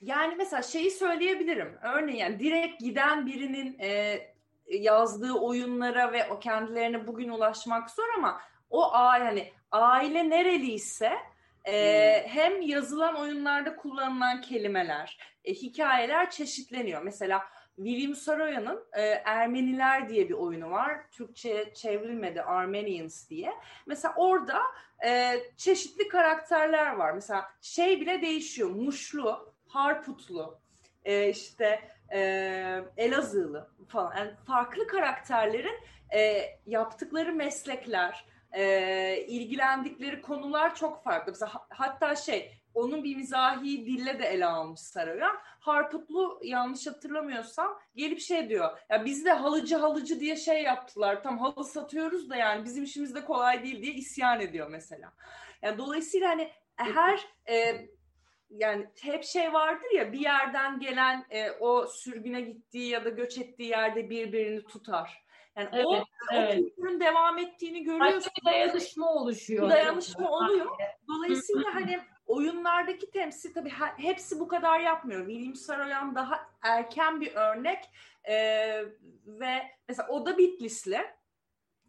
Yani 0.00 0.34
mesela 0.36 0.62
şeyi 0.62 0.90
söyleyebilirim. 0.90 1.78
Örneğin 1.82 2.18
yani 2.18 2.38
direkt 2.38 2.80
giden 2.80 3.26
birinin 3.26 3.78
e, 3.78 4.20
yazdığı 4.68 5.32
oyunlara 5.32 6.12
ve 6.12 6.28
o 6.30 6.38
kendilerine 6.38 7.06
bugün 7.06 7.28
ulaşmak 7.28 7.90
zor 7.90 8.08
ama 8.16 8.40
o 8.70 8.92
aile 8.92 9.24
hani 9.24 9.52
aile 9.72 10.30
nereliyse 10.30 11.12
e, 11.64 12.22
hmm. 12.22 12.30
hem 12.30 12.62
yazılan 12.62 13.14
oyunlarda 13.14 13.76
kullanılan 13.76 14.40
kelimeler, 14.40 15.18
e, 15.44 15.54
hikayeler 15.54 16.30
çeşitleniyor. 16.30 17.02
Mesela 17.02 17.42
William 17.76 18.14
Saroyan'ın 18.14 18.84
e, 18.92 19.02
Ermeniler 19.24 20.08
diye 20.08 20.28
bir 20.28 20.34
oyunu 20.34 20.70
var. 20.70 21.10
Türkçe'ye 21.10 21.74
çevrilmedi 21.74 22.42
Armenians 22.42 23.28
diye. 23.30 23.52
Mesela 23.86 24.14
orada 24.16 24.60
e, 25.06 25.40
çeşitli 25.56 26.08
karakterler 26.08 26.92
var. 26.92 27.12
Mesela 27.12 27.50
şey 27.60 28.00
bile 28.00 28.22
değişiyor. 28.22 28.70
Muşlu, 28.70 29.54
Harputlu, 29.68 30.58
e, 31.04 31.28
işte 31.28 31.80
e, 32.12 32.20
Elazığlı 32.96 33.70
falan. 33.88 34.16
Yani 34.16 34.30
farklı 34.46 34.86
karakterlerin 34.86 35.80
e, 36.14 36.44
yaptıkları 36.66 37.32
meslekler, 37.32 38.24
e, 38.52 39.24
ilgilendikleri 39.26 40.22
konular 40.22 40.74
çok 40.74 41.04
farklı. 41.04 41.32
Mesela 41.32 41.52
hatta 41.68 42.16
şey 42.16 42.58
onun 42.74 43.04
bir 43.04 43.16
mizahi 43.16 43.86
dille 43.86 44.18
de 44.18 44.24
ele 44.26 44.46
almış 44.46 44.80
Saroyan. 44.80 45.36
Harputlu 45.60 46.40
yanlış 46.42 46.86
hatırlamıyorsam 46.86 47.78
gelip 47.94 48.20
şey 48.20 48.48
diyor. 48.48 48.78
Ya 48.90 49.04
biz 49.04 49.24
de 49.24 49.32
halıcı 49.32 49.76
halıcı 49.76 50.20
diye 50.20 50.36
şey 50.36 50.62
yaptılar. 50.62 51.22
Tam 51.22 51.38
halı 51.38 51.64
satıyoruz 51.64 52.30
da 52.30 52.36
yani 52.36 52.64
bizim 52.64 52.84
işimiz 52.84 53.14
de 53.14 53.24
kolay 53.24 53.62
değil 53.62 53.82
diye 53.82 53.94
isyan 53.94 54.40
ediyor 54.40 54.68
mesela. 54.70 55.12
Yani 55.62 55.78
dolayısıyla 55.78 56.28
hani 56.28 56.50
her 56.76 57.20
e, 57.48 57.88
yani 58.50 58.86
hep 59.00 59.24
şey 59.24 59.52
vardır 59.52 59.90
ya 59.94 60.12
bir 60.12 60.20
yerden 60.20 60.80
gelen 60.80 61.26
e, 61.30 61.50
o 61.50 61.86
sürgüne 61.86 62.40
gittiği 62.40 62.88
ya 62.88 63.04
da 63.04 63.08
göç 63.08 63.38
ettiği 63.38 63.68
yerde 63.68 64.10
birbirini 64.10 64.64
tutar. 64.64 65.24
Yani 65.56 65.68
evet, 65.72 65.86
o, 65.86 66.04
evet. 66.32 66.58
o 66.58 66.64
kültürün 66.64 67.00
devam 67.00 67.38
ettiğini 67.38 67.84
görüyorsun. 67.84 68.32
Bir 68.40 68.50
dayanışma 68.50 69.12
oluşuyor. 69.12 69.70
Dayanışma 69.70 70.30
oluyor. 70.30 70.66
Dolayısıyla 71.08 71.74
hani 71.74 72.00
oyunlardaki 72.26 73.10
temsil 73.10 73.54
tabii 73.54 73.72
hepsi 73.96 74.40
bu 74.40 74.48
kadar 74.48 74.80
yapmıyor. 74.80 75.28
William 75.28 75.54
Saroyan 75.54 76.14
daha 76.14 76.40
erken 76.62 77.20
bir 77.20 77.34
örnek 77.34 77.78
ee, 78.28 78.84
ve 79.26 79.62
mesela 79.88 80.08
o 80.08 80.26
da 80.26 80.38
Bitlisli 80.38 81.06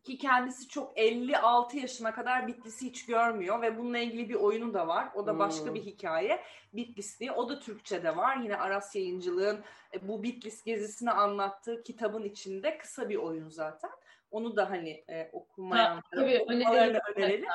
ki 0.10 0.18
kendisi 0.18 0.68
çok 0.68 0.98
56 0.98 1.78
yaşına 1.78 2.14
kadar 2.14 2.48
Bitlis'i 2.48 2.86
hiç 2.86 3.06
görmüyor 3.06 3.62
ve 3.62 3.78
bununla 3.78 3.98
ilgili 3.98 4.30
bir 4.30 4.36
oyunu 4.36 4.74
da 4.74 4.88
var. 4.88 5.10
O 5.16 5.28
da 5.28 5.40
başka 5.40 5.66
hmm. 5.66 5.76
bir 5.76 5.82
hikaye. 5.82 6.44
Bitlisli. 6.74 7.32
O 7.32 7.50
da 7.50 7.60
Türkçe'de 7.60 8.18
var. 8.18 8.38
Yine 8.38 8.58
Aras 8.58 8.96
Yayıncılığın 8.96 9.64
e, 9.94 10.08
bu 10.08 10.24
Bitlis 10.24 10.64
gezisini 10.64 11.12
anlattığı 11.12 11.84
kitabın 11.84 12.24
içinde 12.24 12.78
kısa 12.78 13.10
bir 13.10 13.16
oyun 13.16 13.50
zaten. 13.50 13.92
Onu 14.32 14.56
da 14.56 14.70
hani 14.70 15.04
e, 15.10 15.30
okumayanlara 15.34 16.42
okumalarını 16.42 17.00
önerelim. 17.16 17.50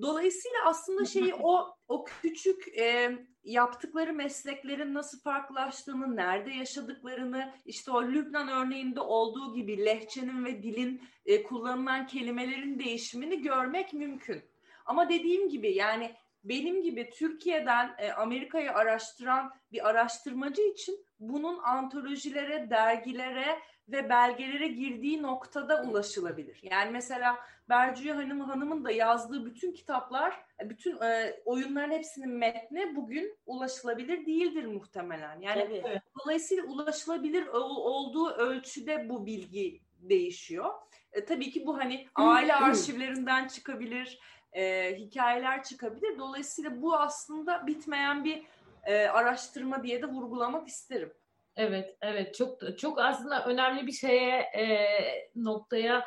Dolayısıyla 0.00 0.58
aslında 0.64 1.04
şeyi 1.04 1.34
o 1.34 1.76
o 1.88 2.04
küçük 2.04 2.78
e, 2.78 3.18
yaptıkları 3.44 4.12
mesleklerin 4.12 4.94
nasıl 4.94 5.20
farklılaştığını, 5.20 6.16
nerede 6.16 6.50
yaşadıklarını, 6.50 7.54
işte 7.64 7.90
o 7.90 8.02
Lübnan 8.02 8.48
örneğinde 8.48 9.00
olduğu 9.00 9.54
gibi 9.54 9.84
lehçenin 9.84 10.44
ve 10.44 10.62
dilin 10.62 11.02
e, 11.26 11.42
kullanılan 11.42 12.06
kelimelerin 12.06 12.78
değişimini 12.78 13.42
görmek 13.42 13.92
mümkün. 13.92 14.42
Ama 14.86 15.08
dediğim 15.08 15.48
gibi 15.48 15.74
yani 15.74 16.14
benim 16.44 16.82
gibi 16.82 17.10
Türkiye'den 17.10 17.94
e, 17.98 18.12
Amerika'yı 18.12 18.72
araştıran 18.72 19.52
bir 19.72 19.88
araştırmacı 19.88 20.62
için 20.62 21.06
bunun 21.20 21.58
antolojilere, 21.58 22.70
dergilere 22.70 23.58
ve 23.88 24.08
belgelere 24.08 24.68
girdiği 24.68 25.22
noktada 25.22 25.82
ulaşılabilir. 25.82 26.60
Yani 26.62 26.90
mesela 26.90 27.36
Bercüye 27.68 28.12
Hanım 28.12 28.40
Hanım'ın 28.40 28.84
da 28.84 28.90
yazdığı 28.90 29.46
bütün 29.46 29.72
kitaplar, 29.72 30.44
bütün 30.62 31.00
e, 31.02 31.40
oyunların 31.44 31.90
hepsinin 31.90 32.30
metni 32.30 32.96
bugün 32.96 33.38
ulaşılabilir 33.46 34.26
değildir 34.26 34.66
muhtemelen. 34.66 35.40
Yani 35.40 35.64
Tabii. 35.64 36.00
dolayısıyla 36.20 36.64
ulaşılabilir 36.64 37.46
olduğu 37.46 38.30
ölçüde 38.30 39.08
bu 39.08 39.26
bilgi 39.26 39.80
değişiyor. 40.00 40.74
E, 41.12 41.24
tabii 41.24 41.50
ki 41.50 41.66
bu 41.66 41.78
hani 41.78 42.08
aile 42.14 42.54
arşivlerinden 42.54 43.48
çıkabilir, 43.48 44.20
e, 44.52 44.94
hikayeler 44.96 45.62
çıkabilir. 45.62 46.18
Dolayısıyla 46.18 46.82
bu 46.82 46.96
aslında 46.96 47.66
bitmeyen 47.66 48.24
bir 48.24 48.42
e, 48.84 49.06
araştırma 49.06 49.82
diye 49.82 50.02
de 50.02 50.06
vurgulamak 50.06 50.68
isterim. 50.68 51.12
Evet, 51.56 51.96
evet 52.00 52.34
çok 52.34 52.78
çok 52.78 52.98
aslında 52.98 53.44
önemli 53.44 53.86
bir 53.86 53.92
şeye 53.92 54.38
e, 54.38 54.88
noktaya 55.36 56.04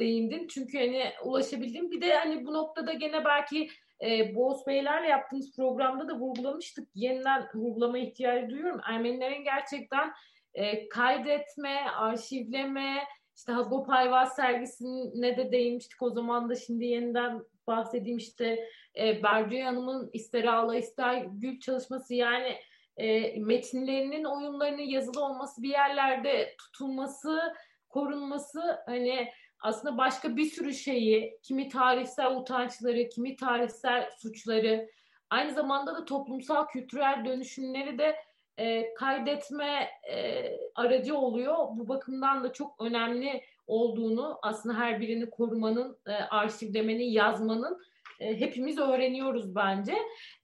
değindin. 0.00 0.46
Çünkü 0.46 0.78
hani 0.78 1.04
ulaşabildim. 1.24 1.90
Bir 1.90 2.00
de 2.00 2.14
hani 2.14 2.46
bu 2.46 2.54
noktada 2.54 2.92
gene 2.92 3.24
belki 3.24 3.68
e, 4.04 4.34
Boğaz 4.34 4.66
Beylerle 4.66 5.08
yaptığımız 5.08 5.56
programda 5.56 6.08
da 6.08 6.18
vurgulamıştık. 6.18 6.88
Yeniden 6.94 7.48
vurgulama 7.54 7.98
ihtiyacı 7.98 8.50
duyuyorum. 8.50 8.80
Ermenilerin 8.84 9.44
gerçekten 9.44 10.12
e, 10.54 10.88
kaydetme, 10.88 11.80
arşivleme, 11.96 13.04
işte 13.36 13.52
Hagop 13.52 13.88
Hayvas 13.88 14.36
sergisine 14.36 15.36
de 15.36 15.52
değinmiştik 15.52 16.02
o 16.02 16.10
zaman 16.10 16.50
da 16.50 16.54
şimdi 16.54 16.84
yeniden 16.84 17.42
bahsedeyim 17.66 18.18
işte 18.18 18.68
e, 18.98 19.22
Bercüye 19.22 19.64
Hanım'ın 19.64 20.10
ister 20.12 20.44
ağla 20.44 20.76
ister 20.76 21.26
gül 21.32 21.60
çalışması 21.60 22.14
yani 22.14 22.56
e, 22.96 23.36
metinlerinin 23.40 24.24
oyunlarının 24.24 24.82
yazılı 24.82 25.24
olması 25.24 25.62
bir 25.62 25.68
yerlerde 25.68 26.56
tutulması 26.58 27.54
korunması 27.88 28.78
hani 28.86 29.28
aslında 29.60 29.98
başka 29.98 30.36
bir 30.36 30.44
sürü 30.44 30.74
şeyi 30.74 31.38
kimi 31.42 31.68
tarihsel 31.68 32.36
utançları 32.36 33.08
kimi 33.08 33.36
tarihsel 33.36 34.10
suçları 34.18 34.90
aynı 35.30 35.52
zamanda 35.52 35.94
da 35.94 36.04
toplumsal 36.04 36.66
kültürel 36.66 37.24
dönüşümleri 37.24 37.98
de 37.98 38.16
e, 38.58 38.94
kaydetme 38.94 39.90
e, 40.10 40.44
aracı 40.74 41.16
oluyor. 41.16 41.56
Bu 41.72 41.88
bakımdan 41.88 42.44
da 42.44 42.52
çok 42.52 42.82
önemli 42.82 43.42
olduğunu 43.66 44.38
aslında 44.42 44.78
her 44.78 45.00
birini 45.00 45.30
korumanın, 45.30 45.98
e, 46.06 46.12
arşivlemenin, 46.12 47.10
yazmanın 47.10 47.78
e, 48.20 48.40
hepimiz 48.40 48.78
öğreniyoruz 48.78 49.54
bence. 49.54 49.94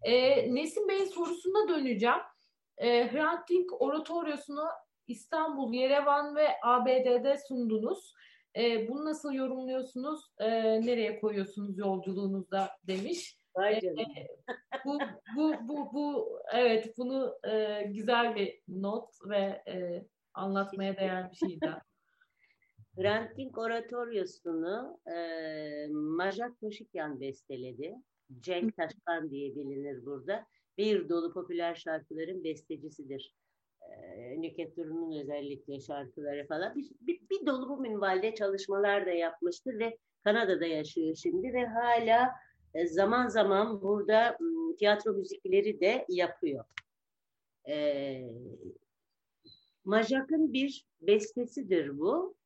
E, 0.02 0.54
Nesim 0.54 0.88
Bey'in 0.88 1.04
sorusuna 1.04 1.68
döneceğim. 1.68 2.20
E, 2.78 3.12
Hrant 3.12 3.48
Dink 3.48 3.82
oratoryosunu 3.82 4.64
İstanbul, 5.06 5.72
Yerevan 5.72 6.36
ve 6.36 6.48
ABD'de 6.62 7.38
sundunuz. 7.48 8.14
E, 8.56 8.88
bunu 8.88 9.04
nasıl 9.04 9.32
yorumluyorsunuz? 9.32 10.20
E, 10.38 10.50
nereye 10.80 11.20
koyuyorsunuz 11.20 11.78
yolculuğunuzda 11.78 12.70
demiş. 12.86 13.38
E, 13.72 13.80
bu, 14.84 14.98
bu, 15.36 15.52
bu, 15.68 15.92
bu, 15.92 16.38
evet 16.54 16.94
bunu 16.98 17.38
e, 17.50 17.82
güzel 17.82 18.34
bir 18.34 18.60
not 18.68 19.08
ve 19.28 19.62
e, 19.68 20.06
anlatmaya 20.34 20.96
değer 20.96 21.30
bir 21.30 21.36
şey 21.36 21.60
daha. 21.60 21.82
Hrant 22.98 23.36
Dink 23.36 23.58
oratoryosunu 23.58 25.00
e, 25.06 25.16
Majak 25.92 26.60
Toşikyan 26.60 27.20
besteledi. 27.20 27.94
Cenk 28.40 28.76
Taşkan 28.76 29.30
diye 29.30 29.54
bilinir 29.54 30.06
burada. 30.06 30.46
Bir 30.78 31.08
dolu 31.08 31.32
popüler 31.32 31.74
şarkıların 31.74 32.44
bestecisidir. 32.44 33.34
E, 33.90 34.40
Nüket 34.40 34.76
Duru'nun 34.76 35.20
özellikle 35.20 35.80
şarkıları 35.80 36.46
falan. 36.46 36.74
Bir, 36.74 36.90
bir, 37.00 37.20
bir 37.30 37.46
dolu 37.46 37.68
bu 37.68 37.80
minvalde 37.80 38.34
çalışmalar 38.34 39.06
da 39.06 39.10
yapmıştır 39.10 39.78
ve 39.78 39.98
Kanada'da 40.24 40.66
yaşıyor 40.66 41.14
şimdi 41.14 41.52
ve 41.52 41.66
hala 41.66 42.30
e, 42.74 42.86
zaman 42.86 43.28
zaman 43.28 43.82
burada 43.82 44.36
m, 44.40 44.76
tiyatro 44.76 45.12
müzikleri 45.12 45.80
de 45.80 46.06
yapıyor. 46.08 46.64
E, 47.68 48.16
Majak'ın 49.84 50.52
bir 50.52 50.86
bestesidir 51.00 51.98
bu. 51.98 52.36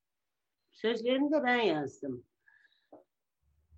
Sözlerini 0.72 1.32
de 1.32 1.42
ben 1.44 1.60
yazdım. 1.60 2.24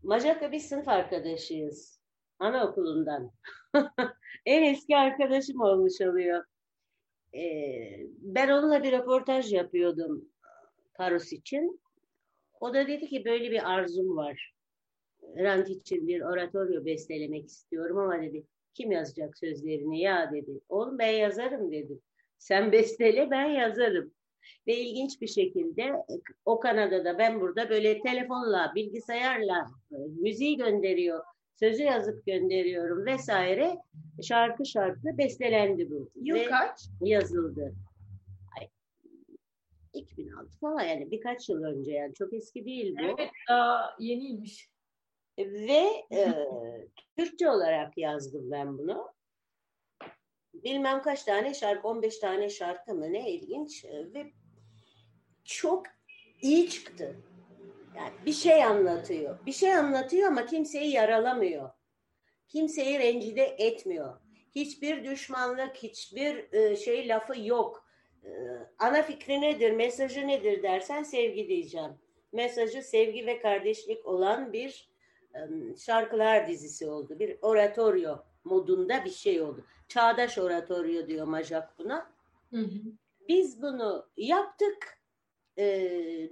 Majak'la 0.02 0.52
biz 0.52 0.68
sınıf 0.68 0.88
arkadaşıyız. 0.88 2.00
Anaokulundan. 2.38 3.30
en 4.46 4.62
eski 4.62 4.96
arkadaşım 4.96 5.60
olmuş 5.60 6.00
oluyor. 6.00 6.44
Ee, 7.34 8.06
ben 8.18 8.48
onunla 8.48 8.82
bir 8.82 8.92
röportaj 8.92 9.52
yapıyordum 9.52 10.24
Paros 10.94 11.32
için. 11.32 11.80
O 12.60 12.74
da 12.74 12.88
dedi 12.88 13.06
ki 13.06 13.24
böyle 13.24 13.50
bir 13.50 13.72
arzum 13.72 14.16
var. 14.16 14.54
Rant 15.36 15.70
için 15.70 16.08
bir 16.08 16.20
oratoryo 16.20 16.84
bestelemek 16.84 17.46
istiyorum 17.46 17.98
ama 17.98 18.22
dedi 18.22 18.46
kim 18.74 18.92
yazacak 18.92 19.38
sözlerini 19.38 20.00
ya 20.00 20.32
dedi. 20.32 20.60
Oğlum 20.68 20.98
ben 20.98 21.12
yazarım 21.12 21.72
dedi. 21.72 21.98
Sen 22.38 22.72
bestele 22.72 23.30
ben 23.30 23.48
yazarım. 23.48 24.14
Ve 24.66 24.76
ilginç 24.76 25.20
bir 25.20 25.26
şekilde 25.26 25.92
o 26.44 26.60
Kanada'da 26.60 27.18
ben 27.18 27.40
burada 27.40 27.70
böyle 27.70 28.00
telefonla, 28.00 28.72
bilgisayarla 28.74 29.66
e, 29.92 29.96
müziği 29.96 30.56
gönderiyor, 30.56 31.24
sözü 31.62 31.82
yazıp 31.82 32.26
gönderiyorum 32.26 33.06
vesaire. 33.06 33.78
Şarkı 34.22 34.66
şarkı 34.66 35.18
bestelendi 35.18 35.90
bu. 35.90 36.10
Yıl 36.14 36.36
Ve 36.36 36.44
kaç? 36.44 36.80
yazıldı. 37.00 37.74
Ay, 38.60 38.68
2006 39.92 40.58
falan 40.58 40.80
yani 40.82 41.10
birkaç 41.10 41.48
yıl 41.48 41.62
önce 41.62 41.92
yani 41.92 42.14
çok 42.14 42.32
eski 42.32 42.64
değil 42.64 42.94
bu. 42.98 43.02
Evet 43.02 43.30
daha 43.48 43.96
yeniymiş. 44.00 44.68
Ve 45.38 45.86
e, 46.12 46.34
Türkçe 47.18 47.50
olarak 47.50 47.98
yazdım 47.98 48.50
ben 48.50 48.78
bunu. 48.78 49.12
Bilmem 50.54 51.02
kaç 51.02 51.24
tane 51.24 51.54
şarkı, 51.54 51.88
15 51.88 52.18
tane 52.18 52.48
şarkı 52.48 52.94
mı 52.94 53.12
ne 53.12 53.32
ilginç 53.32 53.84
E, 53.84 54.14
ve 54.14 54.32
çok 55.44 55.86
iyi 56.42 56.70
çıktı. 56.70 57.16
Yani 57.96 58.12
bir 58.26 58.32
şey 58.32 58.64
anlatıyor. 58.64 59.38
Bir 59.46 59.52
şey 59.52 59.74
anlatıyor 59.74 60.28
ama 60.28 60.46
kimseyi 60.46 60.90
yaralamıyor. 60.92 61.70
Kimseyi 62.48 62.98
rencide 62.98 63.56
etmiyor. 63.58 64.16
Hiçbir 64.54 65.04
düşmanlık, 65.04 65.76
hiçbir 65.76 66.52
e, 66.52 66.76
şey 66.76 67.08
lafı 67.08 67.40
yok. 67.40 67.86
E, 68.24 68.30
ana 68.78 69.02
fikri 69.02 69.40
nedir, 69.40 69.70
mesajı 69.70 70.28
nedir 70.28 70.62
dersen 70.62 71.02
sevgi 71.02 71.48
diyeceğim. 71.48 71.92
Mesajı 72.32 72.82
sevgi 72.82 73.26
ve 73.26 73.40
kardeşlik 73.40 74.06
olan 74.06 74.52
bir 74.52 74.88
e, 75.34 75.38
şarkılar 75.76 76.48
dizisi 76.48 76.90
oldu. 76.90 77.18
Bir 77.18 77.38
oratoryo 77.42 78.16
modunda 78.44 79.04
bir 79.04 79.10
şey 79.10 79.42
oldu. 79.42 79.64
Çağdaş 79.88 80.38
oratoryo 80.38 81.06
diyor 81.06 81.26
Majak 81.26 81.78
buna. 81.78 82.12
Hı 82.50 82.60
hı. 82.60 82.78
Biz 83.28 83.62
bunu 83.62 84.06
yaptık. 84.16 85.01
E, 85.58 85.64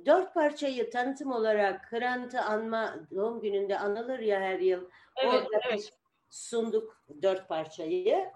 dört 0.06 0.34
parçayı 0.34 0.90
tanıtım 0.90 1.32
olarak 1.32 1.92
Hrant'ı 1.92 2.40
anma 2.40 2.96
doğum 3.14 3.40
gününde 3.40 3.78
anılır 3.78 4.18
ya 4.18 4.40
her 4.40 4.58
yıl. 4.58 4.90
Evet, 5.22 5.34
Orada 5.34 5.60
evet. 5.68 5.92
sunduk 6.30 7.04
dört 7.22 7.48
parçayı. 7.48 8.30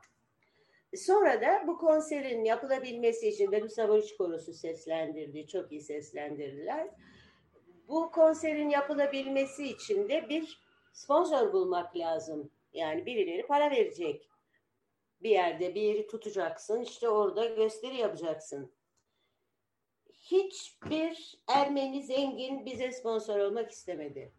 Sonra 0.96 1.40
da 1.40 1.64
bu 1.66 1.78
konserin 1.78 2.44
yapılabilmesi 2.44 3.28
için 3.28 3.52
Benim 3.52 3.68
Savaş 3.68 4.12
Korosu 4.12 4.52
seslendirdi. 4.52 5.46
Çok 5.46 5.72
iyi 5.72 5.80
seslendirdiler. 5.80 6.88
Bu 7.88 8.10
konserin 8.10 8.68
yapılabilmesi 8.68 9.64
için 9.66 10.08
de 10.08 10.28
bir 10.28 10.64
sponsor 10.92 11.52
bulmak 11.52 11.96
lazım. 11.96 12.50
Yani 12.72 13.06
birileri 13.06 13.46
para 13.46 13.70
verecek. 13.70 14.28
Bir 15.22 15.30
yerde 15.30 15.74
bir 15.74 15.80
yeri 15.80 16.06
tutacaksın. 16.06 16.80
işte 16.80 17.08
orada 17.08 17.44
gösteri 17.46 17.96
yapacaksın. 17.96 18.72
Hiçbir 20.24 21.38
Ermeni 21.48 22.02
zengin 22.02 22.66
bize 22.66 22.92
sponsor 22.92 23.38
olmak 23.38 23.70
istemedi. 23.70 24.32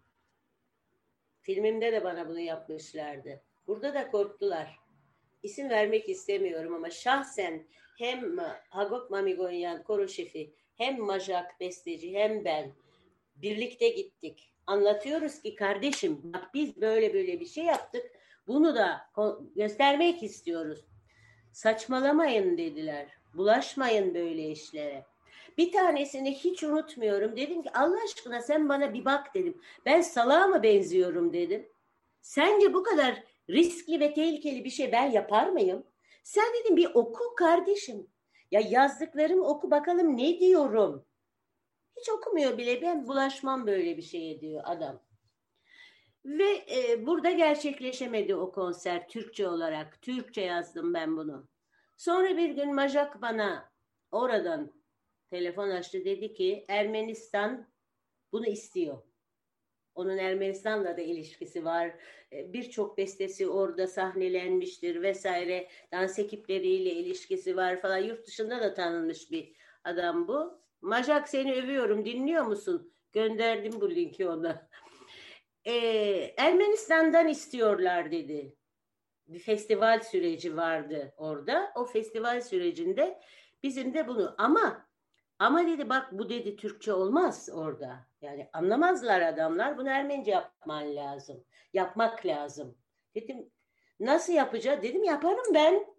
Filmimde 1.41 1.91
de 1.91 2.03
bana 2.03 2.29
bunu 2.29 2.39
yapmışlardı. 2.39 3.41
Burada 3.67 3.93
da 3.93 4.11
korktular. 4.11 4.79
İsim 5.43 5.69
vermek 5.69 6.09
istemiyorum 6.09 6.73
ama 6.73 6.89
şahsen 6.89 7.67
hem 7.97 8.37
Hagop 8.69 9.11
Mamigonyan 9.11 9.83
koro 9.83 10.07
şefi 10.07 10.53
hem 10.75 11.01
Majak 11.01 11.59
besteci 11.59 12.13
hem 12.13 12.45
ben 12.45 12.73
birlikte 13.35 13.89
gittik. 13.89 14.53
Anlatıyoruz 14.67 15.41
ki 15.41 15.55
kardeşim 15.55 16.21
bak 16.23 16.53
biz 16.53 16.81
böyle 16.81 17.13
böyle 17.13 17.39
bir 17.39 17.45
şey 17.45 17.63
yaptık. 17.63 18.11
Bunu 18.47 18.75
da 18.75 19.09
göstermek 19.55 20.23
istiyoruz. 20.23 20.85
Saçmalamayın 21.51 22.57
dediler. 22.57 23.07
Bulaşmayın 23.33 24.15
böyle 24.15 24.49
işlere. 24.49 25.14
Bir 25.57 25.71
tanesini 25.71 26.33
hiç 26.33 26.63
unutmuyorum. 26.63 27.37
Dedim 27.37 27.63
ki 27.63 27.69
Allah 27.73 27.97
aşkına 28.03 28.41
sen 28.41 28.69
bana 28.69 28.93
bir 28.93 29.05
bak 29.05 29.35
dedim. 29.35 29.61
Ben 29.85 30.01
salağa 30.01 30.47
mı 30.47 30.63
benziyorum 30.63 31.33
dedim. 31.33 31.69
Sence 32.21 32.73
bu 32.73 32.83
kadar 32.83 33.23
riskli 33.49 33.99
ve 33.99 34.13
tehlikeli 34.13 34.65
bir 34.65 34.69
şey 34.69 34.91
ben 34.91 35.11
yapar 35.11 35.49
mıyım? 35.49 35.83
Sen 36.23 36.45
dedim 36.53 36.77
bir 36.77 36.89
oku 36.93 37.35
kardeşim. 37.35 38.07
Ya 38.51 38.61
yazdıklarımı 38.69 39.47
oku 39.47 39.71
bakalım 39.71 40.17
ne 40.17 40.39
diyorum. 40.39 41.05
Hiç 41.97 42.09
okumuyor 42.09 42.57
bile 42.57 42.81
ben 42.81 43.07
bulaşmam 43.07 43.67
böyle 43.67 43.97
bir 43.97 44.01
şeye 44.01 44.41
diyor 44.41 44.61
adam. 44.65 44.99
Ve 46.25 46.65
e, 46.75 47.05
burada 47.05 47.31
gerçekleşemedi 47.31 48.35
o 48.35 48.51
konser 48.51 49.07
Türkçe 49.07 49.47
olarak. 49.47 50.01
Türkçe 50.01 50.41
yazdım 50.41 50.93
ben 50.93 51.17
bunu. 51.17 51.47
Sonra 51.97 52.37
bir 52.37 52.49
gün 52.49 52.75
Majak 52.75 53.21
bana 53.21 53.69
oradan 54.11 54.71
telefon 55.29 55.69
açtı 55.69 56.05
dedi 56.05 56.33
ki 56.33 56.65
Ermenistan 56.67 57.67
bunu 58.31 58.45
istiyor. 58.47 59.01
Onun 59.95 60.17
Ermenistan'la 60.17 60.97
da 60.97 61.01
ilişkisi 61.01 61.65
var. 61.65 61.95
E, 62.33 62.53
Birçok 62.53 62.97
bestesi 62.97 63.47
orada 63.47 63.87
sahnelenmiştir 63.87 65.01
vesaire. 65.01 65.67
Dans 65.91 66.19
ekipleriyle 66.19 66.91
ilişkisi 66.91 67.55
var 67.55 67.81
falan. 67.81 67.97
Yurt 67.97 68.27
dışında 68.27 68.61
da 68.61 68.73
tanınmış 68.73 69.31
bir 69.31 69.53
adam 69.83 70.27
bu. 70.27 70.59
Majak 70.81 71.29
seni 71.29 71.53
övüyorum 71.53 72.05
dinliyor 72.05 72.43
musun? 72.45 72.93
Gönderdim 73.13 73.81
bu 73.81 73.95
linki 73.95 74.27
ona. 74.27 74.69
Ee, 75.65 76.33
Ermenistan'dan 76.37 77.27
istiyorlar 77.27 78.11
dedi. 78.11 78.55
Bir 79.27 79.39
festival 79.39 79.99
süreci 79.99 80.57
vardı 80.57 81.13
orada. 81.17 81.71
O 81.75 81.85
festival 81.85 82.41
sürecinde 82.41 83.19
bizim 83.63 83.93
de 83.93 84.07
bunu 84.07 84.35
ama 84.37 84.87
ama 85.39 85.67
dedi 85.67 85.89
bak 85.89 86.07
bu 86.11 86.29
dedi 86.29 86.55
Türkçe 86.55 86.93
olmaz 86.93 87.49
orada. 87.53 88.07
Yani 88.21 88.49
anlamazlar 88.53 89.21
adamlar. 89.21 89.77
Bunu 89.77 89.89
Ermenice 89.89 90.31
yapman 90.31 90.95
lazım. 90.95 91.43
Yapmak 91.73 92.25
lazım. 92.25 92.77
Dedim 93.15 93.51
nasıl 93.99 94.33
yapacağız? 94.33 94.83
Dedim 94.83 95.03
yaparım 95.03 95.53
ben. 95.53 95.95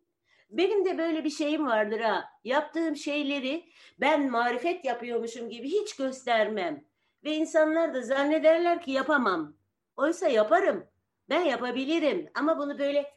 Benim 0.50 0.84
de 0.84 0.98
böyle 0.98 1.24
bir 1.24 1.30
şeyim 1.30 1.66
vardır 1.66 2.00
ha. 2.00 2.24
Yaptığım 2.44 2.96
şeyleri 2.96 3.64
ben 4.00 4.30
marifet 4.30 4.84
yapıyormuşum 4.84 5.50
gibi 5.50 5.68
hiç 5.68 5.96
göstermem. 5.96 6.84
Ve 7.24 7.34
insanlar 7.34 7.94
da 7.94 8.02
zannederler 8.02 8.82
ki 8.82 8.90
yapamam. 8.90 9.56
Oysa 9.96 10.28
yaparım. 10.28 10.86
Ben 11.28 11.40
yapabilirim. 11.40 12.30
Ama 12.34 12.58
bunu 12.58 12.78
böyle 12.78 13.16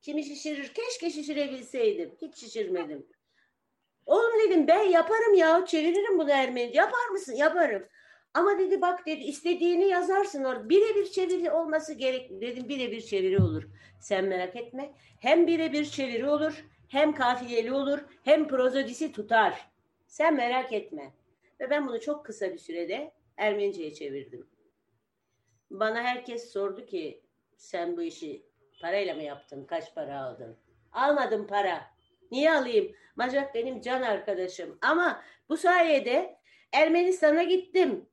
Kimi 0.00 0.24
şişirir? 0.24 0.74
Keşke 0.74 1.10
şişirebilseydim. 1.10 2.14
Hiç 2.22 2.36
şişirmedim. 2.36 3.06
Oğlum 4.08 4.40
dedim 4.46 4.66
ben 4.66 4.82
yaparım 4.82 5.34
ya 5.34 5.64
çeviririm 5.66 6.18
bunu 6.18 6.30
Ermenice. 6.30 6.78
Yapar 6.78 7.08
mısın? 7.12 7.34
Yaparım. 7.34 7.88
Ama 8.34 8.58
dedi 8.58 8.80
bak 8.80 9.06
dedi 9.06 9.24
istediğini 9.24 9.88
yazarsın 9.88 10.44
orada. 10.44 10.68
Birebir 10.68 11.10
çeviri 11.10 11.50
olması 11.50 11.94
gerek. 11.94 12.40
Dedim 12.40 12.68
birebir 12.68 13.00
çeviri 13.00 13.42
olur. 13.42 13.62
Sen 14.00 14.24
merak 14.24 14.56
etme. 14.56 14.92
Hem 15.20 15.46
birebir 15.46 15.84
çeviri 15.84 16.28
olur, 16.28 16.64
hem 16.88 17.14
kafiyeli 17.14 17.72
olur, 17.72 17.98
hem 18.24 18.48
prozodisi 18.48 19.12
tutar. 19.12 19.70
Sen 20.06 20.34
merak 20.34 20.72
etme. 20.72 21.12
Ve 21.60 21.70
ben 21.70 21.88
bunu 21.88 22.00
çok 22.00 22.26
kısa 22.26 22.52
bir 22.52 22.58
sürede 22.58 23.12
Ermenice'ye 23.36 23.94
çevirdim. 23.94 24.46
Bana 25.70 26.02
herkes 26.02 26.52
sordu 26.52 26.86
ki 26.86 27.22
sen 27.56 27.96
bu 27.96 28.02
işi 28.02 28.42
parayla 28.80 29.14
mı 29.14 29.22
yaptın? 29.22 29.64
Kaç 29.64 29.94
para 29.94 30.20
aldın? 30.20 30.56
Almadım 30.92 31.46
para. 31.46 31.97
Niye 32.30 32.52
alayım? 32.52 32.92
Macak 33.16 33.54
benim 33.54 33.80
can 33.80 34.02
arkadaşım. 34.02 34.78
Ama 34.80 35.22
bu 35.48 35.56
sayede 35.56 36.38
Ermenistan'a 36.72 37.42
gittim. 37.42 38.08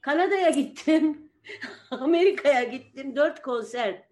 Kanada'ya 0.00 0.50
gittim. 0.50 1.32
Amerika'ya 1.90 2.62
gittim. 2.62 3.16
Dört 3.16 3.42
konser. 3.42 4.02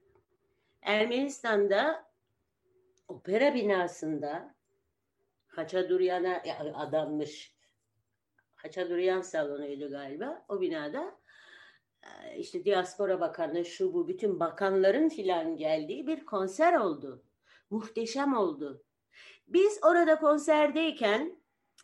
Ermenistan'da 0.82 2.06
opera 3.08 3.54
binasında 3.54 4.54
Haçaduryan'a 5.46 6.42
adanmış. 6.74 7.56
Haçaduryan 8.54 9.20
salonuydu 9.20 9.90
galiba. 9.90 10.44
O 10.48 10.60
binada 10.60 11.18
e, 12.02 12.36
işte 12.38 12.64
diaspora 12.64 13.20
bakanı 13.20 13.64
şu 13.64 13.94
bu 13.94 14.08
bütün 14.08 14.40
bakanların 14.40 15.08
filan 15.08 15.56
geldiği 15.56 16.06
bir 16.06 16.26
konser 16.26 16.74
oldu. 16.74 17.24
Muhteşem 17.70 18.36
oldu. 18.36 18.85
Biz 19.46 19.78
orada 19.82 20.18
konserdeyken 20.18 21.36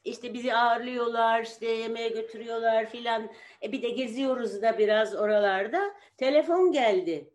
işte 0.05 0.34
bizi 0.34 0.55
ağırlıyorlar, 0.55 1.43
işte 1.43 1.66
yemeğe 1.66 2.09
götürüyorlar 2.09 2.90
filan. 2.90 3.30
E 3.62 3.72
bir 3.72 3.82
de 3.82 3.90
geziyoruz 3.90 4.62
da 4.62 4.78
biraz 4.78 5.14
oralarda. 5.14 5.94
Telefon 6.16 6.72
geldi 6.72 7.30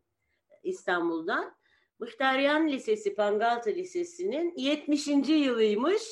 İstanbul'dan. 0.64 1.58
Muhtaryan 2.00 2.68
Lisesi, 2.68 3.16
Pangaltı 3.16 3.70
Lisesi'nin 3.70 4.54
70. 4.58 5.08
yılıymış. 5.28 6.04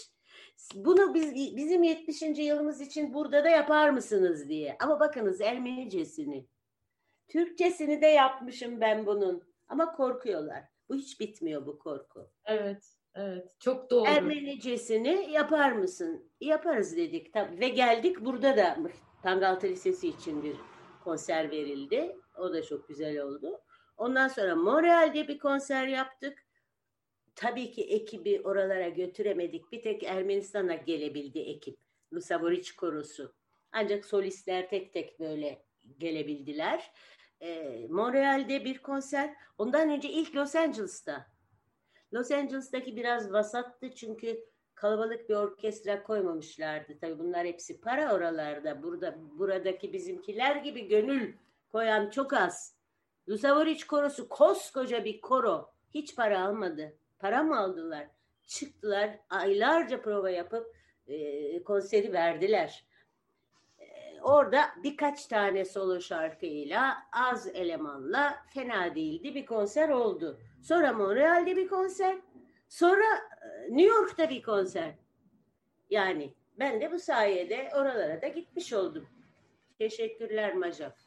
Bunu 0.76 1.14
biz 1.14 1.36
bizim 1.56 1.84
70. 1.84 2.22
yılımız 2.22 2.82
için 2.82 3.14
burada 3.14 3.44
da 3.44 3.50
yapar 3.50 3.90
mısınız 3.90 4.50
diye. 4.50 4.78
Ama 4.80 5.00
bakınız 5.00 5.42
Ermenicesini. 5.42 6.48
Türkçesini 7.28 8.02
de 8.02 8.08
yapmışım 8.08 8.82
ben 8.82 9.06
bunun. 9.06 9.44
Ama 9.68 9.92
korkuyorlar. 9.92 10.64
Bu 10.90 10.96
hiç 10.96 11.20
bitmiyor 11.20 11.66
bu 11.66 11.80
korku. 11.80 12.30
Evet. 12.46 12.95
Evet, 13.16 13.56
çok 13.60 13.90
doğru. 13.90 14.10
Ermenicesini 14.10 15.32
yapar 15.32 15.72
mısın? 15.72 16.32
Yaparız 16.42 16.98
dedik 16.98 17.34
tabii. 17.34 17.60
Ve 17.60 17.70
geldik 17.70 18.22
burada 18.22 18.58
da 18.58 18.78
Tangaltı 19.24 19.68
Lisesi 19.68 20.08
için 20.08 20.44
bir 20.44 20.56
konser 21.04 21.52
verildi. 21.52 22.16
O 22.38 22.54
da 22.54 22.64
çok 22.64 22.88
güzel 22.88 23.20
oldu. 23.20 23.62
Ondan 23.98 24.28
sonra 24.28 24.56
Montreal'de 24.56 25.28
bir 25.28 25.40
konser 25.40 25.88
yaptık. 25.88 26.46
Tabii 27.36 27.72
ki 27.72 27.84
ekibi 27.84 28.42
oralara 28.44 28.90
götüremedik. 28.90 29.72
Bir 29.72 29.82
tek 29.82 30.04
Ermenistan'a 30.04 30.76
gelebildi 30.76 31.40
ekip. 31.40 31.78
Lusavoriç 32.14 32.76
Korosu. 32.76 33.36
Ancak 33.72 34.06
solistler 34.06 34.70
tek 34.70 34.94
tek 34.94 35.20
böyle 35.20 35.66
gelebildiler. 35.98 36.92
Ee, 37.42 37.88
Montreal'de 37.90 38.66
bir 38.66 38.78
konser. 38.78 39.34
Ondan 39.58 39.90
önce 39.90 40.10
ilk 40.10 40.36
Los 40.36 40.56
Angeles'ta 40.56 41.35
Los 42.16 42.32
Angeles'taki 42.32 42.96
biraz 42.96 43.34
vasattı 43.34 43.96
çünkü 43.96 44.46
kalabalık 44.76 45.30
bir 45.30 45.36
orkestra 45.36 46.04
koymamışlardı. 46.04 47.00
Tabii 47.02 47.20
bunlar 47.20 47.46
hepsi 47.46 47.82
para 47.82 48.16
oralarda. 48.16 48.84
Burada 48.84 49.16
buradaki 49.40 49.94
bizimkiler 49.94 50.56
gibi 50.56 50.88
gönül 50.88 51.34
koyan 51.72 52.10
çok 52.10 52.34
az. 52.34 52.76
Lusavoriç 53.30 53.88
korosu 53.88 54.30
koskoca 54.30 55.06
bir 55.06 55.22
koro. 55.22 55.70
Hiç 55.94 56.16
para 56.16 56.46
almadı. 56.46 56.94
Para 57.20 57.44
mı 57.44 57.60
aldılar? 57.60 58.08
Çıktılar 58.48 59.20
aylarca 59.30 60.02
prova 60.02 60.30
yapıp 60.30 60.76
e, 61.08 61.64
konseri 61.64 62.14
verdiler. 62.14 62.86
E, 63.80 63.86
orada 64.22 64.62
birkaç 64.84 65.26
tane 65.26 65.66
solo 65.66 66.02
şarkıyla 66.02 66.98
az 67.12 67.48
elemanla 67.48 68.36
fena 68.54 68.96
değildi 68.96 69.36
bir 69.36 69.46
konser 69.46 69.90
oldu. 69.90 70.40
Sonra 70.66 70.94
Montreal'de 70.94 71.58
bir 71.58 71.68
konser. 71.68 72.16
Sonra 72.70 73.04
e, 73.42 73.70
New 73.70 73.96
York'ta 73.96 74.30
bir 74.30 74.42
konser. 74.42 74.94
Yani 75.90 76.34
ben 76.60 76.82
de 76.82 76.92
bu 76.92 77.00
sayede 77.00 77.70
oralara 77.76 78.22
da 78.22 78.28
gitmiş 78.28 78.74
oldum. 78.74 79.08
Teşekkürler 79.80 80.54
Majak. 80.54 80.98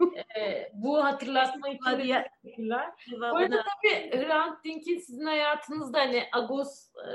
ee, 0.38 0.70
bu 0.74 1.04
hatırlatma 1.04 1.68
için 1.68 1.98
de 1.98 2.28
teşekkürler. 2.42 2.90
Bu 3.20 3.24
arada 3.24 3.64
tabii 3.82 4.22
Hrant 4.22 4.64
Dink'in 4.64 4.98
sizin 4.98 5.26
hayatınızda 5.26 5.98
hani 5.98 6.24
Agos 6.32 6.92
e, 6.96 7.10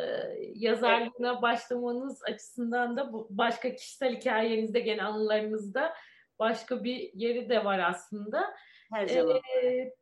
yazarlığına 0.55 1.41
başlamanız 1.41 2.23
açısından 2.23 2.97
da 2.97 3.13
bu 3.13 3.27
başka 3.29 3.75
kişisel 3.75 4.15
hikayenizde 4.15 4.79
gene 4.79 5.03
anılarınızda 5.03 5.93
başka 6.39 6.83
bir 6.83 7.11
yeri 7.13 7.49
de 7.49 7.65
var 7.65 7.79
aslında. 7.79 8.55
Her 8.93 9.07
zaman. 9.07 9.39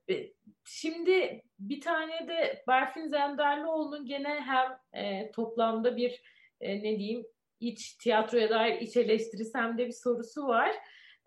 Ee, 0.10 0.34
şimdi 0.66 1.44
bir 1.60 1.82
tane 1.82 2.28
de 2.28 2.64
Berfin 2.68 3.08
Zenderlioğlu'nun 3.08 4.06
gene 4.06 4.42
hem 4.46 4.80
e, 5.04 5.32
toplamda 5.32 5.98
bir 5.98 6.22
e, 6.62 6.78
ne 6.84 7.00
diyeyim 7.00 7.26
iç 7.60 7.94
tiyatroya 7.94 8.50
dair 8.50 8.82
iç 8.82 8.98
eleştirisi 8.98 9.58
hem 9.58 9.78
de 9.78 9.88
bir 9.88 9.92
sorusu 9.92 10.48
var. 10.48 10.72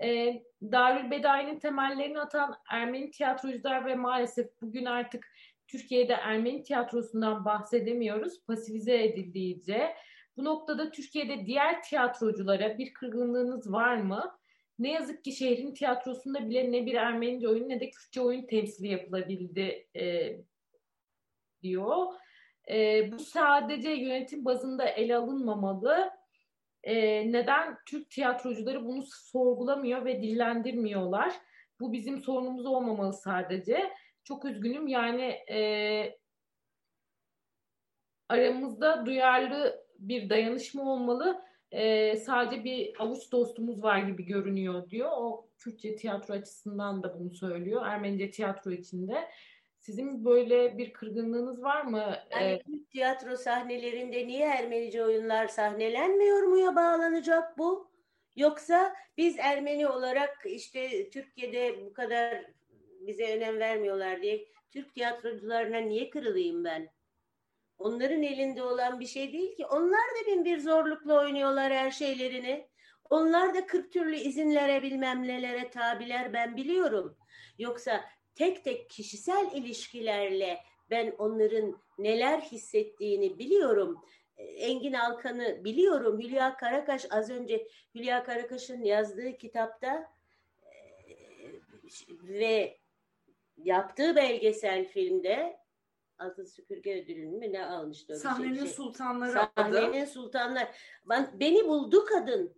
E, 0.03 0.43
Darül 0.63 1.11
Bedai'nin 1.11 1.59
temellerini 1.59 2.21
atan 2.21 2.55
Ermeni 2.71 3.11
tiyatrocular 3.11 3.87
ve 3.87 3.95
maalesef 3.95 4.61
bugün 4.63 4.85
artık 4.85 5.27
Türkiye'de 5.69 6.13
Ermeni 6.13 6.63
tiyatrosundan 6.63 7.45
bahsedemiyoruz. 7.45 8.45
Pasifize 8.47 9.05
edildiğince. 9.05 9.95
Bu 10.37 10.45
noktada 10.45 10.91
Türkiye'de 10.91 11.47
diğer 11.47 11.83
tiyatroculara 11.83 12.79
bir 12.79 12.93
kırgınlığınız 12.93 13.73
var 13.73 13.97
mı? 13.97 14.40
Ne 14.81 14.93
yazık 14.93 15.25
ki 15.25 15.33
şehrin 15.33 15.75
tiyatrosunda 15.75 16.49
bile 16.49 16.73
ne 16.73 16.87
bir 16.87 16.95
Ermenice 16.95 17.49
oyun 17.49 17.69
ne 17.69 17.81
de 17.81 17.91
Kürtçe 17.91 18.21
oyun 18.21 18.47
temsili 18.47 18.89
yapılabildi 18.89 19.89
e, 19.97 20.37
diyor. 21.63 22.07
E, 22.71 23.09
bu 23.13 23.19
sadece 23.19 23.91
yönetim 23.91 24.45
bazında 24.45 24.85
ele 24.85 25.17
alınmamalı. 25.17 26.11
E, 26.83 26.95
neden 27.33 27.77
Türk 27.87 28.11
tiyatrocuları 28.11 28.85
bunu 28.85 29.03
sorgulamıyor 29.07 30.05
ve 30.05 30.23
dillendirmiyorlar? 30.23 31.35
Bu 31.81 31.93
bizim 31.93 32.19
sorunumuz 32.19 32.67
olmamalı 32.67 33.13
sadece. 33.13 33.91
Çok 34.25 34.45
üzgünüm 34.45 34.89
yani 34.89 35.23
e, 35.51 36.19
aramızda 38.29 39.07
duyarlı 39.07 39.87
bir 39.99 40.31
dayanışma 40.31 40.93
olmalı 40.93 41.50
e, 41.71 42.17
sadece 42.17 42.65
bir 42.65 42.93
avuç 42.99 43.33
dostumuz 43.33 43.83
var 43.83 43.99
gibi 43.99 44.25
görünüyor 44.25 44.91
diyor. 44.91 45.11
O 45.13 45.49
Kürtçe 45.59 45.97
tiyatro 45.97 46.35
açısından 46.35 47.03
da 47.03 47.19
bunu 47.19 47.35
söylüyor. 47.35 47.87
Ermenice 47.87 48.31
tiyatro 48.31 48.71
içinde. 48.71 49.29
Sizin 49.79 50.25
böyle 50.25 50.79
bir 50.79 50.93
kırgınlığınız 50.93 51.63
var 51.63 51.83
mı? 51.83 52.15
Yani 52.31 52.63
Türk 52.67 52.91
tiyatro 52.91 53.37
sahnelerinde 53.37 54.27
niye 54.27 54.47
Ermenice 54.47 55.05
oyunlar 55.05 55.49
sahnelenmiyor 55.49 56.43
mu 56.43 56.59
ya 56.59 56.77
bağlanacak 56.77 57.59
bu? 57.59 57.91
Yoksa 58.37 58.95
biz 59.19 59.39
Ermeni 59.39 59.89
olarak 59.89 60.39
işte 60.47 61.11
Türkiye'de 61.11 61.85
bu 61.87 61.93
kadar 61.93 62.45
bize 63.01 63.37
önem 63.37 63.59
vermiyorlar 63.59 64.23
diye 64.23 64.45
Türk 64.71 64.95
tiyatrocularına 64.95 65.79
niye 65.79 66.11
kırılayım 66.11 66.65
ben? 66.65 66.89
Onların 67.81 68.23
elinde 68.23 68.63
olan 68.63 69.01
bir 69.01 69.07
şey 69.07 69.33
değil 69.33 69.57
ki. 69.57 69.67
Onlar 69.67 70.01
da 70.01 70.27
bin 70.27 70.45
bir 70.45 70.59
zorlukla 70.59 71.21
oynuyorlar 71.21 71.73
her 71.73 71.91
şeylerini. 71.91 72.69
Onlar 73.11 73.55
da 73.55 73.67
40 73.67 73.93
türlü 73.93 74.17
izinlere 74.17 74.83
bilmem 74.83 75.29
nelere 75.29 75.71
tabiler 75.71 76.33
ben 76.33 76.57
biliyorum. 76.57 77.17
Yoksa 77.59 78.05
tek 78.35 78.65
tek 78.65 78.91
kişisel 78.91 79.51
ilişkilerle 79.55 80.59
ben 80.91 81.15
onların 81.19 81.83
neler 81.99 82.41
hissettiğini 82.41 83.39
biliyorum. 83.39 84.05
Ee, 84.37 84.45
Engin 84.45 84.93
Alkan'ı 84.93 85.65
biliyorum. 85.65 86.21
Hülya 86.21 86.57
Karakaş 86.57 87.07
az 87.11 87.31
önce 87.31 87.67
Hülya 87.95 88.25
Karakaş'ın 88.25 88.85
yazdığı 88.85 89.37
kitapta 89.37 90.11
e, 90.63 90.73
ve 92.23 92.79
yaptığı 93.57 94.17
belgesel 94.17 94.85
filmde 94.85 95.60
Altın 96.21 96.45
Süpürge 96.45 97.03
ödülünü 97.03 97.37
mü 97.37 97.53
ne 97.53 97.67
almıştı? 97.67 98.17
Sahnenin 98.17 98.55
şey, 98.55 98.69
sultanları 98.69 99.33
Sahnenin 99.33 100.03
adı. 100.03 100.07
sultanlar. 100.07 100.69
Ben, 101.09 101.31
beni 101.41 101.69
buldu 101.69 102.05
kadın. 102.05 102.55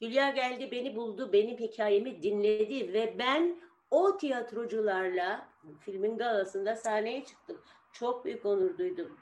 Hülya 0.00 0.30
geldi 0.30 0.68
beni 0.72 0.96
buldu. 0.96 1.32
Benim 1.32 1.58
hikayemi 1.58 2.22
dinledi 2.22 2.92
ve 2.92 3.14
ben 3.18 3.60
o 3.90 4.16
tiyatrocularla 4.16 5.48
filmin 5.80 6.18
galasında 6.18 6.76
sahneye 6.76 7.24
çıktım. 7.24 7.60
Çok 7.92 8.24
büyük 8.24 8.46
onur 8.46 8.78
duydum. 8.78 9.18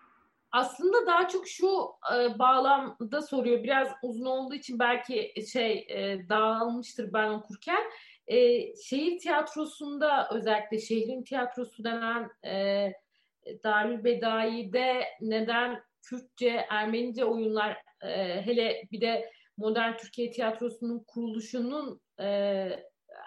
Aslında 0.53 1.07
daha 1.07 1.29
çok 1.29 1.49
şu 1.49 1.89
e, 2.15 2.39
bağlamda 2.39 3.23
soruyor. 3.23 3.63
Biraz 3.63 3.89
uzun 4.03 4.27
olduğu 4.27 4.55
için 4.55 4.79
belki 4.79 5.35
şey 5.53 5.87
e, 5.89 6.29
dağılmıştır 6.29 7.13
ben 7.13 7.29
okurken. 7.29 7.83
E, 8.27 8.37
şehir 8.77 9.19
tiyatrosunda 9.19 10.29
özellikle 10.33 10.81
şehrin 10.81 11.23
tiyatrosu 11.23 11.85
denen 11.85 12.31
e, 12.45 12.93
Darül 13.65 14.05
Bedai'de 14.05 15.05
neden 15.21 15.83
Kürtçe, 16.03 16.67
Ermenice 16.71 17.25
oyunlar 17.25 17.83
e, 18.03 18.43
hele 18.47 18.83
bir 18.93 19.01
de 19.01 19.31
modern 19.57 19.97
Türkiye 19.97 20.31
tiyatrosunun 20.31 21.05
kuruluşunun 21.07 22.01
e, 22.21 22.27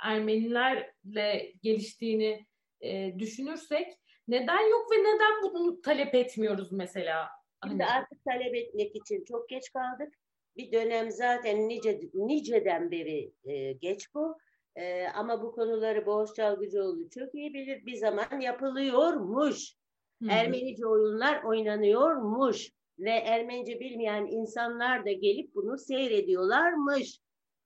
Ermenilerle 0.04 1.54
geliştiğini 1.64 2.46
e, 2.82 3.20
düşünürsek 3.20 3.88
neden 4.28 4.70
yok 4.70 4.92
ve 4.92 4.96
neden 4.96 5.42
bunu 5.44 5.82
talep 5.82 6.16
etmiyoruz 6.16 6.72
mesela? 6.72 7.30
Şimdi 7.68 7.84
hani... 7.84 7.98
artık 7.98 8.26
talep 8.26 8.56
etmek 8.56 8.96
için 8.96 9.24
çok 9.26 9.50
geç 9.50 9.74
kaldık. 9.74 10.14
Bir 10.58 10.72
dönem 10.72 11.12
zaten 11.12 11.70
nice 11.70 12.00
niceden 12.14 12.92
beri 12.92 13.34
e, 13.44 13.74
geç 13.74 14.14
bu. 14.14 14.38
E, 14.76 15.08
ama 15.08 15.42
bu 15.44 15.52
konuları 15.52 16.06
Boğaz 16.06 16.36
Çalgıcıoğlu 16.36 17.10
çok 17.10 17.36
iyi 17.36 17.54
bilir. 17.54 17.86
Bir 17.86 17.96
zaman 17.96 18.40
yapılıyormuş. 18.40 19.81
Hı-hı. 20.22 20.30
Ermenice 20.32 20.86
oyunlar 20.86 21.44
oynanıyormuş 21.44 22.72
ve 23.00 23.10
Ermenice 23.10 23.80
bilmeyen 23.80 24.26
insanlar 24.26 25.06
da 25.06 25.12
gelip 25.12 25.56
bunu 25.56 25.78
seyrediyorlarmış. 25.78 27.20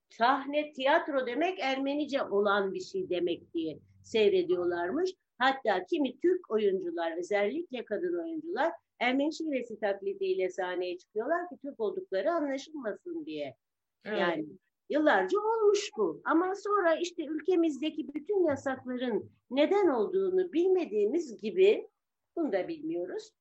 Sahne, 0.10 0.74
tiyatro 0.74 1.28
demek 1.28 1.60
Ermenice 1.60 2.24
olan 2.24 2.74
bir 2.74 2.80
şey 2.80 3.10
demek 3.10 3.54
diye 3.54 3.80
seyrediyorlarmış. 4.04 5.12
Hatta 5.38 5.86
kimi 5.86 6.20
Türk 6.20 6.52
oyuncular, 6.52 7.18
özellikle 7.18 7.86
kadın 7.86 8.24
oyuncular 8.24 8.72
Ermeni 9.00 9.34
şivesi 9.34 9.80
taklidiyle 9.80 10.50
sahneye 10.50 10.98
çıkıyorlar 10.98 11.50
ki 11.50 11.56
Türk 11.62 11.80
oldukları 11.80 12.32
anlaşılmasın 12.32 13.26
diye. 13.26 13.56
Evet. 14.06 14.20
Yani 14.20 14.46
yıllarca 14.90 15.40
olmuş 15.40 15.90
bu. 15.98 16.22
Ama 16.26 16.54
sonra 16.56 16.96
işte 16.96 17.26
ülkemizdeki 17.26 18.14
bütün 18.14 18.48
yasakların 18.48 19.32
neden 19.52 19.88
olduğunu 19.88 20.54
bilmediğimiz 20.54 21.42
gibi 21.42 21.88
bunu 22.36 22.52
da 22.52 22.68
bilmiyoruz. 22.68 23.32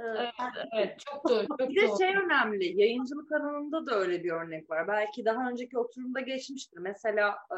Ee, 0.00 0.04
evet, 0.04 0.32
evet 0.72 0.98
çok 0.98 1.28
doğru. 1.28 1.46
Çok 1.48 1.58
bir 1.58 1.82
de 1.82 1.88
doğru. 1.88 1.98
şey 1.98 2.16
önemli, 2.16 2.80
yayıncılık 2.80 3.32
alanında 3.32 3.86
da 3.86 3.94
öyle 3.94 4.24
bir 4.24 4.30
örnek 4.30 4.70
var. 4.70 4.88
Belki 4.88 5.24
daha 5.24 5.50
önceki 5.50 5.78
oturumda 5.78 6.20
geçmiştir. 6.20 6.78
Mesela 6.78 7.30
e, 7.30 7.56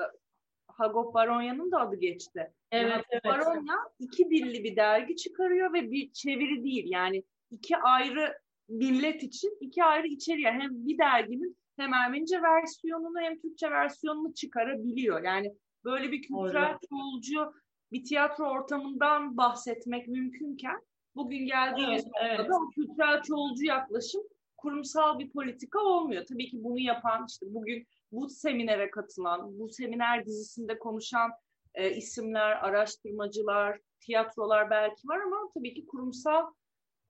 Hagop 0.68 1.14
Baronya'nın 1.14 1.70
da 1.70 1.81
adı 1.81 1.97
geçti. 1.97 2.52
Evet, 2.70 2.93
Hagop 2.93 3.06
evet. 3.10 3.24
Baronya 3.24 3.74
iki 3.98 4.31
dilli 4.31 4.64
bir 4.64 4.77
dergi 4.77 5.16
çıkarıyor 5.16 5.73
ve 5.73 5.90
bir 5.90 6.12
çeviri 6.12 6.64
değil. 6.64 6.85
Yani 6.89 7.24
iki 7.51 7.77
ayrı 7.77 8.39
millet 8.68 9.23
için 9.23 9.56
iki 9.60 9.85
ayrı 9.85 10.06
içeriğe 10.06 10.52
hem 10.52 10.86
bir 10.86 10.98
derginin 10.98 11.56
hem 11.77 11.94
Ermenice 11.94 12.43
versiyonunu 12.43 13.20
hem 13.20 13.39
Türkçe 13.39 13.70
versiyonunu 13.70 14.35
çıkarabiliyor. 14.35 15.23
Yani 15.23 15.55
böyle 15.85 16.12
bir 16.12 16.23
kültürel 16.23 16.78
çoğulcu 16.89 17.52
bir 17.93 18.05
tiyatro 18.05 18.45
ortamından 18.45 19.37
bahsetmek 19.37 20.09
mümkünken 20.09 20.81
bugün 21.17 21.47
geldiğimiz 21.47 22.05
evet, 22.05 22.39
noktada 22.39 22.43
evet. 22.43 22.51
o 22.51 22.71
kültürel 22.71 23.23
çoğulcu 23.23 23.65
yaklaşım 23.65 24.23
kurumsal 24.57 25.19
bir 25.19 25.31
politika 25.31 25.79
olmuyor. 25.79 26.25
Tabii 26.29 26.51
ki 26.51 26.65
bunu 26.65 26.79
yapan 26.79 27.27
işte 27.29 27.47
bugün 27.49 27.87
bu 28.13 28.29
seminere 28.29 28.91
katılan, 28.91 29.59
bu 29.59 29.69
seminer 29.69 30.27
dizisinde 30.27 30.79
konuşan 30.79 31.31
e, 31.75 31.91
isimler, 31.91 32.51
araştırmacılar, 32.51 33.81
tiyatrolar 34.01 34.71
belki 34.71 35.09
var 35.09 35.21
ama 35.21 35.51
tabii 35.55 35.75
ki 35.75 35.87
kurumsal 35.87 36.47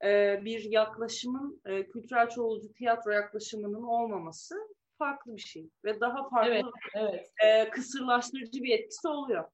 e, 0.05 0.41
bir 0.45 0.71
yaklaşımın, 0.71 1.61
e, 1.65 1.89
kültürel 1.89 2.29
çoğulcu 2.29 2.73
tiyatro 2.73 3.11
yaklaşımının 3.11 3.83
olmaması 3.83 4.55
farklı 4.99 5.37
bir 5.37 5.41
şey 5.41 5.71
ve 5.85 6.01
daha 6.01 6.29
farklı 6.29 6.53
evet, 6.53 6.65
evet. 6.95 7.33
E, 7.45 7.71
kısırlaştırıcı 7.71 8.63
bir 8.63 8.79
etkisi 8.79 9.09
oluyor. 9.09 9.45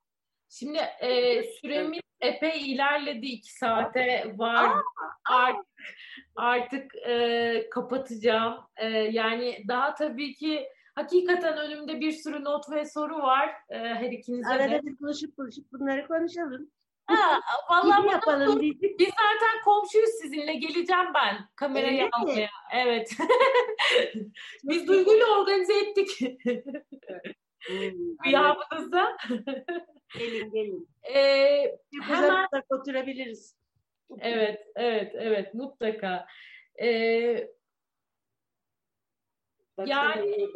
Şimdi 0.52 0.78
e, 0.78 1.42
süremiz 1.42 2.00
epey 2.20 2.72
ilerledi 2.72 3.26
iki 3.26 3.52
saate 3.52 4.34
var. 4.36 4.70
Aa, 4.70 4.80
artık 5.24 5.66
artık 6.36 6.94
e, 6.94 7.70
kapatacağım. 7.70 8.54
E, 8.76 8.86
yani 8.88 9.64
daha 9.68 9.94
tabii 9.94 10.34
ki 10.34 10.68
hakikaten 10.94 11.58
önümde 11.58 12.00
bir 12.00 12.12
sürü 12.12 12.44
not 12.44 12.70
ve 12.70 12.84
soru 12.84 13.18
var 13.18 13.48
e, 13.68 13.78
her 13.78 14.10
ikinize 14.10 14.48
Arada 14.48 14.70
de. 14.70 14.74
Arada 14.74 14.96
konuşup 15.00 15.36
konuşup 15.36 15.72
bunları 15.72 16.06
konuşalım. 16.06 16.70
Ha, 17.06 17.40
vallahi 17.70 18.10
yapalım 18.12 18.60
biz. 18.60 18.82
Biz 18.82 19.08
zaten 19.08 19.62
komşuyuz 19.64 20.10
sizinle. 20.22 20.54
Geleceğim 20.54 21.14
ben 21.14 21.36
kamerayı 21.56 21.92
Öyle 21.92 22.08
almaya. 22.12 22.34
Mi? 22.34 22.48
Evet. 22.74 23.16
biz 24.64 24.88
duyguyla 24.88 25.26
organize 25.26 25.74
ettik. 25.74 26.20
Rüyamızda. 28.26 29.16
gelin 30.18 30.52
gelin. 30.52 30.88
Ee, 31.14 31.78
hemen 32.02 32.48
oturabiliriz. 32.70 33.56
Evet, 34.20 34.66
evet, 34.74 35.12
evet 35.14 35.54
mutlaka. 35.54 36.26
Ee, 36.80 37.48
yani 39.86 40.52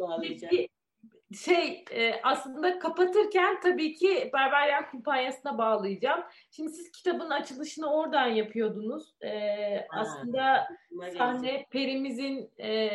şey 1.33 1.85
e, 1.91 2.21
aslında 2.23 2.79
kapatırken 2.79 3.59
tabii 3.59 3.93
ki 3.93 4.29
Berberyan 4.33 4.89
kumpanyasına 4.91 5.57
bağlayacağım. 5.57 6.23
Şimdi 6.51 6.69
siz 6.69 6.91
kitabın 6.91 7.29
açılışını 7.29 7.93
oradan 7.93 8.27
yapıyordunuz. 8.27 9.15
E, 9.21 9.31
ha, 9.75 9.85
aslında 9.89 10.67
sahne 11.17 11.65
perimizin 11.71 12.51
e, 12.59 12.89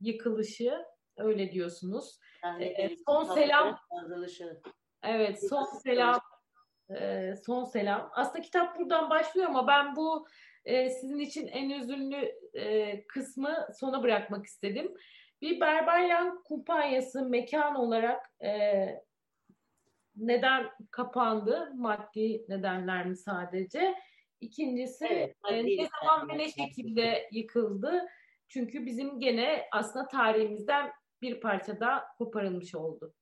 yıkılışı 0.00 0.84
öyle 1.16 1.52
diyorsunuz. 1.52 2.18
E, 2.60 2.96
son 3.06 3.24
selam. 3.24 3.78
Evet 5.02 5.48
son 5.48 5.64
selam. 5.64 6.20
E, 7.00 7.34
son 7.46 7.64
selam. 7.64 8.10
Aslında 8.14 8.40
kitap 8.40 8.78
buradan 8.78 9.10
başlıyor 9.10 9.46
ama 9.48 9.66
ben 9.66 9.96
bu 9.96 10.26
e, 10.64 10.90
sizin 10.90 11.18
için 11.18 11.46
en 11.46 11.70
üzünlü 11.70 12.32
e, 12.54 13.06
kısmı 13.06 13.66
sona 13.80 14.02
bırakmak 14.02 14.46
istedim. 14.46 14.94
Bir 15.42 15.60
Berberyan 15.60 16.42
kumpanyası 16.42 17.24
mekan 17.28 17.74
olarak 17.74 18.30
e, 18.44 18.50
neden 20.16 20.70
kapandı? 20.90 21.72
Maddi 21.74 22.44
nedenler 22.48 23.06
mi 23.06 23.16
sadece? 23.16 23.94
İkincisi 24.40 25.06
evet, 25.06 25.36
e, 25.50 25.64
ne 25.64 25.88
zaman 26.02 26.28
ve 26.28 26.38
ne 26.38 26.48
şekilde 26.48 27.28
yıkıldı? 27.32 28.06
Çünkü 28.48 28.86
bizim 28.86 29.20
gene 29.20 29.68
aslında 29.72 30.08
tarihimizden 30.08 30.92
bir 31.22 31.40
parça 31.40 31.80
daha 31.80 32.04
koparılmış 32.18 32.74
oldu. 32.74 33.14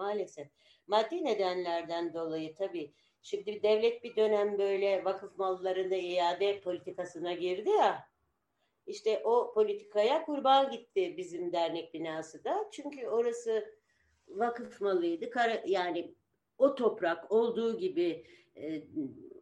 Maalesef. 0.00 0.48
Maddi 0.86 1.24
nedenlerden 1.24 2.14
dolayı 2.14 2.54
tabii. 2.54 2.92
Şimdi 3.22 3.62
devlet 3.62 4.04
bir 4.04 4.16
dönem 4.16 4.58
böyle 4.58 5.04
vakıf 5.04 5.38
mallarında 5.38 5.96
iade 5.96 6.60
politikasına 6.60 7.32
girdi 7.32 7.70
ya. 7.70 8.08
İşte 8.86 9.22
o 9.24 9.52
politikaya 9.54 10.24
kurban 10.24 10.70
gitti 10.70 11.14
bizim 11.16 11.52
dernek 11.52 11.94
binası 11.94 12.44
da. 12.44 12.68
Çünkü 12.72 13.08
orası 13.08 13.74
vakıf 14.28 14.80
malıydı. 14.80 15.30
Yani 15.66 16.14
o 16.58 16.74
toprak 16.74 17.32
olduğu 17.32 17.78
gibi 17.78 18.26
e, 18.56 18.82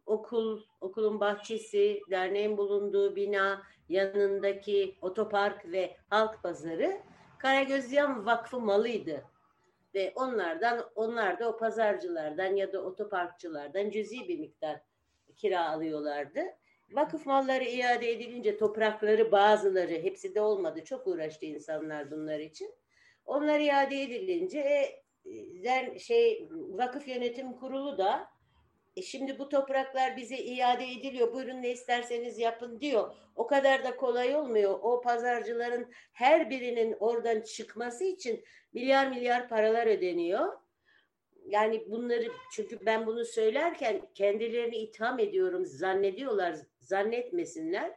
okul, 0.05 0.61
okulun 0.81 1.19
bahçesi, 1.19 2.01
derneğin 2.11 2.57
bulunduğu 2.57 3.15
bina, 3.15 3.61
yanındaki 3.89 4.97
otopark 5.01 5.71
ve 5.71 5.97
halk 6.09 6.43
pazarı 6.43 7.01
Karagözyan 7.37 8.25
Vakfı 8.25 8.59
malıydı. 8.59 9.28
Ve 9.93 10.13
onlardan, 10.15 10.91
onlar 10.95 11.39
da 11.39 11.49
o 11.49 11.57
pazarcılardan 11.57 12.55
ya 12.55 12.73
da 12.73 12.83
otoparkçılardan 12.83 13.89
cüzi 13.89 14.27
bir 14.27 14.39
miktar 14.39 14.79
kira 15.35 15.69
alıyorlardı. 15.69 16.41
Vakıf 16.91 17.25
malları 17.25 17.63
iade 17.63 18.11
edilince 18.11 18.57
toprakları 18.57 19.31
bazıları 19.31 19.93
hepsi 19.93 20.35
de 20.35 20.41
olmadı. 20.41 20.83
Çok 20.83 21.07
uğraştı 21.07 21.45
insanlar 21.45 22.11
bunlar 22.11 22.39
için. 22.39 22.73
Onlar 23.25 23.59
iade 23.59 24.01
edilince 24.01 24.59
e, 25.65 25.99
şey 25.99 26.49
vakıf 26.51 27.07
yönetim 27.07 27.53
kurulu 27.53 27.97
da 27.97 28.27
e 28.99 29.01
şimdi 29.01 29.39
bu 29.39 29.49
topraklar 29.49 30.17
bize 30.17 30.37
iade 30.37 30.85
ediliyor. 30.85 31.33
Buyurun 31.33 31.61
ne 31.61 31.71
isterseniz 31.71 32.39
yapın 32.39 32.79
diyor. 32.79 33.15
O 33.35 33.47
kadar 33.47 33.83
da 33.83 33.95
kolay 33.95 34.35
olmuyor. 34.35 34.79
O 34.81 35.01
pazarcıların 35.01 35.91
her 36.13 36.49
birinin 36.49 36.97
oradan 36.99 37.41
çıkması 37.41 38.03
için 38.03 38.43
milyar 38.73 39.07
milyar 39.07 39.49
paralar 39.49 39.87
ödeniyor 39.87 40.53
yani 41.45 41.91
bunları 41.91 42.31
çünkü 42.51 42.85
ben 42.85 43.07
bunu 43.07 43.25
söylerken 43.25 44.01
kendilerini 44.15 44.75
itham 44.77 45.19
ediyorum 45.19 45.65
zannediyorlar 45.65 46.55
zannetmesinler. 46.79 47.95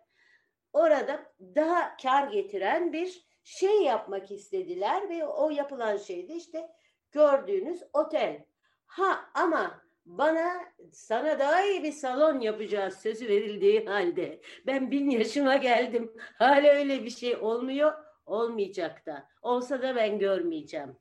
Orada 0.73 1.33
daha 1.41 1.97
kar 1.97 2.29
getiren 2.29 2.93
bir 2.93 3.27
şey 3.45 3.83
yapmak 3.83 4.31
istediler 4.31 5.09
ve 5.09 5.25
o 5.25 5.51
yapılan 5.51 5.97
şey 5.97 6.29
de 6.29 6.35
işte 6.35 6.69
gördüğünüz 7.11 7.83
otel. 7.93 8.45
Ha 8.87 9.31
ama 9.35 9.83
bana 10.07 10.65
sana 10.93 11.39
daha 11.39 11.63
iyi 11.63 11.83
bir 11.83 11.93
salon 11.93 12.41
yapacağız 12.41 12.99
sözü 12.99 13.29
verildiği 13.29 13.85
halde 13.87 14.41
ben 14.67 14.91
bin 14.91 15.11
yaşıma 15.11 15.57
geldim. 15.57 16.13
Hala 16.39 16.69
öyle 16.69 17.05
bir 17.05 17.11
şey 17.11 17.37
olmuyor, 17.37 17.93
olmayacak 18.27 19.07
da. 19.07 19.29
Olsa 19.43 19.83
da 19.83 19.97
ben 19.97 20.19
görmeyeceğim. 20.19 20.97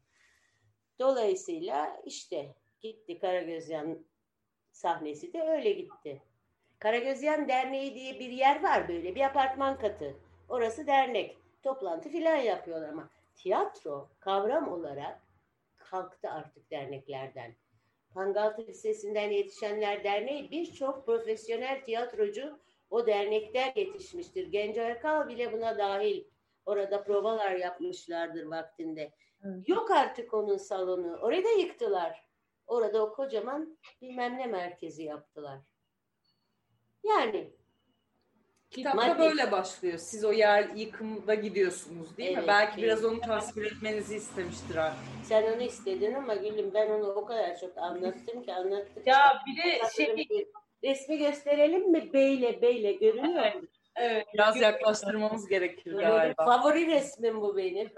Dolayısıyla 1.00 2.02
işte 2.06 2.56
gitti 2.82 3.20
Karagözyan 3.20 4.06
sahnesi 4.72 5.34
de 5.34 5.42
öyle 5.42 5.72
gitti. 5.72 6.22
Karagözyan 6.80 7.48
Derneği 7.48 7.96
diye 7.96 8.20
bir 8.20 8.30
yer 8.30 8.64
var 8.64 8.88
böyle 8.88 9.16
bir 9.16 9.22
apartman 9.22 9.80
katı. 9.80 10.16
Orası 10.50 10.88
dernek. 10.88 11.38
Toplantı 11.64 12.10
filan 12.10 12.36
yapıyorlar 12.36 12.90
ama 12.90 13.10
tiyatro 13.36 14.10
kavram 14.20 14.68
olarak 14.74 15.22
kalktı 15.78 16.30
artık 16.30 16.72
derneklerden. 16.72 17.56
Pangaltı 18.14 18.68
Lisesi'nden 18.68 19.30
yetişenler 19.30 20.04
derneği 20.04 20.52
birçok 20.52 21.06
profesyonel 21.06 21.84
tiyatrocu 21.84 22.60
o 22.90 23.08
dernekten 23.08 23.72
yetişmiştir. 23.76 24.48
Genco 24.48 24.80
Erkal 24.80 25.28
bile 25.28 25.54
buna 25.54 25.78
dahil. 25.78 26.24
Orada 26.66 27.04
provalar 27.04 27.52
yapmışlardır 27.52 28.44
vaktinde. 28.44 29.12
Evet. 29.46 29.70
Yok 29.70 29.92
artık 29.92 30.34
onun 30.34 30.58
salonu. 30.58 31.18
Orada 31.22 31.50
yıktılar. 31.50 32.28
Orada 32.68 33.04
o 33.06 33.14
kocaman 33.14 33.78
bilmem 34.02 34.38
ne 34.38 34.46
merkezi 34.46 35.04
yaptılar. 35.04 35.60
Yani 37.04 37.54
Kitapta 38.72 39.08
madde... 39.08 39.20
böyle 39.20 39.52
başlıyor. 39.52 39.98
Siz 39.98 40.26
o 40.26 40.32
yer 40.32 40.70
yıkımda 40.76 41.34
gidiyorsunuz 41.34 42.18
değil 42.18 42.32
evet, 42.34 42.44
mi? 42.44 42.48
Belki 42.48 42.72
evet. 42.72 42.84
biraz 42.84 43.06
onu 43.06 43.22
tasvir 43.22 43.66
etmenizi 43.66 44.16
istemiştir 44.16 44.76
artık. 44.76 45.00
Sen 45.24 45.54
onu 45.54 45.62
istedin 45.62 46.14
ama 46.14 46.36
Gülüm 46.36 46.74
ben 46.74 46.90
onu 46.90 47.08
o 47.08 47.26
kadar 47.26 47.60
çok 47.60 47.78
anlattım 47.78 48.44
ki 48.44 48.54
anlattık. 48.54 49.08
Ya 49.08 49.42
bir 49.48 49.64
de 49.64 49.82
şey... 49.96 50.28
Resmi 50.84 51.18
gösterelim 51.18 51.92
mi? 51.92 52.14
Beyle 52.14 52.62
beyle 52.62 52.94
görünüyor 52.94 53.44
evet. 53.44 53.64
Evet. 53.96 54.28
Biraz 54.34 54.62
yaklaştırmamız 54.62 55.48
gerekir 55.48 55.94
galiba. 55.94 56.46
Favori 56.46 56.88
resmim 56.88 57.42
bu 57.42 57.58
benim. 57.58 57.90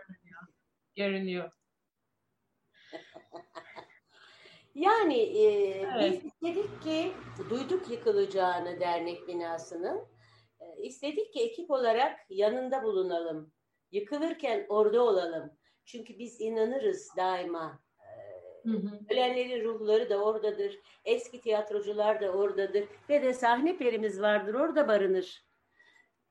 Görünüyor. 0.95 1.51
Yani 4.75 5.17
e, 5.17 5.45
evet. 5.95 6.23
biz 6.23 6.25
istedik 6.25 6.81
ki 6.81 7.11
duyduk 7.49 7.91
yıkılacağını 7.91 8.79
dernek 8.79 9.27
binasının. 9.27 10.12
İstedik 10.81 11.33
ki 11.33 11.41
ekip 11.41 11.71
olarak 11.71 12.19
yanında 12.29 12.83
bulunalım. 12.83 13.51
Yıkılırken 13.91 14.65
orada 14.69 15.03
olalım. 15.03 15.51
Çünkü 15.85 16.19
biz 16.19 16.41
inanırız 16.41 17.09
daima. 17.17 17.79
Hı 18.63 18.71
hı. 18.71 18.99
Ölenlerin 19.09 19.63
ruhları 19.63 20.09
da 20.09 20.23
oradadır. 20.23 20.79
Eski 21.05 21.41
tiyatrocular 21.41 22.21
da 22.21 22.31
oradadır. 22.31 22.85
Ve 23.09 23.21
de 23.21 23.33
sahne 23.33 23.77
perimiz 23.77 24.21
vardır. 24.21 24.53
Orada 24.53 24.87
barınır. 24.87 25.45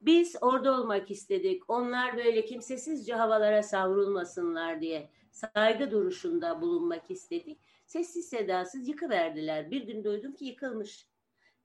Biz 0.01 0.37
orada 0.41 0.81
olmak 0.81 1.11
istedik. 1.11 1.71
Onlar 1.71 2.17
böyle 2.17 2.45
kimsesizce 2.45 3.15
havalara 3.15 3.63
savrulmasınlar 3.63 4.81
diye 4.81 5.11
saygı 5.31 5.91
duruşunda 5.91 6.61
bulunmak 6.61 7.11
istedik. 7.11 7.61
Sessiz 7.87 8.29
sedasız 8.29 8.89
yıkıverdiler. 8.89 9.71
Bir 9.71 9.83
gün 9.83 10.05
duydum 10.05 10.33
ki 10.33 10.45
yıkılmış. 10.45 11.09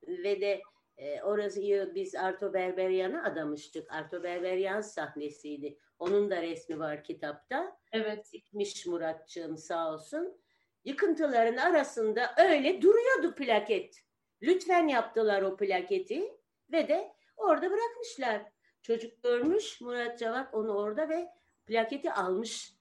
Ve 0.07 0.41
de 0.41 0.61
e, 0.97 1.21
orası 1.21 1.61
biz 1.95 2.15
Arto 2.15 2.53
Berberyan'a 2.53 3.23
adamıştık. 3.23 3.91
Arto 3.91 4.23
Berberyan 4.23 4.81
sahnesiydi. 4.81 5.77
Onun 5.99 6.29
da 6.29 6.41
resmi 6.41 6.79
var 6.79 7.03
kitapta. 7.03 7.77
Evet. 7.91 8.31
Gitmiş 8.31 8.85
Muratçığım 8.85 9.57
sağ 9.57 9.93
olsun. 9.93 10.41
Yıkıntıların 10.85 11.57
arasında 11.57 12.35
öyle 12.37 12.81
duruyordu 12.81 13.35
plaket. 13.35 14.03
Lütfen 14.41 14.87
yaptılar 14.87 15.41
o 15.41 15.57
plaketi 15.57 16.37
ve 16.71 16.87
de 16.87 17.13
orada 17.37 17.71
bırakmışlar. 17.71 18.41
Çocuk 18.81 19.23
görmüş 19.23 19.81
Murat 19.81 20.19
Cavak 20.19 20.53
onu 20.53 20.73
orada 20.73 21.09
ve 21.09 21.27
plaketi 21.65 22.11
almış. 22.11 22.73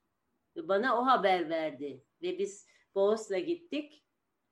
Bana 0.56 1.00
o 1.00 1.06
haber 1.06 1.50
verdi 1.50 2.04
ve 2.22 2.38
biz 2.38 2.66
Boğaz'la 2.94 3.38
gittik. 3.38 4.04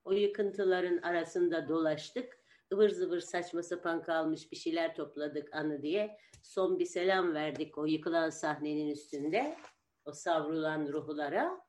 O 0.04 0.12
yıkıntıların 0.12 0.98
arasında 0.98 1.68
dolaştık. 1.68 2.43
Ivır 2.72 2.88
zıvır 2.88 3.20
saçma 3.20 3.62
sapan 3.62 4.02
kalmış 4.02 4.52
bir 4.52 4.56
şeyler 4.56 4.94
topladık 4.94 5.54
anı 5.54 5.82
diye. 5.82 6.18
Son 6.42 6.78
bir 6.78 6.86
selam 6.86 7.34
verdik 7.34 7.78
o 7.78 7.84
yıkılan 7.86 8.30
sahnenin 8.30 8.90
üstünde. 8.90 9.56
O 10.04 10.12
savrulan 10.12 10.88
ruhlara. 10.88 11.60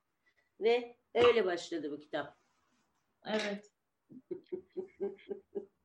Ve 0.59 0.97
öyle 1.13 1.45
başladı 1.45 1.91
bu 1.91 1.99
kitap. 1.99 2.37
Evet. 3.25 3.71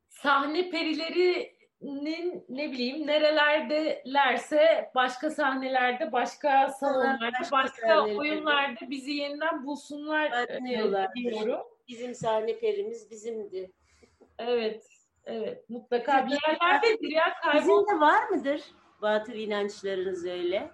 Sahne 0.08 0.70
perilerinin 0.70 2.44
ne 2.48 2.72
bileyim 2.72 3.06
nerelerdelerse 3.06 4.90
başka 4.94 5.30
sahnelerde, 5.30 6.12
başka 6.12 6.68
salonlarda, 6.68 7.38
başka, 7.40 7.56
başka 7.56 8.06
oyunlarda 8.06 8.90
bizi 8.90 9.10
yeniden 9.10 9.66
bulsunlar 9.66 10.48
diyorlar. 10.64 11.14
diyorum. 11.14 11.60
Bizim 11.88 12.14
sahne 12.14 12.58
perimiz 12.58 13.10
bizimdi. 13.10 13.72
Evet. 14.38 14.99
Evet. 15.30 15.70
Mutlaka 15.70 16.26
bir 16.26 16.38
yerlerdedir 16.48 17.10
ya. 17.10 17.24
Kaybol... 17.42 17.60
Bizim 17.60 17.96
de 17.96 18.00
var 18.00 18.28
mıdır 18.28 18.62
batıl 19.02 19.32
inançlarınız 19.32 20.26
öyle? 20.26 20.70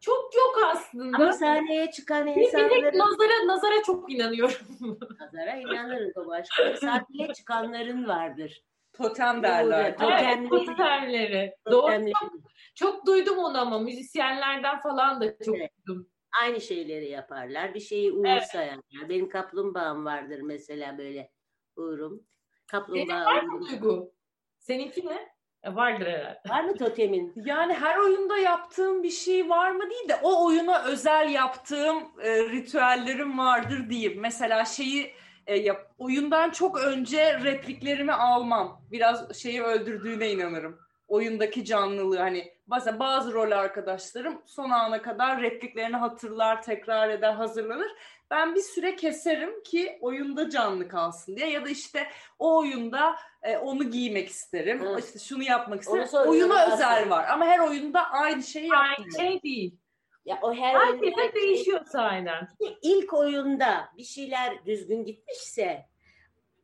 Çok 0.00 0.34
yok 0.34 0.58
aslında. 0.74 1.16
Ama 1.16 1.32
sahneye 1.32 1.90
çıkan 1.90 2.26
insanların... 2.26 2.92
Bir 2.92 2.98
nazara, 2.98 3.46
nazara 3.46 3.82
çok 3.86 4.12
inanıyorum. 4.12 4.66
nazara 5.20 5.56
inanırız 5.56 6.16
o 6.16 6.26
başka. 6.26 6.76
Sahneye 6.76 7.32
çıkanların 7.34 8.08
vardır. 8.08 8.62
Totem 8.92 9.42
derler. 9.42 9.96
Totemleri. 9.96 10.24
Evet, 10.24 10.50
totemleri. 10.50 11.54
Doğru. 11.70 12.12
Çok, 12.20 12.32
çok 12.74 13.06
duydum 13.06 13.38
onu 13.38 13.60
ama 13.60 13.78
müzisyenlerden 13.78 14.80
falan 14.80 15.20
da 15.20 15.38
çok 15.44 15.56
evet. 15.56 15.70
duydum. 15.86 16.08
Aynı 16.42 16.60
şeyleri 16.60 17.08
yaparlar. 17.08 17.74
Bir 17.74 17.80
şeyi 17.80 18.12
uğur 18.12 18.26
evet. 18.26 18.80
Benim 19.08 19.28
kaplumbağam 19.28 20.04
vardır 20.04 20.40
mesela 20.40 20.98
böyle 20.98 21.30
uğurum. 21.76 22.26
Kaplumbağa 22.66 23.06
Senin 23.06 23.24
var 23.24 23.42
mı 23.42 23.60
Duygu? 23.60 24.12
Seninki 24.58 25.06
ne? 25.06 25.36
E, 25.62 25.74
vardır 25.74 26.06
herhalde. 26.06 26.40
Var 26.48 26.64
mı 26.64 26.74
totemin? 26.74 27.32
Yani 27.36 27.74
her 27.74 27.98
oyunda 27.98 28.36
yaptığım 28.36 29.02
bir 29.02 29.10
şey 29.10 29.48
var 29.48 29.70
mı 29.70 29.90
değil 29.90 30.08
de 30.08 30.16
o 30.22 30.46
oyuna 30.46 30.82
özel 30.84 31.30
yaptığım 31.30 31.98
e, 32.22 32.38
ritüellerim 32.38 33.38
vardır 33.38 33.90
diyeyim. 33.90 34.20
Mesela 34.20 34.64
şeyi 34.64 35.14
e, 35.46 35.56
yap, 35.56 35.90
oyundan 35.98 36.50
çok 36.50 36.78
önce 36.80 37.40
repliklerimi 37.42 38.12
almam. 38.12 38.82
Biraz 38.90 39.38
şeyi 39.38 39.62
öldürdüğüne 39.62 40.30
inanırım. 40.30 40.85
Oyundaki 41.08 41.64
canlılığı 41.64 42.18
hani 42.18 42.52
mesela 42.70 42.98
bazı 42.98 43.32
rol 43.32 43.50
arkadaşlarım 43.50 44.42
son 44.46 44.70
ana 44.70 45.02
kadar 45.02 45.42
repliklerini 45.42 45.96
hatırlar, 45.96 46.62
tekrar 46.62 47.08
eder, 47.08 47.32
hazırlanır. 47.32 47.90
Ben 48.30 48.54
bir 48.54 48.60
süre 48.60 48.96
keserim 48.96 49.62
ki 49.62 49.98
oyunda 50.00 50.50
canlı 50.50 50.88
kalsın 50.88 51.36
diye 51.36 51.50
ya 51.50 51.64
da 51.64 51.68
işte 51.68 52.06
o 52.38 52.58
oyunda 52.58 53.16
e, 53.42 53.56
onu 53.56 53.90
giymek 53.90 54.28
isterim. 54.28 54.80
Hı. 54.80 54.98
İşte 54.98 55.18
şunu 55.18 55.42
yapmak 55.42 55.82
isterim. 55.82 56.28
Oyuna 56.28 56.74
özel 56.74 57.10
var 57.10 57.28
ama 57.28 57.44
her 57.44 57.58
oyunda 57.58 58.10
aynı 58.10 58.42
şeyi 58.42 58.68
yapmıyor. 58.68 58.96
Aynı 58.98 59.12
şey 59.12 59.42
değil. 59.42 59.78
Ya 60.24 60.38
o 60.42 60.54
her 60.54 60.74
Herkese 60.74 61.34
değişiyor 61.34 61.80
aynen. 61.94 62.48
İlk 62.82 63.14
oyunda 63.14 63.88
bir 63.96 64.04
şeyler 64.04 64.66
düzgün 64.66 65.04
gitmişse 65.04 65.86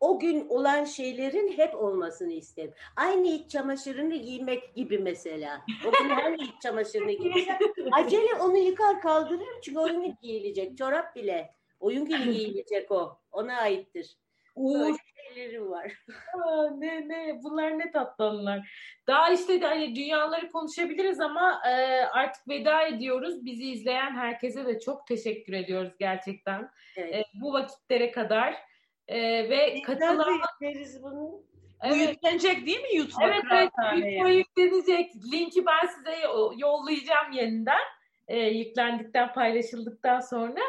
o 0.03 0.19
gün 0.19 0.49
olan 0.49 0.85
şeylerin 0.85 1.53
hep 1.57 1.75
olmasını 1.75 2.33
isterim. 2.33 2.73
Aynı 2.97 3.29
iç 3.29 3.51
çamaşırını 3.51 4.17
giymek 4.17 4.75
gibi 4.75 4.99
mesela. 4.99 5.63
O 5.87 5.91
gün 5.91 6.09
her 6.09 6.33
iç 6.33 6.63
çamaşırını 6.63 7.13
giysem 7.13 7.59
acele 7.93 8.35
onu 8.35 8.59
yıkar 8.59 9.01
kaldırırım 9.01 9.61
çünkü 9.63 9.79
oyun 9.79 10.03
gün 10.03 10.15
giyilecek. 10.23 10.79
Çorap 10.79 11.17
bile. 11.17 11.55
Oyun 11.81 12.05
günü 12.05 12.33
giyilecek 12.33 12.91
o. 12.91 13.19
Ona 13.33 13.57
aittir. 13.57 14.17
Uğur 14.55 14.97
şeyleri 15.35 15.71
var. 15.71 15.93
Aa, 16.35 16.71
ne 16.71 17.09
ne 17.09 17.41
bunlar 17.43 17.79
ne 17.79 17.91
tatlı 17.91 18.25
anılar. 18.25 18.69
Daha 19.07 19.33
işte 19.33 19.61
hani 19.61 19.97
dünyaları 19.97 20.51
konuşabiliriz 20.51 21.21
ama 21.21 21.61
e, 21.69 21.73
artık 22.05 22.49
veda 22.49 22.83
ediyoruz. 22.83 23.45
Bizi 23.45 23.71
izleyen 23.71 24.11
herkese 24.11 24.67
de 24.67 24.81
çok 24.81 25.07
teşekkür 25.07 25.53
ediyoruz 25.53 25.93
gerçekten. 25.99 26.71
Evet. 26.97 27.15
E, 27.15 27.25
bu 27.35 27.53
vakitlere 27.53 28.11
kadar. 28.11 28.72
E, 29.09 29.51
ve 29.51 29.83
katılan... 29.83 30.41
bunu? 31.03 31.43
Evet. 31.83 32.11
Yüklenecek 32.11 32.67
değil 32.67 32.81
mi 32.81 32.97
YouTube'a? 32.97 33.27
Evet, 33.27 33.45
evet. 33.51 33.71
YouTube'a 34.05 34.31
yüklenecek. 34.31 35.11
Linki 35.33 35.67
ben 35.67 35.87
size 35.87 36.17
yollayacağım 36.57 37.33
yeniden. 37.33 37.83
E, 38.29 38.39
yüklendikten, 38.39 39.33
paylaşıldıktan 39.33 40.21
sonra. 40.21 40.61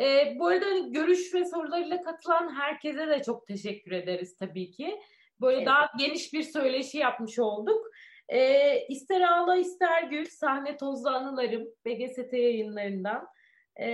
E, 0.00 0.36
bu 0.38 0.46
arada 0.46 0.66
hani 0.66 0.92
görüş 0.92 1.34
ve 1.34 1.44
sorularıyla 1.44 2.02
katılan 2.02 2.54
herkese 2.54 3.08
de 3.08 3.22
çok 3.22 3.46
teşekkür 3.46 3.92
ederiz 3.92 4.36
tabii 4.36 4.70
ki. 4.70 5.00
Böyle 5.40 5.56
evet. 5.56 5.66
daha 5.66 5.90
geniş 5.98 6.32
bir 6.32 6.42
söyleşi 6.42 6.98
yapmış 6.98 7.38
olduk. 7.38 7.86
E, 8.28 8.86
ister 8.86 9.20
ağla 9.20 9.56
ister 9.56 10.02
gül 10.02 10.24
sahne 10.24 10.76
tozlu 10.76 11.10
anılarım 11.10 11.68
BGST 11.86 12.32
yayınlarından. 12.32 13.28
E, 13.80 13.86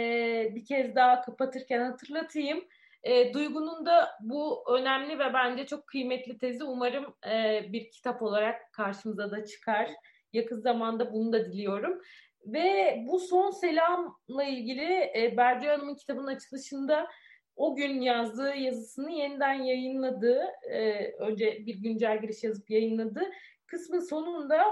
bir 0.54 0.64
kez 0.64 0.94
daha 0.94 1.20
kapatırken 1.20 1.80
hatırlatayım. 1.80 2.64
E, 3.02 3.34
Duygu'nun 3.34 3.86
da 3.86 4.08
bu 4.20 4.64
önemli 4.78 5.18
ve 5.18 5.32
bence 5.34 5.66
çok 5.66 5.86
kıymetli 5.86 6.38
tezi 6.38 6.64
umarım 6.64 7.14
e, 7.30 7.62
bir 7.72 7.90
kitap 7.90 8.22
olarak 8.22 8.72
karşımıza 8.72 9.30
da 9.30 9.44
çıkar. 9.44 9.90
Yakın 10.32 10.60
zamanda 10.60 11.12
bunu 11.12 11.32
da 11.32 11.52
diliyorum. 11.52 12.00
Ve 12.46 12.98
bu 13.06 13.18
son 13.18 13.50
selamla 13.50 14.44
ilgili 14.44 15.10
e, 15.16 15.34
Berce 15.36 15.68
Hanım'ın 15.68 15.94
kitabının 15.94 16.26
açılışında 16.26 17.08
o 17.56 17.76
gün 17.76 18.00
yazdığı 18.00 18.54
yazısını 18.54 19.10
yeniden 19.10 19.52
yayınladığı, 19.52 20.42
e, 20.70 21.12
önce 21.12 21.66
bir 21.66 21.74
güncel 21.74 22.20
giriş 22.20 22.44
yazıp 22.44 22.70
yayınladı. 22.70 23.20
Kısmın 23.66 24.00
sonunda 24.00 24.64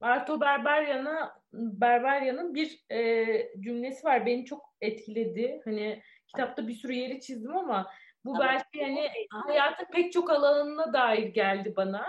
Arto 0.00 0.40
Berberyan'a 0.40 1.34
Berberyan'ın 1.52 2.54
bir 2.54 2.84
e, 2.90 3.26
cümlesi 3.60 4.04
var. 4.04 4.26
Beni 4.26 4.44
çok 4.44 4.74
etkiledi. 4.80 5.60
Hani 5.64 6.02
kitapta 6.34 6.68
bir 6.68 6.74
sürü 6.74 6.92
yeri 6.92 7.20
çizdim 7.20 7.56
ama 7.56 7.90
bu 8.24 8.30
ama 8.30 8.40
belki 8.40 8.82
hani 8.82 9.08
hayatın 9.28 9.86
pek 9.92 10.12
çok 10.12 10.30
alanına 10.30 10.92
dair 10.92 11.26
geldi 11.26 11.74
bana. 11.76 12.06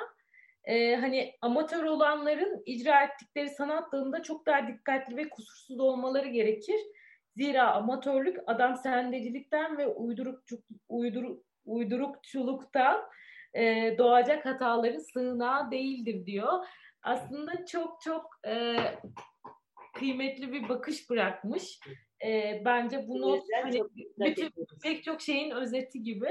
Ee, 0.63 0.95
hani 0.95 1.33
amatör 1.41 1.83
olanların 1.83 2.63
icra 2.65 3.03
ettikleri 3.03 3.49
sanat 3.49 3.91
dalında 3.91 4.23
çok 4.23 4.45
daha 4.45 4.67
dikkatli 4.67 5.17
ve 5.17 5.29
kusursuz 5.29 5.79
olmaları 5.79 6.27
gerekir. 6.27 6.79
Zira 7.35 7.71
amatörlük 7.71 8.37
adam 8.47 8.75
sendecilikten 8.75 9.77
ve 9.77 9.87
uydurukçuk, 9.87 10.63
uydur, 10.89 11.37
uydurukçuluktan 11.65 13.09
e, 13.53 13.95
doğacak 13.97 14.45
hataların 14.45 14.99
sığınağı 14.99 15.71
değildir 15.71 16.25
diyor. 16.25 16.65
Aslında 17.01 17.65
çok 17.65 18.01
çok 18.01 18.29
e, 18.47 18.75
kıymetli 19.93 20.51
bir 20.51 20.69
bakış 20.69 21.09
bırakmış. 21.09 21.79
E, 22.25 22.61
bence 22.65 23.07
bunu 23.07 23.39
hani, 23.63 23.81
bütün, 24.17 24.49
pek 24.83 25.03
çok 25.03 25.21
şeyin 25.21 25.51
özeti 25.51 26.03
gibi. 26.03 26.29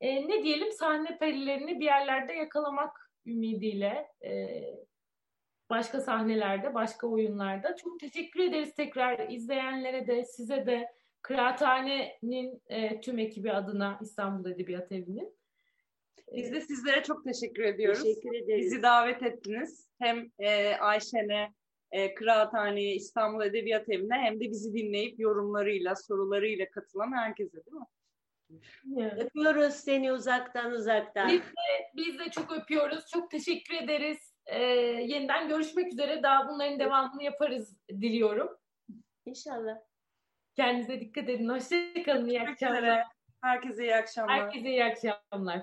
E, 0.00 0.28
ne 0.28 0.42
diyelim 0.42 0.72
sahne 0.72 1.18
perilerini 1.18 1.80
bir 1.80 1.84
yerlerde 1.84 2.32
yakalamak 2.32 3.10
ümidiyle 3.26 4.08
e, 4.24 4.60
başka 5.70 6.00
sahnelerde, 6.00 6.74
başka 6.74 7.06
oyunlarda. 7.06 7.76
Çok 7.76 8.00
teşekkür 8.00 8.40
ederiz 8.40 8.74
tekrar 8.74 9.28
izleyenlere 9.28 10.06
de, 10.06 10.24
size 10.24 10.66
de, 10.66 10.88
Kıraathane'nin 11.24 12.62
e, 12.66 13.00
tüm 13.00 13.18
ekibi 13.18 13.52
adına 13.52 13.98
İstanbul 14.02 14.50
Edebiyat 14.50 14.92
Evi'nin. 14.92 15.36
Biz 16.32 16.52
de 16.52 16.60
sizlere 16.60 17.02
çok 17.02 17.24
teşekkür 17.24 17.62
ediyoruz. 17.62 18.02
Teşekkür 18.02 18.34
ederiz. 18.34 18.64
Bizi 18.64 18.82
davet 18.82 19.22
ettiniz. 19.22 19.90
Hem 19.98 20.30
e, 20.38 20.76
Ayşen'e, 20.76 21.54
e, 21.94 22.14
Kıraathane'ye, 22.14 22.94
İstanbul 22.94 23.42
Edebiyat 23.44 23.88
Evi'ne 23.88 24.14
hem 24.14 24.40
de 24.40 24.50
bizi 24.50 24.74
dinleyip 24.74 25.20
yorumlarıyla, 25.20 25.94
sorularıyla 25.96 26.70
katılan 26.70 27.12
herkese 27.12 27.64
değil 27.66 27.76
mi? 27.76 27.86
Evet. 28.98 29.24
Öpüyoruz 29.24 29.74
seni 29.74 30.12
uzaktan 30.12 30.70
uzaktan. 30.70 31.28
Biz 31.28 31.40
de, 31.40 31.90
biz 31.96 32.18
de 32.18 32.30
çok 32.30 32.52
öpüyoruz. 32.52 33.06
Çok 33.12 33.30
teşekkür 33.30 33.74
ederiz. 33.74 34.34
Ee, 34.46 34.62
yeniden 35.06 35.48
görüşmek 35.48 35.92
üzere. 35.92 36.22
Daha 36.22 36.48
bunların 36.48 36.78
devamını 36.78 37.22
yaparız 37.22 37.76
diliyorum. 37.88 38.48
İnşallah. 39.26 39.76
Kendinize 40.56 41.00
dikkat 41.00 41.28
edin. 41.28 41.48
Hoşçakalın. 41.48 42.28
İyi 42.28 42.42
akşamlar. 42.42 43.02
Herkese 43.42 43.82
iyi 43.82 43.94
akşamlar. 43.94 44.40
Herkese 44.40 44.68
iyi 44.68 44.84
akşamlar. 44.84 45.62